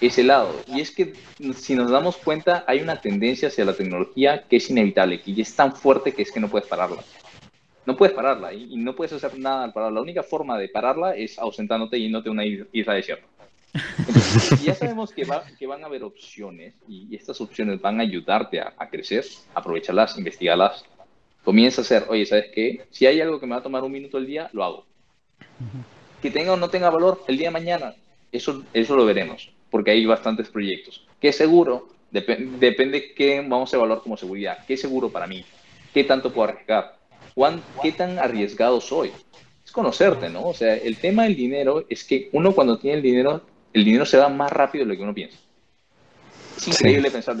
ese 0.00 0.22
lado. 0.22 0.54
Y 0.66 0.80
es 0.80 0.90
que 0.90 1.14
si 1.56 1.74
nos 1.74 1.90
damos 1.90 2.16
cuenta, 2.16 2.64
hay 2.66 2.80
una 2.80 3.00
tendencia 3.00 3.48
hacia 3.48 3.64
la 3.64 3.74
tecnología 3.74 4.44
que 4.48 4.56
es 4.56 4.70
inevitable, 4.70 5.20
que 5.20 5.40
es 5.40 5.54
tan 5.54 5.74
fuerte 5.74 6.12
que 6.12 6.22
es 6.22 6.32
que 6.32 6.40
no 6.40 6.48
puedes 6.48 6.68
pararla. 6.68 7.02
No 7.84 7.96
puedes 7.96 8.14
pararla 8.14 8.52
y, 8.52 8.76
no 8.76 8.94
puedes 8.94 9.12
hacer 9.14 9.38
nada 9.38 9.64
al 9.64 9.72
pararla. 9.72 9.96
La 9.96 10.02
única 10.02 10.22
forma 10.22 10.58
de 10.58 10.68
pararla 10.68 11.16
es 11.16 11.38
ausentándote 11.38 11.98
y 11.98 12.02
yéndote 12.02 12.28
a 12.28 12.32
una 12.32 12.44
isla 12.44 12.94
desierta. 12.94 13.26
Entonces, 13.98 14.62
ya 14.62 14.74
sabemos 14.74 15.12
que, 15.12 15.24
va, 15.24 15.44
que 15.58 15.66
van 15.66 15.82
a 15.82 15.86
haber 15.86 16.04
opciones 16.04 16.74
y, 16.86 17.14
estas 17.14 17.40
opciones 17.40 17.80
van 17.80 17.98
a 18.00 18.02
ayudarte 18.02 18.60
a, 18.60 18.74
a 18.76 18.88
crecer, 18.88 19.24
aprovecharlas, 19.54 20.18
investigarlas. 20.18 20.84
Comienza 21.44 21.80
a 21.80 21.84
hacer, 21.84 22.04
oye, 22.08 22.26
¿sabes 22.26 22.50
qué? 22.54 22.86
Si 22.90 23.06
hay 23.06 23.20
algo 23.20 23.40
que 23.40 23.46
me 23.46 23.52
va 23.52 23.60
a 23.60 23.62
tomar 23.62 23.82
un 23.82 23.92
minuto 23.92 24.18
al 24.18 24.26
día, 24.26 24.50
lo 24.52 24.64
hago. 24.64 24.86
Que 26.20 26.30
tenga 26.30 26.52
o 26.52 26.56
no 26.56 26.68
tenga 26.68 26.90
valor 26.90 27.24
el 27.26 27.38
día 27.38 27.48
de 27.48 27.52
mañana, 27.52 27.94
eso, 28.32 28.64
eso 28.74 28.96
lo 28.96 29.06
veremos 29.06 29.50
porque 29.70 29.90
hay 29.90 30.06
bastantes 30.06 30.48
proyectos. 30.48 31.06
¿Qué 31.20 31.32
seguro? 31.32 31.88
depende 32.10 33.12
qué 33.12 33.44
vamos 33.46 33.72
a 33.72 33.76
evaluar 33.76 34.00
como 34.00 34.16
seguridad. 34.16 34.64
¿Qué 34.66 34.76
seguro 34.76 35.10
para 35.10 35.26
mí? 35.26 35.44
¿Qué 35.92 36.04
tanto 36.04 36.32
puedo 36.32 36.48
arriesgar? 36.48 36.96
¿Qué 37.82 37.92
tan 37.92 38.18
arriesgado 38.18 38.80
soy? 38.80 39.12
Es 39.64 39.70
conocerte, 39.70 40.28
¿no? 40.30 40.46
O 40.46 40.54
sea, 40.54 40.74
el 40.74 40.96
tema 40.96 41.24
del 41.24 41.36
dinero 41.36 41.84
es 41.88 42.04
que 42.04 42.30
uno 42.32 42.54
cuando 42.54 42.78
tiene 42.78 42.96
el 42.96 43.02
dinero, 43.02 43.42
el 43.72 43.84
dinero 43.84 44.06
se 44.06 44.16
va 44.16 44.28
más 44.28 44.50
rápido 44.50 44.84
de 44.84 44.92
lo 44.92 44.96
que 44.96 45.02
uno 45.02 45.14
piensa. 45.14 45.38
Es 46.58 46.66
increíble 46.66 47.10
pensar. 47.10 47.36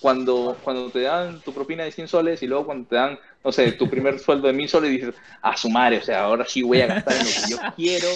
cuando, 0.00 0.56
cuando 0.62 0.88
te 0.90 1.00
dan 1.00 1.40
tu 1.40 1.52
propina 1.52 1.82
de 1.82 1.90
100 1.90 2.06
soles 2.06 2.42
y 2.42 2.46
luego 2.46 2.66
cuando 2.66 2.88
te 2.88 2.94
dan, 2.94 3.18
no 3.44 3.50
sé, 3.50 3.72
tu 3.72 3.90
primer 3.90 4.18
sueldo 4.20 4.46
de 4.46 4.52
1000 4.52 4.68
soles, 4.68 4.90
dices, 4.90 5.14
a 5.42 5.56
su 5.56 5.68
madre, 5.68 5.98
o 5.98 6.02
sea, 6.02 6.22
ahora 6.22 6.44
sí 6.46 6.62
voy 6.62 6.80
a 6.80 6.86
gastar 6.86 7.14
en 7.14 7.24
lo 7.24 7.30
que 7.30 7.50
yo 7.50 7.56
quiero. 7.76 8.08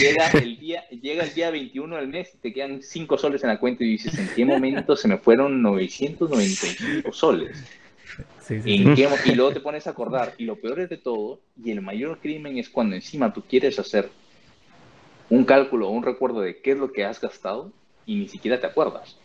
Llega 0.00 0.30
el 0.32 0.58
día, 0.58 0.88
llega 0.88 1.24
el 1.24 1.32
día 1.32 1.50
21 1.50 1.96
del 1.96 2.08
mes 2.08 2.30
y 2.34 2.38
te 2.38 2.52
quedan 2.52 2.82
5 2.82 3.18
soles 3.18 3.42
en 3.44 3.50
la 3.50 3.60
cuenta 3.60 3.84
y 3.84 3.88
dices, 3.88 4.18
¿en 4.18 4.28
qué 4.34 4.44
momento 4.44 4.96
se 4.96 5.06
me 5.06 5.16
fueron 5.16 5.62
995 5.62 7.12
soles? 7.12 7.56
y 8.64 8.78
luego 9.36 9.52
te 9.52 9.60
pones 9.60 9.86
a 9.86 9.90
acordar. 9.90 10.34
Y 10.38 10.44
lo 10.44 10.56
peor 10.56 10.80
es 10.80 10.90
de 10.90 10.96
todo, 10.96 11.40
y 11.62 11.70
el 11.70 11.82
mayor 11.82 12.18
crimen 12.18 12.58
es 12.58 12.68
cuando 12.68 12.96
encima 12.96 13.32
tú 13.32 13.44
quieres 13.48 13.78
hacer 13.78 14.10
un 15.28 15.44
cálculo 15.44 15.86
o 15.86 15.92
un 15.92 16.02
recuerdo 16.02 16.40
de 16.40 16.60
qué 16.60 16.72
es 16.72 16.78
lo 16.78 16.90
que 16.90 17.04
has 17.04 17.20
gastado 17.20 17.70
y 18.06 18.16
ni 18.16 18.28
siquiera 18.28 18.60
te 18.60 18.66
acuerdas. 18.66 19.16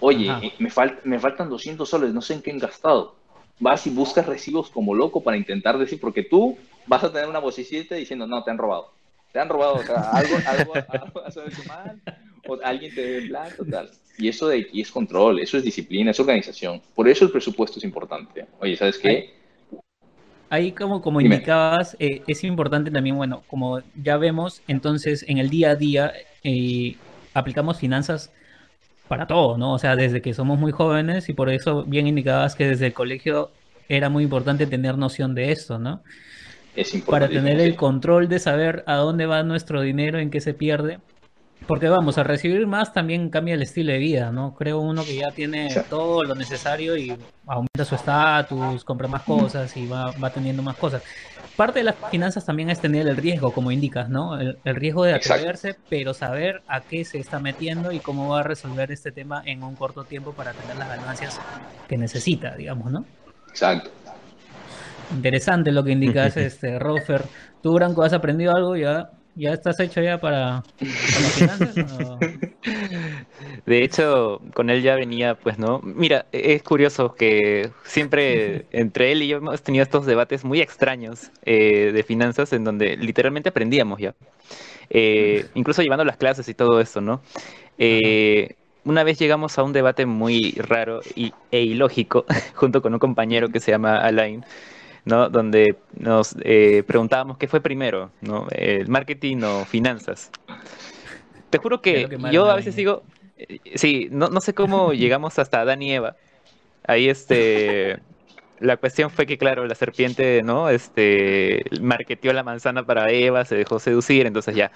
Oye, 0.00 0.30
eh, 0.42 0.52
me, 0.58 0.70
me 1.04 1.18
faltan 1.18 1.48
200 1.48 1.88
soles, 1.88 2.14
no 2.14 2.22
sé 2.22 2.34
en 2.34 2.42
qué 2.42 2.50
han 2.50 2.58
gastado. 2.58 3.16
Vas 3.58 3.86
y 3.86 3.90
buscas 3.90 4.26
recibos 4.26 4.70
como 4.70 4.94
loco 4.94 5.22
para 5.22 5.36
intentar 5.36 5.78
decir, 5.78 5.98
porque 6.00 6.22
tú 6.22 6.56
vas 6.86 7.02
a 7.02 7.12
tener 7.12 7.28
una 7.28 7.40
vocecita 7.40 7.96
diciendo, 7.96 8.26
no, 8.26 8.44
te 8.44 8.50
han 8.50 8.58
robado. 8.58 8.92
Te 9.32 9.40
han 9.40 9.48
robado, 9.48 9.74
o 9.74 9.82
sea, 9.82 10.10
algo, 10.10 10.36
algo, 10.46 10.72
algo 10.88 11.24
has 11.24 11.36
hecho 11.36 11.64
mal, 11.66 12.00
o 12.46 12.58
alguien 12.62 12.94
te 12.94 13.02
debe 13.02 13.28
plata, 13.28 13.56
tal. 13.70 13.90
Y 14.16 14.28
eso 14.28 14.48
de 14.48 14.60
aquí 14.60 14.80
es 14.80 14.90
control, 14.90 15.38
eso 15.40 15.56
es 15.56 15.64
disciplina, 15.64 16.10
es 16.10 16.20
organización. 16.20 16.80
Por 16.94 17.08
eso 17.08 17.24
el 17.24 17.30
presupuesto 17.30 17.78
es 17.78 17.84
importante. 17.84 18.46
Oye, 18.58 18.76
¿sabes 18.76 18.98
qué? 18.98 19.34
Ahí 20.50 20.72
como, 20.72 21.02
como 21.02 21.20
indicabas, 21.20 21.96
eh, 22.00 22.22
es 22.26 22.42
importante 22.42 22.90
también, 22.90 23.16
bueno, 23.16 23.42
como 23.48 23.82
ya 24.02 24.16
vemos, 24.16 24.62
entonces 24.66 25.24
en 25.28 25.38
el 25.38 25.50
día 25.50 25.70
a 25.70 25.76
día 25.76 26.12
eh, 26.42 26.96
aplicamos 27.38 27.78
finanzas 27.78 28.32
para 29.08 29.26
todo, 29.26 29.56
¿no? 29.56 29.72
O 29.72 29.78
sea, 29.78 29.96
desde 29.96 30.20
que 30.20 30.34
somos 30.34 30.58
muy 30.58 30.70
jóvenes 30.70 31.28
y 31.28 31.32
por 31.32 31.48
eso 31.50 31.84
bien 31.84 32.06
indicabas 32.06 32.54
que 32.54 32.68
desde 32.68 32.86
el 32.86 32.92
colegio 32.92 33.50
era 33.88 34.10
muy 34.10 34.24
importante 34.24 34.66
tener 34.66 34.98
noción 34.98 35.34
de 35.34 35.50
esto, 35.50 35.78
¿no? 35.78 36.02
Es. 36.76 36.94
Para 37.02 37.28
tener 37.28 37.58
el 37.58 37.74
control 37.74 38.28
de 38.28 38.38
saber 38.38 38.84
a 38.86 38.96
dónde 38.96 39.26
va 39.26 39.42
nuestro 39.42 39.80
dinero, 39.80 40.18
en 40.18 40.30
qué 40.30 40.40
se 40.40 40.54
pierde. 40.54 41.00
Porque 41.66 41.88
vamos, 41.88 42.18
a 42.18 42.22
recibir 42.22 42.66
más 42.66 42.92
también 42.92 43.30
cambia 43.30 43.54
el 43.54 43.62
estilo 43.62 43.92
de 43.92 43.98
vida, 43.98 44.30
¿no? 44.30 44.54
Creo 44.54 44.78
uno 44.78 45.04
que 45.04 45.16
ya 45.16 45.30
tiene 45.32 45.68
todo 45.90 46.22
lo 46.22 46.34
necesario 46.34 46.96
y 46.96 47.16
aumenta 47.46 47.84
su 47.84 47.96
estatus, 47.96 48.84
compra 48.84 49.08
más 49.08 49.22
cosas 49.22 49.76
y 49.76 49.86
va, 49.86 50.12
va 50.12 50.30
teniendo 50.30 50.62
más 50.62 50.76
cosas 50.76 51.02
parte 51.58 51.80
de 51.80 51.86
las 51.86 51.96
finanzas 52.08 52.46
también 52.46 52.70
es 52.70 52.80
tener 52.80 53.08
el 53.08 53.16
riesgo, 53.16 53.52
como 53.52 53.72
indicas, 53.72 54.08
¿no? 54.08 54.38
El, 54.38 54.56
riesgo 54.64 55.02
de 55.02 55.14
atreverse, 55.14 55.74
pero 55.90 56.14
saber 56.14 56.62
a 56.68 56.82
qué 56.82 57.04
se 57.04 57.18
está 57.18 57.40
metiendo 57.40 57.90
y 57.90 57.98
cómo 57.98 58.28
va 58.28 58.40
a 58.40 58.42
resolver 58.44 58.92
este 58.92 59.10
tema 59.10 59.42
en 59.44 59.64
un 59.64 59.74
corto 59.74 60.04
tiempo 60.04 60.32
para 60.32 60.52
tener 60.52 60.76
las 60.76 60.88
ganancias 60.88 61.40
que 61.88 61.98
necesita, 61.98 62.54
digamos, 62.54 62.92
¿no? 62.92 63.04
Exacto. 63.48 63.90
Interesante 65.10 65.72
lo 65.72 65.82
que 65.82 65.90
indicas, 65.90 66.36
este, 66.36 66.78
Rofer. 66.78 67.24
¿Tú, 67.60 67.74
Branco, 67.74 68.04
has 68.04 68.12
aprendido 68.12 68.54
algo 68.54 68.76
ya? 68.76 69.10
¿Ya 69.38 69.52
estás 69.52 69.78
hecho 69.78 70.02
ya 70.02 70.18
para, 70.18 70.64
finanzas? 70.78 71.72
De 73.66 73.84
hecho, 73.84 74.40
con 74.52 74.68
él 74.68 74.82
ya 74.82 74.96
venía, 74.96 75.36
pues, 75.36 75.60
¿no? 75.60 75.80
Mira, 75.84 76.26
es 76.32 76.60
curioso 76.64 77.14
que 77.14 77.70
siempre 77.84 78.66
entre 78.72 79.12
él 79.12 79.22
y 79.22 79.28
yo 79.28 79.36
hemos 79.36 79.62
tenido 79.62 79.84
estos 79.84 80.06
debates 80.06 80.44
muy 80.44 80.60
extraños 80.60 81.30
eh, 81.44 81.92
de 81.92 82.02
finanzas 82.02 82.52
en 82.52 82.64
donde 82.64 82.96
literalmente 82.96 83.50
aprendíamos 83.50 84.00
ya. 84.00 84.16
Eh, 84.90 85.46
incluso 85.54 85.82
llevando 85.82 86.04
las 86.04 86.16
clases 86.16 86.48
y 86.48 86.54
todo 86.54 86.80
eso, 86.80 87.00
¿no? 87.00 87.20
Eh, 87.78 88.56
una 88.84 89.04
vez 89.04 89.20
llegamos 89.20 89.56
a 89.56 89.62
un 89.62 89.72
debate 89.72 90.04
muy 90.04 90.50
raro 90.56 91.00
y, 91.14 91.32
e 91.52 91.62
ilógico 91.62 92.24
junto 92.54 92.82
con 92.82 92.92
un 92.92 92.98
compañero 92.98 93.50
que 93.50 93.60
se 93.60 93.70
llama 93.70 93.98
Alain 93.98 94.44
¿no? 95.08 95.28
Donde 95.30 95.76
nos 95.98 96.36
eh, 96.42 96.84
preguntábamos 96.86 97.38
qué 97.38 97.48
fue 97.48 97.60
primero, 97.60 98.10
¿no? 98.20 98.46
El 98.50 98.88
marketing 98.88 99.38
o 99.42 99.64
finanzas. 99.64 100.30
Te 101.50 101.58
juro 101.58 101.80
que, 101.80 102.08
yo 102.30 102.50
a 102.50 102.54
veces 102.54 102.76
digo, 102.76 103.02
eh, 103.38 103.58
sí, 103.74 104.08
no, 104.10 104.28
no 104.28 104.40
sé 104.40 104.52
cómo 104.52 104.92
llegamos 104.92 105.38
hasta 105.38 105.62
Adán 105.62 105.82
y 105.82 105.92
Eva. 105.92 106.16
Ahí 106.86 107.08
este 107.08 107.98
la 108.60 108.76
cuestión 108.76 109.10
fue 109.10 109.26
que, 109.26 109.38
claro, 109.38 109.66
la 109.66 109.74
serpiente, 109.74 110.42
¿no? 110.42 110.68
Este, 110.70 111.64
marqueteó 111.80 112.32
la 112.32 112.42
manzana 112.42 112.84
para 112.84 113.10
Eva, 113.10 113.44
se 113.44 113.56
dejó 113.56 113.78
seducir, 113.78 114.26
entonces 114.26 114.54
ya. 114.54 114.70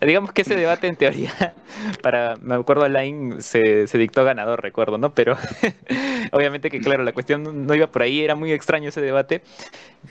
Digamos 0.00 0.32
que 0.32 0.42
ese 0.42 0.56
debate, 0.56 0.86
en 0.86 0.96
teoría, 0.96 1.54
para, 2.02 2.36
me 2.40 2.54
acuerdo, 2.54 2.84
Alain 2.84 3.42
se, 3.42 3.86
se 3.86 3.98
dictó 3.98 4.24
ganador, 4.24 4.62
recuerdo, 4.62 4.98
¿no? 4.98 5.14
Pero 5.14 5.36
obviamente 6.32 6.70
que, 6.70 6.80
claro, 6.80 7.04
la 7.04 7.12
cuestión 7.12 7.66
no 7.66 7.74
iba 7.74 7.86
por 7.88 8.02
ahí, 8.02 8.22
era 8.22 8.34
muy 8.34 8.52
extraño 8.52 8.88
ese 8.88 9.00
debate. 9.00 9.42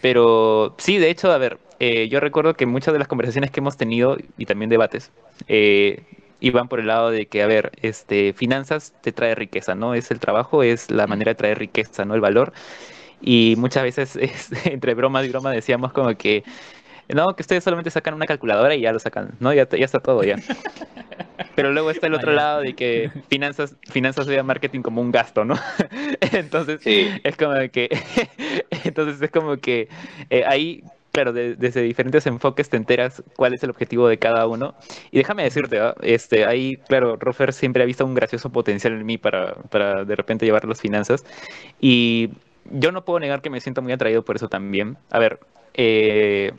Pero 0.02 0.76
sí, 0.78 0.98
de 0.98 1.10
hecho, 1.10 1.32
a 1.32 1.38
ver, 1.38 1.58
eh, 1.80 2.08
yo 2.10 2.20
recuerdo 2.20 2.54
que 2.54 2.66
muchas 2.66 2.94
de 2.94 3.00
las 3.00 3.08
conversaciones 3.08 3.52
que 3.52 3.60
hemos 3.60 3.78
tenido, 3.78 4.18
y 4.38 4.46
también 4.46 4.70
debates, 4.70 5.12
eh, 5.48 6.04
por 6.70 6.80
el 6.80 6.88
lado 6.88 7.12
de 7.12 7.28
que, 7.28 7.44
a 7.44 7.48
ver, 7.48 7.72
este, 7.82 8.34
finanzas 8.34 8.94
te 9.02 9.12
trae 9.12 9.36
riqueza, 9.36 9.76
¿no? 9.76 9.94
Es 9.94 10.12
el 10.12 10.20
trabajo, 10.20 10.64
es 10.64 10.90
la 10.92 11.08
manera 11.08 11.32
de 11.32 11.36
traer 11.36 11.60
riqueza, 11.60 12.06
¿no? 12.06 12.16
El 12.16 12.22
valor. 12.22 12.54
Y 13.22 13.56
muchas 13.58 13.84
veces 13.84 14.18
entre 14.66 14.94
broma 14.94 15.24
y 15.24 15.30
broma 15.30 15.52
decíamos 15.52 15.92
como 15.94 16.16
que, 16.16 16.44
no, 17.08 17.28
que 17.36 17.42
ustedes 17.42 17.64
solamente 17.64 17.90
sacan 17.90 18.14
una 18.14 18.26
calculadora 18.26 18.76
y 18.76 18.82
ya 18.82 18.92
lo 18.92 19.00
sacan, 19.00 19.32
¿no? 19.40 19.54
Ya, 19.54 19.68
ya 19.70 19.86
está 19.86 20.00
todo 20.00 20.24
ya. 20.24 20.36
Pero 21.56 21.72
luego 21.72 21.92
está 21.92 22.08
el 22.08 22.14
otro 22.14 22.32
lado 22.32 22.62
de 22.62 22.74
que 22.74 23.12
finanzas, 23.30 23.76
finanzas 23.90 24.28
ve 24.28 24.42
marketing 24.44 24.82
como 24.82 25.02
un 25.02 25.12
gasto, 25.12 25.44
¿no? 25.44 25.56
entonces 26.32 26.80
es 26.86 27.36
como 27.36 27.56
que, 27.72 27.90
entonces 28.84 29.22
es 29.22 29.32
como 29.32 29.58
que 29.58 29.90
eh, 30.30 30.44
ahí 30.46 30.84
claro, 31.12 31.34
desde 31.34 31.82
diferentes 31.82 32.26
enfoques 32.28 32.70
te 32.70 32.78
enteras 32.78 33.24
cuál 33.36 33.54
es 33.54 33.64
el 33.64 33.70
objetivo 33.70 34.08
de 34.08 34.18
cada 34.18 34.48
uno. 34.48 34.76
Y 35.12 35.18
déjame 35.18 35.44
decirte, 35.44 35.80
este, 36.02 36.46
ahí, 36.46 36.78
claro, 36.88 37.18
Rofer 37.18 37.54
siempre 37.54 37.84
ha 37.84 37.86
visto 37.86 38.06
un 38.06 38.14
gracioso 38.14 38.50
potencial 38.52 38.94
en 38.94 39.06
mí 39.06 39.18
para, 39.18 39.56
para 39.70 40.06
de 40.06 40.16
repente 40.16 40.46
llevar 40.46 40.66
las 40.66 40.82
finanzas. 40.82 41.26
Y 41.80 42.30
yo 42.72 42.92
no 42.92 43.06
puedo 43.06 43.20
negar 43.20 43.42
que 43.42 43.50
me 43.50 43.62
siento 43.62 43.82
muy 43.82 43.92
atraído 43.92 44.24
por 44.24 44.36
eso 44.36 44.50
también. 44.50 44.98
A 45.12 45.20
ver, 45.20 45.40
eh, 45.74 46.52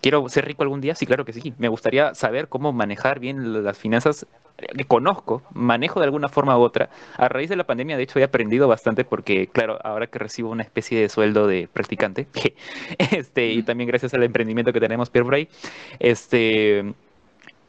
quiero 0.00 0.28
ser 0.28 0.46
rico 0.46 0.62
algún 0.62 0.80
día, 0.80 0.94
sí, 0.94 1.06
claro 1.06 1.24
que 1.24 1.32
sí. 1.32 1.54
Me 1.58 1.68
gustaría 1.68 2.14
saber 2.14 2.48
cómo 2.48 2.72
manejar 2.72 3.20
bien 3.20 3.64
las 3.64 3.78
finanzas 3.78 4.26
que 4.56 4.84
conozco, 4.84 5.42
manejo 5.52 6.00
de 6.00 6.06
alguna 6.06 6.28
forma 6.28 6.56
u 6.58 6.62
otra. 6.62 6.90
A 7.16 7.28
raíz 7.28 7.48
de 7.48 7.56
la 7.56 7.64
pandemia, 7.64 7.96
de 7.96 8.04
hecho, 8.04 8.18
he 8.18 8.24
aprendido 8.24 8.68
bastante 8.68 9.04
porque, 9.04 9.48
claro, 9.48 9.78
ahora 9.82 10.06
que 10.06 10.18
recibo 10.18 10.50
una 10.50 10.62
especie 10.62 11.00
de 11.00 11.08
sueldo 11.08 11.46
de 11.46 11.68
practicante, 11.72 12.26
este, 12.98 13.48
y 13.48 13.62
también 13.62 13.88
gracias 13.88 14.14
al 14.14 14.22
emprendimiento 14.22 14.72
que 14.72 14.80
tenemos 14.80 15.10
Pierre 15.10 15.26
Bray, 15.26 15.48
este, 15.98 16.94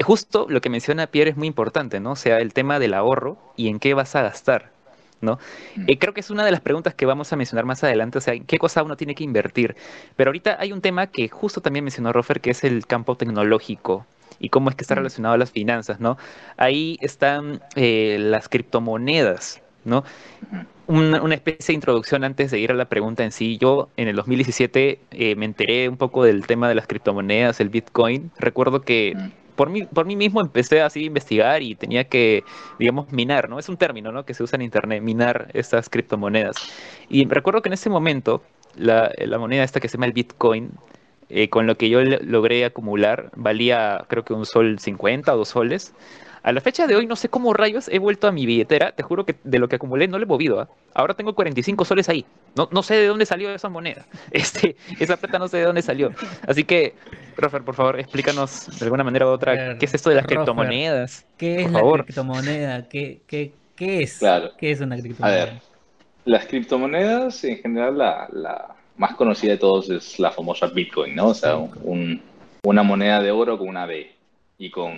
justo 0.04 0.46
lo 0.50 0.62
que 0.62 0.70
menciona 0.70 1.08
Pierre 1.08 1.32
es 1.32 1.38
muy 1.38 1.48
importante, 1.48 2.00
¿no? 2.00 2.12
O 2.12 2.16
sea, 2.16 2.40
el 2.40 2.54
tema 2.54 2.80
del 2.80 2.94
ahorro 2.94 3.38
y 3.56 3.70
en 3.70 3.80
qué 3.80 3.94
vas 3.94 4.16
a 4.16 4.22
gastar. 4.22 4.73
¿No? 5.24 5.40
Mm. 5.76 5.86
Eh, 5.88 5.98
creo 5.98 6.14
que 6.14 6.20
es 6.20 6.30
una 6.30 6.46
de 6.46 6.52
las 6.52 6.62
preguntas 6.62 6.94
que 6.94 7.06
vamos 7.06 7.34
a 7.34 7.36
mencionar 7.36 7.66
más 7.66 7.84
adelante, 7.84 8.18
o 8.18 8.22
sea, 8.22 8.38
qué 8.40 8.60
cosa 8.60 8.84
uno 8.84 8.96
tiene 8.96 9.16
que 9.16 9.24
invertir. 9.24 9.76
Pero 10.16 10.30
ahorita 10.30 10.58
hay 10.60 10.72
un 10.72 10.82
tema 10.82 11.08
que 11.08 11.30
justo 11.30 11.62
también 11.62 11.86
mencionó 11.86 12.14
Rofer, 12.14 12.42
que 12.42 12.52
es 12.52 12.64
el 12.64 12.86
campo 12.86 13.16
tecnológico 13.16 14.06
y 14.40 14.50
cómo 14.50 14.70
es 14.70 14.76
que 14.76 14.84
está 14.84 14.96
mm. 14.96 14.98
relacionado 14.98 15.36
a 15.36 15.38
las 15.38 15.52
finanzas, 15.52 16.00
¿no? 16.00 16.18
Ahí 16.58 16.98
están 17.02 17.62
eh, 17.76 18.18
las 18.20 18.50
criptomonedas, 18.50 19.62
¿no? 19.86 20.04
Una, 20.86 21.34
especie 21.34 21.68
de 21.68 21.76
introducción 21.76 22.26
antes 22.26 22.52
de 22.52 22.60
ir 22.60 22.72
a 22.72 22.76
la 22.76 22.86
pregunta 22.86 23.24
en 23.24 23.32
sí. 23.32 23.58
Yo 23.58 23.88
en 23.96 24.10
el 24.10 24.18
2017 24.18 25.00
eh, 25.12 25.36
me 25.36 25.46
enteré 25.46 25.88
un 25.88 25.96
poco 25.96 26.26
del 26.26 26.46
tema 26.46 26.68
de 26.68 26.76
las 26.76 26.88
criptomonedas, 26.88 27.62
el 27.62 27.70
Bitcoin. 27.70 28.32
Recuerdo 28.38 28.82
que 28.82 29.14
mm. 29.16 29.43
Por 29.56 29.70
mí, 29.70 29.84
por 29.84 30.06
mí 30.06 30.16
mismo 30.16 30.42
empecé 30.42 30.82
así 30.82 31.04
a 31.04 31.06
investigar 31.08 31.62
y 31.62 31.76
tenía 31.76 32.06
que, 32.06 32.44
digamos, 32.80 33.12
minar, 33.12 33.50
¿no? 33.50 33.60
Es 33.60 33.70
un 33.70 33.78
término, 33.78 34.12
¿no? 34.12 34.26
Que 34.26 34.34
se 34.34 34.44
usa 34.44 34.58
en 34.58 34.64
Internet, 34.64 35.02
minar 35.02 35.50
estas 35.54 35.90
criptomonedas. 35.90 36.56
Y 37.10 37.26
recuerdo 37.26 37.62
que 37.62 37.70
en 37.70 37.74
ese 37.74 37.90
momento 37.90 38.44
la, 38.76 39.12
la 39.18 39.38
moneda 39.38 39.64
esta 39.64 39.80
que 39.80 39.88
se 39.88 39.98
llama 39.98 40.08
el 40.08 40.14
Bitcoin, 40.14 40.72
eh, 41.30 41.50
con 41.50 41.68
lo 41.68 41.78
que 41.78 41.90
yo 41.90 42.02
logré 42.04 42.66
acumular, 42.66 43.32
valía 43.36 44.06
creo 44.08 44.24
que 44.24 44.34
un 44.34 44.46
sol 44.46 44.80
50 44.80 45.34
o 45.34 45.38
dos 45.38 45.50
soles. 45.50 45.94
A 46.44 46.52
la 46.52 46.60
fecha 46.60 46.88
de 46.88 46.96
hoy 46.98 47.08
no 47.08 47.16
sé 47.16 47.30
cómo 47.30 47.54
rayos 47.54 47.88
he 47.88 48.00
vuelto 48.00 48.28
a 48.28 48.34
mi 48.34 48.46
billetera, 48.46 48.92
te 48.92 49.02
juro 49.02 49.26
que 49.26 49.36
de 49.46 49.60
lo 49.60 49.70
que 49.70 49.78
acumulé 49.78 50.10
no 50.10 50.18
le 50.18 50.26
he 50.26 50.28
movido. 50.28 50.60
¿ah? 50.60 50.68
Ahora 50.94 51.14
tengo 51.14 51.34
45 51.34 51.86
soles 51.86 52.10
ahí. 52.10 52.26
No, 52.58 52.68
no 52.70 52.84
sé 52.84 52.96
de 52.96 53.08
dónde 53.08 53.26
salió 53.26 53.50
esa 53.54 53.70
moneda. 53.70 54.06
Este, 54.32 54.76
esa 55.00 55.16
plata 55.16 55.40
no 55.40 55.48
sé 55.48 55.58
de 55.58 55.64
dónde 55.64 55.82
salió. 55.82 56.12
Así 56.46 56.66
que, 56.66 56.96
Rofer, 57.38 57.62
por 57.64 57.76
favor, 57.76 58.00
explícanos 58.00 58.78
de 58.78 58.84
alguna 58.84 59.06
manera 59.06 59.26
u 59.26 59.30
otra 59.30 59.78
qué 59.78 59.86
es 59.86 59.94
esto 59.94 60.10
de 60.10 60.18
las 60.18 60.26
criptomonedas. 60.26 61.26
¿Qué 61.38 61.62
es 61.62 61.72
la 61.72 61.82
criptomoneda? 61.82 62.90
¿Qué, 62.90 63.22
qué, 63.26 63.54
qué 63.78 64.04
es? 64.04 64.20
¿Qué 64.58 64.72
es 64.72 64.82
una 64.82 64.98
criptomoneda? 64.98 65.44
A 65.44 65.46
ver, 65.46 65.54
las 66.26 66.46
criptomonedas 66.46 67.42
en 67.46 67.58
general 67.58 67.98
la, 67.98 68.28
la 68.34 68.76
más 68.98 69.16
conocida 69.16 69.54
de 69.54 69.60
todos 69.60 69.90
es 69.90 70.20
la 70.20 70.32
famosa 70.32 70.68
Bitcoin, 70.68 71.16
¿no? 71.16 71.28
O 71.28 71.34
sea, 71.34 71.58
una 72.64 72.84
moneda 72.84 73.22
de 73.22 73.32
oro 73.32 73.58
con 73.58 73.70
una 73.70 73.86
B 73.86 74.13
y 74.64 74.70
con 74.70 74.94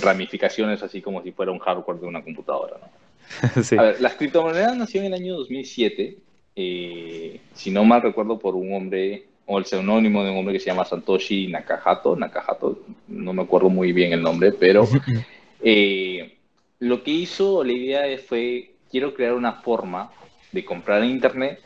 ramificaciones 0.00 0.82
así 0.82 1.02
como 1.02 1.22
si 1.22 1.30
fuera 1.30 1.52
un 1.52 1.58
hardware 1.58 2.00
de 2.00 2.06
una 2.06 2.24
computadora. 2.24 2.78
¿no? 2.80 3.78
A 3.78 3.82
ver, 3.82 4.00
las 4.00 4.14
criptomonedas 4.14 4.74
nació 4.74 5.02
en 5.02 5.08
el 5.08 5.14
año 5.14 5.34
2007, 5.34 6.16
eh, 6.56 7.40
si 7.52 7.70
no 7.70 7.84
mal 7.84 8.00
recuerdo, 8.00 8.38
por 8.38 8.54
un 8.54 8.72
hombre, 8.72 9.26
o 9.44 9.58
el 9.58 9.66
seudónimo 9.66 10.24
de 10.24 10.30
un 10.30 10.38
hombre 10.38 10.54
que 10.54 10.60
se 10.60 10.70
llama 10.70 10.86
Satoshi 10.86 11.48
Nakahato, 11.48 12.16
Nakahato, 12.16 12.78
no 13.08 13.34
me 13.34 13.42
acuerdo 13.42 13.68
muy 13.68 13.92
bien 13.92 14.14
el 14.14 14.22
nombre, 14.22 14.52
pero 14.52 14.88
eh, 15.62 16.38
lo 16.78 17.02
que 17.02 17.10
hizo, 17.10 17.62
la 17.64 17.72
idea 17.74 18.02
fue, 18.26 18.76
quiero 18.90 19.12
crear 19.12 19.34
una 19.34 19.60
forma 19.60 20.10
de 20.52 20.64
comprar 20.64 21.02
en 21.02 21.10
Internet 21.10 21.60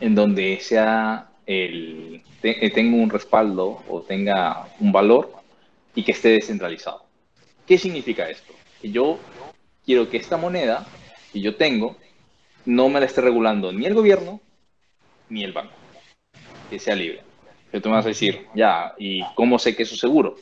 en 0.00 0.16
donde 0.16 0.58
sea 0.60 1.30
el, 1.46 2.22
tenga 2.40 2.96
un 2.96 3.08
respaldo 3.08 3.84
o 3.88 4.00
tenga 4.00 4.66
un 4.80 4.90
valor 4.90 5.39
y 5.94 6.02
que 6.02 6.12
esté 6.12 6.30
descentralizado. 6.30 7.04
¿Qué 7.66 7.78
significa 7.78 8.28
esto? 8.28 8.52
Que 8.80 8.90
yo 8.90 9.18
quiero 9.84 10.08
que 10.08 10.16
esta 10.16 10.36
moneda 10.36 10.86
que 11.32 11.40
yo 11.40 11.56
tengo 11.56 11.96
no 12.64 12.88
me 12.88 13.00
la 13.00 13.06
esté 13.06 13.20
regulando 13.20 13.72
ni 13.72 13.86
el 13.86 13.94
gobierno 13.94 14.40
ni 15.28 15.44
el 15.44 15.52
banco, 15.52 15.72
que 16.68 16.78
sea 16.78 16.94
libre. 16.94 17.22
Que 17.70 17.80
tú 17.80 17.88
me 17.88 17.94
vas 17.94 18.04
a 18.04 18.08
decir, 18.08 18.46
ya, 18.54 18.94
¿y 18.98 19.22
cómo 19.34 19.58
sé 19.58 19.76
que 19.76 19.84
eso 19.84 19.94
es 19.94 20.00
seguro? 20.00 20.36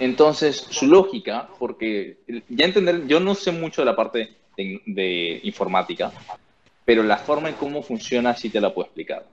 Entonces, 0.00 0.56
su 0.56 0.86
lógica, 0.86 1.48
porque 1.58 2.18
ya 2.48 2.64
entender, 2.64 3.06
yo 3.06 3.20
no 3.20 3.34
sé 3.34 3.52
mucho 3.52 3.82
de 3.82 3.86
la 3.86 3.96
parte 3.96 4.36
de, 4.56 4.80
de 4.86 5.40
informática, 5.44 6.12
pero 6.84 7.02
la 7.02 7.18
forma 7.18 7.48
en 7.48 7.54
cómo 7.54 7.82
funciona 7.82 8.34
sí 8.34 8.50
te 8.50 8.60
la 8.60 8.74
puedo 8.74 8.86
explicar. 8.86 9.26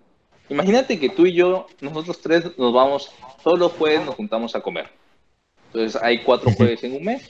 Imagínate 0.50 1.00
que 1.00 1.10
tú 1.10 1.26
y 1.26 1.34
yo, 1.34 1.68
nosotros 1.82 2.22
tres 2.22 2.58
nos 2.58 2.74
vamos, 2.74 3.12
todos 3.44 3.58
los 3.58 3.72
jueves 3.74 4.06
nos 4.06 4.16
juntamos 4.16 4.56
a 4.56 4.62
comer. 4.62 4.90
Entonces 5.68 6.02
hay 6.02 6.24
cuatro 6.24 6.52
jueves 6.52 6.84
en 6.84 6.96
un 6.96 7.04
mes. 7.04 7.30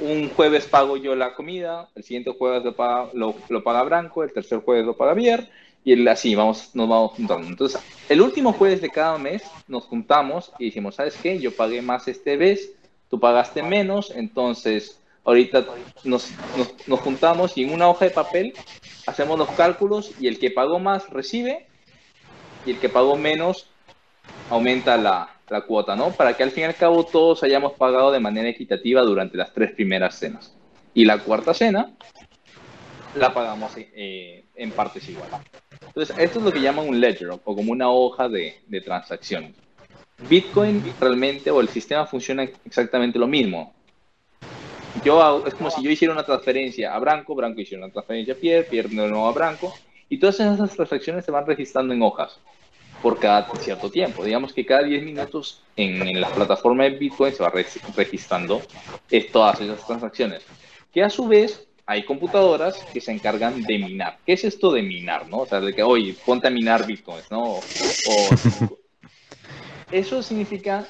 Un 0.00 0.30
jueves 0.30 0.66
pago 0.66 0.96
yo 0.96 1.14
la 1.14 1.34
comida, 1.34 1.88
el 1.94 2.04
siguiente 2.04 2.32
jueves 2.36 2.64
lo 2.64 2.74
paga, 2.74 3.10
lo, 3.14 3.64
paga 3.64 3.82
Branco, 3.82 4.22
el 4.22 4.32
tercer 4.32 4.60
jueves 4.60 4.86
lo 4.86 4.96
paga 4.96 5.14
Bier, 5.14 5.50
y 5.84 5.92
el, 5.92 6.06
así 6.06 6.34
vamos, 6.34 6.70
nos 6.74 6.88
vamos 6.88 7.12
juntando. 7.12 7.48
Entonces, 7.48 7.80
el 8.08 8.20
último 8.20 8.52
jueves 8.52 8.80
de 8.80 8.90
cada 8.90 9.18
mes 9.18 9.42
nos 9.66 9.84
juntamos 9.84 10.52
y 10.58 10.66
decimos, 10.66 10.94
¿sabes 10.94 11.16
qué? 11.16 11.38
Yo 11.38 11.54
pagué 11.54 11.82
más 11.82 12.06
este 12.06 12.36
mes, 12.36 12.72
tú 13.10 13.18
pagaste 13.18 13.62
menos, 13.62 14.12
entonces 14.14 15.00
ahorita 15.24 15.66
nos, 16.04 16.30
nos, 16.86 17.00
juntamos 17.00 17.56
y 17.58 17.64
en 17.64 17.72
una 17.72 17.88
hoja 17.88 18.06
de 18.06 18.10
papel 18.12 18.54
hacemos 19.08 19.38
los 19.38 19.48
cálculos 19.50 20.12
y 20.20 20.28
el 20.28 20.38
que 20.38 20.50
pagó 20.50 20.78
más 20.78 21.08
recibe 21.08 21.66
y 22.66 22.72
el 22.72 22.78
que 22.78 22.88
pagó 22.88 23.16
menos 23.16 23.70
aumenta 24.50 24.96
la, 24.98 25.30
la, 25.48 25.62
cuota, 25.62 25.96
¿no? 25.96 26.10
Para 26.10 26.36
que 26.36 26.42
al 26.42 26.50
fin 26.50 26.64
y 26.64 26.66
al 26.66 26.74
cabo 26.74 27.06
todos 27.06 27.42
hayamos 27.42 27.72
pagado 27.72 28.12
de 28.12 28.20
manera 28.20 28.48
equitativa 28.48 29.00
durante 29.02 29.38
las 29.38 29.52
tres 29.54 29.72
primeras 29.72 30.16
cenas. 30.16 30.54
Y 30.92 31.06
la 31.06 31.18
cuarta 31.18 31.54
cena 31.54 31.90
la 33.14 33.32
pagamos 33.32 33.72
eh, 33.76 34.44
en 34.54 34.70
partes 34.72 35.08
iguales. 35.08 35.40
Entonces, 35.86 36.16
esto 36.18 36.38
es 36.40 36.44
lo 36.44 36.52
que 36.52 36.60
llaman 36.60 36.86
un 36.86 37.00
ledger 37.00 37.30
o 37.30 37.38
como 37.38 37.72
una 37.72 37.90
hoja 37.90 38.28
de, 38.28 38.60
de 38.66 38.80
transacciones. 38.82 39.54
Bitcoin 40.28 40.82
realmente 41.00 41.50
o 41.50 41.60
el 41.60 41.68
sistema 41.68 42.04
funciona 42.04 42.42
exactamente 42.42 43.18
lo 43.18 43.26
mismo 43.26 43.72
yo 45.04 45.44
es 45.46 45.54
como 45.54 45.70
si 45.70 45.82
yo 45.82 45.90
hiciera 45.90 46.12
una 46.12 46.24
transferencia 46.24 46.94
a 46.94 46.98
Branco, 46.98 47.34
Branco 47.34 47.60
hiciera 47.60 47.84
una 47.84 47.92
transferencia 47.92 48.34
a 48.34 48.36
Pierre, 48.36 48.64
Pierre 48.64 48.88
de 48.88 48.96
nuevo 48.96 49.26
a 49.26 49.32
Branco, 49.32 49.74
y 50.08 50.18
todas 50.18 50.40
esas 50.40 50.74
transacciones 50.74 51.24
se 51.24 51.30
van 51.30 51.46
registrando 51.46 51.92
en 51.94 52.02
hojas 52.02 52.38
por 53.02 53.18
cada 53.18 53.48
cierto 53.56 53.90
tiempo. 53.90 54.24
Digamos 54.24 54.52
que 54.52 54.66
cada 54.66 54.82
10 54.82 55.04
minutos 55.04 55.62
en, 55.76 56.20
la 56.20 56.28
plataforma 56.30 56.84
de 56.84 56.90
Bitcoin 56.90 57.32
se 57.32 57.42
va 57.42 57.52
registrando 57.96 58.62
todas 59.32 59.60
esas 59.60 59.86
transacciones, 59.86 60.42
que 60.92 61.02
a 61.02 61.10
su 61.10 61.28
vez 61.28 61.68
hay 61.86 62.04
computadoras 62.04 62.76
que 62.92 63.00
se 63.00 63.12
encargan 63.12 63.62
de 63.62 63.78
minar. 63.78 64.18
¿Qué 64.26 64.34
es 64.34 64.44
esto 64.44 64.72
de 64.72 64.82
minar? 64.82 65.28
¿no? 65.28 65.38
O 65.38 65.46
sea, 65.46 65.60
de 65.60 65.74
que, 65.74 65.82
oye, 65.82 66.14
ponte 66.24 66.48
a 66.48 66.50
minar 66.50 66.86
Bitcoins, 66.86 67.30
¿no? 67.30 67.60
eso 69.90 70.22
significa 70.22 70.86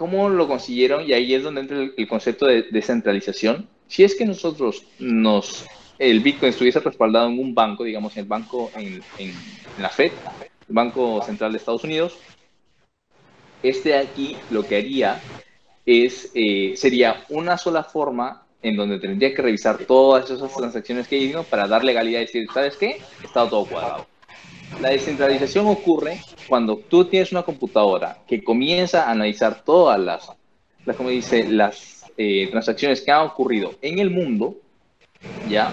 ¿Cómo 0.00 0.30
lo 0.30 0.48
consiguieron? 0.48 1.06
Y 1.06 1.12
ahí 1.12 1.34
es 1.34 1.42
donde 1.42 1.60
entra 1.60 1.76
el, 1.94 2.08
concepto 2.08 2.46
de 2.46 2.62
descentralización. 2.70 3.68
Si 3.86 4.02
es 4.02 4.14
que 4.14 4.24
nosotros 4.24 4.86
nos, 4.98 5.66
el 5.98 6.20
Bitcoin 6.20 6.48
estuviese 6.48 6.80
respaldado 6.80 7.28
en 7.28 7.38
un 7.38 7.54
banco, 7.54 7.84
digamos 7.84 8.16
en 8.16 8.22
el 8.22 8.26
banco, 8.26 8.70
en, 8.76 9.02
la 9.78 9.90
Fed, 9.90 10.10
el 10.66 10.74
Banco 10.74 11.20
Central 11.22 11.52
de 11.52 11.58
Estados 11.58 11.84
Unidos, 11.84 12.16
este 13.62 13.94
aquí 13.94 14.38
lo 14.48 14.66
que 14.66 14.78
haría 14.78 15.20
es, 15.84 16.30
eh, 16.34 16.72
sería 16.76 17.26
una 17.28 17.58
sola 17.58 17.84
forma 17.84 18.46
en 18.62 18.76
donde 18.76 18.98
tendría 19.00 19.34
que 19.34 19.42
revisar 19.42 19.84
todas 19.84 20.30
esas 20.30 20.56
transacciones 20.56 21.08
que 21.08 21.16
hay 21.16 21.34
para 21.50 21.68
dar 21.68 21.84
legalidad 21.84 22.20
y 22.20 22.24
decir, 22.24 22.46
¿sabes 22.54 22.74
qué? 22.78 23.02
Está 23.22 23.46
todo 23.46 23.66
cuadrado. 23.66 24.06
La 24.78 24.90
descentralización 24.90 25.66
ocurre 25.66 26.20
cuando 26.48 26.76
tú 26.76 27.04
tienes 27.04 27.32
una 27.32 27.42
computadora 27.42 28.18
que 28.26 28.42
comienza 28.42 29.04
a 29.04 29.10
analizar 29.10 29.62
todas 29.62 29.98
las, 29.98 30.30
como 30.96 31.08
dice, 31.08 31.48
las 31.48 32.10
eh, 32.16 32.48
transacciones 32.50 33.02
que 33.02 33.10
han 33.10 33.26
ocurrido 33.26 33.74
en 33.82 33.98
el 33.98 34.10
mundo, 34.10 34.56
¿ya? 35.48 35.72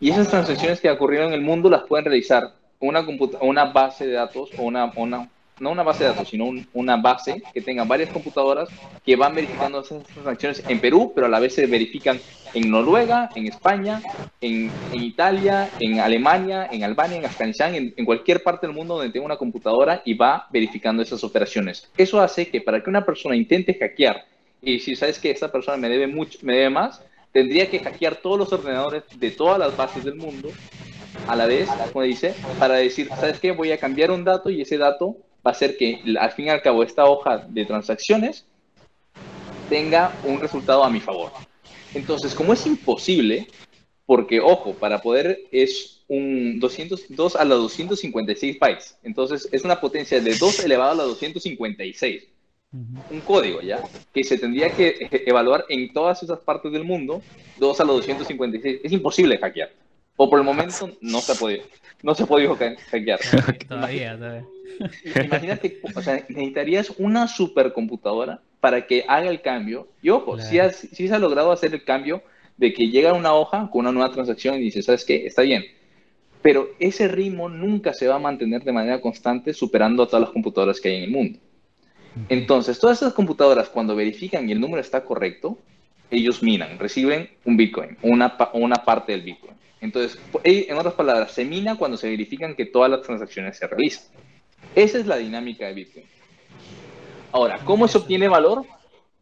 Y 0.00 0.10
esas 0.10 0.28
transacciones 0.28 0.80
que 0.80 0.88
han 0.88 0.96
ocurrido 0.96 1.24
en 1.24 1.32
el 1.32 1.40
mundo 1.40 1.68
las 1.68 1.82
pueden 1.82 2.04
realizar 2.04 2.52
una, 2.80 3.04
una 3.40 3.64
base 3.66 4.06
de 4.06 4.12
datos 4.12 4.50
o 4.56 4.62
una, 4.62 4.92
una, 4.94 5.28
no 5.60 5.70
una 5.70 5.82
base 5.82 6.04
de 6.04 6.10
datos, 6.10 6.28
sino 6.28 6.50
una 6.72 6.96
base 6.96 7.42
que 7.52 7.60
tenga 7.60 7.84
varias 7.84 8.10
computadoras 8.10 8.68
que 9.04 9.16
van 9.16 9.34
verificando 9.34 9.80
esas 9.80 10.04
transacciones 10.04 10.62
en 10.68 10.80
Perú, 10.80 11.12
pero 11.14 11.26
a 11.26 11.30
la 11.30 11.40
vez 11.40 11.54
se 11.54 11.66
verifican 11.66 12.20
en 12.54 12.70
Noruega, 12.70 13.30
en 13.34 13.46
España, 13.46 14.02
en, 14.40 14.70
Italia, 14.92 15.70
en 15.80 16.00
Alemania, 16.00 16.68
en 16.70 16.84
Albania, 16.84 17.18
en 17.18 17.26
Afganistán, 17.26 17.74
en, 17.74 18.04
cualquier 18.04 18.42
parte 18.42 18.66
del 18.66 18.74
mundo 18.74 18.96
donde 18.96 19.12
tenga 19.12 19.26
una 19.26 19.36
computadora 19.36 20.02
y 20.04 20.14
va 20.14 20.46
verificando 20.50 21.02
esas 21.02 21.22
operaciones. 21.24 21.90
Eso 21.96 22.20
hace 22.20 22.48
que 22.48 22.60
para 22.60 22.82
que 22.82 22.90
una 22.90 23.04
persona 23.04 23.36
intente 23.36 23.74
hackear 23.74 24.24
y 24.62 24.80
si 24.80 24.96
sabes 24.96 25.18
que 25.18 25.30
esta 25.30 25.52
persona 25.52 25.76
me 25.76 25.88
debe 25.88 26.06
mucho, 26.06 26.38
me 26.42 26.54
debe 26.54 26.70
más, 26.70 27.02
tendría 27.32 27.70
que 27.70 27.78
hackear 27.78 28.16
todos 28.16 28.38
los 28.38 28.52
ordenadores 28.52 29.04
de 29.16 29.30
todas 29.30 29.58
las 29.58 29.76
bases 29.76 30.04
del 30.04 30.16
mundo 30.16 30.50
a 31.26 31.36
la 31.36 31.46
vez, 31.46 31.68
como 31.92 32.04
dice, 32.04 32.34
para 32.58 32.74
decir, 32.74 33.08
¿sabes 33.08 33.38
qué? 33.38 33.52
Voy 33.52 33.72
a 33.72 33.78
cambiar 33.78 34.10
un 34.10 34.24
dato 34.24 34.50
y 34.50 34.62
ese 34.62 34.78
dato 34.78 35.16
va 35.46 35.52
a 35.52 35.54
ser 35.54 35.76
que 35.76 36.02
al 36.18 36.32
fin 36.32 36.46
y 36.46 36.50
al 36.50 36.62
cabo 36.62 36.82
esta 36.82 37.04
hoja 37.06 37.38
de 37.38 37.64
transacciones 37.64 38.44
tenga 39.68 40.12
un 40.24 40.40
resultado 40.40 40.84
a 40.84 40.90
mi 40.90 41.00
favor. 41.00 41.30
Entonces, 41.94 42.34
como 42.34 42.52
es 42.52 42.66
imposible, 42.66 43.48
porque 44.06 44.40
ojo, 44.40 44.74
para 44.74 45.00
poder 45.00 45.40
es 45.52 46.02
un 46.08 46.58
202 46.60 47.36
a 47.36 47.44
la 47.44 47.54
256 47.54 48.58
bytes, 48.58 48.98
entonces 49.02 49.48
es 49.52 49.64
una 49.64 49.80
potencia 49.80 50.20
de 50.20 50.34
2 50.34 50.64
elevado 50.64 50.92
a 50.92 50.94
la 50.94 51.02
256. 51.04 52.26
Un 52.70 53.20
código, 53.22 53.62
¿ya? 53.62 53.82
Que 54.12 54.22
se 54.22 54.36
tendría 54.36 54.70
que 54.70 55.08
evaluar 55.26 55.64
en 55.70 55.90
todas 55.92 56.22
esas 56.22 56.38
partes 56.40 56.70
del 56.70 56.84
mundo, 56.84 57.22
2 57.58 57.80
a 57.80 57.84
la 57.84 57.92
256. 57.92 58.80
Es 58.84 58.92
imposible 58.92 59.38
hackear. 59.38 59.70
O 60.16 60.28
por 60.28 60.38
el 60.38 60.44
momento 60.44 60.90
no 61.00 61.20
se 61.20 61.32
ha 61.32 61.34
podido, 61.34 61.64
no 62.02 62.14
se 62.14 62.24
ha 62.24 62.26
podido 62.26 62.56
hackear. 62.56 63.20
todavía, 63.68 64.16
todavía. 64.16 64.44
Imagínate, 65.24 65.80
o 65.94 66.02
sea, 66.02 66.24
necesitarías 66.28 66.92
una 66.98 67.28
supercomputadora 67.28 68.40
para 68.60 68.86
que 68.86 69.04
haga 69.06 69.30
el 69.30 69.40
cambio. 69.40 69.88
Y 70.02 70.10
ojo, 70.10 70.38
si, 70.38 70.58
se 70.58 71.14
ha 71.14 71.18
logrado 71.18 71.52
hacer 71.52 71.74
el 71.74 71.84
cambio 71.84 72.22
de 72.56 72.72
que 72.72 72.88
llega 72.88 73.12
una 73.12 73.34
hoja 73.34 73.68
con 73.70 73.80
una 73.80 73.92
nueva 73.92 74.12
transacción 74.12 74.56
y 74.56 74.60
dice, 74.60 74.82
¿sabes 74.82 75.04
qué? 75.04 75.26
Está 75.26 75.42
bien. 75.42 75.64
Pero 76.42 76.68
ese 76.78 77.08
ritmo 77.08 77.48
nunca 77.48 77.92
se 77.92 78.06
va 78.08 78.16
a 78.16 78.20
mantener 78.20 78.62
de 78.62 78.72
manera 78.72 79.00
constante 79.00 79.52
superando 79.52 80.02
a 80.02 80.06
todas 80.06 80.22
las 80.22 80.30
computadoras 80.30 80.80
que 80.80 80.88
hay 80.88 80.96
en 80.96 81.02
el 81.04 81.10
mundo. 81.10 81.38
Entonces, 82.28 82.78
todas 82.78 83.00
esas 83.00 83.12
computadoras, 83.12 83.68
cuando 83.68 83.94
verifican 83.94 84.48
y 84.48 84.52
el 84.52 84.60
número 84.60 84.80
está 84.80 85.04
correcto, 85.04 85.58
ellos 86.10 86.42
minan, 86.42 86.78
reciben 86.78 87.28
un 87.44 87.56
Bitcoin, 87.56 87.96
una, 88.02 88.36
una 88.54 88.76
parte 88.76 89.12
del 89.12 89.22
Bitcoin. 89.22 89.52
Entonces, 89.80 90.18
en 90.42 90.76
otras 90.76 90.94
palabras, 90.94 91.32
se 91.32 91.44
mina 91.44 91.76
cuando 91.76 91.96
se 91.96 92.08
verifican 92.08 92.54
que 92.54 92.66
todas 92.66 92.90
las 92.90 93.02
transacciones 93.02 93.56
se 93.56 93.66
realizan. 93.66 94.06
Esa 94.74 94.98
es 94.98 95.06
la 95.06 95.16
dinámica 95.16 95.66
de 95.66 95.74
Bitcoin. 95.74 96.06
Ahora, 97.32 97.58
¿cómo 97.64 97.88
se 97.88 97.98
obtiene 97.98 98.28
valor? 98.28 98.64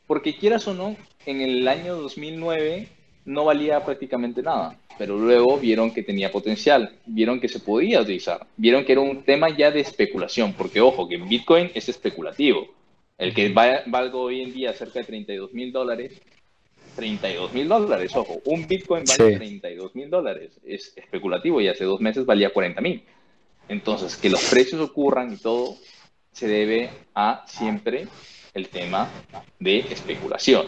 Porque 0.07 0.37
quieras 0.37 0.67
o 0.69 0.75
no, 0.75 0.97
en 1.25 1.41
el 1.41 1.67
año 1.67 1.97
2009 1.97 2.89
no 3.25 3.45
valía 3.45 3.85
prácticamente 3.85 4.43
nada, 4.43 4.79
pero 4.99 5.19
luego 5.19 5.59
vieron 5.59 5.93
que 5.93 6.03
tenía 6.03 6.31
potencial, 6.31 6.93
vieron 7.07 7.41
que 7.41 7.49
se 7.49 7.59
podía 7.59 8.01
utilizar, 8.01 8.47
vieron 8.57 8.85
que 8.85 8.93
era 8.93 9.01
un 9.01 9.23
tema 9.25 9.49
ya 9.51 9.71
de 9.71 9.81
especulación, 9.81 10.53
porque 10.53 10.81
ojo, 10.81 11.09
que 11.09 11.17
Bitcoin 11.17 11.71
es 11.75 11.89
especulativo. 11.89 12.69
El 13.19 13.35
que 13.35 13.49
valga 13.49 14.17
hoy 14.17 14.43
en 14.43 14.53
día 14.53 14.73
cerca 14.75 15.01
de 15.01 15.07
32 15.07 15.53
mil 15.53 15.73
dólares, 15.73 16.21
32 16.95 17.53
mil 17.53 17.67
dólares, 17.67 18.15
ojo, 18.15 18.41
un 18.45 18.67
Bitcoin 18.67 19.05
vale 19.05 19.37
32 19.37 19.95
mil 19.95 20.09
dólares, 20.09 20.53
es 20.65 20.93
especulativo 20.97 21.61
y 21.61 21.69
hace 21.69 21.85
dos 21.85 22.01
meses 22.01 22.25
valía 22.25 22.53
40 22.53 22.81
mil. 22.81 23.03
Entonces, 23.69 24.17
que 24.17 24.31
los 24.31 24.45
precios 24.45 24.81
ocurran 24.81 25.33
y 25.33 25.37
todo 25.37 25.77
se 26.33 26.47
debe 26.47 26.91
a 27.15 27.45
siempre 27.47 28.07
el 28.55 28.69
tema 28.69 29.09
de 29.59 29.79
especulación. 29.81 30.67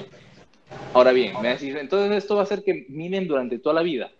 Ahora 0.92 1.12
bien, 1.12 1.34
me 1.40 1.48
decís, 1.48 1.74
entonces 1.74 2.16
esto 2.16 2.34
va 2.34 2.42
a 2.42 2.44
hacer 2.44 2.62
que 2.62 2.86
minen 2.88 3.26
durante 3.26 3.58
toda 3.58 3.74
la 3.74 3.82
vida. 3.82 4.10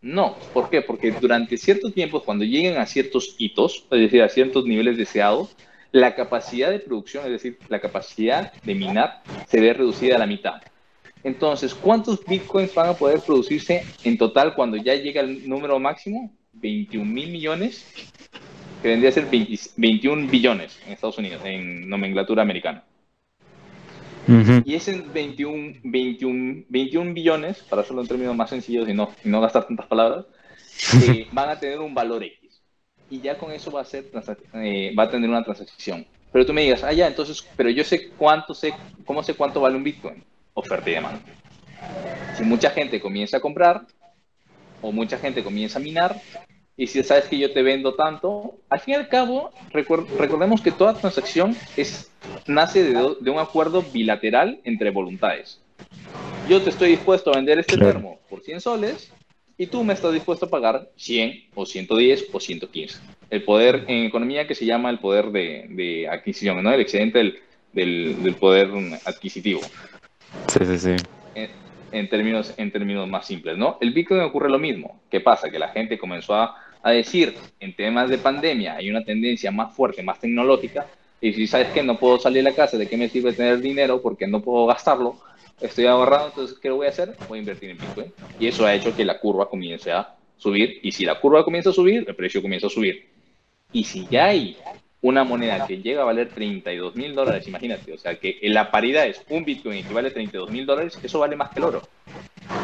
No, 0.00 0.36
¿por 0.52 0.70
qué? 0.70 0.82
Porque 0.82 1.10
durante 1.10 1.56
ciertos 1.56 1.92
tiempos, 1.94 2.22
cuando 2.22 2.44
lleguen 2.44 2.78
a 2.78 2.86
ciertos 2.86 3.34
hitos, 3.38 3.86
es 3.90 4.00
decir, 4.00 4.22
a 4.22 4.28
ciertos 4.28 4.64
niveles 4.64 4.96
deseados, 4.96 5.56
la 5.90 6.14
capacidad 6.14 6.70
de 6.70 6.78
producción, 6.78 7.24
es 7.24 7.32
decir, 7.32 7.58
la 7.68 7.80
capacidad 7.80 8.52
de 8.62 8.74
minar, 8.74 9.22
se 9.48 9.60
ve 9.60 9.72
reducida 9.72 10.16
a 10.16 10.18
la 10.18 10.26
mitad. 10.26 10.62
Entonces, 11.24 11.74
¿cuántos 11.74 12.24
bitcoins 12.24 12.74
van 12.74 12.90
a 12.90 12.94
poder 12.94 13.20
producirse 13.20 13.84
en 14.04 14.18
total 14.18 14.54
cuando 14.54 14.76
ya 14.76 14.94
llega 14.94 15.22
el 15.22 15.48
número 15.48 15.78
máximo? 15.80 16.32
21 16.60 17.04
mil 17.04 17.30
millones, 17.30 17.86
que 18.82 18.88
vendría 18.88 19.10
a 19.10 19.12
ser 19.12 19.26
21 19.26 20.30
billones 20.30 20.78
en 20.86 20.92
Estados 20.92 21.18
Unidos, 21.18 21.42
en 21.44 21.88
nomenclatura 21.88 22.42
americana. 22.42 22.84
Y 24.64 24.74
ese 24.74 25.00
21, 25.00 25.80
21, 25.84 26.64
21 26.68 27.14
billones, 27.14 27.58
para 27.70 27.82
hacerlo 27.82 28.02
en 28.02 28.08
términos 28.08 28.34
más 28.34 28.50
sencillos 28.50 28.88
y 28.88 28.94
no, 28.94 29.10
no 29.22 29.40
gastar 29.40 29.66
tantas 29.66 29.86
palabras, 29.86 30.24
eh, 31.08 31.28
van 31.32 31.50
a 31.50 31.60
tener 31.60 31.78
un 31.78 31.94
valor 31.94 32.24
X. 32.24 32.60
Y 33.08 33.20
ya 33.20 33.38
con 33.38 33.52
eso 33.52 33.70
va 33.70 33.82
a, 33.82 33.84
ser, 33.84 34.06
eh, 34.54 34.92
va 34.98 35.04
a 35.04 35.10
tener 35.10 35.30
una 35.30 35.44
transacción. 35.44 36.04
Pero 36.32 36.44
tú 36.44 36.52
me 36.52 36.62
digas, 36.62 36.82
ah, 36.82 36.92
ya, 36.92 37.06
entonces, 37.06 37.46
pero 37.56 37.70
yo 37.70 37.84
sé 37.84 38.08
cuánto 38.10 38.52
sé, 38.52 38.74
¿cómo 39.04 39.22
sé 39.22 39.34
cuánto 39.34 39.60
vale 39.60 39.76
un 39.76 39.84
Bitcoin? 39.84 40.24
Oferta 40.54 40.90
y 40.90 40.94
demanda. 40.94 41.20
Si 42.36 42.42
mucha 42.42 42.70
gente 42.70 43.00
comienza 43.00 43.36
a 43.36 43.40
comprar, 43.40 43.86
o 44.82 44.92
mucha 44.92 45.18
gente 45.18 45.42
comienza 45.42 45.78
a 45.78 45.82
minar, 45.82 46.20
y 46.78 46.86
si 46.86 47.02
sabes 47.02 47.24
que 47.24 47.38
yo 47.38 47.52
te 47.52 47.62
vendo 47.62 47.94
tanto, 47.94 48.58
al 48.68 48.80
fin 48.80 48.94
y 48.94 48.96
al 48.96 49.08
cabo, 49.08 49.50
recordemos 49.72 50.60
que 50.60 50.70
toda 50.70 50.92
transacción 50.92 51.56
es, 51.76 52.10
nace 52.46 52.84
de, 52.84 53.30
un 53.30 53.38
acuerdo 53.38 53.82
bilateral 53.82 54.60
entre 54.64 54.90
voluntades. 54.90 55.58
Yo 56.48 56.60
te 56.60 56.70
estoy 56.70 56.90
dispuesto 56.90 57.30
a 57.30 57.36
vender 57.36 57.58
este 57.58 57.78
termo 57.78 58.20
por 58.28 58.42
100 58.42 58.60
soles 58.60 59.10
y 59.56 59.66
tú 59.66 59.84
me 59.84 59.94
estás 59.94 60.12
dispuesto 60.12 60.46
a 60.46 60.50
pagar 60.50 60.90
100 60.96 61.46
o 61.54 61.64
110 61.64 62.26
o 62.30 62.40
115. 62.40 62.98
El 63.30 63.42
poder 63.42 63.84
en 63.88 64.04
economía 64.04 64.46
que 64.46 64.54
se 64.54 64.66
llama 64.66 64.90
el 64.90 64.98
poder 64.98 65.30
de, 65.30 66.06
adquisición, 66.10 66.62
¿no? 66.62 66.72
El 66.72 66.82
excedente 66.82 67.40
del, 67.72 68.22
del, 68.22 68.34
poder 68.34 68.68
adquisitivo. 69.06 69.62
Sí, 70.48 70.64
sí, 70.66 70.78
sí. 70.78 70.96
En, 71.98 72.08
términos, 72.08 72.54
en 72.56 72.70
términos 72.70 73.08
más 73.08 73.26
simples, 73.26 73.56
¿no? 73.56 73.78
El 73.80 73.92
Bitcoin 73.92 74.20
ocurre 74.20 74.50
lo 74.50 74.58
mismo. 74.58 75.00
¿Qué 75.10 75.20
pasa? 75.20 75.50
Que 75.50 75.58
la 75.58 75.68
gente 75.68 75.98
comenzó 75.98 76.34
a 76.34 76.56
a 76.86 76.92
decir, 76.92 77.34
en 77.58 77.74
temas 77.74 78.08
de 78.08 78.16
pandemia 78.16 78.76
hay 78.76 78.88
una 78.88 79.04
tendencia 79.04 79.50
más 79.50 79.74
fuerte, 79.74 80.04
más 80.04 80.20
tecnológica, 80.20 80.86
y 81.20 81.32
si 81.32 81.48
sabes 81.48 81.66
que 81.70 81.82
no 81.82 81.98
puedo 81.98 82.16
salir 82.20 82.44
de 82.44 82.50
la 82.50 82.54
casa, 82.54 82.78
¿de 82.78 82.88
qué 82.88 82.96
me 82.96 83.08
sirve 83.08 83.32
tener 83.32 83.58
dinero? 83.58 84.00
Porque 84.00 84.28
no 84.28 84.40
puedo 84.40 84.66
gastarlo, 84.66 85.16
estoy 85.60 85.86
ahorrado, 85.86 86.28
entonces, 86.28 86.56
¿qué 86.60 86.70
voy 86.70 86.86
a 86.86 86.90
hacer? 86.90 87.16
Voy 87.28 87.38
a 87.38 87.40
invertir 87.40 87.70
en 87.70 87.78
Bitcoin. 87.78 88.12
Y 88.38 88.46
eso 88.46 88.64
ha 88.64 88.72
hecho 88.72 88.94
que 88.94 89.04
la 89.04 89.18
curva 89.18 89.48
comience 89.50 89.90
a 89.90 90.14
subir, 90.36 90.78
y 90.80 90.92
si 90.92 91.04
la 91.04 91.18
curva 91.18 91.44
comienza 91.44 91.70
a 91.70 91.72
subir, 91.72 92.04
el 92.06 92.14
precio 92.14 92.40
comienza 92.40 92.68
a 92.68 92.70
subir. 92.70 93.08
Y 93.72 93.82
si 93.82 94.06
ya 94.08 94.26
hay 94.26 94.56
una 95.06 95.22
moneda 95.22 95.66
que 95.66 95.78
llega 95.78 96.02
a 96.02 96.04
valer 96.04 96.30
32 96.30 96.96
mil 96.96 97.14
dólares, 97.14 97.46
imagínate, 97.46 97.92
o 97.92 97.98
sea 97.98 98.16
que 98.18 98.38
la 98.42 98.72
paridad 98.72 99.06
es 99.06 99.22
un 99.30 99.44
Bitcoin 99.44 99.86
que 99.86 99.94
vale 99.94 100.10
32 100.10 100.50
mil 100.50 100.66
dólares, 100.66 100.98
eso 101.00 101.20
vale 101.20 101.36
más 101.36 101.50
que 101.50 101.60
el 101.60 101.64
oro. 101.64 101.82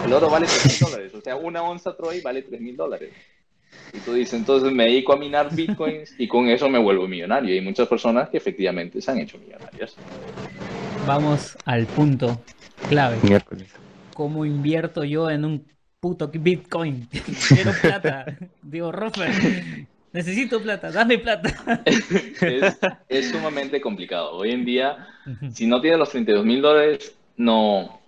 El 0.05 0.13
oro 0.13 0.29
vale 0.29 0.47
3 0.47 0.67
mil 0.67 0.91
dólares, 0.91 1.15
o 1.15 1.21
sea, 1.21 1.37
una 1.37 1.63
onza 1.63 1.97
Troy 1.97 2.21
vale 2.21 2.43
3 2.43 2.61
mil 2.61 2.77
dólares. 2.77 3.13
Y 3.93 3.99
tú 3.99 4.13
dices, 4.15 4.35
entonces 4.35 4.73
me 4.73 4.87
dedico 4.87 5.13
a 5.13 5.17
minar 5.17 5.55
bitcoins 5.55 6.15
y 6.19 6.27
con 6.27 6.49
eso 6.49 6.69
me 6.69 6.79
vuelvo 6.79 7.07
millonario. 7.07 7.55
Y 7.55 7.59
hay 7.59 7.65
muchas 7.65 7.87
personas 7.89 8.29
que 8.29 8.39
efectivamente 8.39 9.01
se 9.01 9.11
han 9.11 9.19
hecho 9.19 9.39
millonarias. 9.39 9.97
Vamos 11.07 11.57
al 11.65 11.87
punto 11.87 12.43
clave. 12.89 13.19
¿Cómo 14.15 14.45
invierto 14.45 15.05
yo 15.05 15.31
en 15.31 15.45
un 15.45 15.65
puto 16.01 16.29
bitcoin? 16.29 17.09
Quiero 17.49 17.73
plata. 17.81 18.37
Digo, 18.63 18.91
Rofer, 18.91 19.31
necesito 20.13 20.61
plata, 20.63 20.91
dame 20.91 21.19
plata. 21.19 21.83
es, 21.85 22.79
es 23.09 23.31
sumamente 23.31 23.81
complicado. 23.81 24.33
Hoy 24.33 24.51
en 24.51 24.65
día, 24.65 25.09
si 25.53 25.67
no 25.67 25.81
tienes 25.81 25.99
los 25.99 26.11
32 26.11 26.45
mil 26.45 26.63
dólares, 26.63 27.15
no, 27.37 28.01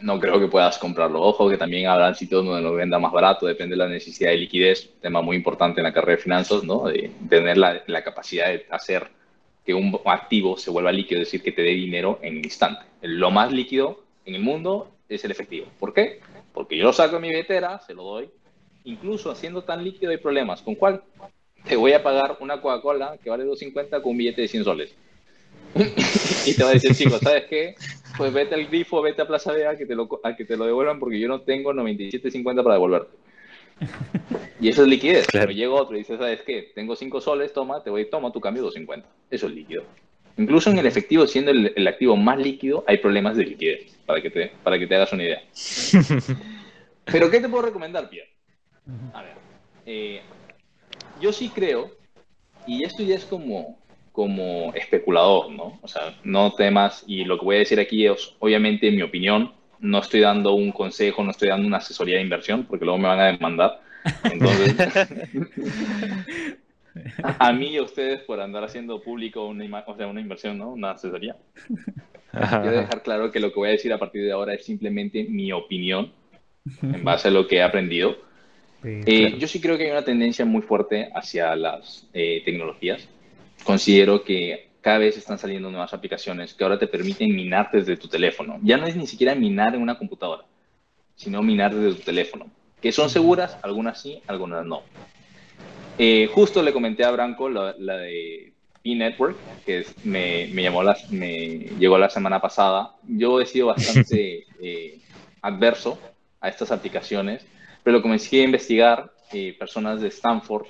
no 0.00 0.20
creo 0.20 0.40
que 0.40 0.48
puedas 0.48 0.78
comprarlo. 0.78 1.22
Ojo 1.22 1.48
que 1.48 1.56
también 1.56 1.86
habrá 1.88 2.14
sitios 2.14 2.44
donde 2.44 2.62
lo 2.62 2.74
venda 2.74 2.98
más 2.98 3.12
barato, 3.12 3.46
depende 3.46 3.74
de 3.74 3.84
la 3.84 3.88
necesidad 3.88 4.30
de 4.30 4.38
liquidez, 4.38 4.90
tema 5.00 5.22
muy 5.22 5.36
importante 5.36 5.80
en 5.80 5.84
la 5.84 5.92
carrera 5.92 6.16
de 6.16 6.22
finanzas, 6.22 6.64
¿no? 6.64 6.84
De 6.84 7.10
tener 7.28 7.56
la, 7.56 7.82
la 7.86 8.02
capacidad 8.02 8.48
de 8.48 8.66
hacer 8.70 9.08
que 9.64 9.74
un 9.74 9.98
activo 10.06 10.56
se 10.56 10.70
vuelva 10.70 10.90
líquido, 10.90 11.20
es 11.20 11.28
decir, 11.28 11.42
que 11.42 11.52
te 11.52 11.62
dé 11.62 11.70
dinero 11.70 12.18
en 12.22 12.38
un 12.38 12.44
instante. 12.44 12.82
Lo 13.02 13.30
más 13.30 13.52
líquido 13.52 14.02
en 14.24 14.34
el 14.34 14.42
mundo 14.42 14.90
es 15.08 15.24
el 15.24 15.30
efectivo. 15.30 15.66
¿Por 15.78 15.94
qué? 15.94 16.20
Porque 16.52 16.76
yo 16.76 16.84
lo 16.84 16.92
saco 16.92 17.16
de 17.16 17.22
mi 17.22 17.28
billetera, 17.28 17.78
se 17.80 17.94
lo 17.94 18.02
doy. 18.02 18.30
Incluso 18.84 19.30
haciendo 19.30 19.62
tan 19.62 19.84
líquido 19.84 20.10
hay 20.10 20.18
problemas. 20.18 20.62
¿Con 20.62 20.74
cuál? 20.74 21.02
Te 21.66 21.76
voy 21.76 21.92
a 21.92 22.02
pagar 22.02 22.36
una 22.40 22.60
Coca-Cola 22.60 23.18
que 23.22 23.30
vale 23.30 23.44
2.50 23.44 24.02
con 24.02 24.12
un 24.12 24.18
billete 24.18 24.42
de 24.42 24.48
100 24.48 24.64
soles. 24.64 24.94
y 26.46 26.54
te 26.54 26.62
va 26.62 26.70
a 26.70 26.72
decir, 26.74 26.94
chicos, 26.94 27.20
¿sabes 27.20 27.44
qué? 27.48 27.74
Pues 28.16 28.32
vete 28.32 28.54
al 28.54 28.66
grifo, 28.66 29.00
vete 29.00 29.22
a 29.22 29.26
Plaza 29.26 29.52
Vea 29.52 29.76
que 29.76 29.86
te 29.86 29.94
lo, 29.94 30.08
a 30.22 30.36
que 30.36 30.44
te 30.44 30.56
lo 30.56 30.66
devuelvan 30.66 30.98
porque 30.98 31.18
yo 31.18 31.28
no 31.28 31.42
tengo 31.42 31.72
97.50 31.72 32.62
para 32.62 32.74
devolverte. 32.74 33.16
Y 34.60 34.68
eso 34.68 34.82
es 34.82 34.88
liquidez. 34.88 35.26
Pero 35.32 35.50
llega 35.50 35.72
otro 35.72 35.96
y 35.96 36.00
dice, 36.00 36.16
¿sabes 36.16 36.42
qué? 36.42 36.72
Tengo 36.74 36.94
5 36.94 37.20
soles, 37.20 37.52
toma, 37.52 37.82
te 37.82 37.90
voy, 37.90 38.08
toma 38.08 38.32
tu 38.32 38.40
cambio 38.40 38.68
2.50. 38.70 39.04
Eso 39.30 39.46
es 39.46 39.52
líquido. 39.52 39.84
Incluso 40.36 40.70
en 40.70 40.78
el 40.78 40.86
efectivo, 40.86 41.26
siendo 41.26 41.50
el, 41.50 41.86
activo 41.86 42.16
más 42.16 42.38
líquido, 42.38 42.84
hay 42.86 42.98
problemas 42.98 43.36
de 43.36 43.44
liquidez, 43.44 43.98
para 44.06 44.22
que 44.22 44.30
te, 44.30 44.52
para 44.62 44.78
que 44.78 44.86
te 44.86 44.94
hagas 44.94 45.12
una 45.12 45.24
idea. 45.24 45.42
Pero, 47.04 47.30
¿qué 47.30 47.40
te 47.40 47.48
puedo 47.48 47.64
recomendar, 47.64 48.08
Pierre? 48.08 48.31
A 49.12 49.22
ver, 49.22 49.34
eh, 49.86 50.22
yo 51.20 51.32
sí 51.32 51.48
creo, 51.48 51.90
y 52.66 52.84
esto 52.84 53.02
ya 53.02 53.14
es 53.14 53.24
como, 53.24 53.78
como 54.12 54.72
especulador, 54.74 55.50
¿no? 55.50 55.78
O 55.82 55.88
sea, 55.88 56.14
no 56.24 56.52
temas, 56.52 57.04
y 57.06 57.24
lo 57.24 57.38
que 57.38 57.44
voy 57.44 57.56
a 57.56 57.60
decir 57.60 57.80
aquí 57.80 58.06
es, 58.06 58.34
obviamente, 58.40 58.90
mi 58.90 59.02
opinión, 59.02 59.52
no 59.80 59.98
estoy 59.98 60.20
dando 60.20 60.54
un 60.54 60.72
consejo, 60.72 61.24
no 61.24 61.30
estoy 61.30 61.48
dando 61.48 61.66
una 61.66 61.78
asesoría 61.78 62.16
de 62.16 62.22
inversión, 62.22 62.64
porque 62.64 62.84
luego 62.84 62.98
me 62.98 63.08
van 63.08 63.20
a 63.20 63.26
demandar. 63.26 63.80
Entonces, 64.24 64.74
a 67.38 67.52
mí 67.52 67.66
y 67.68 67.76
a 67.78 67.82
ustedes 67.82 68.20
por 68.22 68.40
andar 68.40 68.64
haciendo 68.64 69.00
público 69.00 69.46
una, 69.46 69.84
o 69.86 69.96
sea, 69.96 70.06
una 70.06 70.20
inversión, 70.20 70.58
¿no? 70.58 70.70
Una 70.70 70.92
asesoría. 70.92 71.36
Quiero 72.32 72.70
dejar 72.70 73.02
claro 73.02 73.30
que 73.30 73.40
lo 73.40 73.52
que 73.52 73.58
voy 73.58 73.68
a 73.68 73.72
decir 73.72 73.92
a 73.92 73.98
partir 73.98 74.24
de 74.24 74.32
ahora 74.32 74.54
es 74.54 74.64
simplemente 74.64 75.24
mi 75.24 75.52
opinión 75.52 76.12
en 76.80 77.04
base 77.04 77.28
a 77.28 77.30
lo 77.30 77.46
que 77.46 77.56
he 77.56 77.62
aprendido. 77.62 78.16
Eh, 78.84 79.36
yo 79.38 79.46
sí 79.46 79.60
creo 79.60 79.78
que 79.78 79.84
hay 79.84 79.90
una 79.90 80.04
tendencia 80.04 80.44
muy 80.44 80.62
fuerte 80.62 81.10
hacia 81.14 81.54
las 81.54 82.06
eh, 82.12 82.42
tecnologías 82.44 83.08
considero 83.62 84.24
que 84.24 84.68
cada 84.80 84.98
vez 84.98 85.16
están 85.16 85.38
saliendo 85.38 85.70
nuevas 85.70 85.94
aplicaciones 85.94 86.54
que 86.54 86.64
ahora 86.64 86.78
te 86.78 86.86
permiten 86.86 87.34
minar 87.34 87.70
desde 87.72 87.96
tu 87.96 88.08
teléfono. 88.08 88.58
Ya 88.62 88.76
no 88.76 88.86
es 88.86 88.96
ni 88.96 89.06
siquiera 89.06 89.34
minar 89.34 89.74
en 89.74 89.82
una 89.82 89.96
computadora, 89.96 90.44
sino 91.14 91.42
minar 91.42 91.74
desde 91.74 91.98
tu 91.98 92.04
teléfono. 92.04 92.50
Que 92.80 92.90
son 92.90 93.08
seguras, 93.08 93.56
algunas 93.62 94.00
sí, 94.00 94.20
algunas 94.26 94.66
no. 94.66 94.82
Eh, 95.98 96.28
justo 96.32 96.62
le 96.62 96.72
comenté 96.72 97.04
a 97.04 97.12
Branco 97.12 97.48
la, 97.48 97.72
de 97.72 98.52
e-Network, 98.82 99.36
que 99.64 99.86
me, 100.02 100.48
llamó 100.48 100.82
me 101.10 101.58
llegó 101.78 101.96
la 101.96 102.10
semana 102.10 102.40
pasada. 102.40 102.96
Yo 103.06 103.40
he 103.40 103.46
sido 103.46 103.68
bastante 103.68 104.46
eh, 104.60 104.98
adverso 105.42 105.96
a 106.40 106.48
estas 106.48 106.72
aplicaciones, 106.72 107.46
pero 107.82 107.98
lo 107.98 108.02
comencé 108.02 108.40
a 108.40 108.44
investigar. 108.44 109.12
Eh, 109.34 109.56
personas 109.58 110.02
de 110.02 110.08
Stanford 110.08 110.66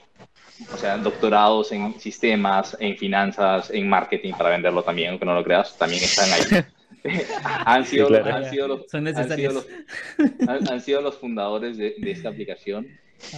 o 0.72 0.76
sea, 0.76 0.98
doctorados 0.98 1.72
en 1.72 1.98
sistemas, 1.98 2.76
en 2.78 2.96
finanzas, 2.96 3.70
en 3.70 3.88
marketing 3.88 4.32
para 4.32 4.50
venderlo 4.50 4.82
también, 4.82 5.10
aunque 5.10 5.24
no 5.24 5.34
lo 5.34 5.42
creas, 5.42 5.76
también 5.76 6.02
están 6.02 6.32
ahí. 6.32 6.64
han, 7.64 7.84
sido, 7.84 8.08
han, 8.14 8.48
sido 8.48 8.68
los, 8.68 8.94
han, 8.94 10.80
sido 10.80 11.00
los, 11.00 11.16
fundadores 11.16 11.76
de, 11.76 11.96
esta 12.04 12.28
aplicación 12.28 12.86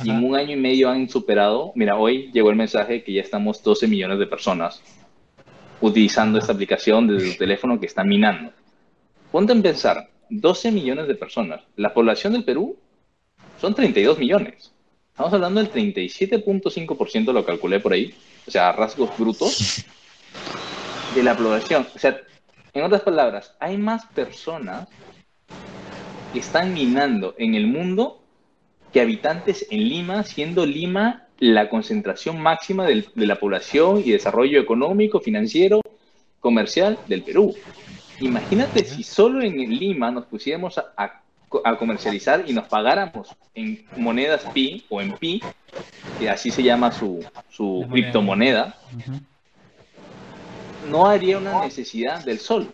y 0.02 0.10
en 0.10 0.22
un 0.22 0.36
año 0.36 0.52
y 0.52 0.60
medio 0.60 0.90
han 0.90 1.08
superado, 1.08 1.72
mira, 1.74 1.96
hoy 1.96 2.30
llegó 2.32 2.50
el 2.50 2.56
mensaje 2.56 3.02
que 3.02 3.14
ya 3.14 3.22
estamos 3.22 3.62
12 3.62 3.88
millones 3.88 4.18
de 4.18 4.26
personas 4.26 4.82
utilizando 5.80 6.38
esta 6.38 6.52
aplicación 6.52 7.06
desde 7.06 7.32
su 7.32 7.38
teléfono 7.38 7.80
que 7.80 7.86
está 7.86 8.04
minando. 8.04 8.52
Ponte 9.32 9.52
en 9.52 9.62
pensar, 9.62 10.10
12 10.28 10.70
millones 10.70 11.08
de 11.08 11.14
personas. 11.14 11.62
La 11.76 11.94
población 11.94 12.34
del 12.34 12.44
Perú 12.44 12.78
son 13.64 13.74
32 13.74 14.18
millones. 14.18 14.72
Estamos 15.08 15.32
hablando 15.32 15.62
del 15.62 15.72
37.5%, 15.72 17.32
lo 17.32 17.46
calculé 17.46 17.80
por 17.80 17.94
ahí, 17.94 18.12
o 18.46 18.50
sea, 18.50 18.72
rasgos 18.72 19.16
brutos 19.16 19.86
de 21.14 21.22
la 21.22 21.34
población. 21.34 21.86
O 21.94 21.98
sea, 21.98 22.20
en 22.74 22.82
otras 22.82 23.00
palabras, 23.00 23.56
hay 23.58 23.78
más 23.78 24.04
personas 24.04 24.86
que 26.34 26.40
están 26.40 26.74
minando 26.74 27.34
en 27.38 27.54
el 27.54 27.66
mundo 27.66 28.20
que 28.92 29.00
habitantes 29.00 29.66
en 29.70 29.88
Lima, 29.88 30.24
siendo 30.24 30.66
Lima 30.66 31.28
la 31.38 31.70
concentración 31.70 32.38
máxima 32.42 32.84
de 32.84 33.26
la 33.26 33.36
población 33.36 34.02
y 34.04 34.10
desarrollo 34.10 34.60
económico, 34.60 35.20
financiero, 35.20 35.80
comercial 36.38 36.98
del 37.08 37.22
Perú. 37.22 37.54
Imagínate 38.20 38.84
si 38.84 39.02
solo 39.02 39.40
en 39.42 39.56
Lima 39.56 40.10
nos 40.10 40.26
pusiéramos 40.26 40.76
a, 40.76 41.23
comercializar 41.78 42.44
y 42.46 42.52
nos 42.52 42.68
pagáramos 42.68 43.28
en 43.54 43.84
monedas 43.96 44.42
PI 44.52 44.86
o 44.88 45.00
en 45.00 45.12
PI, 45.16 45.42
que 46.18 46.30
así 46.30 46.50
se 46.50 46.62
llama 46.62 46.92
su, 46.92 47.24
su 47.50 47.86
criptomoneda, 47.90 48.76
no 50.88 51.06
haría 51.06 51.38
una 51.38 51.60
necesidad 51.60 52.24
del 52.24 52.38
sol. 52.38 52.72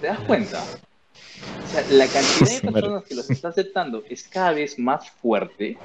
¿Te 0.00 0.08
das 0.08 0.20
cuenta? 0.20 0.62
O 0.62 1.66
sea, 1.66 1.84
la 1.90 2.06
cantidad 2.06 2.60
de 2.60 2.72
personas 2.72 3.04
que 3.04 3.14
los 3.14 3.30
está 3.30 3.48
aceptando 3.48 4.02
es 4.08 4.24
cada 4.24 4.52
vez 4.52 4.78
más 4.78 5.10
fuerte. 5.10 5.78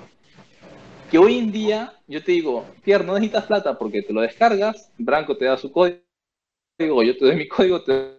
Que 1.12 1.18
hoy 1.18 1.38
en 1.38 1.52
día, 1.52 1.94
yo 2.08 2.22
te 2.22 2.34
digo, 2.34 2.66
Pierre, 2.84 3.06
no 3.06 3.14
necesitas 3.14 3.46
plata 3.46 3.78
porque 3.78 4.02
te 4.02 4.12
lo 4.12 4.22
descargas, 4.22 4.92
Branco 4.98 5.38
te 5.38 5.46
da 5.46 5.58
su 5.58 5.72
código, 5.72 6.02
yo 6.78 7.18
te 7.18 7.26
doy 7.26 7.36
mi 7.38 7.48
código, 7.48 7.82
te 7.82 8.17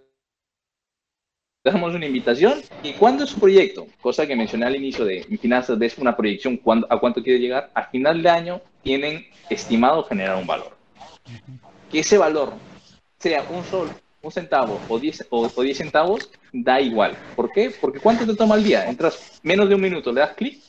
damos 1.72 1.94
una 1.94 2.06
invitación. 2.06 2.60
¿Y 2.82 2.92
cuándo 2.92 3.24
es 3.24 3.30
su 3.30 3.40
proyecto? 3.40 3.86
Cosa 4.00 4.26
que 4.26 4.36
mencioné 4.36 4.66
al 4.66 4.76
inicio 4.76 5.04
de 5.04 5.24
finanzas, 5.40 5.80
es 5.80 5.98
una 5.98 6.16
proyección 6.16 6.60
a 6.88 6.98
cuánto 6.98 7.22
quiere 7.22 7.38
llegar. 7.38 7.70
Al 7.74 7.86
final 7.86 8.22
de 8.22 8.30
año 8.30 8.60
tienen 8.82 9.26
estimado 9.50 10.04
generar 10.04 10.36
un 10.36 10.46
valor. 10.46 10.76
Que 11.90 12.00
ese 12.00 12.18
valor 12.18 12.54
sea 13.18 13.44
un 13.50 13.64
sol, 13.64 13.88
un 14.22 14.30
centavo 14.30 14.80
o 14.88 14.98
10 14.98 15.26
o, 15.30 15.48
centavos, 15.48 16.30
da 16.52 16.80
igual. 16.80 17.16
¿Por 17.36 17.52
qué? 17.52 17.70
Porque 17.70 18.00
¿cuánto 18.00 18.26
te 18.26 18.34
toma 18.34 18.54
al 18.54 18.64
día? 18.64 18.88
Entras 18.88 19.40
menos 19.42 19.68
de 19.68 19.74
un 19.74 19.80
minuto, 19.80 20.12
le 20.12 20.20
das 20.20 20.34
clic, 20.34 20.60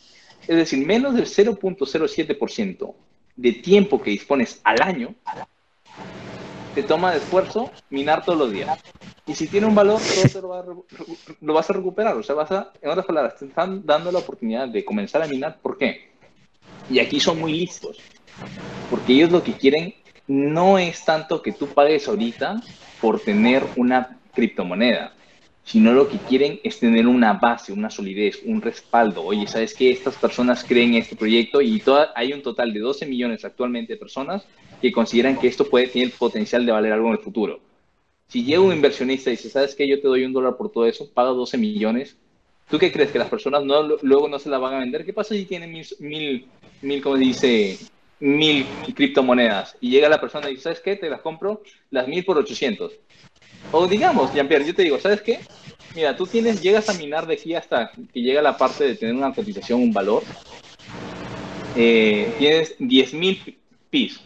es 0.47 0.55
decir, 0.55 0.85
menos 0.85 1.15
del 1.15 1.25
0.07% 1.25 2.93
de 3.35 3.51
tiempo 3.53 4.01
que 4.01 4.11
dispones 4.11 4.59
al 4.63 4.81
año, 4.81 5.15
te 6.75 6.83
toma 6.83 7.11
de 7.11 7.17
esfuerzo 7.17 7.71
minar 7.89 8.25
todos 8.25 8.39
los 8.39 8.51
días. 8.51 8.79
Y 9.29 9.35
si 9.35 9.45
tiene 9.45 9.67
un 9.67 9.75
valor, 9.75 10.01
todo 10.33 10.85
lo, 11.39 11.53
vas 11.53 11.69
a 11.69 11.73
recuperar. 11.73 12.17
O 12.17 12.23
sea, 12.23 12.33
vas 12.33 12.51
a, 12.51 12.71
en 12.81 12.89
otras 12.89 13.05
palabras, 13.05 13.37
te 13.37 13.45
están 13.45 13.85
dando 13.85 14.11
la 14.11 14.17
oportunidad 14.17 14.67
de 14.67 14.83
comenzar 14.83 15.21
a 15.21 15.27
minar. 15.27 15.59
¿Por 15.61 15.77
qué? 15.77 16.09
Y 16.89 16.97
aquí 16.97 17.19
son 17.19 17.39
muy 17.39 17.53
listos. 17.53 17.99
Porque 18.89 19.13
ellos 19.13 19.31
lo 19.31 19.43
que 19.43 19.53
quieren 19.53 19.93
no 20.25 20.79
es 20.79 21.05
tanto 21.05 21.43
que 21.43 21.51
tú 21.51 21.67
pagues 21.67 22.07
ahorita 22.07 22.59
por 22.99 23.19
tener 23.19 23.63
una 23.75 24.17
criptomoneda, 24.33 25.13
sino 25.63 25.93
lo 25.93 26.09
que 26.09 26.17
quieren 26.17 26.59
es 26.63 26.79
tener 26.79 27.05
una 27.05 27.33
base, 27.33 27.71
una 27.71 27.91
solidez, 27.91 28.41
un 28.45 28.63
respaldo. 28.63 29.23
Oye, 29.23 29.45
¿sabes 29.45 29.75
qué? 29.75 29.91
Estas 29.91 30.15
personas 30.15 30.63
creen 30.63 30.95
en 30.95 31.01
este 31.01 31.15
proyecto 31.15 31.61
y 31.61 31.83
hay 32.15 32.33
un 32.33 32.41
total 32.41 32.73
de 32.73 32.79
12 32.79 33.05
millones 33.05 33.45
actualmente 33.45 33.93
de 33.93 33.99
personas 33.99 34.43
que 34.81 34.91
consideran 34.91 35.37
que 35.37 35.47
esto 35.47 35.69
puede 35.69 35.85
tener 35.85 36.11
potencial 36.13 36.65
de 36.65 36.71
valer 36.71 36.93
algo 36.93 37.09
en 37.09 37.13
el 37.13 37.19
futuro. 37.19 37.68
Si 38.29 38.43
llega 38.43 38.61
un 38.61 38.71
inversionista 38.71 39.29
y 39.29 39.33
dice, 39.33 39.49
¿sabes 39.49 39.75
qué? 39.75 39.87
Yo 39.87 39.99
te 39.99 40.07
doy 40.07 40.23
un 40.23 40.31
dólar 40.31 40.55
por 40.55 40.71
todo 40.71 40.85
eso, 40.85 41.09
paga 41.09 41.31
12 41.31 41.57
millones. 41.57 42.15
¿Tú 42.69 42.77
qué 42.77 42.91
crees? 42.91 43.11
¿Que 43.11 43.19
las 43.19 43.29
personas 43.29 43.63
no, 43.65 43.97
luego 44.01 44.29
no 44.29 44.39
se 44.39 44.49
la 44.49 44.59
van 44.59 44.75
a 44.75 44.79
vender? 44.79 45.03
¿Qué 45.03 45.11
pasa 45.11 45.33
si 45.33 45.45
tienen 45.45 45.71
mil, 45.71 45.85
mil, 45.99 46.47
mil 46.81 47.01
como 47.01 47.17
dice, 47.17 47.77
mil 48.19 48.65
criptomonedas 48.93 49.75
y 49.81 49.89
llega 49.89 50.09
la 50.09 50.21
persona 50.21 50.47
y 50.47 50.51
dice, 50.51 50.63
¿sabes 50.63 50.79
qué? 50.79 50.95
Te 50.95 51.09
las 51.09 51.21
compro 51.21 51.63
las 51.89 52.07
mil 52.07 52.23
por 52.23 52.37
800. 52.37 52.93
O 53.71 53.87
digamos, 53.87 54.33
Jean-Pierre, 54.33 54.65
yo 54.65 54.75
te 54.75 54.83
digo, 54.83 54.99
¿sabes 54.99 55.21
qué? 55.21 55.39
Mira, 55.95 56.15
tú 56.15 56.27
tienes, 56.27 56.61
llegas 56.61 56.89
a 56.89 56.93
minar 56.93 57.25
de 57.25 57.33
aquí 57.33 57.55
hasta 57.55 57.91
que 57.91 58.21
llega 58.21 58.41
la 58.41 58.57
parte 58.57 58.83
de 58.83 58.95
tener 58.95 59.15
una 59.15 59.33
cotización, 59.33 59.81
un 59.81 59.93
valor. 59.93 60.23
Eh, 61.75 62.33
tienes 62.37 62.77
10.000 62.79 63.55
PIS. 63.89 64.21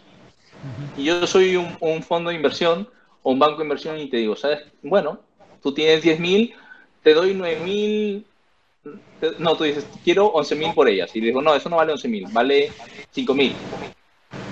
Y 0.97 1.03
yo 1.05 1.25
soy 1.27 1.55
un, 1.55 2.03
fondo 2.03 2.29
de 2.29 2.35
inversión 2.35 2.87
o 3.23 3.31
un 3.31 3.39
banco 3.39 3.57
de 3.57 3.63
inversión 3.63 3.99
y 3.99 4.09
te 4.09 4.17
digo, 4.17 4.35
¿sabes? 4.35 4.59
Bueno, 4.81 5.19
tú 5.61 5.73
tienes 5.73 6.03
10.000, 6.03 6.53
te 7.01 7.13
doy 7.13 7.33
9.000 7.33 8.23
no, 9.39 9.55
tú 9.55 9.63
dices, 9.63 9.87
quiero 10.03 10.33
11.000 10.33 10.73
por 10.73 10.89
ellas. 10.89 11.15
Y 11.15 11.21
digo, 11.21 11.41
no, 11.41 11.55
eso 11.55 11.69
no 11.69 11.77
vale 11.77 11.93
11.000, 11.93 12.33
vale 12.33 12.71
5.000. 13.15 13.53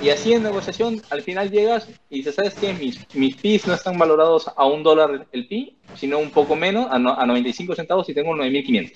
Y 0.02 0.10
así 0.10 0.34
en 0.34 0.44
negociación, 0.44 1.02
al 1.10 1.22
final 1.22 1.52
llegas 1.52 1.88
y 2.10 2.18
dices, 2.18 2.36
¿sabes 2.36 2.56
qué? 2.56 2.74
Mis, 2.74 3.06
mis 3.16 3.36
PIs 3.36 3.68
no 3.68 3.74
están 3.74 3.98
valorados 3.98 4.50
a 4.56 4.66
un 4.66 4.84
dólar 4.84 5.28
el 5.32 5.48
PI, 5.48 5.78
sino 5.96 6.20
un 6.20 6.32
poco 6.32 6.56
menos, 6.56 6.88
a, 6.90 6.96
a 6.96 7.26
95 7.26 7.76
centavos 7.76 8.10
y 8.10 8.14
tengo 8.14 8.34
9.500. 8.34 8.94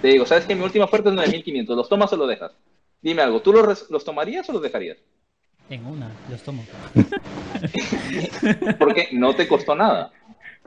Te 0.00 0.08
digo, 0.08 0.26
¿sabes 0.26 0.46
qué? 0.46 0.54
Mi 0.54 0.64
última 0.64 0.84
oferta 0.84 1.10
es 1.10 1.16
9.500. 1.16 1.76
¿Los 1.76 1.88
tomas 1.88 2.12
o 2.12 2.16
los 2.16 2.28
dejas? 2.28 2.52
Dime 3.02 3.22
algo, 3.22 3.40
¿tú 3.42 3.52
los, 3.52 3.90
los 3.90 4.04
tomarías 4.04 4.48
o 4.48 4.52
los 4.52 4.62
dejarías? 4.62 4.98
En 5.70 5.86
una, 5.86 6.10
los 6.30 6.42
tomo. 6.42 6.64
Porque 8.78 9.08
no 9.12 9.34
te 9.34 9.48
costó 9.48 9.74
nada. 9.74 10.12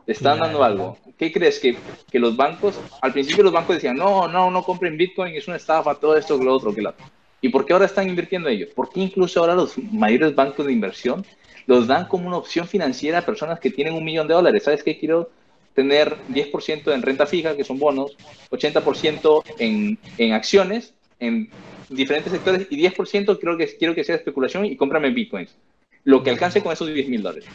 Te 0.06 0.14
están 0.14 0.39
dando 0.39 0.64
algo. 0.64 0.98
¿Qué 1.18 1.32
crees? 1.32 1.60
Que, 1.60 1.78
que, 2.10 2.20
los 2.20 2.36
bancos, 2.36 2.80
al 3.02 3.14
principio 3.14 3.43
los 3.43 3.54
bancos 3.54 3.76
decían, 3.76 3.98
no, 3.98 4.28
no, 4.28 4.50
no 4.50 4.64
compren 4.64 4.98
Bitcoin, 4.98 5.36
es 5.36 5.48
una 5.48 5.58
estafa, 5.58 5.95
todo 5.95 6.16
esto, 6.18 6.38
lo 6.38 6.54
otro, 6.54 6.74
que 6.74 6.82
lo 6.82 6.93
¿Y 7.41 7.50
por 7.50 7.66
qué 7.66 7.74
ahora 7.74 7.86
están 7.86 8.10
invirtiendo 8.10 8.50
ellos? 8.50 8.70
¿Por 8.74 8.89
qué 8.89 9.02
incluso 9.02 9.39
ahora 9.39 9.54
los 9.54 9.78
mayores 9.78 10.34
bancos 10.34 10.66
de 10.66 10.74
inversión 10.74 11.26
los 11.68 11.86
dan 11.86 12.08
como 12.08 12.28
una 12.28 12.38
opción 12.38 12.68
financiera 12.68 13.20
a 13.20 13.22
personas 13.22 13.60
que 13.60 13.70
tienen 13.70 13.93
un 13.93 14.04
millón 14.04 14.28
de 14.28 14.34
dólares? 14.34 14.64
¿Sabes 14.64 14.84
qué? 14.84 14.98
Quiero 14.98 15.30
tener 15.76 16.18
10% 16.30 16.93
en 16.93 17.02
renta 17.04 17.28
fija, 17.28 17.56
que 17.56 17.64
son 17.64 17.78
bonos, 17.78 18.18
80% 18.50 19.43
en, 19.60 20.00
en 20.18 20.34
acciones, 20.34 20.95
en 21.20 21.50
diferentes 21.90 22.32
sectores, 22.32 22.68
y 22.70 22.78
10% 22.78 23.40
creo 23.40 23.58
que 23.58 23.78
quiero 23.78 23.96
que 23.96 24.04
sea 24.04 24.16
especulación 24.16 24.66
y 24.66 24.76
cómprame 24.76 25.10
Bitcoins. 25.12 25.56
Lo 26.04 26.24
que 26.24 26.30
alcance 26.30 26.62
con 26.62 26.72
esos 26.72 26.94
10 26.94 27.10
mil 27.10 27.22
dólares 27.22 27.46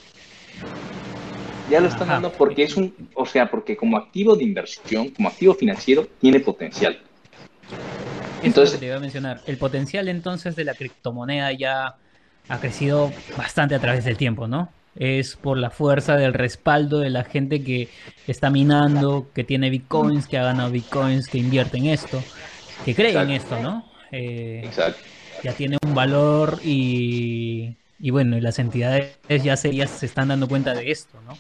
ya 1.73 1.81
lo 1.81 1.89
están 1.89 2.09
dando 2.09 2.31
porque 2.31 2.65
es 2.65 2.77
un, 2.77 2.95
o 3.15 3.25
sea, 3.25 3.51
porque 3.51 3.77
como 3.77 3.97
activo 3.97 4.37
de 4.37 4.45
inversión, 4.45 5.09
como 5.09 5.29
activo 5.29 5.55
financiero, 5.55 6.07
tiene 6.21 6.41
potencial. 6.41 6.99
Entonces, 8.43 8.79
te 8.79 8.87
iba 8.87 8.97
a 8.97 9.01
mencionar. 9.01 9.41
El 9.47 9.57
potencial 9.57 10.09
entonces 10.09 10.55
de 10.55 10.65
la 10.65 10.75
criptomoneda 10.75 11.51
ya 11.53 11.97
ha 12.49 12.61
crecido 12.61 13.11
bastante 13.39 13.75
a 13.75 13.79
través 13.79 14.05
del 14.05 14.19
tiempo, 14.19 14.49
¿no? 14.49 14.71
Es 14.97 15.37
por 15.37 15.57
la 15.57 15.71
fuerza 15.71 16.17
del 16.17 16.35
respaldo 16.35 16.99
de 16.99 17.09
la 17.09 17.25
gente 17.25 17.63
que 17.65 17.89
está 18.27 18.51
minando, 18.51 19.29
que 19.35 19.43
tiene 19.43 19.71
bitcoins, 19.71 20.27
que 20.27 20.37
ha 20.37 20.43
ganado 20.43 20.71
bitcoins, 20.71 21.29
que 21.29 21.39
invierte 21.39 21.79
en 21.79 21.87
esto, 21.87 22.23
que 22.85 22.95
cree 22.95 23.17
en 23.19 23.31
esto, 23.31 23.59
¿no? 23.61 23.91
Eh, 24.13 24.63
Exacto. 24.65 25.03
Ya 25.43 25.53
tiene 25.55 25.77
un 25.85 25.95
valor 25.95 26.61
y 26.63 27.75
y 28.03 28.11
bueno, 28.11 28.39
las 28.41 28.59
entidades 28.59 29.17
ya 29.29 29.57
se, 29.57 29.87
se 29.87 30.07
están 30.07 30.27
dando 30.27 30.49
cuenta 30.49 30.75
de 30.75 30.91
esto, 30.91 31.21
¿no? 31.25 31.39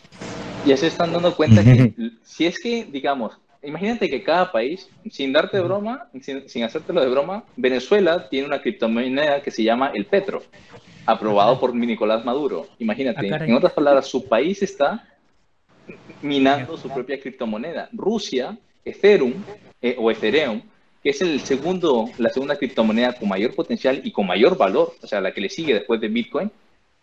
Ya 0.65 0.77
se 0.77 0.87
están 0.87 1.13
dando 1.13 1.35
cuenta 1.35 1.65
que 1.65 1.93
si 2.23 2.47
es 2.47 2.61
que, 2.61 2.85
digamos, 2.85 3.37
imagínate 3.65 4.09
que 4.09 4.23
cada 4.23 4.53
país, 4.53 4.89
sin 5.11 5.33
darte 5.33 5.59
broma, 5.59 6.07
sin, 6.21 6.49
sin 6.49 6.63
hacértelo 6.63 7.01
de 7.01 7.09
broma, 7.09 7.43
Venezuela 7.57 8.29
tiene 8.29 8.47
una 8.47 8.63
criptomoneda 8.63 9.43
que 9.43 9.51
se 9.51 9.65
llama 9.65 9.91
el 9.93 10.07
Petro, 10.07 10.45
aprobado 11.05 11.59
por 11.59 11.75
Nicolás 11.75 12.25
Maduro. 12.25 12.69
Imagínate, 12.79 13.35
ah, 13.35 13.45
en 13.45 13.55
otras 13.57 13.73
palabras, 13.73 14.07
su 14.07 14.29
país 14.29 14.63
está 14.63 15.05
minando 16.23 16.77
su 16.77 16.89
propia 16.89 17.19
criptomoneda. 17.19 17.89
Rusia, 17.93 18.57
Ethereum 18.85 19.35
eh, 19.81 19.97
o 19.99 20.13
Ethereum, 20.13 20.63
que 21.03 21.11
es 21.11 21.21
el 21.21 21.41
segundo, 21.41 22.09
la 22.19 22.31
segunda 22.31 22.57
criptomoneda 22.57 23.15
con 23.15 23.29
mayor 23.29 23.55
potencial 23.55 24.01
y 24.05 24.13
con 24.13 24.27
mayor 24.27 24.57
valor, 24.57 24.95
o 25.03 25.07
sea, 25.07 25.21
la 25.21 25.33
que 25.33 25.41
le 25.41 25.51
sigue 25.51 25.75
después 25.75 26.01
de 26.01 26.09
Bitcoin, 26.09 26.51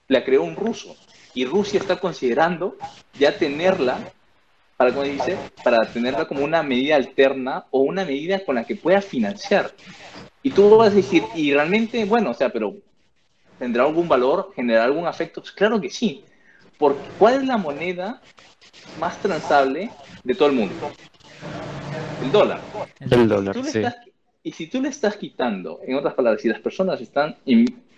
la 0.08 0.24
creó 0.24 0.44
un 0.44 0.56
ruso. 0.56 0.96
Y 1.34 1.46
Rusia 1.46 1.80
está 1.80 2.00
considerando 2.00 2.78
ya 3.20 3.38
tenerla, 3.38 4.12
para, 4.78 4.92
como 4.92 5.04
dice, 5.04 5.38
para 5.64 5.92
tenerla 5.92 6.28
como 6.28 6.44
una 6.44 6.64
medida 6.64 6.96
alterna 6.96 7.66
o 7.72 7.82
una 7.82 8.06
medida 8.06 8.44
con 8.46 8.56
la 8.56 8.64
que 8.64 8.78
pueda 8.78 9.02
financiar. 9.02 9.74
Y 10.42 10.52
tú 10.52 10.78
vas 10.78 10.94
a 10.94 10.96
decir, 10.96 11.24
y 11.36 11.54
realmente, 11.54 12.06
bueno, 12.06 12.32
o 12.32 12.34
sea, 12.34 12.50
pero 12.50 12.76
¿tendrá 13.60 13.84
algún 13.84 14.08
valor? 14.08 14.54
¿Generará 14.56 14.86
algún 14.86 15.06
afecto? 15.06 15.42
Pues 15.42 15.52
claro 15.52 15.82
que 15.82 15.90
sí. 15.90 16.24
Porque 16.78 17.02
¿cuál 17.20 17.36
es 17.36 17.46
la 17.46 17.58
moneda 17.58 18.22
más 18.98 19.22
transable 19.22 19.92
de 20.24 20.34
todo 20.34 20.48
el 20.48 20.56
mundo? 20.56 20.92
El 22.22 22.32
dólar. 22.32 22.62
El 23.00 23.28
dólar, 23.28 23.56
sí. 23.66 23.82
y 24.44 24.52
si 24.52 24.68
tú 24.68 24.82
le 24.82 24.90
estás 24.90 25.18
quitando, 25.18 25.80
en 25.86 25.96
otras 25.96 26.14
palabras, 26.14 26.42
si 26.42 26.48
las 26.48 26.60
personas 26.60 27.00
están 27.02 27.38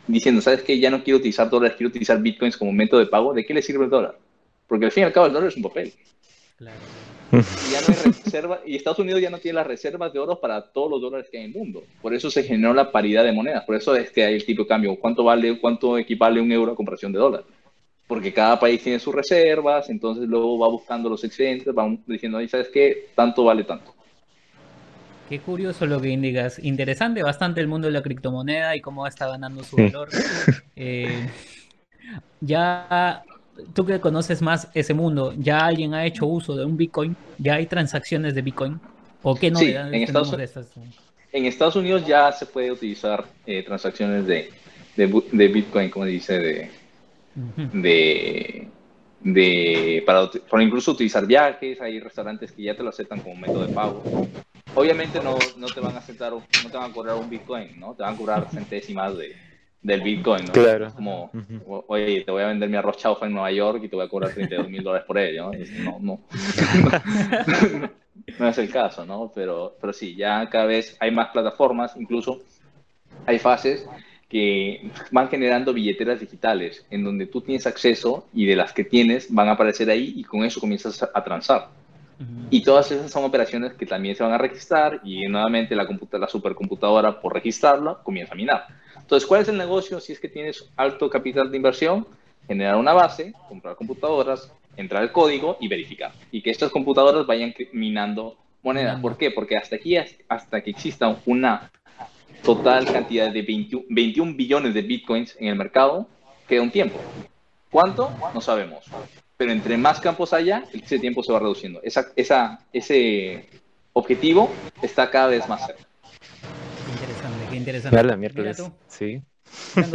diciendo, 0.07 0.41
¿sabes 0.41 0.61
qué? 0.63 0.80
Ya 0.80 0.89
no 0.89 1.03
quiero 1.03 1.17
utilizar 1.17 1.49
dólares, 1.49 1.76
quiero 1.78 1.89
utilizar 1.89 2.22
bitcoins 2.22 2.57
como 2.57 2.72
método 2.72 2.99
de 2.99 3.07
pago, 3.07 3.34
¿de 3.34 3.45
qué 3.45 3.53
le 3.53 3.61
sirve 3.61 3.86
el 3.86 3.89
dólar? 3.89 4.17
Porque 4.67 4.86
al 4.86 4.91
fin 4.91 5.01
y 5.01 5.05
al 5.05 5.13
cabo 5.13 5.28
el 5.28 5.34
dólar 5.34 5.49
es 5.49 5.57
un 5.57 5.63
papel. 5.63 5.93
Claro. 6.57 6.78
Y, 7.32 7.72
ya 7.72 7.80
no 7.82 7.88
hay 7.88 8.11
reserva, 8.11 8.59
y 8.65 8.76
Estados 8.76 8.99
Unidos 8.99 9.22
ya 9.22 9.30
no 9.30 9.38
tiene 9.38 9.55
las 9.55 9.67
reservas 9.67 10.11
de 10.11 10.19
oro 10.19 10.39
para 10.39 10.61
todos 10.61 10.91
los 10.91 11.01
dólares 11.01 11.28
que 11.32 11.38
hay 11.38 11.45
en 11.45 11.51
el 11.51 11.57
mundo. 11.57 11.84
Por 12.01 12.13
eso 12.13 12.30
se 12.30 12.43
generó 12.43 12.74
la 12.74 12.91
paridad 12.91 13.24
de 13.24 13.32
monedas. 13.32 13.63
Por 13.63 13.76
eso 13.76 13.95
es 13.95 14.11
que 14.11 14.26
hay 14.26 14.36
el 14.36 14.45
tipo 14.45 14.63
de 14.63 14.67
cambio. 14.67 14.97
¿Cuánto 14.99 15.24
vale, 15.24 15.57
cuánto 15.59 15.97
equivale 15.97 16.41
un 16.41 16.51
euro 16.51 16.74
a 16.74 16.76
comparación 16.76 17.13
de 17.13 17.19
dólar? 17.19 17.43
Porque 18.07 18.34
cada 18.34 18.59
país 18.59 18.84
tiene 18.84 18.99
sus 18.99 19.15
reservas, 19.15 19.89
entonces 19.89 20.28
luego 20.28 20.59
va 20.59 20.67
buscando 20.67 21.09
los 21.09 21.24
excedentes, 21.24 21.74
va 21.74 21.89
diciendo, 22.05 22.45
¿sabes 22.49 22.67
qué? 22.67 23.07
Tanto 23.15 23.45
vale 23.45 23.63
tanto. 23.63 23.95
Qué 25.32 25.39
curioso 25.39 25.86
lo 25.86 26.01
que 26.01 26.09
indicas. 26.09 26.59
Interesante 26.59 27.23
bastante 27.23 27.61
el 27.61 27.67
mundo 27.69 27.88
de 27.88 27.93
la 27.93 28.01
criptomoneda 28.01 28.75
y 28.75 28.82
cómo 28.82 29.07
está 29.07 29.29
ganando 29.29 29.63
su 29.63 29.77
valor. 29.77 30.09
Eh, 30.75 31.29
ya 32.41 33.23
tú 33.73 33.86
que 33.86 34.01
conoces 34.01 34.41
más 34.41 34.67
ese 34.73 34.93
mundo, 34.93 35.34
¿ya 35.38 35.59
alguien 35.59 35.93
ha 35.93 36.05
hecho 36.05 36.25
uso 36.25 36.57
de 36.57 36.65
un 36.65 36.75
Bitcoin? 36.75 37.15
¿Ya 37.38 37.55
hay 37.55 37.65
transacciones 37.65 38.36
de 38.36 38.41
Bitcoin? 38.41 38.82
¿O 39.23 39.36
qué 39.36 39.51
novedades 39.51 39.93
en 39.93 40.03
Estados, 40.03 40.36
de 40.36 40.43
estas? 40.43 40.67
En 41.32 41.45
Estados 41.45 41.77
Unidos 41.77 42.05
ya 42.05 42.29
se 42.34 42.45
puede 42.45 42.69
utilizar 42.69 43.23
eh, 43.45 43.63
transacciones 43.63 44.27
de, 44.27 44.49
de, 44.97 45.47
Bitcoin, 45.47 45.89
como 45.89 46.03
dice, 46.03 46.39
de, 46.39 46.71
de, 47.71 48.67
de 49.21 50.03
para, 50.05 50.29
para, 50.49 50.61
incluso 50.61 50.91
utilizar 50.91 51.25
viajes, 51.25 51.79
hay 51.79 52.01
restaurantes 52.01 52.51
que 52.51 52.63
ya 52.63 52.75
te 52.75 52.84
lo 52.84 52.89
aceptan 52.89 53.21
como 53.21 53.36
método 53.38 53.65
de 53.65 53.73
pago. 53.73 54.03
Obviamente 54.76 55.22
no, 55.22 55.38
no 55.57 55.67
te 55.67 55.80
van 55.80 55.95
a 55.95 55.99
aceptar, 55.99 56.32
no 56.32 56.69
te 56.69 56.78
van 56.78 56.91
a 56.91 56.93
cobrar 56.93 57.15
un 57.15 57.30
Bitcoin, 57.30 57.80
¿no? 57.80 57.93
Te 57.93 58.03
van 58.03 58.13
a 58.13 58.17
cobrar 58.17 58.47
centésimas 58.51 59.17
de, 59.17 59.36
del 59.82 60.01
Bitcoin, 60.01 60.45
¿no? 60.45 60.51
Claro. 60.51 60.93
como, 60.93 61.32
oye, 61.88 62.22
te 62.22 62.32
voy 62.32 62.43
a 62.43 62.47
vender 62.47 62.69
mi 62.69 62.78
arroz 62.78 62.97
chaufa 62.97 63.26
en 63.26 63.34
Nueva 63.34 63.51
York 63.51 63.82
y 63.84 63.89
te 63.89 63.95
voy 63.95 64.05
a 64.05 64.09
cobrar 64.09 64.34
32 64.34 64.69
mil 64.69 64.84
dólares 64.84 65.05
por 65.05 65.17
ello, 65.17 65.51
¿no? 65.84 65.97
No, 65.99 66.19
no. 68.38 68.47
es 68.47 68.57
el 68.57 68.69
caso, 68.69 69.05
¿no? 69.05 69.32
Pero, 69.34 69.76
pero 69.80 69.91
sí, 69.91 70.15
ya 70.15 70.47
cada 70.49 70.65
vez 70.65 70.95
hay 70.99 71.11
más 71.11 71.30
plataformas, 71.30 71.95
incluso 71.97 72.41
hay 73.26 73.39
fases 73.39 73.88
que 74.30 74.89
van 75.11 75.28
generando 75.28 75.74
billeteras 75.74 76.22
digitales 76.22 76.86
en 76.89 77.03
donde 77.03 77.26
tú 77.26 77.41
tienes 77.41 77.67
acceso 77.67 78.28
y 78.34 78.45
de 78.45 78.55
las 78.55 78.72
que 78.72 78.86
tienes 78.86 79.34
van 79.34 79.49
a 79.49 79.53
aparecer 79.53 79.89
ahí 79.89 80.13
y 80.15 80.24
con 80.24 80.45
eso 80.45 80.61
comienzas 80.61 81.03
a 81.03 81.24
transar. 81.24 81.80
Y 82.49 82.63
todas 82.63 82.91
esas 82.91 83.11
son 83.11 83.24
operaciones 83.24 83.74
que 83.74 83.86
también 83.86 84.15
se 84.15 84.24
van 84.24 84.34
a 84.34 84.38
registrar 84.38 84.99
y 85.03 85.28
nuevamente 85.28 85.76
la, 85.76 85.88
la 86.11 86.28
supercomputadora 86.28 87.22
por 87.22 87.34
registrarla 87.34 87.99
comienza 88.03 88.34
a 88.34 88.36
minar. 88.36 88.65
Entonces, 88.97 89.28
¿cuál 89.28 89.41
es 89.41 89.47
el 89.47 89.57
negocio 89.57 89.99
si 89.99 90.13
es 90.13 90.19
que 90.19 90.30
tienes 90.30 90.69
alto 90.76 91.09
capital 91.09 91.51
de 91.51 91.57
inversión? 91.57 92.07
Generar 92.47 92.76
una 92.76 92.93
base, 92.93 93.34
comprar 93.47 93.76
computadoras, 93.76 94.51
entrar 94.78 95.03
el 95.03 95.11
código 95.11 95.57
y 95.59 95.67
verificar. 95.67 96.11
Y 96.32 96.41
que 96.41 96.49
estas 96.49 96.72
computadoras 96.72 97.26
vayan 97.26 97.53
minando 97.74 98.38
monedas. 98.63 98.99
¿Por 98.99 99.17
qué? 99.17 99.32
Porque 99.32 99.57
hasta 99.57 99.76
aquí, 99.76 99.97
hasta 99.97 100.61
que 100.61 100.72
exista 100.72 101.17
una 101.26 101.72
total 102.43 102.86
cantidad 102.86 103.32
de 103.32 103.41
21, 103.41 104.36
billones 104.36 104.74
de 104.74 104.82
bitcoins 104.82 105.36
en 105.39 105.47
el 105.47 105.55
mercado, 105.55 106.07
queda 106.47 106.61
un 106.61 106.72
tiempo. 106.72 106.99
¿Cuánto? 107.69 108.11
No 108.34 108.41
sabemos. 108.41 108.86
Pero 109.42 109.54
entre 109.54 109.76
más 109.76 110.00
campos 110.00 110.34
haya, 110.34 110.66
ese 110.72 111.00
tiempo 111.00 111.24
se 111.24 111.32
va 111.34 111.39
reduciendo. 111.39 111.82
Esa, 111.82 112.12
esa, 112.16 112.60
ese 112.72 113.50
objetivo 113.92 114.52
está 114.84 115.10
cada 115.10 115.30
vez 115.30 115.50
más 115.50 115.66
cerca 115.66 115.82
interesante. 117.52 118.18
miércoles. 118.18 118.62
Sí. 118.88 119.24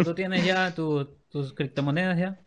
¿tú 0.02 0.14
tienes 0.16 0.44
ya 0.44 0.74
tus 0.74 1.52
criptomonedas 1.54 2.18
ya? 2.18 2.40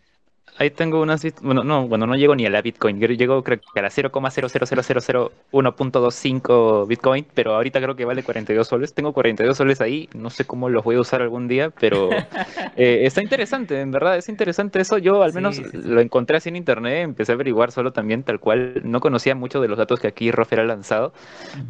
Ahí 0.58 0.72
tengo 0.72 1.02
unas. 1.02 1.26
Bueno, 1.42 1.64
no, 1.64 1.88
bueno, 1.88 2.08
no 2.08 2.16
llego 2.16 2.36
ni 2.36 2.46
a 2.46 2.50
la 2.50 2.62
Bitcoin. 2.62 3.00
Yo 3.00 3.08
llego 3.08 3.44
creo 3.44 3.60
que 3.60 3.80
a 3.80 3.84
la 3.84 3.90
0,00001.25 3.90 6.88
Bitcoin, 6.88 7.26
pero 7.34 7.56
ahorita 7.56 7.82
creo 7.82 7.96
que 7.96 8.06
vale 8.06 8.24
42 8.24 8.68
soles. 8.68 8.94
Tengo 8.94 9.14
42 9.14 9.56
soles 9.56 9.82
ahí. 9.82 10.10
No 10.14 10.30
sé 10.30 10.46
cómo 10.46 10.70
los 10.70 10.84
voy 10.84 10.96
a 10.96 11.02
usar 11.02 11.22
algún 11.22 11.48
día, 11.48 11.70
pero 11.70 12.10
eh, 12.76 13.06
está 13.06 13.22
interesante, 13.22 13.80
en 13.80 13.92
verdad. 13.92 14.18
Es 14.18 14.30
interesante 14.30 14.82
eso. 14.82 14.98
Yo 14.98 15.24
al 15.24 15.34
menos 15.34 15.62
lo 15.74 16.02
encontré 16.02 16.38
así 16.38 16.50
en 16.50 16.56
internet. 16.56 17.04
Empecé 17.04 17.32
a 17.32 17.36
averiguar 17.36 17.72
solo 17.72 17.94
también, 17.94 18.24
tal 18.24 18.40
cual. 18.40 18.82
No 18.84 19.00
conocía 19.00 19.36
mucho 19.36 19.62
de 19.62 19.68
los 19.68 19.78
datos 19.78 20.00
que 20.00 20.08
aquí 20.08 20.32
Rofer 20.32 20.60
ha 20.60 20.66
lanzado, 20.66 21.14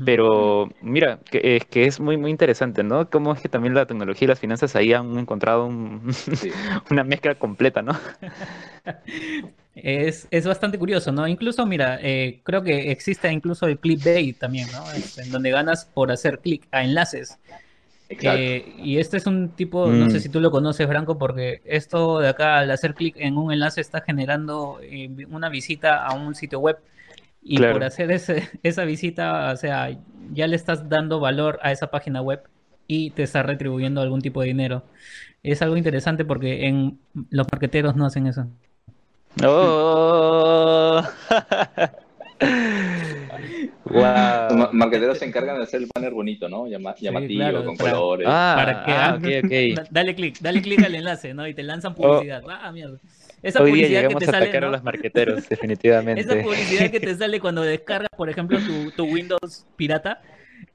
pero 0.05 0.69
mira, 0.81 1.19
que, 1.29 1.57
es 1.57 1.65
que 1.65 1.85
es 1.85 1.99
muy, 1.99 2.17
muy 2.17 2.31
interesante, 2.31 2.83
¿no? 2.83 3.09
Cómo 3.09 3.33
es 3.33 3.41
que 3.41 3.49
también 3.49 3.73
la 3.73 3.85
tecnología 3.85 4.25
y 4.25 4.29
las 4.29 4.39
finanzas 4.39 4.75
ahí 4.75 4.93
han 4.93 5.17
encontrado 5.17 5.67
una 6.91 7.03
mezcla 7.03 7.35
completa, 7.35 7.81
¿no? 7.81 7.93
Es, 9.81 10.27
es, 10.29 10.45
bastante 10.45 10.77
curioso, 10.77 11.11
¿no? 11.11 11.25
Incluso, 11.25 11.65
mira, 11.65 11.99
eh, 12.01 12.41
creo 12.43 12.63
que 12.63 12.91
existe 12.91 13.31
incluso 13.31 13.65
el 13.65 13.79
clickbait 13.79 14.37
también, 14.37 14.67
¿no? 14.73 14.83
en 15.23 15.31
donde 15.31 15.51
ganas 15.51 15.85
por 15.85 16.11
hacer 16.11 16.39
clic 16.39 16.67
a 16.71 16.83
enlaces. 16.83 17.39
Eh, 18.09 18.73
y 18.83 18.97
este 18.97 19.17
es 19.17 19.27
un 19.27 19.49
tipo, 19.49 19.87
no 19.87 20.09
sé 20.09 20.17
mm. 20.17 20.21
si 20.21 20.29
tú 20.29 20.41
lo 20.41 20.49
conoces, 20.49 20.87
Franco, 20.87 21.17
porque 21.17 21.61
esto 21.63 22.19
de 22.19 22.29
acá, 22.29 22.57
al 22.57 22.71
hacer 22.71 22.95
clic 22.95 23.15
en 23.17 23.37
un 23.37 23.53
enlace, 23.53 23.81
está 23.81 24.01
generando 24.01 24.79
eh, 24.81 25.09
una 25.29 25.49
visita 25.49 26.05
a 26.05 26.15
un 26.15 26.33
sitio 26.33 26.59
web. 26.59 26.77
Y 27.41 27.57
por 27.59 27.83
hacer 27.83 28.11
ese, 28.11 28.49
esa 28.63 28.83
visita, 28.83 29.51
o 29.51 29.55
sea, 29.55 29.95
ya 30.33 30.47
le 30.47 30.55
estás 30.55 30.89
dando 30.89 31.19
valor 31.19 31.59
a 31.61 31.71
esa 31.71 31.87
página 31.87 32.21
web 32.21 32.41
y 32.87 33.11
te 33.11 33.23
está 33.23 33.43
retribuyendo 33.43 34.01
algún 34.01 34.21
tipo 34.21 34.41
de 34.41 34.47
dinero. 34.47 34.83
Es 35.43 35.61
algo 35.61 35.77
interesante 35.77 36.25
porque 36.25 36.67
en 36.67 36.99
los 37.29 37.47
marqueteros 37.49 37.95
no 37.95 38.05
hacen 38.05 38.27
eso. 38.27 38.47
Oh. 39.43 41.03
wow. 43.85 44.49
Los 44.49 44.73
marqueteros 44.73 45.19
se 45.19 45.25
encargan 45.25 45.57
de 45.57 45.63
hacer 45.63 45.81
el 45.81 45.89
banner 45.93 46.13
bonito, 46.13 46.47
¿no? 46.49 46.67
llamativo, 46.67 47.65
con 47.65 47.77
colores. 47.77 48.27
Ah, 48.29 48.53
para 48.57 48.83
que 48.83 48.91
ah, 48.91 49.15
okay, 49.17 49.39
okay. 49.43 49.75
dale 49.91 50.15
clic, 50.15 50.39
dale 50.39 50.61
clic 50.61 50.83
al 50.83 50.95
enlace, 50.95 51.33
¿no? 51.33 51.47
Y 51.47 51.53
te 51.53 51.63
lanzan 51.63 51.95
publicidad. 51.95 52.43
Oh. 52.45 52.49
Ah, 52.49 52.71
mierda. 52.71 52.97
Esa 53.41 53.61
Hoy 53.61 53.71
publicidad 53.71 54.01
día 54.01 54.09
que 54.09 54.15
te 54.15 54.25
a 54.25 54.31
sale, 54.31 54.59
¿no? 54.59 54.67
a 54.67 54.71
los 54.71 54.83
marqueteros, 54.83 55.47
definitivamente. 55.49 56.21
Esa 56.21 56.41
publicidad 56.41 56.91
que 56.91 56.99
te 56.99 57.15
sale 57.15 57.39
cuando 57.39 57.61
descargas, 57.61 58.09
por 58.17 58.29
ejemplo, 58.29 58.59
tu, 58.59 58.91
tu 58.91 59.05
Windows 59.05 59.65
pirata, 59.77 60.21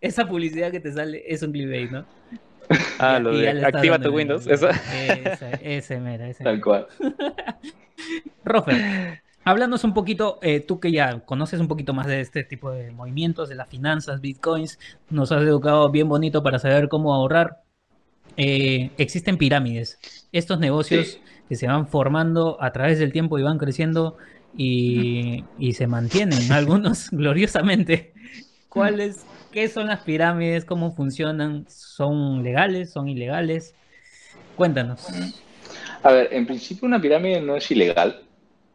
esa 0.00 0.26
publicidad 0.26 0.70
que 0.70 0.80
te 0.80 0.90
sale 0.92 1.22
es 1.26 1.42
un 1.42 1.52
clickbait, 1.52 1.90
¿no? 1.90 2.06
Ah, 2.98 3.18
lo 3.18 3.36
de 3.36 3.64
activa 3.64 3.98
tu 3.98 4.10
Windows, 4.10 4.46
eso. 4.46 4.68
Ese, 4.68 5.58
ese 5.62 6.00
mera, 6.00 6.28
ese 6.28 6.44
Tal 6.44 6.60
cual. 6.60 6.86
Rofer, 8.44 9.22
háblanos 9.44 9.84
un 9.84 9.94
poquito, 9.94 10.38
eh, 10.42 10.60
tú 10.60 10.80
que 10.80 10.90
ya 10.92 11.20
conoces 11.20 11.60
un 11.60 11.68
poquito 11.68 11.92
más 11.92 12.06
de 12.06 12.20
este 12.20 12.44
tipo 12.44 12.70
de 12.70 12.90
movimientos, 12.90 13.48
de 13.48 13.54
las 13.54 13.68
finanzas, 13.68 14.20
bitcoins, 14.20 14.78
nos 15.10 15.32
has 15.32 15.42
educado 15.42 15.90
bien 15.90 16.08
bonito 16.08 16.42
para 16.42 16.58
saber 16.58 16.88
cómo 16.88 17.14
ahorrar. 17.14 17.62
Eh, 18.36 18.90
existen 18.98 19.38
pirámides, 19.38 19.98
estos 20.32 20.58
negocios 20.58 21.20
que 21.48 21.56
se 21.56 21.66
van 21.68 21.86
formando 21.86 22.56
a 22.60 22.72
través 22.72 22.98
del 22.98 23.12
tiempo 23.12 23.38
y 23.38 23.42
van 23.42 23.58
creciendo 23.58 24.16
y, 24.56 25.44
y 25.58 25.74
se 25.74 25.86
mantienen, 25.86 26.50
algunos 26.52 27.10
gloriosamente. 27.10 28.12
¿Cuáles, 28.68 29.24
qué 29.54 29.68
son 29.68 29.86
las 29.86 30.00
pirámides? 30.00 30.64
¿Cómo 30.64 30.92
funcionan? 30.96 31.64
¿Son 31.68 32.42
legales? 32.42 32.90
¿Son 32.90 33.08
ilegales? 33.08 33.72
Cuéntanos. 34.56 35.06
A 36.02 36.10
ver, 36.10 36.28
en 36.32 36.44
principio 36.44 36.88
una 36.88 37.00
pirámide 37.00 37.40
no 37.40 37.54
es 37.54 37.70
ilegal. 37.70 38.20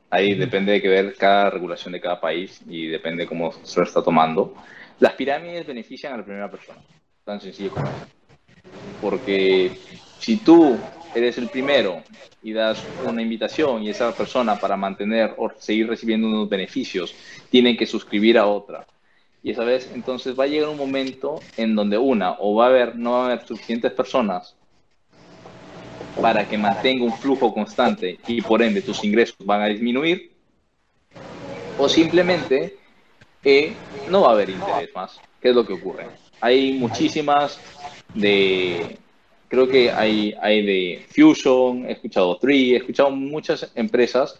Ahí 0.10 0.36
depende 0.36 0.72
de 0.72 0.82
que 0.82 0.88
ver 0.88 1.16
cada 1.16 1.50
regulación 1.50 1.92
de 1.92 2.00
cada 2.00 2.22
país 2.22 2.62
y 2.66 2.88
depende 2.88 3.28
cómo 3.28 3.52
se 3.52 3.78
lo 3.78 3.86
está 3.86 4.02
tomando. 4.02 4.56
Las 5.02 5.14
pirámides 5.14 5.68
benefician 5.68 6.14
a 6.14 6.18
la 6.18 6.24
primera 6.24 6.50
persona. 6.50 6.80
Tan 7.26 7.42
sencillo 7.42 7.72
como 7.72 7.86
eso. 7.86 8.08
Porque 9.02 9.78
si 10.18 10.38
tú 10.38 10.78
eres 11.14 11.38
el 11.38 11.50
primero 11.50 12.04
y 12.42 12.54
das 12.54 12.82
una 13.06 13.22
invitación 13.22 13.84
y 13.84 13.90
esa 13.90 14.16
persona 14.16 14.56
para 14.56 14.78
mantener 14.78 15.34
o 15.38 15.52
seguir 15.58 15.90
recibiendo 15.90 16.28
unos 16.28 16.48
beneficios 16.48 17.14
tiene 17.50 17.76
que 17.76 17.86
suscribir 17.86 18.38
a 18.38 18.46
otra. 18.46 18.88
Y 19.42 19.52
esa 19.52 19.64
vez 19.64 19.90
entonces 19.94 20.38
va 20.38 20.44
a 20.44 20.48
llegar 20.48 20.70
un 20.70 20.78
momento 20.78 21.40
en 21.56 21.76
donde 21.76 21.98
una 21.98 22.36
o 22.40 22.56
va 22.56 22.66
a 22.66 22.70
haber 22.70 22.96
no 22.96 23.12
va 23.12 23.22
a 23.22 23.26
haber 23.28 23.48
suficientes 23.48 23.92
personas 23.94 24.56
para 26.22 26.48
que 26.48 26.58
mantenga 26.58 27.04
un 27.06 27.14
flujo 27.14 27.54
constante 27.54 28.20
y 28.28 28.42
por 28.42 28.62
ende 28.62 28.82
tus 28.82 29.04
ingresos 29.04 29.38
van 29.44 29.62
a 29.62 29.68
disminuir, 29.68 30.32
o 31.78 31.88
simplemente 31.88 32.78
eh, 33.44 33.74
no 34.10 34.22
va 34.22 34.30
a 34.30 34.34
haber 34.34 34.50
interés 34.50 34.94
más. 34.94 35.20
¿Qué 35.42 35.50
es 35.50 35.56
lo 35.56 35.66
que 35.66 35.74
ocurre? 35.74 36.08
Hay 36.42 36.74
muchísimas 36.74 37.60
de, 38.14 38.98
creo 39.48 39.68
que 39.68 39.92
hay, 39.92 40.36
hay 40.42 40.66
de 40.66 41.06
Fusion, 41.10 41.86
he 41.86 41.94
escuchado 41.94 42.38
Tree, 42.38 42.74
he 42.74 42.78
escuchado 42.78 43.12
muchas 43.12 43.72
empresas 43.76 44.36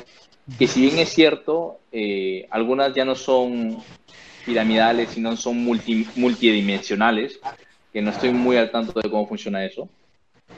que 0.58 0.68
si 0.68 0.82
bien 0.82 0.98
es 1.00 1.10
cierto, 1.10 1.80
eh, 1.92 2.48
algunas 2.50 2.94
ya 2.94 3.06
no 3.06 3.16
son 3.16 3.78
piramidales, 4.46 5.10
sino 5.10 5.36
son 5.36 5.64
multi, 5.64 6.08
multidimensionales, 6.16 7.40
que 7.92 8.02
no 8.02 8.12
estoy 8.12 8.32
muy 8.32 8.58
al 8.58 8.72
tanto 8.72 9.00
de 9.00 9.10
cómo 9.10 9.28
funciona 9.28 9.66
eso. 9.66 9.90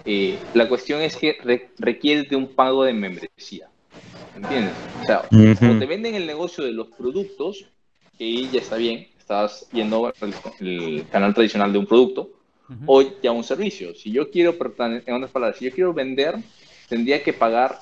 Eh, 0.05 0.37
la 0.53 0.67
cuestión 0.67 1.01
es 1.01 1.15
que 1.15 1.37
requiere 1.77 2.23
de 2.23 2.35
un 2.35 2.47
pago 2.47 2.83
de 2.83 2.93
membresía. 2.93 3.67
¿Entiendes? 4.35 4.73
O 5.01 5.05
sea, 5.05 5.19
o 5.19 5.79
te 5.79 5.85
venden 5.85 6.15
el 6.15 6.25
negocio 6.25 6.63
de 6.63 6.71
los 6.71 6.87
productos, 6.87 7.65
que 8.17 8.47
ya 8.47 8.59
está 8.59 8.77
bien, 8.77 9.07
estás 9.17 9.67
yendo 9.71 10.07
al 10.07 11.05
canal 11.09 11.33
tradicional 11.33 11.71
de 11.71 11.79
un 11.79 11.85
producto, 11.85 12.31
o 12.85 13.03
ya 13.21 13.31
un 13.31 13.43
servicio. 13.43 13.93
Si 13.95 14.11
yo 14.11 14.31
quiero, 14.31 14.55
en 14.79 15.13
otras 15.13 15.31
palabras, 15.31 15.57
si 15.57 15.65
yo 15.65 15.71
quiero 15.71 15.93
vender, 15.93 16.35
tendría 16.87 17.21
que 17.21 17.33
pagar 17.33 17.79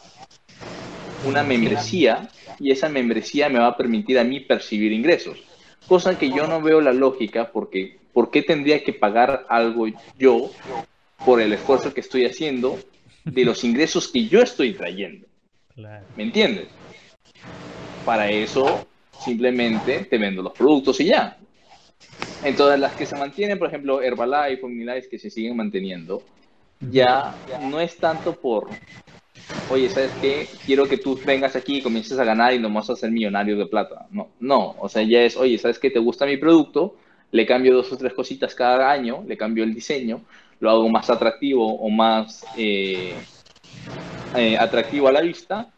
una 1.25 1.43
membresía 1.43 2.29
y 2.59 2.71
esa 2.71 2.89
membresía 2.89 3.49
me 3.49 3.59
va 3.59 3.67
a 3.67 3.77
permitir 3.77 4.17
a 4.19 4.23
mí 4.23 4.39
percibir 4.39 4.91
ingresos. 4.91 5.37
Cosa 5.89 6.19
que 6.19 6.29
yo 6.29 6.45
no 6.45 6.61
veo 6.61 6.81
la 6.81 6.93
lógica 6.93 7.51
porque 7.51 7.97
¿por 8.13 8.29
qué 8.29 8.43
tendría 8.43 8.83
que 8.83 8.93
pagar 8.93 9.47
algo 9.49 9.87
yo 10.19 10.51
por 11.25 11.41
el 11.41 11.51
esfuerzo 11.51 11.95
que 11.95 12.01
estoy 12.01 12.25
haciendo 12.25 12.77
de 13.25 13.43
los 13.43 13.63
ingresos 13.63 14.07
que 14.07 14.27
yo 14.27 14.39
estoy 14.43 14.73
trayendo? 14.73 15.25
¿Me 16.15 16.23
entiendes? 16.23 16.67
Para 18.05 18.29
eso 18.29 18.87
simplemente 19.19 20.05
te 20.05 20.19
vendo 20.19 20.43
los 20.43 20.53
productos 20.53 20.99
y 20.99 21.05
ya. 21.05 21.39
Entonces 22.43 22.79
las 22.79 22.93
que 22.93 23.07
se 23.07 23.17
mantienen, 23.17 23.57
por 23.57 23.69
ejemplo, 23.69 23.99
Herbalife, 23.99 24.63
Omnilife, 24.63 25.09
que 25.09 25.17
se 25.17 25.31
siguen 25.31 25.57
manteniendo, 25.57 26.21
ya 26.79 27.35
no 27.61 27.81
es 27.81 27.97
tanto 27.97 28.35
por 28.35 28.67
oye, 29.69 29.89
¿sabes 29.89 30.11
qué? 30.19 30.49
Quiero 30.65 30.87
que 30.87 30.97
tú 30.97 31.19
vengas 31.25 31.55
aquí 31.55 31.77
y 31.77 31.81
comiences 31.81 32.17
a 32.19 32.23
ganar 32.23 32.53
y 32.53 32.59
no 32.59 32.71
vas 32.71 32.89
a 32.89 32.95
ser 32.95 33.11
millonario 33.11 33.57
de 33.57 33.65
plata. 33.65 34.07
No, 34.11 34.29
no, 34.39 34.75
o 34.79 34.89
sea, 34.89 35.03
ya 35.03 35.21
es, 35.21 35.37
oye, 35.37 35.57
¿sabes 35.57 35.79
qué? 35.79 35.89
¿Te 35.89 35.99
gusta 35.99 36.25
mi 36.25 36.37
producto? 36.37 36.95
Le 37.31 37.45
cambio 37.45 37.75
dos 37.75 37.91
o 37.91 37.97
tres 37.97 38.13
cositas 38.13 38.55
cada 38.55 38.91
año, 38.91 39.23
le 39.27 39.37
cambio 39.37 39.63
el 39.63 39.73
diseño, 39.73 40.21
lo 40.59 40.69
hago 40.69 40.89
más 40.89 41.09
atractivo 41.09 41.75
o 41.75 41.89
más 41.89 42.45
eh, 42.57 43.13
eh, 44.35 44.57
atractivo 44.57 45.07
a 45.07 45.11
la 45.11 45.21
vista 45.21 45.71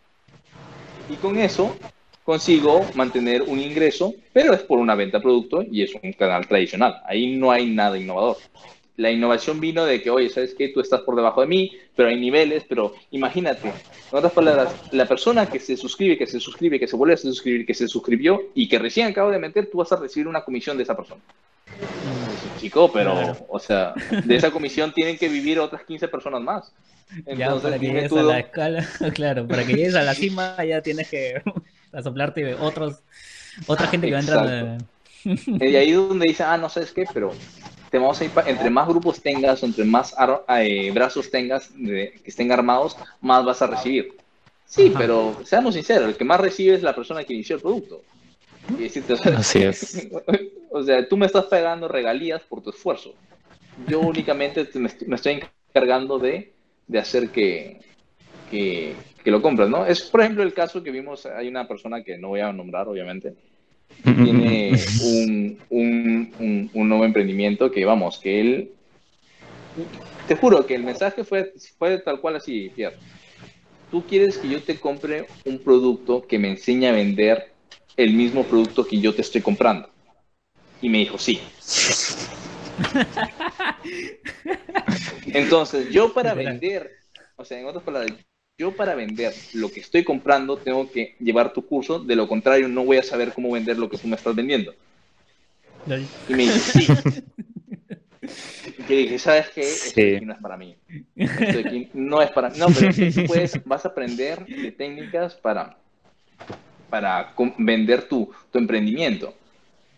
y 1.10 1.16
con 1.16 1.38
eso 1.38 1.76
consigo 2.24 2.86
mantener 2.96 3.42
un 3.42 3.60
ingreso, 3.60 4.14
pero 4.32 4.54
es 4.54 4.62
por 4.62 4.80
una 4.80 4.96
venta 4.96 5.18
de 5.18 5.24
producto 5.24 5.64
y 5.64 5.82
es 5.84 5.94
un 6.02 6.14
canal 6.14 6.48
tradicional. 6.48 7.02
Ahí 7.06 7.36
no 7.36 7.52
hay 7.52 7.68
nada 7.68 7.98
innovador 7.98 8.38
la 8.98 9.12
innovación 9.12 9.60
vino 9.60 9.86
de 9.86 10.02
que, 10.02 10.10
oye, 10.10 10.30
¿sabes 10.30 10.54
qué? 10.56 10.70
Tú 10.70 10.80
estás 10.80 11.02
por 11.02 11.16
debajo 11.16 11.42
de 11.42 11.48
mí, 11.48 11.72
pero 11.96 12.10
hay 12.10 12.20
niveles, 12.20 12.66
pero 12.68 12.94
imagínate, 13.12 13.70
en 13.70 14.18
otras 14.18 14.34
palabras, 14.34 14.74
la 14.92 15.06
persona 15.06 15.48
que 15.48 15.60
se 15.60 15.78
suscribe, 15.78 16.18
que 16.18 16.28
se 16.28 16.40
suscribe, 16.40 16.80
que 16.80 16.88
se 16.88 16.96
vuelve 16.96 17.16
a 17.16 17.18
suscribir, 17.18 17.66
que 17.66 17.74
se 17.74 17.88
suscribió 17.88 18.42
y 18.54 18.68
que 18.68 18.80
recién 18.80 19.08
acaba 19.08 19.32
de 19.32 19.40
meter, 19.40 19.70
tú 19.72 19.80
vas 19.80 19.92
a 19.92 19.96
recibir 19.96 20.28
una 20.28 20.44
comisión 20.44 20.78
de 20.78 20.84
esa 20.84 20.96
persona. 20.96 21.22
Chico, 22.60 22.92
pero, 22.92 23.36
o 23.50 23.60
sea, 23.60 23.94
de 24.24 24.36
esa 24.36 24.52
comisión 24.52 24.94
tienen 24.94 25.18
que 25.18 25.30
vivir 25.30 25.60
otras 25.60 25.84
15 25.84 26.08
personas 26.08 26.42
más. 26.42 26.72
Entonces, 27.10 27.38
ya, 27.38 27.56
para 27.56 27.80
que 27.80 27.86
llegues 27.88 28.12
a 28.12 28.24
la 28.24 28.40
escala, 28.40 28.88
claro, 29.14 29.48
para 29.48 29.66
que 29.66 29.74
llegues 29.74 29.96
a 29.96 30.04
la 30.04 30.14
cima 30.14 30.64
ya 30.64 30.82
tienes 30.82 31.10
que 31.10 31.42
soplarte 32.04 32.54
otros, 32.56 33.02
otra 33.68 33.88
gente 33.88 34.08
que 34.08 34.14
va 34.14 34.20
entrando. 34.20 34.86
Y 35.24 35.76
ahí 35.76 35.90
es 35.90 35.96
donde 35.96 36.28
dice, 36.28 36.44
ah, 36.44 36.58
no 36.58 36.70
sabes 36.70 36.92
qué, 36.92 37.06
pero 37.14 37.32
te 37.92 38.00
vamos 38.00 38.20
a 38.22 38.26
ir 38.26 38.32
entre 38.46 38.70
más 38.70 38.88
grupos 38.88 39.22
tengas, 39.22 39.62
entre 39.64 39.84
más 39.84 40.16
eh, 40.58 40.92
brazos 40.94 41.30
tengas 41.30 41.68
que 41.68 42.22
estén 42.26 42.52
armados, 42.52 42.96
más 43.20 43.44
vas 43.44 43.62
a 43.62 43.68
recibir. 43.68 44.14
Sí, 44.66 44.94
pero 44.98 45.36
seamos 45.44 45.76
sinceros, 45.76 46.08
el 46.08 46.16
que 46.16 46.24
más 46.24 46.40
recibe 46.40 46.76
es 46.76 46.82
la 46.82 46.96
persona 46.96 47.26
que 47.26 47.34
inició 47.34 47.58
el 47.58 47.62
producto. 47.62 48.02
Así 49.36 49.62
es. 49.62 50.08
o 50.72 50.82
sea, 50.82 51.06
tú 51.08 51.18
me 51.18 51.26
estás 51.26 51.46
pagando 51.46 51.90
regalías 51.90 52.42
por 52.44 52.62
tu 52.62 52.70
esfuerzo. 52.70 53.14
Yo 53.88 54.00
únicamente 54.00 54.70
me 54.76 55.16
estoy 55.16 55.42
encargando 55.70 56.18
de, 56.18 56.54
de 56.88 57.00
hacer 57.00 57.30
que, 57.30 57.82
que, 58.50 58.96
que, 59.22 59.32
lo 59.32 59.42
compres, 59.42 59.68
¿no? 59.68 59.86
Es, 59.86 60.04
por 60.04 60.22
ejemplo, 60.22 60.44
el 60.44 60.54
caso 60.54 60.82
que 60.82 60.92
vimos, 60.92 61.26
hay 61.26 61.50
una 61.50 61.68
persona 61.68 62.02
que 62.04 62.18
no 62.18 62.30
voy 62.30 62.40
a 62.40 62.54
nombrar, 62.54 62.88
obviamente, 62.88 63.34
tiene 64.04 64.74
un, 65.04 65.60
un, 65.70 66.70
un, 66.74 66.90
nuevo 66.90 67.06
emprendimiento 67.06 67.72
que, 67.72 67.86
vamos, 67.86 68.20
que 68.20 68.40
él... 68.40 68.72
Te 70.28 70.36
juro 70.36 70.66
que 70.66 70.76
el 70.76 70.84
mensaje 70.84 71.24
fue, 71.24 71.54
fue 71.78 72.00
tal 72.00 72.20
cual 72.20 72.36
así, 72.38 72.72
Pierre. 72.76 72.98
Tú 73.90 74.06
quieres 74.06 74.38
que 74.38 74.50
yo 74.50 74.62
te 74.62 74.80
compre 74.80 75.28
un 75.46 75.60
producto 75.60 76.26
que 76.26 76.40
me 76.40 76.50
enseñe 76.50 76.88
a 76.88 76.94
vender 76.94 77.52
el 77.98 78.14
mismo 78.14 78.44
producto 78.44 78.86
que 78.86 79.00
yo 79.00 79.14
te 79.14 79.22
estoy 79.22 79.42
comprando. 79.42 79.90
Y 80.82 80.90
me 80.90 81.00
dijo, 81.00 81.18
sí. 81.18 81.42
Entonces, 85.28 85.90
yo 85.90 86.14
para 86.14 86.34
vender, 86.34 86.92
o 87.36 87.46
sea, 87.46 87.60
en 87.60 87.66
otras 87.66 87.84
palabras, 87.84 88.14
yo 88.62 88.72
para 88.72 88.94
vender 88.94 89.34
lo 89.54 89.72
que 89.72 89.80
estoy 89.80 90.04
comprando 90.04 90.56
tengo 90.56 90.92
que 90.92 91.16
llevar 91.20 91.52
tu 91.52 91.66
curso, 91.66 91.98
de 91.98 92.16
lo 92.16 92.28
contrario 92.28 92.68
no 92.68 92.86
voy 92.86 92.98
a 92.98 93.04
saber 93.04 93.34
cómo 93.34 93.52
vender 93.52 93.76
lo 93.80 93.90
que 93.90 93.98
tú 93.98 94.08
me 94.08 94.16
estás 94.16 94.36
vendiendo. 94.36 94.76
Y 96.30 96.34
me 96.34 96.44
dice, 96.44 96.60
sí. 96.60 96.88
Y 98.88 98.96
dije, 98.96 99.18
¿sabes 99.18 99.50
qué? 99.50 99.62
Esto 99.62 100.00
aquí 100.00 100.26
no 100.26 100.34
es 100.34 100.40
para 100.40 100.58
mí. 100.58 100.76
Esto 101.16 101.60
aquí 101.68 101.90
no 101.96 102.22
es 102.22 102.30
para 102.30 102.50
mí. 102.50 102.60
No, 102.60 102.68
pero 102.68 102.94
tú 102.94 103.26
puedes, 103.26 103.66
vas 103.66 103.84
a 103.84 103.90
aprender 103.90 104.46
de 104.46 104.72
técnicas 104.72 105.34
para, 105.34 105.76
para 106.88 107.34
vender 107.58 108.08
tu, 108.08 108.32
tu 108.52 108.60
emprendimiento. 108.60 109.34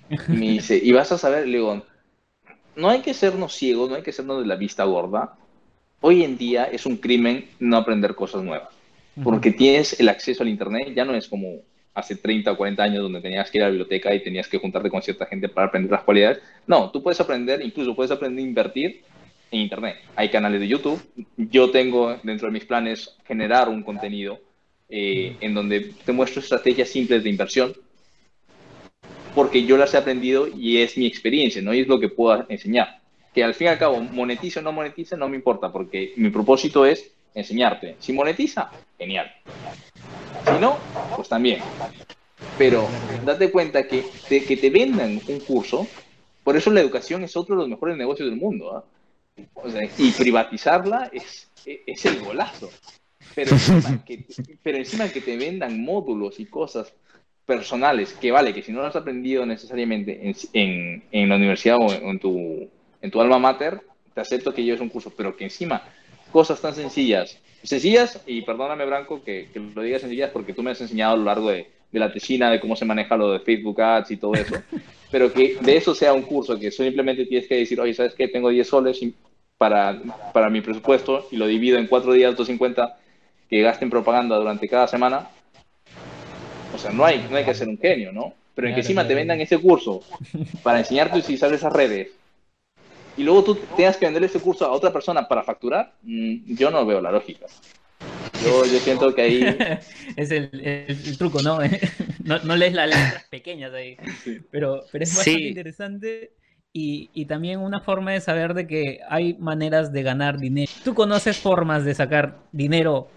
Y 0.10 0.32
me 0.32 0.50
dice, 0.52 0.80
y 0.82 0.94
vas 0.94 1.12
a 1.12 1.18
saber, 1.18 1.48
le 1.48 1.58
digo, 1.58 1.86
no 2.78 2.90
hay 2.90 3.02
que 3.02 3.14
sernos 3.14 3.54
ciegos, 3.54 3.90
no 3.90 3.98
hay 3.98 4.04
que 4.04 4.14
sernos 4.14 4.40
de 4.40 4.48
la 4.48 4.56
vista 4.56 4.86
gorda 4.86 5.36
hoy 6.04 6.24
en 6.24 6.38
día 6.38 6.66
es 6.66 6.86
un 6.86 6.98
crimen 6.98 7.46
no 7.60 7.78
aprender 7.78 8.14
cosas 8.14 8.44
nuevas, 8.44 8.70
porque 9.24 9.52
tienes 9.52 9.98
el 10.02 10.10
acceso 10.10 10.44
al 10.44 10.50
Internet, 10.50 10.94
ya 10.94 11.06
no 11.06 11.16
es 11.16 11.30
como 11.30 11.62
hace 11.94 12.18
30 12.18 12.52
o 12.52 12.58
40 12.58 12.84
años 12.84 13.04
donde 13.04 13.22
tenías 13.22 13.50
que 13.50 13.58
ir 13.58 13.64
a 13.64 13.68
la 13.68 13.72
biblioteca 13.72 14.14
y 14.14 14.22
tenías 14.22 14.50
que 14.50 14.58
juntarte 14.58 14.90
con 14.90 15.02
cierta 15.02 15.26
gente 15.26 15.48
para 15.48 15.68
aprender 15.68 15.92
las 15.92 16.04
cualidades. 16.04 16.40
No, 16.68 16.92
tú 16.92 17.02
puedes 17.02 17.22
aprender, 17.22 17.62
incluso 17.62 17.96
puedes 17.96 18.12
aprender 18.12 18.44
a 18.44 18.48
invertir 18.48 19.02
en 19.52 19.62
Internet. 19.62 19.98
Hay 20.16 20.30
canales 20.30 20.60
de 20.60 20.68
YouTube. 20.68 21.02
Yo 21.38 21.72
tengo 21.72 22.18
dentro 22.22 22.48
de 22.48 22.54
mis 22.54 22.66
planes 22.66 23.16
generar 23.26 23.70
un 23.70 23.82
contenido 23.84 24.42
eh, 24.90 25.38
en 25.40 25.54
donde 25.54 25.94
te 26.04 26.12
muestro 26.12 26.42
estrategias 26.42 26.90
simples 26.90 27.24
de 27.24 27.30
inversión, 27.30 27.74
porque 29.34 29.64
yo 29.64 29.78
las 29.78 29.94
he 29.94 29.98
aprendido 29.98 30.48
y 30.48 30.78
es 30.78 30.98
mi 30.98 31.06
experiencia, 31.06 31.62
¿no? 31.62 31.74
Y 31.74 31.80
es 31.80 31.88
lo 31.88 32.00
que 32.00 32.10
puedo 32.10 32.46
enseñar 32.50 33.03
que 33.34 33.44
al 33.44 33.54
fin 33.56 33.68
y 33.68 33.70
al 33.70 33.80
cabo 33.80 34.00
monetice 34.02 34.60
o 34.60 34.62
no 34.62 34.72
monetice, 34.72 35.18
no 35.18 35.28
me 35.28 35.36
importa, 35.36 35.72
porque 35.72 36.14
mi 36.18 36.30
propósito 36.30 36.86
es 36.86 37.12
enseñarte. 37.34 37.96
Si 38.00 38.14
monetiza, 38.14 38.70
genial. 38.98 39.32
Si 40.46 40.60
no, 40.60 40.78
pues 41.16 41.30
también. 41.30 41.60
Pero 42.58 42.88
date 43.26 43.52
cuenta 43.52 43.88
que 43.88 44.06
te, 44.30 44.44
que 44.44 44.58
te 44.58 44.70
vendan 44.70 45.20
un 45.28 45.40
curso, 45.40 45.88
por 46.44 46.56
eso 46.56 46.70
la 46.72 46.82
educación 46.82 47.24
es 47.24 47.36
otro 47.36 47.56
de 47.56 47.62
los 47.62 47.70
mejores 47.70 47.98
negocios 47.98 48.30
del 48.30 48.40
mundo. 48.40 48.78
¿ah? 48.78 48.84
y 49.98 50.12
privatizarla 50.12 51.10
es, 51.12 51.50
es 51.66 52.06
el 52.06 52.20
golazo. 52.20 52.70
Pero 53.34 53.52
encima, 53.52 54.04
que, 54.06 54.26
pero 54.62 54.78
encima 54.78 55.10
que 55.10 55.22
te 55.22 55.38
vendan 55.38 55.84
módulos 55.84 56.40
y 56.40 56.46
cosas 56.46 56.94
personales, 57.46 58.14
que 58.14 58.32
vale, 58.32 58.54
que 58.54 58.62
si 58.62 58.72
no 58.72 58.82
lo 58.82 58.88
has 58.88 58.96
aprendido 58.96 59.46
necesariamente 59.46 60.30
en, 60.30 60.36
en, 60.54 61.04
en 61.12 61.30
la 61.30 61.36
universidad 61.36 61.78
o 61.80 61.92
en 61.92 62.20
tu 62.20 62.70
en 63.04 63.12
tu 63.12 63.22
alma 63.22 63.38
mater, 63.38 63.82
te 64.16 64.22
acepto 64.22 64.54
que 64.54 64.64
lleves 64.64 64.82
un 64.82 64.90
curso, 64.90 65.12
pero 65.16 65.36
que 65.36 65.44
encima 65.44 65.84
cosas 66.32 66.60
tan 66.60 66.74
sencillas, 66.74 67.38
sencillas, 67.62 68.24
y 68.26 68.42
perdóname 68.42 68.86
Branco 68.86 69.24
que, 69.24 69.50
lo 69.76 69.84
digas 69.84 70.02
sencillas 70.02 70.32
porque 70.32 70.54
tú 70.54 70.64
me 70.64 70.72
has 70.72 70.82
enseñado 70.82 71.14
a 71.14 71.18
lo 71.18 71.26
largo 71.26 71.52
de, 71.52 71.68
la 71.92 72.12
tesina 72.12 72.50
de 72.50 72.60
cómo 72.60 72.76
se 72.76 72.86
maneja 72.86 73.16
lo 73.16 73.34
de 73.34 73.40
Facebook 73.40 73.80
Ads 73.80 74.12
y 74.12 74.18
todo 74.18 74.34
eso, 74.34 74.56
pero 75.12 75.32
que 75.32 75.58
de 75.62 75.78
eso 75.78 75.94
sea 75.94 76.14
un 76.14 76.24
curso, 76.24 76.58
que 76.58 76.72
simplemente 76.72 77.26
tienes 77.28 77.48
que 77.48 77.58
decir, 77.58 77.80
oye, 77.80 77.94
¿sabes 77.94 78.16
qué? 78.16 78.28
Tengo 78.28 78.50
10 78.50 78.68
soles 78.68 79.00
para, 79.60 80.02
para 80.34 80.50
mi 80.50 80.62
presupuesto 80.62 81.28
y 81.30 81.36
lo 81.36 81.46
divido 81.46 81.78
en 81.78 81.86
4 81.86 82.14
días 82.14 82.36
250 82.36 82.98
que 83.50 83.62
gasten 83.62 83.90
propaganda 83.90 84.38
durante 84.38 84.68
cada 84.68 84.88
semana. 84.88 85.28
O 86.74 86.78
sea, 86.80 86.92
no 86.92 87.06
hay, 87.06 87.28
no 87.30 87.38
hay 87.38 87.44
que 87.44 87.54
ser 87.54 87.68
un 87.68 87.78
genio, 87.78 88.12
¿no? 88.12 88.34
Pero 88.56 88.68
en 88.68 88.74
que 88.74 88.80
encima 88.80 89.08
te 89.08 89.14
vendan 89.14 89.40
ese 89.42 89.60
curso 89.60 90.02
para 90.64 90.80
enseñarte 90.80 91.18
a 91.18 91.20
utilizar 91.20 91.54
esas 91.54 91.72
redes 91.72 92.10
y 93.18 93.24
luego 93.24 93.44
tú 93.44 93.56
tengas 93.76 93.98
que 93.98 94.06
vender 94.06 94.24
ese 94.24 94.40
curso 94.40 94.66
a 94.66 94.72
otra 94.72 94.92
persona 94.92 95.28
para 95.28 95.44
facturar, 95.44 95.94
mm, 96.02 96.56
yo 96.56 96.72
no 96.72 96.86
veo 96.86 97.02
la 97.02 97.12
lógica. 97.12 97.46
Yo, 98.44 98.66
yo 98.66 98.80
siento 98.80 99.14
que 99.14 99.22
ahí... 99.22 99.44
es 100.18 100.32
el, 100.32 100.50
el, 100.54 101.18
truco, 101.18 101.42
¿no? 101.42 101.60
¿no? 102.24 102.40
¿no? 102.40 102.56
lees 102.56 102.74
las 102.74 102.88
letras 102.88 103.26
pequeñas 103.30 103.74
ahí. 103.74 103.98
Pero, 104.52 104.84
pero 104.92 105.04
es 105.04 105.16
bastante 105.16 105.42
interesante 105.42 106.32
y, 106.76 107.26
también 107.26 107.60
una 107.60 107.82
forma 107.82 108.12
de 108.12 108.22
saber 108.22 108.56
de 108.56 108.66
que 108.66 109.00
hay 109.08 109.36
maneras 109.36 109.94
de 109.94 110.02
ganar 110.02 110.40
dinero. 110.40 110.72
¿Tú 110.84 110.96
conoces 110.96 111.38
formas 111.38 111.86
de 111.86 111.94
sacar 111.94 112.40
dinero 112.52 113.10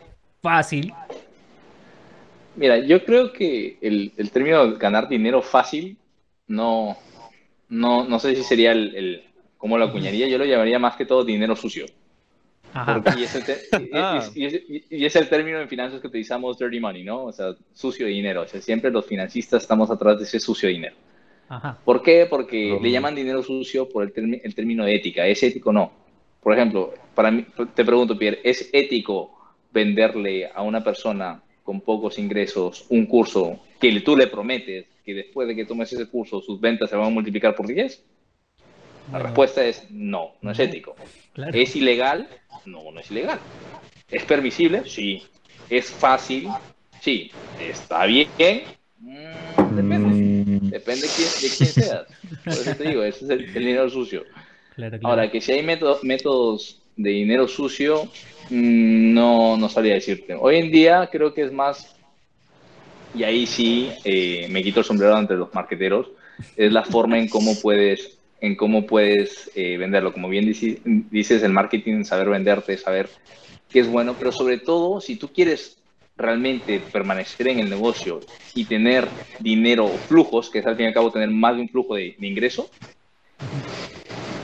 fácil? 0.43 0.93
Mira, 2.55 2.79
yo 2.79 3.05
creo 3.05 3.33
que 3.33 3.79
el, 3.81 4.13
el 4.17 4.31
término 4.31 4.77
ganar 4.77 5.09
dinero 5.09 5.41
fácil 5.41 5.97
no, 6.47 6.97
no, 7.69 8.05
no 8.05 8.19
sé 8.19 8.37
si 8.37 8.43
sería 8.43 8.73
el, 8.73 8.95
el, 8.95 9.25
¿cómo 9.59 9.79
lo 9.79 9.87
acuñaría? 9.87 10.29
Yo 10.29 10.39
lo 10.39 10.45
llamaría 10.45 10.79
más 10.79 10.97
que 10.97 11.07
todo 11.07 11.25
dinero 11.25 11.57
sucio. 11.57 11.87
Y, 13.17 13.23
es 13.23 13.35
el 13.35 13.91
ah. 13.95 14.29
y, 14.35 15.05
es 15.05 15.17
el 15.17 15.29
término 15.29 15.61
en 15.61 15.69
finanzas 15.69 16.01
que 16.01 16.09
utilizamos 16.09 16.59
dirty 16.59 16.79
money, 16.79 17.05
¿no? 17.05 17.25
O 17.25 17.33
sea, 17.33 17.55
sucio 17.73 18.07
dinero. 18.07 18.43
O 18.43 18.47
sea, 18.47 18.61
siempre 18.61 18.91
los 18.91 19.07
financistas 19.07 19.63
estamos 19.63 19.91
atrás 19.91 20.19
de 20.19 20.25
ese 20.25 20.41
sucio 20.41 20.69
dinero. 20.69 20.95
¿Por 21.85 22.03
qué? 22.03 22.27
Porque 22.29 22.79
le 22.83 22.91
llaman 22.91 23.15
dinero 23.15 23.43
sucio 23.43 23.89
por 23.89 24.03
el, 24.05 24.41
el 24.43 24.55
término 24.55 24.85
de 24.85 24.97
ética. 24.97 25.27
¿Es 25.27 25.43
ético 25.43 25.71
o 25.71 25.73
no? 25.73 25.93
Por 26.43 26.53
ejemplo, 26.53 26.93
para 27.15 27.31
mí, 27.31 27.47
te 27.75 27.85
pregunto, 27.85 28.19
Pierre, 28.19 28.41
¿es 28.45 28.69
ético 28.73 29.37
venderle 29.73 30.51
a 30.53 30.63
una 30.63 30.83
persona 30.83 31.43
con 31.63 31.81
pocos 31.81 32.19
ingresos 32.19 32.87
un 32.89 33.07
curso 33.07 33.61
que 33.81 34.01
tú 34.01 34.17
le 34.17 34.27
prometes 34.27 34.87
que 35.05 35.15
después 35.15 35.49
de 35.49 35.57
que 35.57 35.65
tomes 35.65 35.93
ese 35.93 36.09
curso 36.09 36.41
sus 36.41 36.61
ventas 36.61 36.91
se 36.91 36.97
van 36.97 37.07
a 37.07 37.11
multiplicar 37.11 37.55
por 37.55 37.67
10? 37.67 38.05
La 39.13 39.19
respuesta 39.21 39.65
es 39.65 39.91
no, 39.91 40.33
no 40.43 40.51
es 40.51 40.59
ético. 40.59 40.97
¿Es 41.53 41.77
ilegal? 41.77 42.29
No, 42.65 42.91
no 42.91 43.01
es 43.01 43.11
ilegal. 43.11 43.39
¿Es 44.11 44.25
permisible? 44.25 44.83
Sí. 44.87 45.23
¿Es 45.71 45.91
fácil? 45.91 46.49
Sí. 47.01 47.31
¿Está 47.61 48.07
bien? 48.07 48.29
Mm, 48.99 49.77
depende. 49.77 50.09
Mm. 50.09 50.71
Depende 50.71 51.03
de 51.03 51.09
quién, 51.15 51.29
de 51.43 51.57
quién 51.57 51.69
seas. 51.85 52.07
Por 52.45 52.53
eso 52.53 52.75
te 52.77 52.89
digo, 52.89 53.03
ese 53.03 53.25
es 53.25 53.31
el, 53.31 53.55
dinero 53.55 53.89
sucio. 53.89 54.25
Ahora, 55.03 55.31
que 55.31 55.41
si 55.41 55.53
hay 55.53 55.63
métodos 55.63 56.81
de 56.97 57.11
dinero 57.11 57.47
sucio, 57.47 58.05
mm, 58.51 59.15
no, 59.15 59.57
no 59.57 59.69
sabría 59.69 59.95
decirte. 59.95 60.35
Hoy 60.35 60.57
en 60.57 60.71
día 60.71 61.09
creo 61.11 61.33
que 61.33 61.43
es 61.43 61.53
más, 61.53 61.97
y 63.15 63.25
ahí 63.25 63.47
sí 63.47 63.91
eh, 64.05 64.47
me 64.51 64.63
quito 64.63 64.81
el 64.81 64.87
sombrero 64.87 65.15
ante 65.15 65.35
los 65.35 65.53
marqueteros, 65.55 66.09
es 66.57 66.73
la 66.73 66.85
forma 66.85 67.19
en 67.19 67.29
cómo 67.29 67.59
puedes 67.61 68.16
en 68.41 68.57
cómo 68.57 68.87
puedes 68.87 69.51
eh, 69.55 69.77
venderlo. 69.77 70.13
Como 70.13 70.29
bien 70.29 70.47
dices, 70.47 71.43
el 71.43 71.53
marketing, 71.53 72.05
saber 72.05 72.29
venderte, 72.29 72.77
saber 72.77 73.09
qué 73.69 73.81
es 73.81 73.89
bueno, 73.89 74.15
pero 74.19 74.33
sobre 74.33 74.59
todo, 74.59 75.01
si 75.01 75.17
tú 75.17 75.29
quieres 75.33 75.79
realmente 76.17 76.81
permanecer 76.81 77.49
en 77.49 77.61
el 77.61 77.69
negocio 77.69 78.21
y 78.55 78.65
tener 78.65 79.09
dinero 79.39 79.85
o 79.85 79.99
flujos, 79.99 80.51
que 80.51 80.61
es 80.61 80.67
al 80.67 80.77
fin 80.77 80.85
y 80.87 80.89
al 80.89 80.95
cabo 80.95 81.11
tener 81.11 81.31
más 81.31 81.57
de 81.57 81.63
un 81.63 81.69
flujo 81.69 81.95
de, 81.95 82.17
ingreso, 82.21 82.71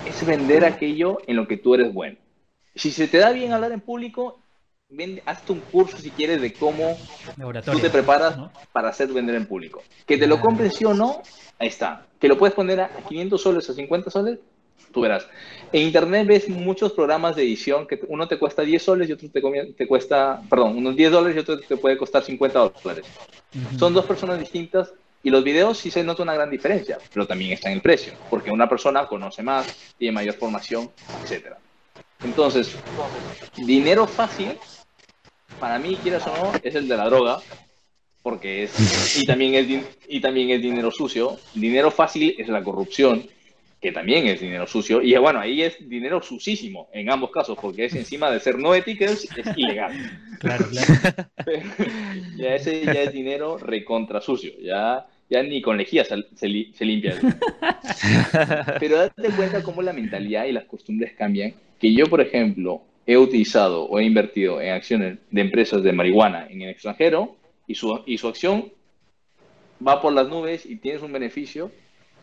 es 0.06 0.26
vender 0.26 0.64
aquello 0.64 1.18
en 1.26 1.36
lo 1.36 1.48
que 1.48 1.56
tú 1.56 1.74
eres 1.74 1.92
bueno. 1.92 2.18
Si 2.74 2.90
se 2.90 3.08
te 3.08 3.18
da 3.18 3.32
bien 3.32 3.52
hablar 3.52 3.72
en 3.72 3.80
público, 3.80 4.42
vende, 4.88 5.22
hazte 5.24 5.52
un 5.52 5.60
curso 5.60 5.96
si 5.96 6.10
quieres 6.10 6.40
de 6.40 6.52
cómo 6.52 6.96
tú 7.64 7.78
te 7.78 7.90
preparas 7.90 8.36
para 8.72 8.88
hacer 8.88 9.08
vender 9.08 9.34
en 9.36 9.46
público. 9.46 9.82
Que 10.06 10.18
te 10.18 10.26
lo 10.26 10.40
compren 10.40 10.70
sí 10.70 10.84
o 10.84 10.94
no, 10.94 11.22
ahí 11.58 11.68
está. 11.68 12.06
Que 12.22 12.28
lo 12.28 12.38
puedes 12.38 12.54
poner 12.54 12.80
a 12.80 12.88
500 13.08 13.42
soles 13.42 13.68
o 13.68 13.74
50 13.74 14.08
soles, 14.08 14.38
tú 14.92 15.00
verás. 15.00 15.26
En 15.72 15.82
internet 15.82 16.24
ves 16.24 16.48
muchos 16.48 16.92
programas 16.92 17.34
de 17.34 17.42
edición 17.42 17.84
que 17.84 17.98
uno 18.06 18.28
te 18.28 18.38
cuesta 18.38 18.62
10 18.62 18.80
soles 18.80 19.08
y 19.08 19.12
otro 19.12 19.28
te, 19.28 19.40
te 19.76 19.86
cuesta, 19.88 20.40
perdón, 20.48 20.76
unos 20.76 20.94
10 20.94 21.10
dólares 21.10 21.36
y 21.36 21.40
otro 21.40 21.58
te 21.58 21.76
puede 21.76 21.96
costar 21.96 22.22
50 22.22 22.70
dólares. 22.84 23.06
Son 23.76 23.92
dos 23.92 24.04
personas 24.04 24.38
distintas 24.38 24.94
y 25.24 25.30
los 25.30 25.42
videos 25.42 25.78
sí 25.78 25.90
se 25.90 26.04
nota 26.04 26.22
una 26.22 26.34
gran 26.34 26.48
diferencia, 26.48 26.98
pero 27.12 27.26
también 27.26 27.50
está 27.50 27.70
en 27.70 27.74
el 27.74 27.82
precio, 27.82 28.12
porque 28.30 28.52
una 28.52 28.68
persona 28.68 29.08
conoce 29.08 29.42
más, 29.42 29.66
tiene 29.98 30.12
mayor 30.12 30.36
formación, 30.36 30.92
etc. 31.24 31.56
Entonces, 32.22 32.76
dinero 33.56 34.06
fácil, 34.06 34.56
para 35.58 35.80
mí, 35.80 35.98
quieras 36.00 36.24
o 36.28 36.36
no, 36.36 36.52
es 36.62 36.76
el 36.76 36.86
de 36.86 36.96
la 36.96 37.06
droga, 37.06 37.40
porque 38.22 38.64
es, 38.64 39.18
y 39.22 39.26
también 39.26 39.54
es, 39.54 39.66
y 40.08 40.20
también 40.20 40.50
es 40.50 40.62
dinero 40.62 40.90
sucio. 40.90 41.38
Dinero 41.54 41.90
fácil 41.90 42.34
es 42.38 42.48
la 42.48 42.62
corrupción, 42.62 43.26
que 43.82 43.90
también 43.90 44.28
es 44.28 44.40
dinero 44.40 44.68
sucio, 44.68 45.02
y 45.02 45.16
bueno, 45.16 45.40
ahí 45.40 45.60
es 45.62 45.76
dinero 45.88 46.22
sucísimo 46.22 46.88
en 46.92 47.10
ambos 47.10 47.32
casos, 47.32 47.58
porque 47.60 47.86
es 47.86 47.94
encima 47.96 48.30
de 48.30 48.38
ser 48.38 48.56
no 48.56 48.76
ético, 48.76 49.04
es, 49.04 49.28
ilegal. 49.56 49.92
Claro, 50.38 50.66
claro. 50.70 51.28
ya 52.36 52.56
ese 52.56 52.84
ya 52.84 53.02
es 53.02 53.12
dinero 53.12 53.58
recontra 53.58 54.20
sucio, 54.20 54.52
ya, 54.60 55.06
ya 55.30 55.40
ni 55.42 55.62
con 55.62 55.76
lejía 55.76 56.04
se, 56.04 56.16
se, 56.34 56.84
limpia. 56.84 57.14
Pero 58.80 58.98
date 58.98 59.30
cuenta 59.36 59.62
cómo 59.62 59.82
la 59.82 59.92
mentalidad 59.92 60.46
y 60.46 60.52
las 60.52 60.64
costumbres 60.64 61.12
cambian, 61.16 61.54
que 61.78 61.92
yo, 61.92 62.06
por 62.06 62.20
ejemplo, 62.20 62.82
he 63.06 63.16
utilizado 63.16 63.84
o 63.84 64.00
he 64.00 64.04
invertido 64.04 64.60
en 64.60 64.72
acciones 64.72 65.18
de 65.30 65.40
empresas 65.40 65.82
de 65.82 65.92
marihuana 65.92 66.48
en 66.50 66.62
el 66.62 66.70
extranjero 66.70 67.36
y 67.66 67.74
su, 67.74 68.02
y 68.06 68.18
su 68.18 68.28
acción 68.28 68.72
va 69.86 70.00
por 70.00 70.12
las 70.12 70.28
nubes 70.28 70.66
y 70.66 70.76
tienes 70.76 71.02
un 71.02 71.12
beneficio 71.12 71.70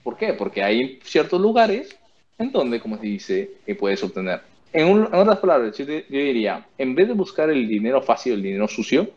¿Por 0.03 0.17
qué? 0.17 0.33
Porque 0.33 0.63
hay 0.63 0.99
ciertos 1.03 1.39
lugares 1.39 1.97
en 2.37 2.51
donde, 2.51 2.79
como 2.79 2.97
se 2.97 3.05
dice, 3.05 3.51
que 3.65 3.75
puedes 3.75 4.03
obtener. 4.03 4.41
En, 4.71 5.13
otras 5.13 5.39
palabras, 5.39 5.77
yo, 5.77 5.85
diría, 5.85 6.67
en 6.77 6.95
vez 6.95 7.07
de 7.07 7.13
buscar 7.13 7.49
el 7.49 7.67
dinero 7.67 8.01
fácil, 8.01 8.33
el 8.33 8.43
dinero 8.43 8.67
sucio, 8.67 9.09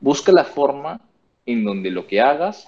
busca 0.00 0.32
la 0.32 0.44
forma 0.44 1.00
en 1.46 1.64
donde 1.64 1.90
lo 1.90 2.06
que 2.06 2.20
hagas 2.20 2.66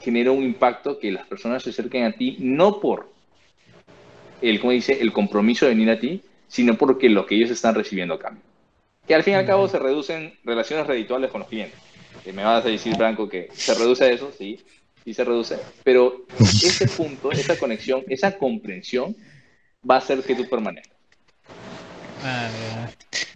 genera 0.00 0.32
un 0.32 0.42
impacto 0.42 0.98
que 0.98 1.12
las 1.12 1.26
personas 1.26 1.62
se 1.62 1.70
acerquen 1.70 2.04
a 2.04 2.12
ti, 2.12 2.36
no 2.40 2.80
por 2.80 3.10
el, 4.40 4.58
como 4.58 4.72
dice, 4.72 5.00
el 5.00 5.12
compromiso 5.12 5.66
de 5.66 5.72
venir 5.72 5.90
a 5.90 6.00
ti, 6.00 6.22
sino 6.48 6.76
porque 6.76 7.08
lo 7.08 7.26
que 7.26 7.36
ellos 7.36 7.50
están 7.50 7.74
recibiendo 7.74 8.14
a 8.14 8.18
cambio. 8.18 8.42
Que 9.06 9.14
al 9.14 9.22
fin 9.22 9.34
y 9.34 9.36
al 9.36 9.46
cabo 9.46 9.68
se 9.68 9.78
reducen 9.78 10.34
relaciones 10.44 10.86
redituales 10.86 11.30
con 11.30 11.40
los 11.40 11.48
clientes. 11.48 11.78
Que 12.24 12.32
me 12.32 12.44
vas 12.44 12.64
a 12.64 12.68
decir, 12.68 12.96
Branco, 12.96 13.28
que 13.28 13.50
se 13.54 13.74
reduce 13.74 14.04
a 14.04 14.10
eso, 14.10 14.30
sí, 14.32 14.58
y 15.04 15.14
se 15.14 15.24
reduce. 15.24 15.56
Pero 15.84 16.26
ese 16.62 16.86
punto, 16.96 17.32
esa 17.32 17.56
conexión, 17.56 18.04
esa 18.08 18.36
comprensión 18.36 19.16
va 19.88 19.96
a 19.96 19.98
hacer 19.98 20.22
que 20.22 20.34
tú 20.34 20.48
permanezcas. 20.48 20.98
Ah, 22.22 22.50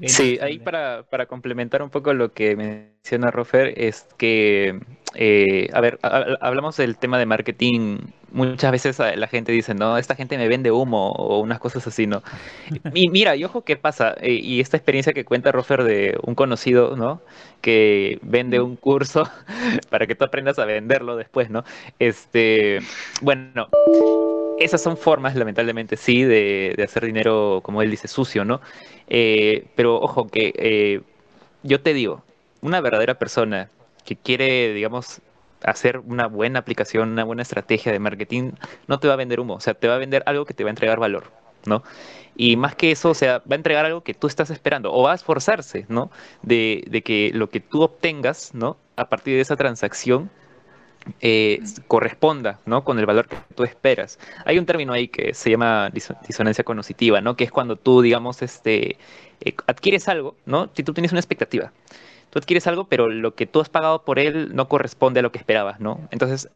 sí, 0.07 0.39
ahí 0.41 0.59
para, 0.59 1.05
para, 1.05 1.27
complementar 1.27 1.83
un 1.83 1.91
poco 1.91 2.15
lo 2.15 2.33
que 2.33 2.57
menciona 2.57 3.31
Rofer, 3.31 3.75
es 3.77 4.07
que, 4.17 4.81
eh, 5.15 5.69
a 5.73 5.81
ver, 5.81 5.99
hablamos 6.03 6.77
del 6.77 6.97
tema 6.97 7.19
de 7.19 7.27
marketing, 7.27 7.99
muchas 8.33 8.73
veces 8.73 8.99
la 8.99 9.27
gente 9.29 9.53
dice, 9.53 9.75
no, 9.75 9.97
esta 9.97 10.15
gente 10.15 10.37
me 10.37 10.49
vende 10.49 10.71
humo 10.71 11.13
o 11.13 11.39
unas 11.41 11.59
cosas 11.59 11.87
así, 11.87 12.07
¿no? 12.07 12.23
Y 12.95 13.09
mira, 13.09 13.37
y 13.37 13.45
ojo 13.45 13.63
qué 13.63 13.77
pasa, 13.77 14.15
eh, 14.21 14.33
y 14.33 14.61
esta 14.61 14.77
experiencia 14.77 15.13
que 15.13 15.25
cuenta 15.25 15.53
Rofer 15.53 15.85
de 15.85 16.19
un 16.23 16.35
conocido, 16.35 16.97
¿no? 16.97 17.23
Que 17.61 18.19
vende 18.23 18.61
un 18.61 18.77
curso 18.77 19.29
para 19.91 20.07
que 20.07 20.15
tú 20.15 20.25
aprendas 20.25 20.59
a 20.59 20.65
venderlo 20.65 21.17
después, 21.17 21.51
¿no? 21.51 21.65
Este, 21.99 22.81
bueno 23.23 23.69
esas 24.57 24.81
son 24.81 24.97
formas, 24.97 25.35
lamentablemente, 25.35 25.97
sí, 25.97 26.23
de, 26.23 26.77
hacer 26.85 27.05
dinero, 27.05 27.61
como 27.63 27.83
él 27.83 27.91
dice, 27.91 28.09
sucio, 28.09 28.45
¿no? 28.45 28.61
Eh, 29.09 29.67
pero 29.75 30.01
ojo, 30.01 30.29
que 30.29 30.53
eh, 30.57 31.01
yo 31.63 31.81
te 31.81 31.95
digo, 31.95 32.23
una 32.61 32.81
verdadera 32.81 33.15
persona 33.19 33.71
que 34.05 34.17
quiere, 34.17 34.73
digamos, 34.75 35.21
hacer 35.65 35.99
una 35.99 36.27
buena 36.27 36.61
aplicación, 36.61 37.13
una 37.13 37.25
buena 37.25 37.43
estrategia 37.43 37.91
de 37.93 37.99
marketing, 37.99 38.53
no 38.87 39.01
te 39.01 39.09
va 39.09 39.15
a 39.15 39.17
vender 39.17 39.41
humo, 39.41 39.55
o 39.55 39.61
sea, 39.61 39.75
te 39.75 39.89
va 39.89 39.97
a 39.97 39.99
vender 39.99 40.23
algo 40.27 40.45
que 40.45 40.55
te 40.55 40.63
va 40.63 40.71
a 40.71 40.73
entregar 40.73 40.99
valor, 40.99 41.25
¿no? 41.67 41.83
Y 42.37 42.57
más 42.57 42.75
que 42.77 42.91
eso, 42.91 43.11
o 43.11 43.15
sea, 43.15 43.39
va 43.39 43.53
a 43.53 43.55
entregar 43.57 43.85
algo 43.87 44.03
que 44.03 44.15
tú 44.15 44.27
estás 44.27 44.51
esperando, 44.51 44.93
o 44.93 45.03
va 45.03 45.13
a 45.13 45.15
esforzarse, 45.15 45.87
¿no? 45.89 46.11
De, 46.43 46.85
de 46.89 47.03
que 47.03 47.31
lo 47.35 47.49
que 47.49 47.61
tú 47.61 47.83
obtengas, 47.83 48.55
¿no? 48.55 48.77
A 48.97 49.09
partir 49.09 49.35
de 49.35 49.41
esa 49.41 49.57
transacción, 49.57 50.31
eh, 51.21 51.61
corresponda 51.89 52.61
¿no? 52.67 52.85
con 52.85 52.99
el 52.99 53.07
valor 53.07 53.29
que 53.29 53.37
tú 53.55 53.65
esperas. 53.65 54.19
Hay 54.45 54.59
un 54.59 54.67
término 54.67 54.93
ahí 54.93 55.09
que 55.09 55.35
se 55.35 55.51
llama 55.51 55.91
disonancia 55.91 56.65
cognitiva, 56.65 57.21
¿no? 57.21 57.37
que 57.37 57.45
es 57.45 57.51
cuando 57.51 57.77
tú, 57.77 58.03
digamos, 58.03 58.43
este, 58.43 58.99
eh, 59.41 59.55
adquieres 59.67 60.09
algo, 60.09 60.37
¿no? 60.47 60.71
si 60.75 60.83
tú 60.83 60.93
tienes 60.93 61.13
una 61.13 61.21
expectativa. 61.21 61.73
Tú 62.31 62.39
adquieres 62.41 62.67
algo, 62.67 62.89
pero 62.89 63.09
lo 63.09 63.37
que 63.37 63.47
tú 63.47 63.61
has 63.61 63.69
pagado 63.69 64.05
por 64.05 64.19
él 64.19 64.57
no 64.57 64.69
corresponde 64.69 65.21
a 65.21 65.23
lo 65.23 65.31
que 65.31 65.39
esperabas, 65.39 65.79
¿no? 65.79 66.01
Entonces, 66.11 66.51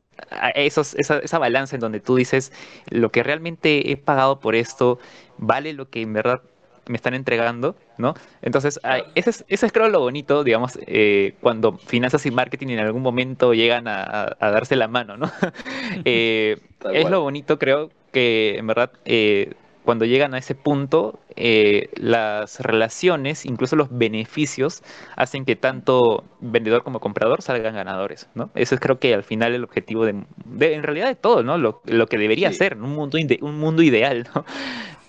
esa 0.57 1.39
balanza 1.39 1.77
en 1.77 1.81
donde 1.81 2.01
tú 2.01 2.17
dices, 2.17 2.51
lo 2.91 3.13
que 3.13 3.23
realmente 3.23 3.93
he 3.93 3.97
pagado 3.97 4.41
por 4.41 4.57
esto, 4.57 4.99
vale 5.37 5.73
lo 5.75 5.89
que 5.89 6.03
en 6.03 6.15
verdad 6.15 6.43
me 6.89 6.97
están 6.97 7.15
entregando, 7.15 7.77
¿no? 7.97 8.15
Entonces, 8.43 8.81
ese, 9.15 9.31
es, 9.31 9.45
ese 9.49 9.67
es 9.67 9.73
creo 9.73 9.89
lo 9.89 10.01
bonito, 10.01 10.45
digamos, 10.45 10.79
eh, 10.87 11.35
cuando 11.41 11.79
finanzas 11.79 12.25
y 12.27 12.31
marketing 12.31 12.69
en 12.69 12.81
algún 12.81 13.03
momento 13.03 13.55
llegan 13.55 13.87
a, 13.89 14.37
darse 14.41 14.77
la 14.77 14.89
mano, 14.89 15.17
¿no? 15.17 15.31
Eh, 16.05 16.57
es 16.93 17.11
lo 17.11 17.23
bonito, 17.23 17.59
creo, 17.59 17.91
que 18.13 18.57
en 18.59 18.67
verdad, 18.67 18.93
eh, 19.05 19.55
cuando 19.85 20.05
llegan 20.05 20.35
a 20.35 20.39
ese 20.39 20.55
punto, 20.55 21.19
eh, 21.35 21.89
las 21.95 22.61
relaciones, 22.61 23.47
incluso 23.47 23.75
los 23.75 23.89
beneficios, 23.91 24.83
hacen 25.17 25.47
que 25.47 25.57
tanto 25.57 26.25
vendedor 26.41 26.83
como 26.83 27.01
comprador 27.01 27.41
salgan 27.41 27.75
ganadores, 27.75 28.29
¿no? 28.35 28.51
Eso 28.55 28.75
es 28.75 28.83
creo 28.83 28.99
que 28.99 29.15
al 29.15 29.23
final 29.23 29.55
el 29.55 29.65
objetivo 29.65 30.05
de, 30.05 30.11
en 30.11 30.83
realidad 30.83 31.07
de 31.07 31.15
todo, 31.15 31.43
¿no? 31.43 31.57
Lo, 31.57 31.81
que 31.81 32.19
debería 32.19 32.53
ser, 32.53 32.77
un 32.77 32.91
mundo, 32.91 33.17
un 33.41 33.59
mundo 33.59 33.83
ideal, 33.83 34.29
¿no? 34.35 34.45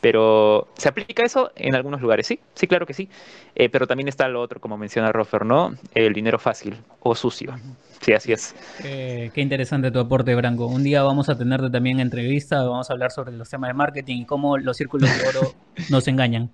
Pero 0.01 0.69
¿se 0.77 0.87
aplica 0.87 1.23
eso 1.23 1.51
en 1.55 1.75
algunos 1.75 2.01
lugares? 2.01 2.25
Sí, 2.25 2.39
sí, 2.53 2.67
claro 2.67 2.85
que 2.85 2.93
sí. 2.93 3.09
Eh, 3.55 3.69
pero 3.69 3.85
también 3.85 4.07
está 4.07 4.27
lo 4.27 4.41
otro, 4.41 4.61
como 4.61 4.77
menciona 4.77 5.11
Rofer, 5.11 5.45
¿no? 5.45 5.75
El 5.93 6.13
dinero 6.13 6.39
fácil 6.39 6.77
o 7.01 7.15
sucio. 7.15 7.55
Sí, 7.99 8.13
así 8.13 8.31
es. 8.31 8.55
qué 8.81 9.31
interesante 9.35 9.91
tu 9.91 9.99
aporte, 9.99 10.33
Branco. 10.35 10.67
Un 10.67 10.83
día 10.83 11.03
vamos 11.03 11.27
a 11.27 11.37
tenerte 11.37 11.69
también 11.69 11.99
entrevista, 11.99 12.63
vamos 12.63 12.89
a 12.89 12.93
hablar 12.93 13.11
sobre 13.11 13.33
los 13.33 13.49
temas 13.49 13.69
de 13.69 13.73
marketing 13.73 14.21
y 14.21 14.25
cómo 14.25 14.57
los 14.57 14.77
círculos 14.77 15.09
de 15.17 15.27
oro 15.27 15.53
nos 15.89 16.07
engañan. 16.07 16.51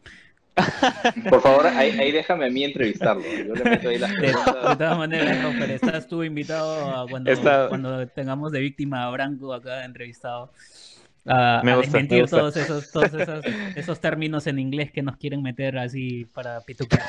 Por 1.30 1.42
favor, 1.42 1.68
ahí, 1.68 2.12
déjame 2.12 2.46
a 2.46 2.50
mí 2.50 2.64
entrevistarlo. 2.64 3.24
Yo 3.24 3.56
le 3.56 3.64
meto 3.64 3.90
ahí 3.90 3.98
las 3.98 4.12
de, 4.14 4.28
de, 4.28 4.34
todas 4.34 4.98
maneras, 4.98 5.44
Rofer, 5.44 5.72
estás 5.72 6.08
tú 6.08 6.24
invitado 6.24 7.08
cuando, 7.10 7.32
cuando 7.70 8.08
tengamos 8.08 8.54
de 8.54 8.62
víctima 8.62 9.06
a 9.06 9.12
Branco 9.12 9.54
acá 9.54 9.84
entrevistado 9.84 10.52
a, 11.26 11.62
me 11.64 11.76
desmentir 11.76 12.26
todos, 12.30 12.56
esos, 12.58 12.92
todos 12.92 13.12
esos, 13.76 14.00
términos 14.00 14.48
en 14.48 14.60
inglés 14.60 14.92
que 14.92 15.02
nos 15.02 15.18
quieren 15.18 15.42
meter 15.42 15.78
así 15.78 16.26
para 16.26 16.62
pitucar. 16.62 17.02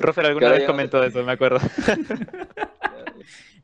Rofer 0.00 0.26
alguna 0.26 0.50
vez 0.50 0.64
comentó 0.64 1.02
eso, 1.02 1.22
me 1.22 1.32
acuerdo. 1.32 1.60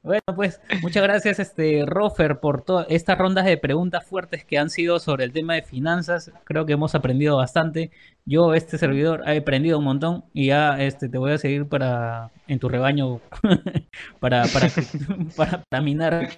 Bueno, 0.05 0.23
pues 0.35 0.61
muchas 0.83 1.05
gracias, 1.05 1.39
este 1.39 1.85
Rofer, 1.87 2.41
por 2.41 2.65
todas 2.65 2.89
estas 2.91 3.17
rondas 3.17 3.45
de 3.45 3.57
preguntas 3.57 4.05
fuertes 4.05 4.45
que 4.45 4.59
han 4.59 4.69
sido 4.69 4.99
sobre 4.99 5.23
el 5.23 5.33
tema 5.33 5.55
de 5.55 5.63
finanzas. 5.63 6.33
Creo 6.43 6.67
que 6.67 6.73
hemos 6.73 6.97
aprendido 6.97 7.37
bastante. 7.37 7.93
Yo, 8.25 8.53
este 8.55 8.79
servidor, 8.79 9.23
he 9.29 9.39
aprendido 9.39 9.79
un 9.79 9.85
montón 9.85 10.25
y 10.33 10.47
ya 10.47 10.83
este, 10.83 11.09
te 11.09 11.19
voy 11.19 11.31
a 11.31 11.39
seguir 11.39 11.69
para 11.69 12.33
en 12.49 12.59
tu 12.59 12.69
rebaño 12.69 13.21
para, 14.21 14.45
para, 14.47 14.69
para, 15.37 15.63
para 15.63 15.83
minar. 15.83 16.31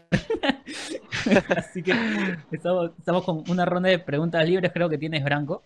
Así 1.56 1.82
que 1.82 1.94
estamos, 2.50 2.90
estamos 2.98 3.24
con 3.24 3.44
una 3.48 3.64
ronda 3.64 3.88
de 3.88 3.98
preguntas 3.98 4.46
libres, 4.46 4.72
creo 4.72 4.88
que 4.88 4.98
tienes, 4.98 5.24
Branco. 5.24 5.62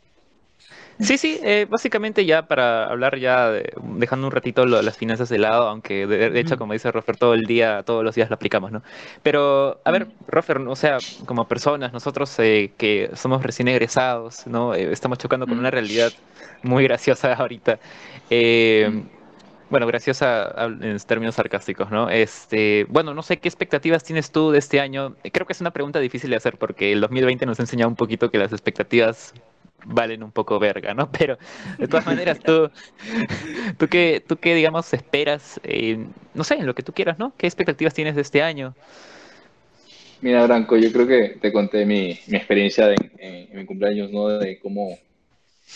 Sí, 1.00 1.16
sí, 1.16 1.38
eh, 1.44 1.66
básicamente 1.70 2.26
ya 2.26 2.48
para 2.48 2.86
hablar 2.86 3.18
ya, 3.18 3.52
dejando 3.80 4.26
un 4.26 4.32
ratito 4.32 4.66
las 4.66 4.96
finanzas 4.96 5.28
de 5.28 5.38
lado, 5.38 5.68
aunque 5.68 6.08
de, 6.08 6.40
hecho, 6.40 6.58
como 6.58 6.72
dice 6.72 6.90
Rofer, 6.90 7.16
todo 7.16 7.34
el 7.34 7.44
día, 7.44 7.84
todos 7.84 8.02
los 8.02 8.16
días 8.16 8.28
lo 8.30 8.34
aplicamos, 8.34 8.72
¿no? 8.72 8.82
Pero, 9.22 9.80
a 9.84 9.90
ver, 9.92 10.08
Rofer, 10.26 10.58
o 10.58 10.74
sea, 10.74 10.98
como 11.24 11.46
personas, 11.46 11.92
nosotros 11.92 12.36
eh, 12.40 12.72
que 12.76 13.10
somos 13.14 13.44
recién 13.44 13.68
egresados, 13.68 14.44
¿no? 14.48 14.74
Eh, 14.74 14.90
estamos 14.92 15.18
chocando 15.18 15.46
con 15.46 15.56
una 15.58 15.70
realidad 15.70 16.12
muy 16.64 16.82
graciosa 16.82 17.32
ahorita. 17.32 17.78
Bueno, 19.70 19.86
graciosa 19.86 20.54
en 20.80 20.96
términos 21.00 21.34
sarcásticos, 21.34 21.90
¿no? 21.90 22.08
Este, 22.08 22.86
bueno, 22.88 23.14
no 23.14 23.22
sé 23.22 23.38
qué 23.38 23.48
expectativas 23.48 24.02
tienes 24.02 24.30
tú 24.30 24.50
de 24.50 24.58
este 24.58 24.80
año. 24.80 25.16
Creo 25.32 25.46
que 25.46 25.52
es 25.52 25.60
una 25.60 25.72
pregunta 25.72 26.00
difícil 26.00 26.30
de 26.30 26.36
hacer 26.36 26.56
porque 26.56 26.92
el 26.92 27.00
2020 27.00 27.46
nos 27.46 27.58
ha 27.58 27.62
enseñado 27.62 27.88
un 27.90 27.96
poquito 27.96 28.30
que 28.30 28.38
las 28.38 28.52
expectativas 28.52 29.34
valen 29.84 30.22
un 30.22 30.32
poco 30.32 30.58
verga, 30.58 30.94
¿no? 30.94 31.10
Pero 31.18 31.38
de 31.78 31.86
todas 31.88 32.06
maneras, 32.06 32.40
tú, 32.40 32.70
tú 33.76 33.88
qué, 33.88 34.22
tú 34.26 34.36
qué 34.36 34.54
digamos, 34.54 34.92
esperas, 34.94 35.60
no 36.34 36.44
sé, 36.44 36.54
en 36.54 36.66
lo 36.66 36.74
que 36.74 36.82
tú 36.82 36.92
quieras, 36.92 37.18
¿no? 37.18 37.32
¿Qué 37.36 37.46
expectativas 37.46 37.94
tienes 37.94 38.14
de 38.14 38.22
este 38.22 38.42
año? 38.42 38.74
Mira, 40.20 40.44
Branco, 40.44 40.76
yo 40.76 40.90
creo 40.90 41.06
que 41.06 41.38
te 41.40 41.52
conté 41.52 41.86
mi, 41.86 42.18
mi 42.26 42.36
experiencia 42.36 42.92
en, 42.92 43.48
mi 43.52 43.64
cumpleaños, 43.66 44.10
¿no? 44.10 44.28
De 44.28 44.58
cómo, 44.58 44.98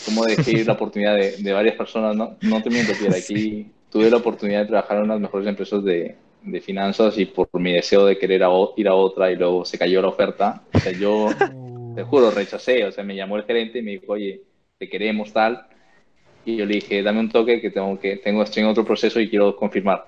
cómo 0.05 0.25
dejé 0.25 0.51
ir 0.51 0.67
la 0.67 0.73
oportunidad 0.73 1.15
de, 1.15 1.37
de, 1.37 1.53
varias 1.53 1.75
personas, 1.75 2.15
¿no? 2.15 2.37
No 2.41 2.61
te 2.61 2.69
miento, 2.69 2.91
que 2.93 3.07
aquí 3.15 3.71
tuve 3.93 4.09
la 4.09 4.17
oportunidad 4.17 4.61
de 4.61 4.65
trabajar 4.65 4.97
en 4.97 5.03
unas 5.03 5.19
mejores 5.19 5.47
empresas 5.47 5.83
de, 5.83 6.15
de 6.41 6.61
finanzas 6.61 7.15
y 7.19 7.25
por 7.25 7.47
mi 7.59 7.73
deseo 7.73 8.07
de 8.07 8.17
querer 8.17 8.41
ir 8.75 8.87
a 8.87 8.95
otra 8.95 9.31
y 9.31 9.35
luego 9.35 9.63
se 9.65 9.77
cayó 9.77 10.01
la 10.01 10.07
oferta. 10.07 10.63
O 10.73 10.79
sea, 10.79 10.91
yo 10.91 11.29
te 11.95 12.01
juro, 12.01 12.31
rechacé, 12.31 12.85
o 12.85 12.91
sea, 12.91 13.03
me 13.03 13.15
llamó 13.15 13.37
el 13.37 13.43
gerente 13.43 13.79
y 13.79 13.81
me 13.83 13.91
dijo, 13.91 14.13
oye, 14.13 14.41
te 14.79 14.89
queremos 14.89 15.31
tal. 15.31 15.67
Y 16.43 16.55
yo 16.55 16.65
le 16.65 16.75
dije, 16.75 17.03
dame 17.03 17.19
un 17.19 17.29
toque 17.29 17.61
que 17.61 17.69
tengo 17.69 17.99
que, 17.99 18.17
tengo, 18.17 18.41
estoy 18.41 18.63
en 18.63 18.69
otro 18.69 18.83
proceso 18.83 19.19
y 19.19 19.29
quiero 19.29 19.55
confirmar. 19.55 20.05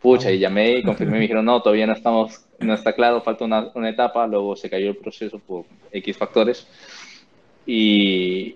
Pucha, 0.00 0.30
y 0.30 0.38
llamé 0.38 0.78
y 0.78 0.82
confirmé, 0.84 1.14
me 1.14 1.22
dijeron, 1.22 1.44
no, 1.44 1.60
todavía 1.60 1.88
no 1.88 1.94
estamos, 1.94 2.46
no 2.60 2.74
está 2.74 2.92
claro, 2.92 3.22
falta 3.22 3.44
una, 3.44 3.72
una 3.74 3.90
etapa, 3.90 4.24
luego 4.28 4.54
se 4.54 4.70
cayó 4.70 4.90
el 4.90 4.96
proceso 4.96 5.40
por 5.40 5.64
X 5.90 6.16
factores. 6.16 6.64
Y, 7.66 8.54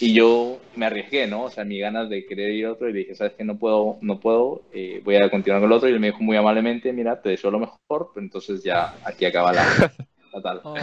y 0.00 0.12
yo 0.12 0.60
me 0.76 0.86
arriesgué, 0.86 1.26
¿no? 1.26 1.44
O 1.44 1.50
sea, 1.50 1.64
mis 1.64 1.80
ganas 1.80 2.08
de 2.08 2.24
querer 2.24 2.50
ir 2.50 2.66
a 2.66 2.72
otro 2.72 2.88
y 2.88 2.92
le 2.92 2.98
dije, 3.00 3.14
¿sabes 3.14 3.34
qué? 3.36 3.44
No 3.44 3.58
puedo, 3.58 3.98
no 4.00 4.20
puedo, 4.20 4.62
eh, 4.72 5.00
voy 5.04 5.16
a 5.16 5.28
continuar 5.30 5.60
con 5.60 5.70
el 5.70 5.76
otro. 5.76 5.88
Y 5.88 5.92
él 5.92 6.00
me 6.00 6.08
dijo 6.08 6.22
muy 6.22 6.36
amablemente, 6.36 6.92
mira, 6.92 7.20
te 7.20 7.30
deseo 7.30 7.50
lo 7.50 7.58
mejor, 7.58 8.10
pero 8.14 8.24
entonces 8.24 8.62
ya 8.62 8.94
aquí 9.04 9.24
acaba 9.24 9.52
la, 9.52 9.64
la 10.32 10.42
tal. 10.42 10.60
Oh. 10.64 10.76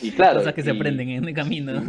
Y 0.00 0.10
claro. 0.12 0.38
Cosas 0.38 0.54
que 0.54 0.62
se 0.62 0.70
aprenden 0.70 1.10
en 1.10 1.24
el 1.24 1.34
camino. 1.34 1.82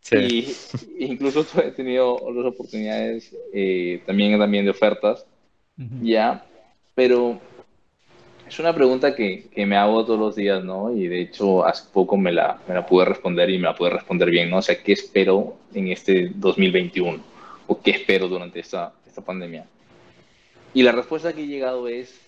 Sí. 0.00 0.54
Y 0.98 1.04
incluso 1.04 1.46
he 1.62 1.70
tenido 1.70 2.14
otras 2.14 2.46
oportunidades 2.46 3.34
eh, 3.52 4.02
también, 4.06 4.38
también 4.38 4.64
de 4.64 4.70
ofertas, 4.70 5.26
ya, 6.02 6.44
pero 6.96 7.40
es 8.48 8.58
una 8.58 8.74
pregunta 8.74 9.14
que, 9.14 9.48
que, 9.54 9.66
me 9.66 9.76
hago 9.76 10.04
todos 10.04 10.18
los 10.18 10.34
días, 10.34 10.64
¿no? 10.64 10.90
Y 10.90 11.06
de 11.06 11.20
hecho 11.20 11.66
hace 11.66 11.84
poco 11.92 12.16
me 12.16 12.32
la, 12.32 12.58
me 12.66 12.74
la 12.74 12.86
pude 12.86 13.04
responder 13.04 13.50
y 13.50 13.58
me 13.58 13.64
la 13.64 13.74
pude 13.74 13.90
responder 13.90 14.30
bien, 14.30 14.48
¿no? 14.48 14.58
O 14.58 14.62
sea, 14.62 14.82
¿qué 14.82 14.92
espero 14.92 15.56
en 15.74 15.88
este 15.88 16.30
2021? 16.34 17.22
¿O 17.66 17.80
qué 17.80 17.90
espero 17.90 18.26
durante 18.26 18.60
esta, 18.60 18.94
esta 19.06 19.20
pandemia? 19.22 19.66
Y 20.72 20.82
la 20.82 20.92
respuesta 20.92 21.32
que 21.34 21.42
he 21.42 21.46
llegado 21.46 21.88
es, 21.88 22.18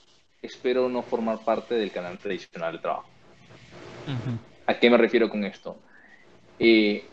espero 0.43 0.89
no 0.89 1.03
formar 1.03 1.39
parte 1.45 1.75
del 1.75 1.91
canal 1.91 2.19
tradicional 2.19 2.75
de 2.75 2.79
trabajo. 2.79 3.09
¿A 4.67 4.79
qué 4.79 4.91
me 4.91 4.99
refiero 4.99 5.31
con 5.31 5.45
esto? 5.45 5.79
Eh, 6.59 7.05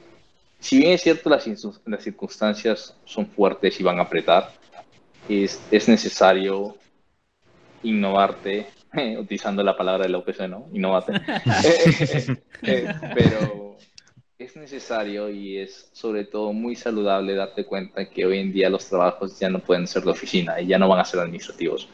si 0.59 0.79
bien 0.79 0.91
es 0.91 1.01
cierto 1.01 1.29
las, 1.29 1.47
las 1.85 2.03
circunstancias 2.03 2.95
son 3.05 3.27
fuertes 3.27 3.79
y 3.79 3.83
van 3.83 3.99
a 3.99 4.03
apretar, 4.03 4.51
es, 5.29 5.61
es 5.71 5.87
necesario 5.87 6.75
innovarte, 7.83 8.67
utilizando 9.19 9.63
la 9.63 9.75
palabra 9.75 10.05
de 10.05 10.09
la 10.09 10.19
UPC, 10.19 10.47
¿no? 10.47 10.67
Innovarte. 10.73 11.13
Eh, 12.63 12.91
pero 13.13 13.77
es 14.39 14.55
necesario 14.55 15.29
y 15.29 15.59
es 15.59 15.89
sobre 15.93 16.25
todo 16.25 16.53
muy 16.53 16.75
saludable 16.75 17.35
darte 17.35 17.65
cuenta 17.65 18.09
que 18.09 18.25
hoy 18.25 18.39
en 18.39 18.51
día 18.51 18.67
los 18.67 18.87
trabajos 18.89 19.39
ya 19.39 19.47
no 19.47 19.59
pueden 19.59 19.85
ser 19.85 20.03
de 20.03 20.09
oficina 20.09 20.59
y 20.59 20.65
ya 20.65 20.79
no 20.79 20.87
van 20.87 20.99
a 20.99 21.05
ser 21.05 21.19
administrativos. 21.19 21.87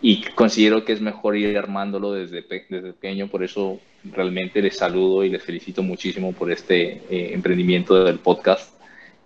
Y 0.00 0.22
considero 0.34 0.84
que 0.84 0.92
es 0.92 1.00
mejor 1.00 1.36
ir 1.36 1.56
armándolo 1.56 2.12
desde, 2.12 2.42
desde 2.42 2.92
pequeño, 2.92 3.28
por 3.28 3.44
eso 3.44 3.78
realmente 4.04 4.60
les 4.60 4.76
saludo 4.76 5.22
y 5.22 5.30
les 5.30 5.42
felicito 5.42 5.82
muchísimo 5.82 6.32
por 6.32 6.50
este 6.50 7.02
eh, 7.08 7.30
emprendimiento 7.32 8.04
del 8.04 8.18
podcast. 8.18 8.74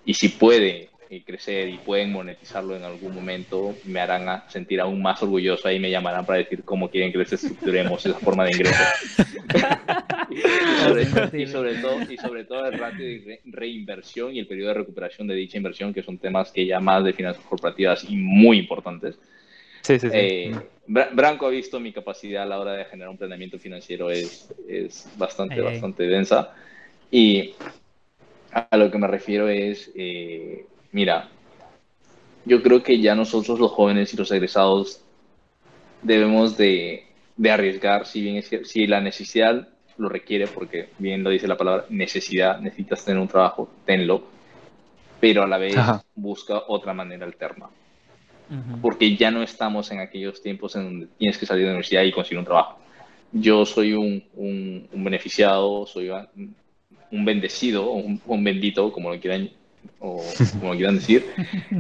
Y 0.05 0.15
si 0.15 0.29
puede 0.29 0.91
eh, 1.11 1.23
crecer 1.25 1.69
y 1.69 1.79
pueden 1.79 2.13
monetizarlo 2.13 2.77
en 2.77 2.85
algún 2.85 3.15
momento, 3.15 3.75
me 3.85 4.01
harán 4.01 4.43
sentir 4.49 4.81
aún 4.81 5.01
más 5.01 5.23
orgulloso 5.23 5.71
y 5.71 5.79
me 5.79 5.91
llamarán 5.91 6.27
para 6.27 6.39
decir 6.39 6.63
cómo 6.65 6.91
quieren 6.91 7.13
que 7.13 7.19
les 7.19 7.33
estructuremos 7.33 8.05
esa 8.05 8.19
forma 8.19 8.45
de 8.45 8.53
ingreso. 8.53 8.83
y, 11.33 11.47
sobre, 11.47 11.75
todo, 11.77 12.13
y 12.13 12.17
sobre 12.19 12.45
todo 12.45 12.67
el 12.67 12.79
ratio 12.79 13.05
de 13.05 13.41
reinversión 13.47 14.35
y 14.35 14.41
el 14.41 14.47
periodo 14.47 14.69
de 14.69 14.75
recuperación 14.75 15.27
de 15.27 15.35
dicha 15.35 15.57
inversión, 15.57 15.95
que 15.95 16.03
son 16.03 16.19
temas 16.19 16.53
que 16.53 16.67
ya 16.67 16.81
más 16.81 17.03
de 17.05 17.13
finanzas 17.13 17.45
corporativas 17.45 18.05
y 18.05 18.17
muy 18.17 18.59
importantes. 18.59 19.19
Sí, 19.83 19.99
sí, 19.99 20.11
sí. 20.11 20.15
Eh, 20.15 20.53
Branco 20.87 21.47
ha 21.47 21.51
visto 21.51 21.81
mi 21.81 21.93
capacidad 21.93 22.43
a 22.43 22.47
la 22.47 22.59
hora 22.59 22.73
de 22.73 22.85
generar 22.85 23.11
un 23.11 23.17
planeamiento 23.17 23.59
financiero 23.59 24.11
es, 24.11 24.53
es 24.69 25.09
bastante, 25.17 25.61
bastante 25.61 26.05
densa. 26.05 26.55
Y 27.11 27.55
a 28.51 28.77
lo 28.77 28.91
que 28.91 28.99
me 28.99 29.07
refiero 29.07 29.49
es, 29.49 29.91
eh, 29.95 30.67
mira, 30.99 31.29
yo 32.45 32.61
creo 32.61 32.83
que 32.83 33.01
ya 33.01 33.15
nosotros 33.15 33.61
los 33.61 33.71
jóvenes 33.71 34.13
y 34.13 34.17
los 34.17 34.33
egresados 34.33 35.01
debemos 36.03 36.57
de, 36.57 37.05
de 37.37 37.51
arriesgar, 37.53 38.05
si 38.05 38.21
bien 38.21 38.35
es, 38.35 38.51
si 38.65 38.89
la 38.89 39.01
necesidad 39.01 39.69
lo 39.97 40.09
requiere, 40.09 40.49
porque 40.49 40.89
bien 40.99 41.23
lo 41.23 41.31
dice 41.31 41.47
la 41.47 41.57
palabra 41.57 41.85
necesidad, 41.89 42.59
necesitas 42.59 43.05
tener 43.05 43.21
un 43.21 43.29
trabajo, 43.29 43.71
tenlo, 43.87 44.25
pero 45.21 45.45
a 45.45 45.47
la 45.47 45.59
vez 45.59 45.77
busca 46.17 46.65
otra 46.67 46.93
manera 46.93 47.25
alterna. 47.27 47.67
Porque 48.83 49.15
ya 49.15 49.31
no 49.31 49.43
estamos 49.43 49.93
en 49.93 50.01
aquellos 50.01 50.43
tiempos 50.43 50.75
en 50.75 50.83
donde 50.83 51.07
tienes 51.17 51.39
que 51.39 51.47
salir 51.47 51.63
de 51.63 51.67
la 51.67 51.73
universidad 51.75 52.03
y 52.03 52.11
conseguir 52.11 52.41
un 52.41 52.45
trabajo. 52.45 52.79
Yo 53.31 53.65
soy 53.65 53.93
un, 53.93 54.25
un, 54.35 55.05
beneficiado, 55.05 55.87
soy 55.87 56.11
un 56.11 57.25
bendecido, 57.25 57.93
un, 57.93 58.21
un 58.27 58.43
bendito, 58.43 58.91
como 58.91 59.13
lo 59.13 59.21
quieran 59.21 59.51
o 60.01 60.23
como 60.61 60.75
quieran 60.75 60.97
decir. 60.97 61.25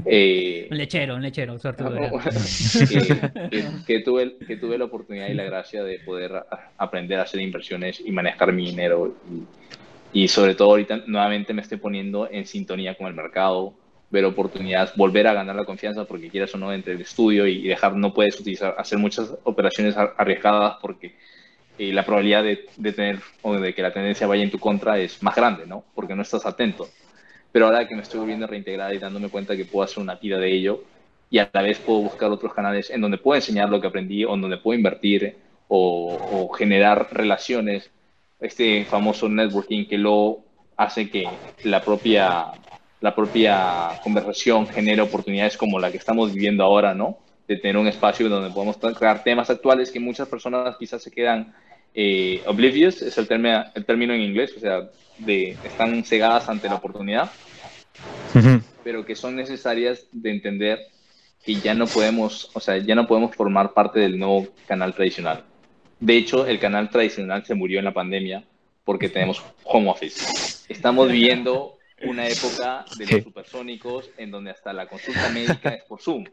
Eh, 0.04 0.68
un 0.70 0.78
lechero, 0.78 1.14
un 1.14 1.22
lechero, 1.22 1.58
suerte. 1.58 1.84
que, 3.50 3.64
que, 3.86 4.00
tuve, 4.00 4.36
que 4.46 4.56
tuve 4.56 4.78
la 4.78 4.86
oportunidad 4.86 5.28
y 5.28 5.34
la 5.34 5.44
gracia 5.44 5.84
de 5.84 5.98
poder 6.00 6.44
aprender 6.76 7.18
a 7.18 7.22
hacer 7.22 7.40
inversiones 7.40 8.00
y 8.04 8.10
manejar 8.10 8.52
mi 8.52 8.66
dinero 8.66 9.14
Y 10.12 10.28
sobre 10.28 10.54
todo 10.54 10.70
ahorita 10.70 11.04
nuevamente 11.06 11.52
me 11.52 11.62
estoy 11.62 11.78
poniendo 11.78 12.28
en 12.30 12.46
sintonía 12.46 12.96
con 12.96 13.06
el 13.06 13.14
mercado, 13.14 13.74
ver 14.10 14.24
oportunidades, 14.24 14.94
volver 14.96 15.26
a 15.26 15.34
ganar 15.34 15.54
la 15.54 15.64
confianza 15.64 16.04
porque 16.04 16.30
quieras 16.30 16.54
o 16.54 16.58
no 16.58 16.72
entre 16.72 16.94
el 16.94 17.00
estudio 17.00 17.46
y 17.46 17.68
dejar, 17.68 17.94
no 17.94 18.14
puedes 18.14 18.40
utilizar, 18.40 18.74
hacer 18.78 18.98
muchas 18.98 19.32
operaciones 19.44 19.96
arriesgadas 19.96 20.76
porque 20.80 21.14
eh, 21.78 21.92
la 21.92 22.04
probabilidad 22.04 22.42
de, 22.42 22.66
de, 22.76 22.92
tener 22.92 23.20
o 23.42 23.54
de 23.54 23.74
que 23.74 23.82
la 23.82 23.92
tendencia 23.92 24.26
vaya 24.26 24.42
en 24.42 24.50
tu 24.50 24.58
contra 24.58 24.98
es 24.98 25.22
más 25.22 25.36
grande, 25.36 25.66
¿no? 25.66 25.84
Porque 25.94 26.16
no 26.16 26.22
estás 26.22 26.44
atento. 26.44 26.88
Pero 27.52 27.66
ahora 27.66 27.86
que 27.88 27.94
me 27.94 28.02
estoy 28.02 28.20
volviendo 28.20 28.46
reintegrada 28.46 28.94
y 28.94 28.98
dándome 28.98 29.28
cuenta 29.28 29.56
que 29.56 29.64
puedo 29.64 29.84
hacer 29.84 30.02
una 30.02 30.18
tira 30.18 30.38
de 30.38 30.52
ello 30.52 30.84
y 31.30 31.38
a 31.38 31.50
la 31.52 31.62
vez 31.62 31.78
puedo 31.78 32.00
buscar 32.00 32.30
otros 32.30 32.54
canales 32.54 32.90
en 32.90 33.00
donde 33.00 33.18
puedo 33.18 33.36
enseñar 33.36 33.68
lo 33.68 33.80
que 33.80 33.86
aprendí 33.86 34.24
o 34.24 34.34
en 34.34 34.40
donde 34.40 34.58
puedo 34.58 34.76
invertir 34.76 35.36
o, 35.68 36.50
generar 36.56 37.08
relaciones, 37.12 37.90
este 38.40 38.84
famoso 38.86 39.28
networking 39.28 39.86
que 39.86 39.98
lo 39.98 40.38
hace 40.76 41.10
que 41.10 41.28
la 41.64 41.82
propia 41.82 42.46
la 43.00 43.14
propia 43.14 43.90
conversación 44.02 44.66
genera 44.66 45.04
oportunidades 45.04 45.56
como 45.56 45.78
la 45.78 45.90
que 45.90 45.98
estamos 45.98 46.32
viviendo 46.32 46.64
ahora, 46.64 46.94
¿no? 46.94 47.18
De 47.46 47.56
tener 47.56 47.76
un 47.76 47.86
espacio 47.86 48.28
donde 48.28 48.50
podemos 48.50 48.76
crear 48.76 49.22
temas 49.22 49.50
actuales 49.50 49.92
que 49.92 50.00
muchas 50.00 50.26
personas 50.26 50.76
quizás 50.78 51.02
se 51.02 51.10
quedan 51.10 51.54
eh, 52.00 52.44
oblivious, 52.46 53.02
es 53.02 53.18
el, 53.18 53.26
término, 53.26 53.64
el 53.74 53.84
término 53.84 54.14
en 54.14 54.20
inglés, 54.20 54.54
o 54.56 54.60
sea, 54.60 54.88
de, 55.18 55.56
están 55.64 56.04
cegadas 56.04 56.48
ante 56.48 56.68
la 56.68 56.76
oportunidad, 56.76 57.28
pero 58.84 59.04
que 59.04 59.16
son 59.16 59.34
necesarias 59.34 60.06
de 60.12 60.30
entender 60.30 60.78
que 61.44 61.56
ya 61.56 61.74
no 61.74 61.88
podemos, 61.88 62.52
o 62.54 62.60
sea, 62.60 62.78
ya 62.78 62.94
no 62.94 63.08
podemos 63.08 63.34
formar 63.34 63.72
parte 63.72 63.98
del 63.98 64.16
nuevo 64.16 64.46
canal 64.68 64.94
tradicional. 64.94 65.42
De 65.98 66.16
hecho, 66.16 66.46
el 66.46 66.60
canal 66.60 66.88
tradicional 66.88 67.44
se 67.44 67.56
murió 67.56 67.80
en 67.80 67.86
la 67.86 67.92
pandemia 67.92 68.44
porque 68.84 69.08
tenemos 69.08 69.42
home 69.64 69.90
office. 69.90 70.64
Estamos 70.68 71.10
viviendo 71.10 71.78
una 72.04 72.28
época 72.28 72.84
de 72.96 73.06
los 73.06 73.24
supersónicos 73.24 74.08
en 74.18 74.30
donde 74.30 74.52
hasta 74.52 74.72
la 74.72 74.86
consulta 74.86 75.30
médica 75.30 75.70
es 75.70 75.82
por 75.82 76.00
Zoom. 76.00 76.26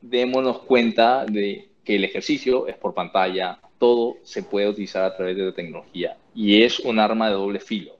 Démonos 0.00 0.58
cuenta 0.62 1.24
de 1.24 1.68
que 1.84 1.94
el 1.94 2.04
ejercicio 2.04 2.66
es 2.66 2.76
por 2.76 2.94
pantalla, 2.94 3.60
todo 3.82 4.18
se 4.22 4.44
puede 4.44 4.68
utilizar 4.68 5.02
a 5.02 5.16
través 5.16 5.36
de 5.36 5.42
la 5.42 5.52
tecnología 5.52 6.16
y 6.36 6.62
es 6.62 6.78
un 6.78 7.00
arma 7.00 7.26
de 7.26 7.34
doble 7.34 7.58
filo. 7.58 7.96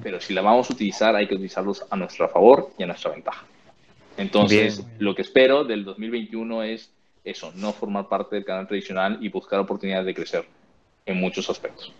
Pero 0.00 0.20
si 0.20 0.32
la 0.32 0.42
vamos 0.42 0.70
a 0.70 0.74
utilizar, 0.74 1.16
hay 1.16 1.26
que 1.26 1.34
utilizarlos 1.34 1.84
a 1.90 1.96
nuestro 1.96 2.28
favor 2.28 2.70
y 2.78 2.84
a 2.84 2.86
nuestra 2.86 3.10
ventaja. 3.10 3.44
Entonces, 4.16 4.86
lo 5.00 5.16
que 5.16 5.22
espero 5.22 5.64
del 5.64 5.84
2021 5.84 6.62
es 6.62 6.92
eso, 7.24 7.52
no 7.56 7.72
formar 7.72 8.08
parte 8.08 8.36
del 8.36 8.44
canal 8.44 8.68
tradicional 8.68 9.18
y 9.20 9.28
buscar 9.28 9.58
oportunidades 9.58 10.06
de 10.06 10.14
crecer 10.14 10.44
en 11.04 11.18
muchos 11.18 11.50
aspectos. 11.50 11.92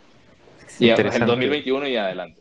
Y 0.78 0.88
en 0.88 1.26
2021 1.26 1.88
y 1.88 1.96
adelante. 1.96 2.40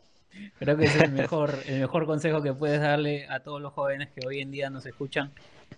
Creo 0.59 0.77
que 0.77 0.85
es 0.85 0.95
el 0.95 1.11
mejor, 1.23 1.55
el 1.65 1.79
mejor 1.79 2.05
consejo 2.05 2.43
que 2.43 2.53
puedes 2.53 2.79
darle 2.79 3.25
a 3.29 3.39
todos 3.39 3.59
los 3.59 3.73
jóvenes 3.73 4.09
que 4.09 4.27
hoy 4.27 4.41
en 4.41 4.51
día 4.51 4.69
nos 4.69 4.85
escuchan. 4.85 5.31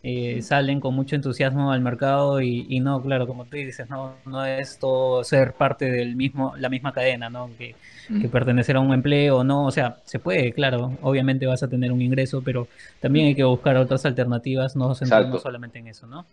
Eh, 0.03 0.41
salen 0.41 0.79
con 0.79 0.93
mucho 0.93 1.15
entusiasmo 1.15 1.71
al 1.71 1.81
mercado 1.81 2.39
y, 2.39 2.79
no, 2.79 3.01
claro, 3.01 3.27
como 3.27 3.45
tú 3.45 3.57
dices, 3.57 3.89
no, 3.89 4.13
no 4.25 4.45
es 4.45 4.77
todo 4.79 5.23
ser 5.23 5.53
parte 5.53 5.91
del 5.91 6.15
mismo, 6.15 6.53
la 6.55 6.69
misma 6.69 6.93
cadena, 6.93 7.29
¿no? 7.29 7.49
Que, 7.57 7.75
que 8.21 8.29
pertenecer 8.29 8.77
a 8.77 8.79
un 8.79 8.93
empleo, 8.93 9.43
no, 9.43 9.65
o 9.65 9.71
sea, 9.71 9.97
se 10.05 10.19
puede, 10.19 10.53
claro, 10.53 10.97
obviamente 11.01 11.45
vas 11.45 11.63
a 11.63 11.67
tener 11.67 11.91
un 11.91 12.01
ingreso, 12.01 12.41
pero 12.41 12.67
también 13.01 13.27
hay 13.27 13.35
que 13.35 13.43
buscar 13.43 13.75
otras 13.75 14.05
alternativas, 14.05 14.75
no 14.75 14.95
centrarnos 14.95 15.41
solamente 15.41 15.79
en 15.79 15.87
eso, 15.87 16.07
¿no? 16.07 16.25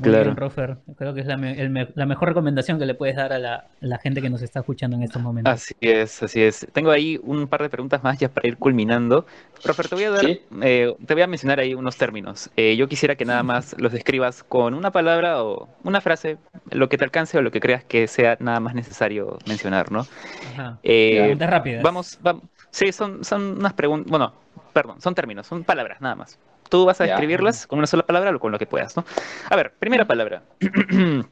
Claro. 0.00 0.34
Rofer. 0.34 0.78
Creo 0.96 1.14
que 1.14 1.20
es 1.20 1.26
la, 1.26 1.36
mejor 1.36 2.28
recomendación 2.28 2.78
que 2.78 2.86
le 2.86 2.94
puedes 2.94 3.16
dar 3.16 3.32
a 3.32 3.38
la, 3.38 3.98
gente 3.98 4.22
que 4.22 4.30
nos 4.30 4.42
está 4.42 4.60
escuchando 4.60 4.96
en 4.96 5.02
estos 5.02 5.20
momentos. 5.20 5.52
Así 5.52 5.74
es, 5.80 6.22
así 6.22 6.42
es. 6.42 6.66
Tengo 6.72 6.90
ahí 6.90 7.20
un 7.22 7.46
par 7.46 7.62
de 7.62 7.68
preguntas 7.68 8.02
más 8.02 8.18
ya 8.18 8.28
para 8.28 8.48
ir 8.48 8.56
culminando. 8.56 9.26
Rofer, 9.64 9.88
te 9.88 9.94
voy 9.94 10.04
a 10.04 10.10
dar, 10.10 10.24
eh, 10.26 10.94
te 11.06 11.14
voy 11.14 11.22
a 11.22 11.26
mencionar 11.26 11.60
ahí 11.60 11.74
unos 11.74 11.96
términos. 11.96 12.50
Eh, 12.56 12.76
yo 12.76 12.88
quisiera 12.88 13.16
que 13.16 13.24
nada 13.24 13.42
más 13.42 13.76
los 13.78 13.92
describas 13.92 14.42
con 14.42 14.74
una 14.74 14.90
palabra 14.90 15.42
o 15.42 15.68
una 15.84 16.00
frase, 16.00 16.38
lo 16.70 16.88
que 16.88 16.98
te 16.98 17.04
alcance 17.04 17.38
o 17.38 17.42
lo 17.42 17.50
que 17.50 17.60
creas 17.60 17.84
que 17.84 18.06
sea 18.08 18.36
nada 18.40 18.60
más 18.60 18.74
necesario 18.74 19.38
mencionar, 19.46 19.92
¿no? 19.92 20.06
Ajá. 20.52 20.78
Eh, 20.82 21.18
preguntas 21.20 21.50
rápidas. 21.50 21.82
Vamos, 21.82 22.18
vamos. 22.22 22.44
Sí, 22.70 22.90
son, 22.90 23.22
son 23.24 23.58
unas 23.58 23.74
preguntas, 23.74 24.10
bueno, 24.10 24.32
perdón, 24.72 25.00
son 25.00 25.14
términos, 25.14 25.46
son 25.46 25.62
palabras, 25.64 26.00
nada 26.00 26.14
más. 26.14 26.38
Tú 26.68 26.84
vas 26.86 27.00
a 27.00 27.04
escribirlas 27.04 27.66
con 27.66 27.78
una 27.78 27.86
sola 27.86 28.06
palabra 28.06 28.34
o 28.34 28.38
con 28.38 28.52
lo 28.52 28.58
que 28.58 28.66
puedas, 28.66 28.96
¿no? 28.96 29.04
A 29.50 29.56
ver, 29.56 29.72
primera 29.78 30.06
palabra. 30.06 30.42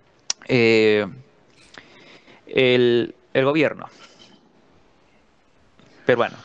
Eh, 0.52 1.06
el, 2.46 3.14
gobierno 3.34 3.86
peruano. 6.04 6.36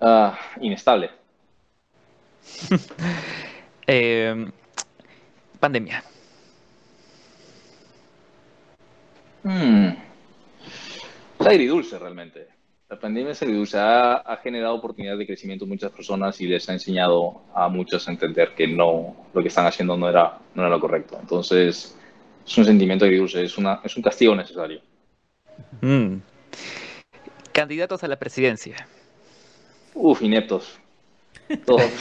Ah, 0.00 0.38
inestable. 0.60 1.10
Eh, 3.90 4.50
pandemia. 5.58 6.04
Hmm. 9.42 9.88
Es 11.40 11.46
agridulce 11.46 11.98
realmente. 11.98 12.57
La 12.88 12.98
pandemia 12.98 13.34
se 13.34 13.78
ha, 13.78 14.14
ha, 14.14 14.36
generado 14.38 14.74
oportunidades 14.74 15.18
de 15.18 15.26
crecimiento 15.26 15.66
a 15.66 15.68
muchas 15.68 15.92
personas 15.92 16.40
y 16.40 16.46
les 16.46 16.66
ha 16.70 16.72
enseñado 16.72 17.42
a 17.54 17.68
muchos 17.68 18.08
a 18.08 18.10
entender 18.10 18.54
que 18.54 18.66
no, 18.66 19.14
lo 19.34 19.42
que 19.42 19.48
están 19.48 19.66
haciendo 19.66 19.94
no 19.98 20.08
era, 20.08 20.38
no 20.54 20.62
era 20.62 20.70
lo 20.70 20.80
correcto. 20.80 21.18
Entonces, 21.20 21.94
es 22.46 22.58
un 22.58 22.64
sentimiento 22.64 23.04
agridulce, 23.04 23.44
es, 23.44 23.58
una, 23.58 23.80
es 23.84 23.94
un 23.94 24.02
castigo 24.02 24.34
necesario. 24.34 24.80
Mm. 25.82 26.16
Candidatos 27.52 28.02
a 28.04 28.08
la 28.08 28.18
presidencia. 28.18 28.88
Uf, 29.92 30.22
ineptos. 30.22 30.78
Todos. 31.66 31.82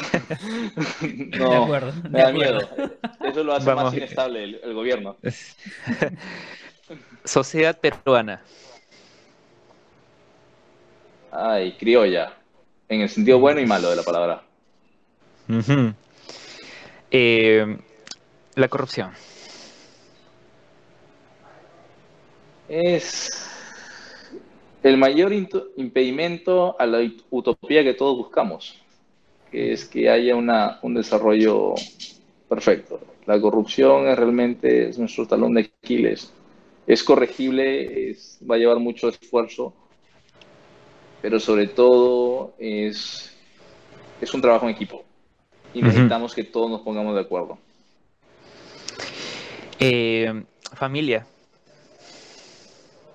no, 1.37 1.49
de 1.49 1.55
acuerdo, 1.57 1.93
me 2.09 2.21
da 2.21 2.31
miedo. 2.31 2.59
Eso 3.25 3.43
lo 3.43 3.53
hace 3.53 3.75
más 3.75 3.93
inestable 3.93 4.41
el, 4.41 4.61
el 4.63 4.73
gobierno. 4.73 5.17
Sociedad 7.25 7.77
peruana. 7.77 8.41
Ay, 11.31 11.73
criolla. 11.77 12.33
En 12.89 13.01
el 13.01 13.09
sentido 13.09 13.39
bueno 13.39 13.59
y 13.59 13.65
malo 13.65 13.89
de 13.89 13.95
la 13.95 14.03
palabra. 14.03 14.43
Eh, 17.11 17.77
la 18.55 18.67
corrupción. 18.67 19.11
Es 22.67 23.29
el 24.83 24.97
mayor 24.97 25.33
impedimento 25.33 26.79
a 26.79 26.85
la 26.85 26.99
utopía 27.29 27.83
que 27.83 27.93
todos 27.93 28.17
buscamos, 28.17 28.81
que 29.51 29.73
es 29.73 29.85
que 29.85 30.09
haya 30.09 30.35
una, 30.35 30.79
un 30.81 30.93
desarrollo 30.93 31.75
perfecto. 32.47 32.99
La 33.25 33.39
corrupción 33.39 34.07
es 34.07 34.17
realmente 34.17 34.89
es 34.89 34.97
nuestro 34.97 35.27
talón 35.27 35.53
de 35.53 35.71
Aquiles. 35.83 36.33
Es 36.85 37.03
corregible, 37.03 38.09
es, 38.09 38.39
va 38.49 38.55
a 38.55 38.57
llevar 38.57 38.79
mucho 38.79 39.09
esfuerzo, 39.09 39.73
pero 41.21 41.39
sobre 41.39 41.67
todo 41.67 42.53
es, 42.59 43.35
es 44.21 44.33
un 44.33 44.41
trabajo 44.41 44.65
en 44.65 44.75
equipo 44.75 45.03
y 45.73 45.81
necesitamos 45.81 46.33
que 46.33 46.43
todos 46.43 46.69
nos 46.69 46.81
pongamos 46.81 47.15
de 47.15 47.21
acuerdo. 47.21 47.57
Eh, 49.79 50.43
familia. 50.73 51.25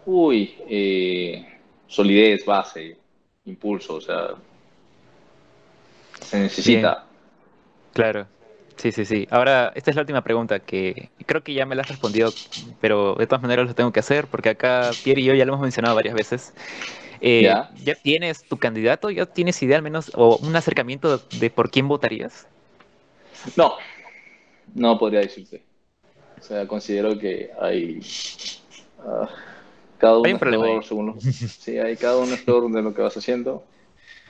Uy, 0.05 0.55
eh, 0.69 1.45
solidez, 1.87 2.45
base, 2.45 2.97
impulso, 3.45 3.95
o 3.95 4.01
sea, 4.01 4.31
se 6.21 6.39
necesita. 6.39 7.05
Claro, 7.93 8.27
sí, 8.77 8.91
sí, 8.91 9.05
sí. 9.05 9.27
Ahora, 9.31 9.73
esta 9.75 9.91
es 9.91 9.97
la 9.97 10.03
última 10.03 10.23
pregunta 10.23 10.61
que 10.61 11.11
creo 11.27 11.43
que 11.43 11.55
ya 11.55 11.67
me 11.67 11.75
la 11.75 11.83
has 11.83 11.89
respondido, 11.89 12.33
pero 12.81 13.15
de 13.15 13.27
todas 13.27 13.43
maneras 13.43 13.67
lo 13.67 13.75
tengo 13.75 13.93
que 13.93 14.01
hacer 14.01 14.27
porque 14.27 14.51
acá 14.51 14.91
Pierre 15.05 15.21
y 15.21 15.25
yo 15.25 15.35
ya 15.35 15.45
lo 15.45 15.53
hemos 15.53 15.63
mencionado 15.63 15.95
varias 15.95 16.15
veces. 16.15 16.55
Eh, 17.25 17.43
¿Ya? 17.43 17.71
tienes 18.03 18.43
tu 18.43 18.57
candidato? 18.57 19.09
¿Ya 19.09 19.27
tienes 19.27 19.63
idea 19.63 19.77
al 19.77 19.83
menos 19.83 20.11
o 20.15 20.39
un 20.39 20.57
acercamiento 20.57 21.19
de 21.19 21.51
por 21.51 21.71
quién 21.71 21.87
votarías? 21.87 22.49
No, 23.57 23.75
no 24.75 24.99
podría 24.99 25.21
decirte. 25.21 25.63
O 26.41 26.43
sea, 26.43 26.67
considero 26.67 27.17
que 27.17 27.51
hay... 27.61 28.01
Uh, 28.99 29.27
cada 29.99 30.19
uno 30.19 30.29
es 30.29 30.39
peor, 30.39 30.85
según 30.85 31.21
sí, 31.21 31.79
hay 31.79 31.97
cada 31.97 32.19
uno 32.19 32.35
es 32.35 32.43
peor 32.43 32.69
de 32.73 32.83
lo 32.83 32.93
que 32.93 33.03
vas 33.03 33.17
haciendo. 33.17 33.65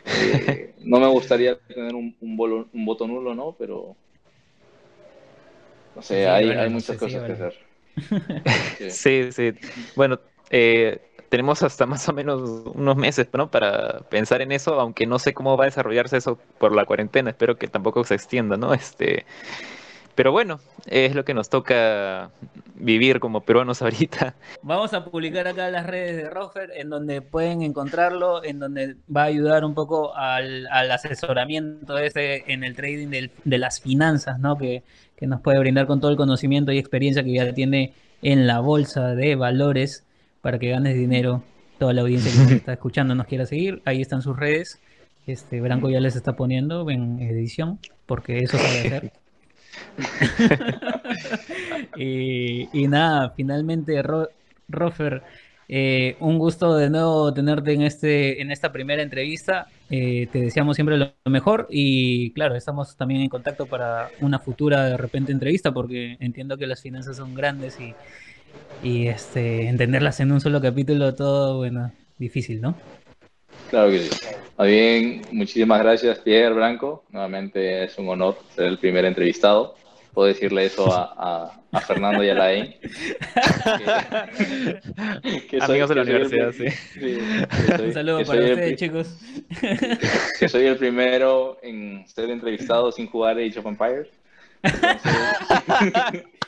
Eh, 0.04 0.74
no 0.80 1.00
me 1.00 1.06
gustaría 1.06 1.58
tener 1.58 1.94
un, 1.94 2.14
un, 2.20 2.68
un, 2.70 2.84
voto 2.84 3.06
nulo, 3.06 3.34
¿no? 3.34 3.56
Pero... 3.58 3.96
No 5.96 6.02
sé, 6.02 6.28
hay, 6.28 6.50
hay 6.50 6.68
muchas 6.68 6.98
cosas 6.98 7.24
que 7.24 7.32
hacer. 7.32 8.90
sí, 8.90 9.32
sí. 9.32 9.52
Bueno, 9.96 10.20
eh, 10.50 11.00
tenemos 11.32 11.62
hasta 11.62 11.86
más 11.86 12.06
o 12.10 12.12
menos 12.12 12.42
unos 12.74 12.94
meses 12.94 13.26
¿no? 13.32 13.50
para 13.50 14.00
pensar 14.10 14.42
en 14.42 14.52
eso, 14.52 14.78
aunque 14.78 15.06
no 15.06 15.18
sé 15.18 15.32
cómo 15.32 15.56
va 15.56 15.64
a 15.64 15.68
desarrollarse 15.68 16.18
eso 16.18 16.38
por 16.58 16.76
la 16.76 16.84
cuarentena, 16.84 17.30
espero 17.30 17.56
que 17.56 17.68
tampoco 17.68 18.04
se 18.04 18.16
extienda, 18.16 18.58
¿no? 18.58 18.74
Este, 18.74 19.24
Pero 20.14 20.30
bueno, 20.30 20.60
es 20.84 21.14
lo 21.14 21.24
que 21.24 21.32
nos 21.32 21.48
toca 21.48 22.28
vivir 22.74 23.18
como 23.18 23.40
peruanos 23.40 23.80
ahorita. 23.82 24.34
Vamos 24.60 24.92
a 24.92 25.06
publicar 25.06 25.48
acá 25.48 25.70
las 25.70 25.86
redes 25.86 26.18
de 26.18 26.28
Roger, 26.28 26.70
en 26.76 26.90
donde 26.90 27.22
pueden 27.22 27.62
encontrarlo, 27.62 28.44
en 28.44 28.58
donde 28.58 28.96
va 29.08 29.22
a 29.22 29.26
ayudar 29.28 29.64
un 29.64 29.72
poco 29.72 30.14
al, 30.14 30.66
asesoramiento 30.66 31.96
en 31.96 32.62
el 32.62 32.76
trading 32.76 33.08
de 33.08 33.58
las 33.58 33.80
finanzas, 33.80 34.38
¿no? 34.38 34.58
Que 34.58 34.82
nos 35.22 35.40
puede 35.40 35.58
brindar 35.60 35.86
con 35.86 35.98
todo 35.98 36.10
el 36.10 36.18
conocimiento 36.18 36.72
y 36.72 36.78
experiencia 36.78 37.24
que 37.24 37.32
ya 37.32 37.54
tiene 37.54 37.94
en 38.20 38.46
la 38.46 38.60
bolsa 38.60 39.14
de 39.14 39.34
valores 39.34 40.04
para 40.42 40.58
que 40.58 40.68
ganes 40.68 40.94
dinero. 40.94 41.42
Toda 41.78 41.94
la 41.94 42.02
audiencia 42.02 42.30
que 42.30 42.38
nos 42.38 42.50
está 42.50 42.74
escuchando 42.74 43.14
nos 43.14 43.26
quiera 43.26 43.46
seguir, 43.46 43.80
ahí 43.86 44.02
están 44.02 44.20
sus 44.20 44.36
redes. 44.36 44.78
Este 45.26 45.60
Branco 45.60 45.88
ya 45.88 46.00
les 46.00 46.16
está 46.16 46.36
poniendo 46.36 46.88
en 46.90 47.20
edición, 47.20 47.78
porque 48.06 48.38
eso 48.38 48.58
sabe 48.58 48.80
hacer. 48.80 49.12
y, 51.96 52.88
nada, 52.88 53.32
finalmente, 53.36 54.02
Rofer, 54.68 55.22
eh, 55.68 56.16
un 56.20 56.38
gusto 56.38 56.76
de 56.76 56.90
nuevo 56.90 57.32
tenerte 57.32 57.72
en, 57.72 57.82
este, 57.82 58.42
en 58.42 58.50
esta 58.50 58.72
primera 58.72 59.02
entrevista. 59.02 59.68
Eh, 59.90 60.28
te 60.30 60.40
deseamos 60.40 60.76
siempre 60.76 60.98
lo 60.98 61.12
mejor 61.26 61.68
y 61.70 62.32
claro, 62.32 62.56
estamos 62.56 62.96
también 62.96 63.22
en 63.22 63.28
contacto 63.28 63.66
para 63.66 64.10
una 64.20 64.38
futura 64.38 64.86
de 64.86 64.96
repente 64.96 65.32
entrevista 65.32 65.72
porque 65.72 66.16
entiendo 66.18 66.56
que 66.56 66.66
las 66.66 66.80
finanzas 66.80 67.16
son 67.16 67.34
grandes 67.34 67.78
y, 67.78 67.94
y 68.82 69.08
este, 69.08 69.68
entenderlas 69.68 70.20
en 70.20 70.32
un 70.32 70.40
solo 70.40 70.60
capítulo 70.60 71.14
todo, 71.14 71.58
bueno, 71.58 71.92
difícil, 72.18 72.60
¿no? 72.60 72.74
Claro 73.70 73.90
que 73.90 74.00
sí. 74.00 74.26
bien, 74.58 75.22
muchísimas 75.30 75.80
gracias 75.82 76.18
Pierre 76.18 76.54
Blanco. 76.54 77.04
Nuevamente 77.10 77.84
es 77.84 77.96
un 77.98 78.08
honor 78.08 78.38
ser 78.54 78.66
el 78.66 78.78
primer 78.78 79.04
entrevistado. 79.04 79.76
Puedo 80.12 80.28
decirle 80.28 80.66
eso 80.66 80.92
a, 80.92 81.52
a, 81.72 81.80
Fernando 81.80 82.22
y 82.22 82.28
a 82.28 82.34
Lain. 82.34 82.74
Amigos 85.62 85.88
de 85.88 85.94
la 85.94 86.02
universidad, 86.02 86.52
sí. 86.52 86.66
un 87.82 87.94
saludo 87.94 88.22
para 88.24 88.40
ustedes, 88.40 88.78
chicos. 88.78 89.18
Que 90.38 90.50
soy 90.50 90.66
el 90.66 90.76
primero 90.76 91.58
en 91.62 92.06
ser 92.06 92.28
entrevistado 92.28 92.92
sin 92.92 93.06
jugar 93.06 93.38
Age 93.38 93.58
of 93.58 93.64
Empires. 93.64 94.08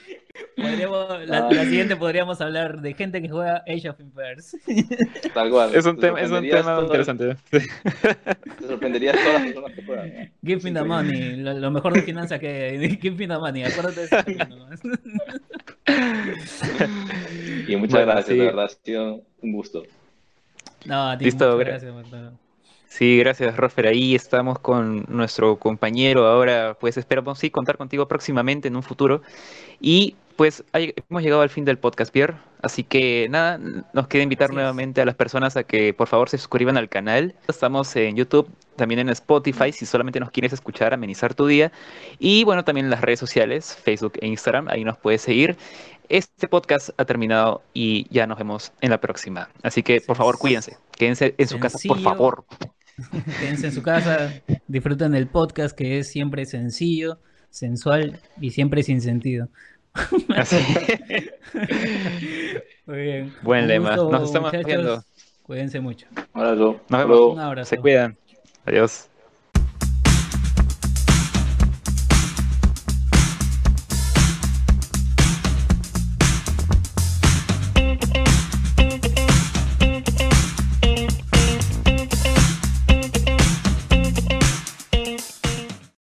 la, 0.56 1.64
siguiente 1.64 1.96
podríamos 1.96 2.40
hablar 2.40 2.80
de 2.80 2.94
gente 2.94 3.22
que 3.22 3.28
juega 3.28 3.62
Age 3.68 3.88
of 3.88 4.00
Empires. 4.00 4.56
Tal 5.34 5.50
cual. 5.50 5.74
Es 5.74 5.86
un, 5.86 5.98
tema, 5.98 6.20
es 6.20 6.30
un 6.30 6.48
tema 6.48 6.80
interesante. 6.82 7.36
Te 7.50 8.66
sorprenderías 8.66 9.16
todas 9.16 9.34
las 9.34 9.42
personas 9.42 9.72
que 9.72 9.84
juegan. 9.84 10.32
Give 10.44 10.62
me 10.62 10.80
the 10.80 10.84
money. 10.84 11.36
Lo, 11.36 11.70
mejor 11.70 11.92
de 11.92 12.02
finanzas 12.02 12.40
que 12.40 12.98
Give 13.00 13.16
me 13.16 13.28
the 13.28 13.38
money. 13.38 13.64
Acuérdate 13.64 14.00
de 14.00 14.06
eso. 14.06 14.16
y 17.68 17.76
muchas 17.76 18.00
gracias, 18.00 18.28
de 18.28 18.44
verdad. 18.44 18.64
Ha 18.64 18.68
sido 18.68 19.22
un 19.40 19.52
gusto. 19.52 19.84
No, 20.84 21.10
a 21.10 21.18
ti, 21.18 21.26
Listo, 21.26 21.56
gracias, 21.56 21.94
Sí, 22.88 23.18
gracias, 23.18 23.56
Rofer. 23.56 23.88
Ahí 23.88 24.14
estamos 24.14 24.60
con 24.60 25.04
nuestro 25.08 25.56
compañero. 25.56 26.28
Ahora, 26.28 26.76
pues 26.78 26.96
esperamos 26.96 27.40
sí 27.40 27.50
contar 27.50 27.76
contigo 27.76 28.06
próximamente 28.06 28.68
en 28.68 28.76
un 28.76 28.84
futuro. 28.84 29.22
Y 29.80 30.14
pues 30.36 30.64
hemos 30.72 31.22
llegado 31.22 31.42
al 31.42 31.50
fin 31.50 31.64
del 31.64 31.78
podcast, 31.78 32.12
Pierre. 32.12 32.34
Así 32.62 32.82
que 32.82 33.28
nada, 33.28 33.58
nos 33.92 34.08
queda 34.08 34.22
invitar 34.22 34.52
nuevamente 34.52 35.00
a 35.00 35.04
las 35.04 35.14
personas 35.14 35.56
a 35.56 35.64
que 35.64 35.92
por 35.92 36.08
favor 36.08 36.30
se 36.30 36.38
suscriban 36.38 36.76
al 36.76 36.88
canal. 36.88 37.34
Estamos 37.46 37.94
en 37.96 38.16
YouTube, 38.16 38.48
también 38.76 39.00
en 39.00 39.10
Spotify, 39.10 39.70
si 39.70 39.84
solamente 39.84 40.18
nos 40.18 40.30
quieres 40.30 40.52
escuchar, 40.52 40.94
amenizar 40.94 41.34
tu 41.34 41.46
día. 41.46 41.72
Y 42.18 42.44
bueno, 42.44 42.64
también 42.64 42.86
en 42.86 42.90
las 42.90 43.02
redes 43.02 43.20
sociales, 43.20 43.76
Facebook 43.82 44.14
e 44.20 44.26
Instagram, 44.26 44.68
ahí 44.68 44.82
nos 44.82 44.96
puedes 44.96 45.20
seguir. 45.20 45.56
Este 46.08 46.48
podcast 46.48 46.90
ha 46.96 47.04
terminado 47.04 47.62
y 47.72 48.06
ya 48.10 48.26
nos 48.26 48.38
vemos 48.38 48.72
en 48.80 48.90
la 48.90 49.00
próxima. 49.00 49.50
Así 49.62 49.82
que 49.82 50.00
por 50.00 50.16
favor, 50.16 50.38
cuídense. 50.38 50.78
Quédense 50.96 51.34
en 51.36 51.48
su 51.48 51.58
casa, 51.58 51.78
por 51.86 52.00
favor. 52.00 52.44
Quédense 53.40 53.66
en 53.66 53.72
su 53.72 53.82
casa, 53.82 54.32
disfruten 54.68 55.14
el 55.14 55.26
podcast 55.26 55.76
que 55.76 55.98
es 55.98 56.08
siempre 56.08 56.46
sencillo, 56.46 57.18
sensual 57.50 58.20
y 58.40 58.50
siempre 58.50 58.82
sin 58.82 59.00
sentido. 59.00 59.48
Muy 62.86 62.98
bien. 62.98 63.34
Buen 63.42 63.68
lema. 63.68 63.96
Nos 63.96 64.24
estamos 64.24 64.52
viendo. 64.64 65.02
Cuídense 65.42 65.80
mucho. 65.80 66.06
Nos 66.34 66.78
vemos. 66.88 67.32
Un 67.32 67.40
abrazo. 67.40 67.70
Se 67.70 67.78
cuidan. 67.78 68.16
Adiós. 68.66 69.08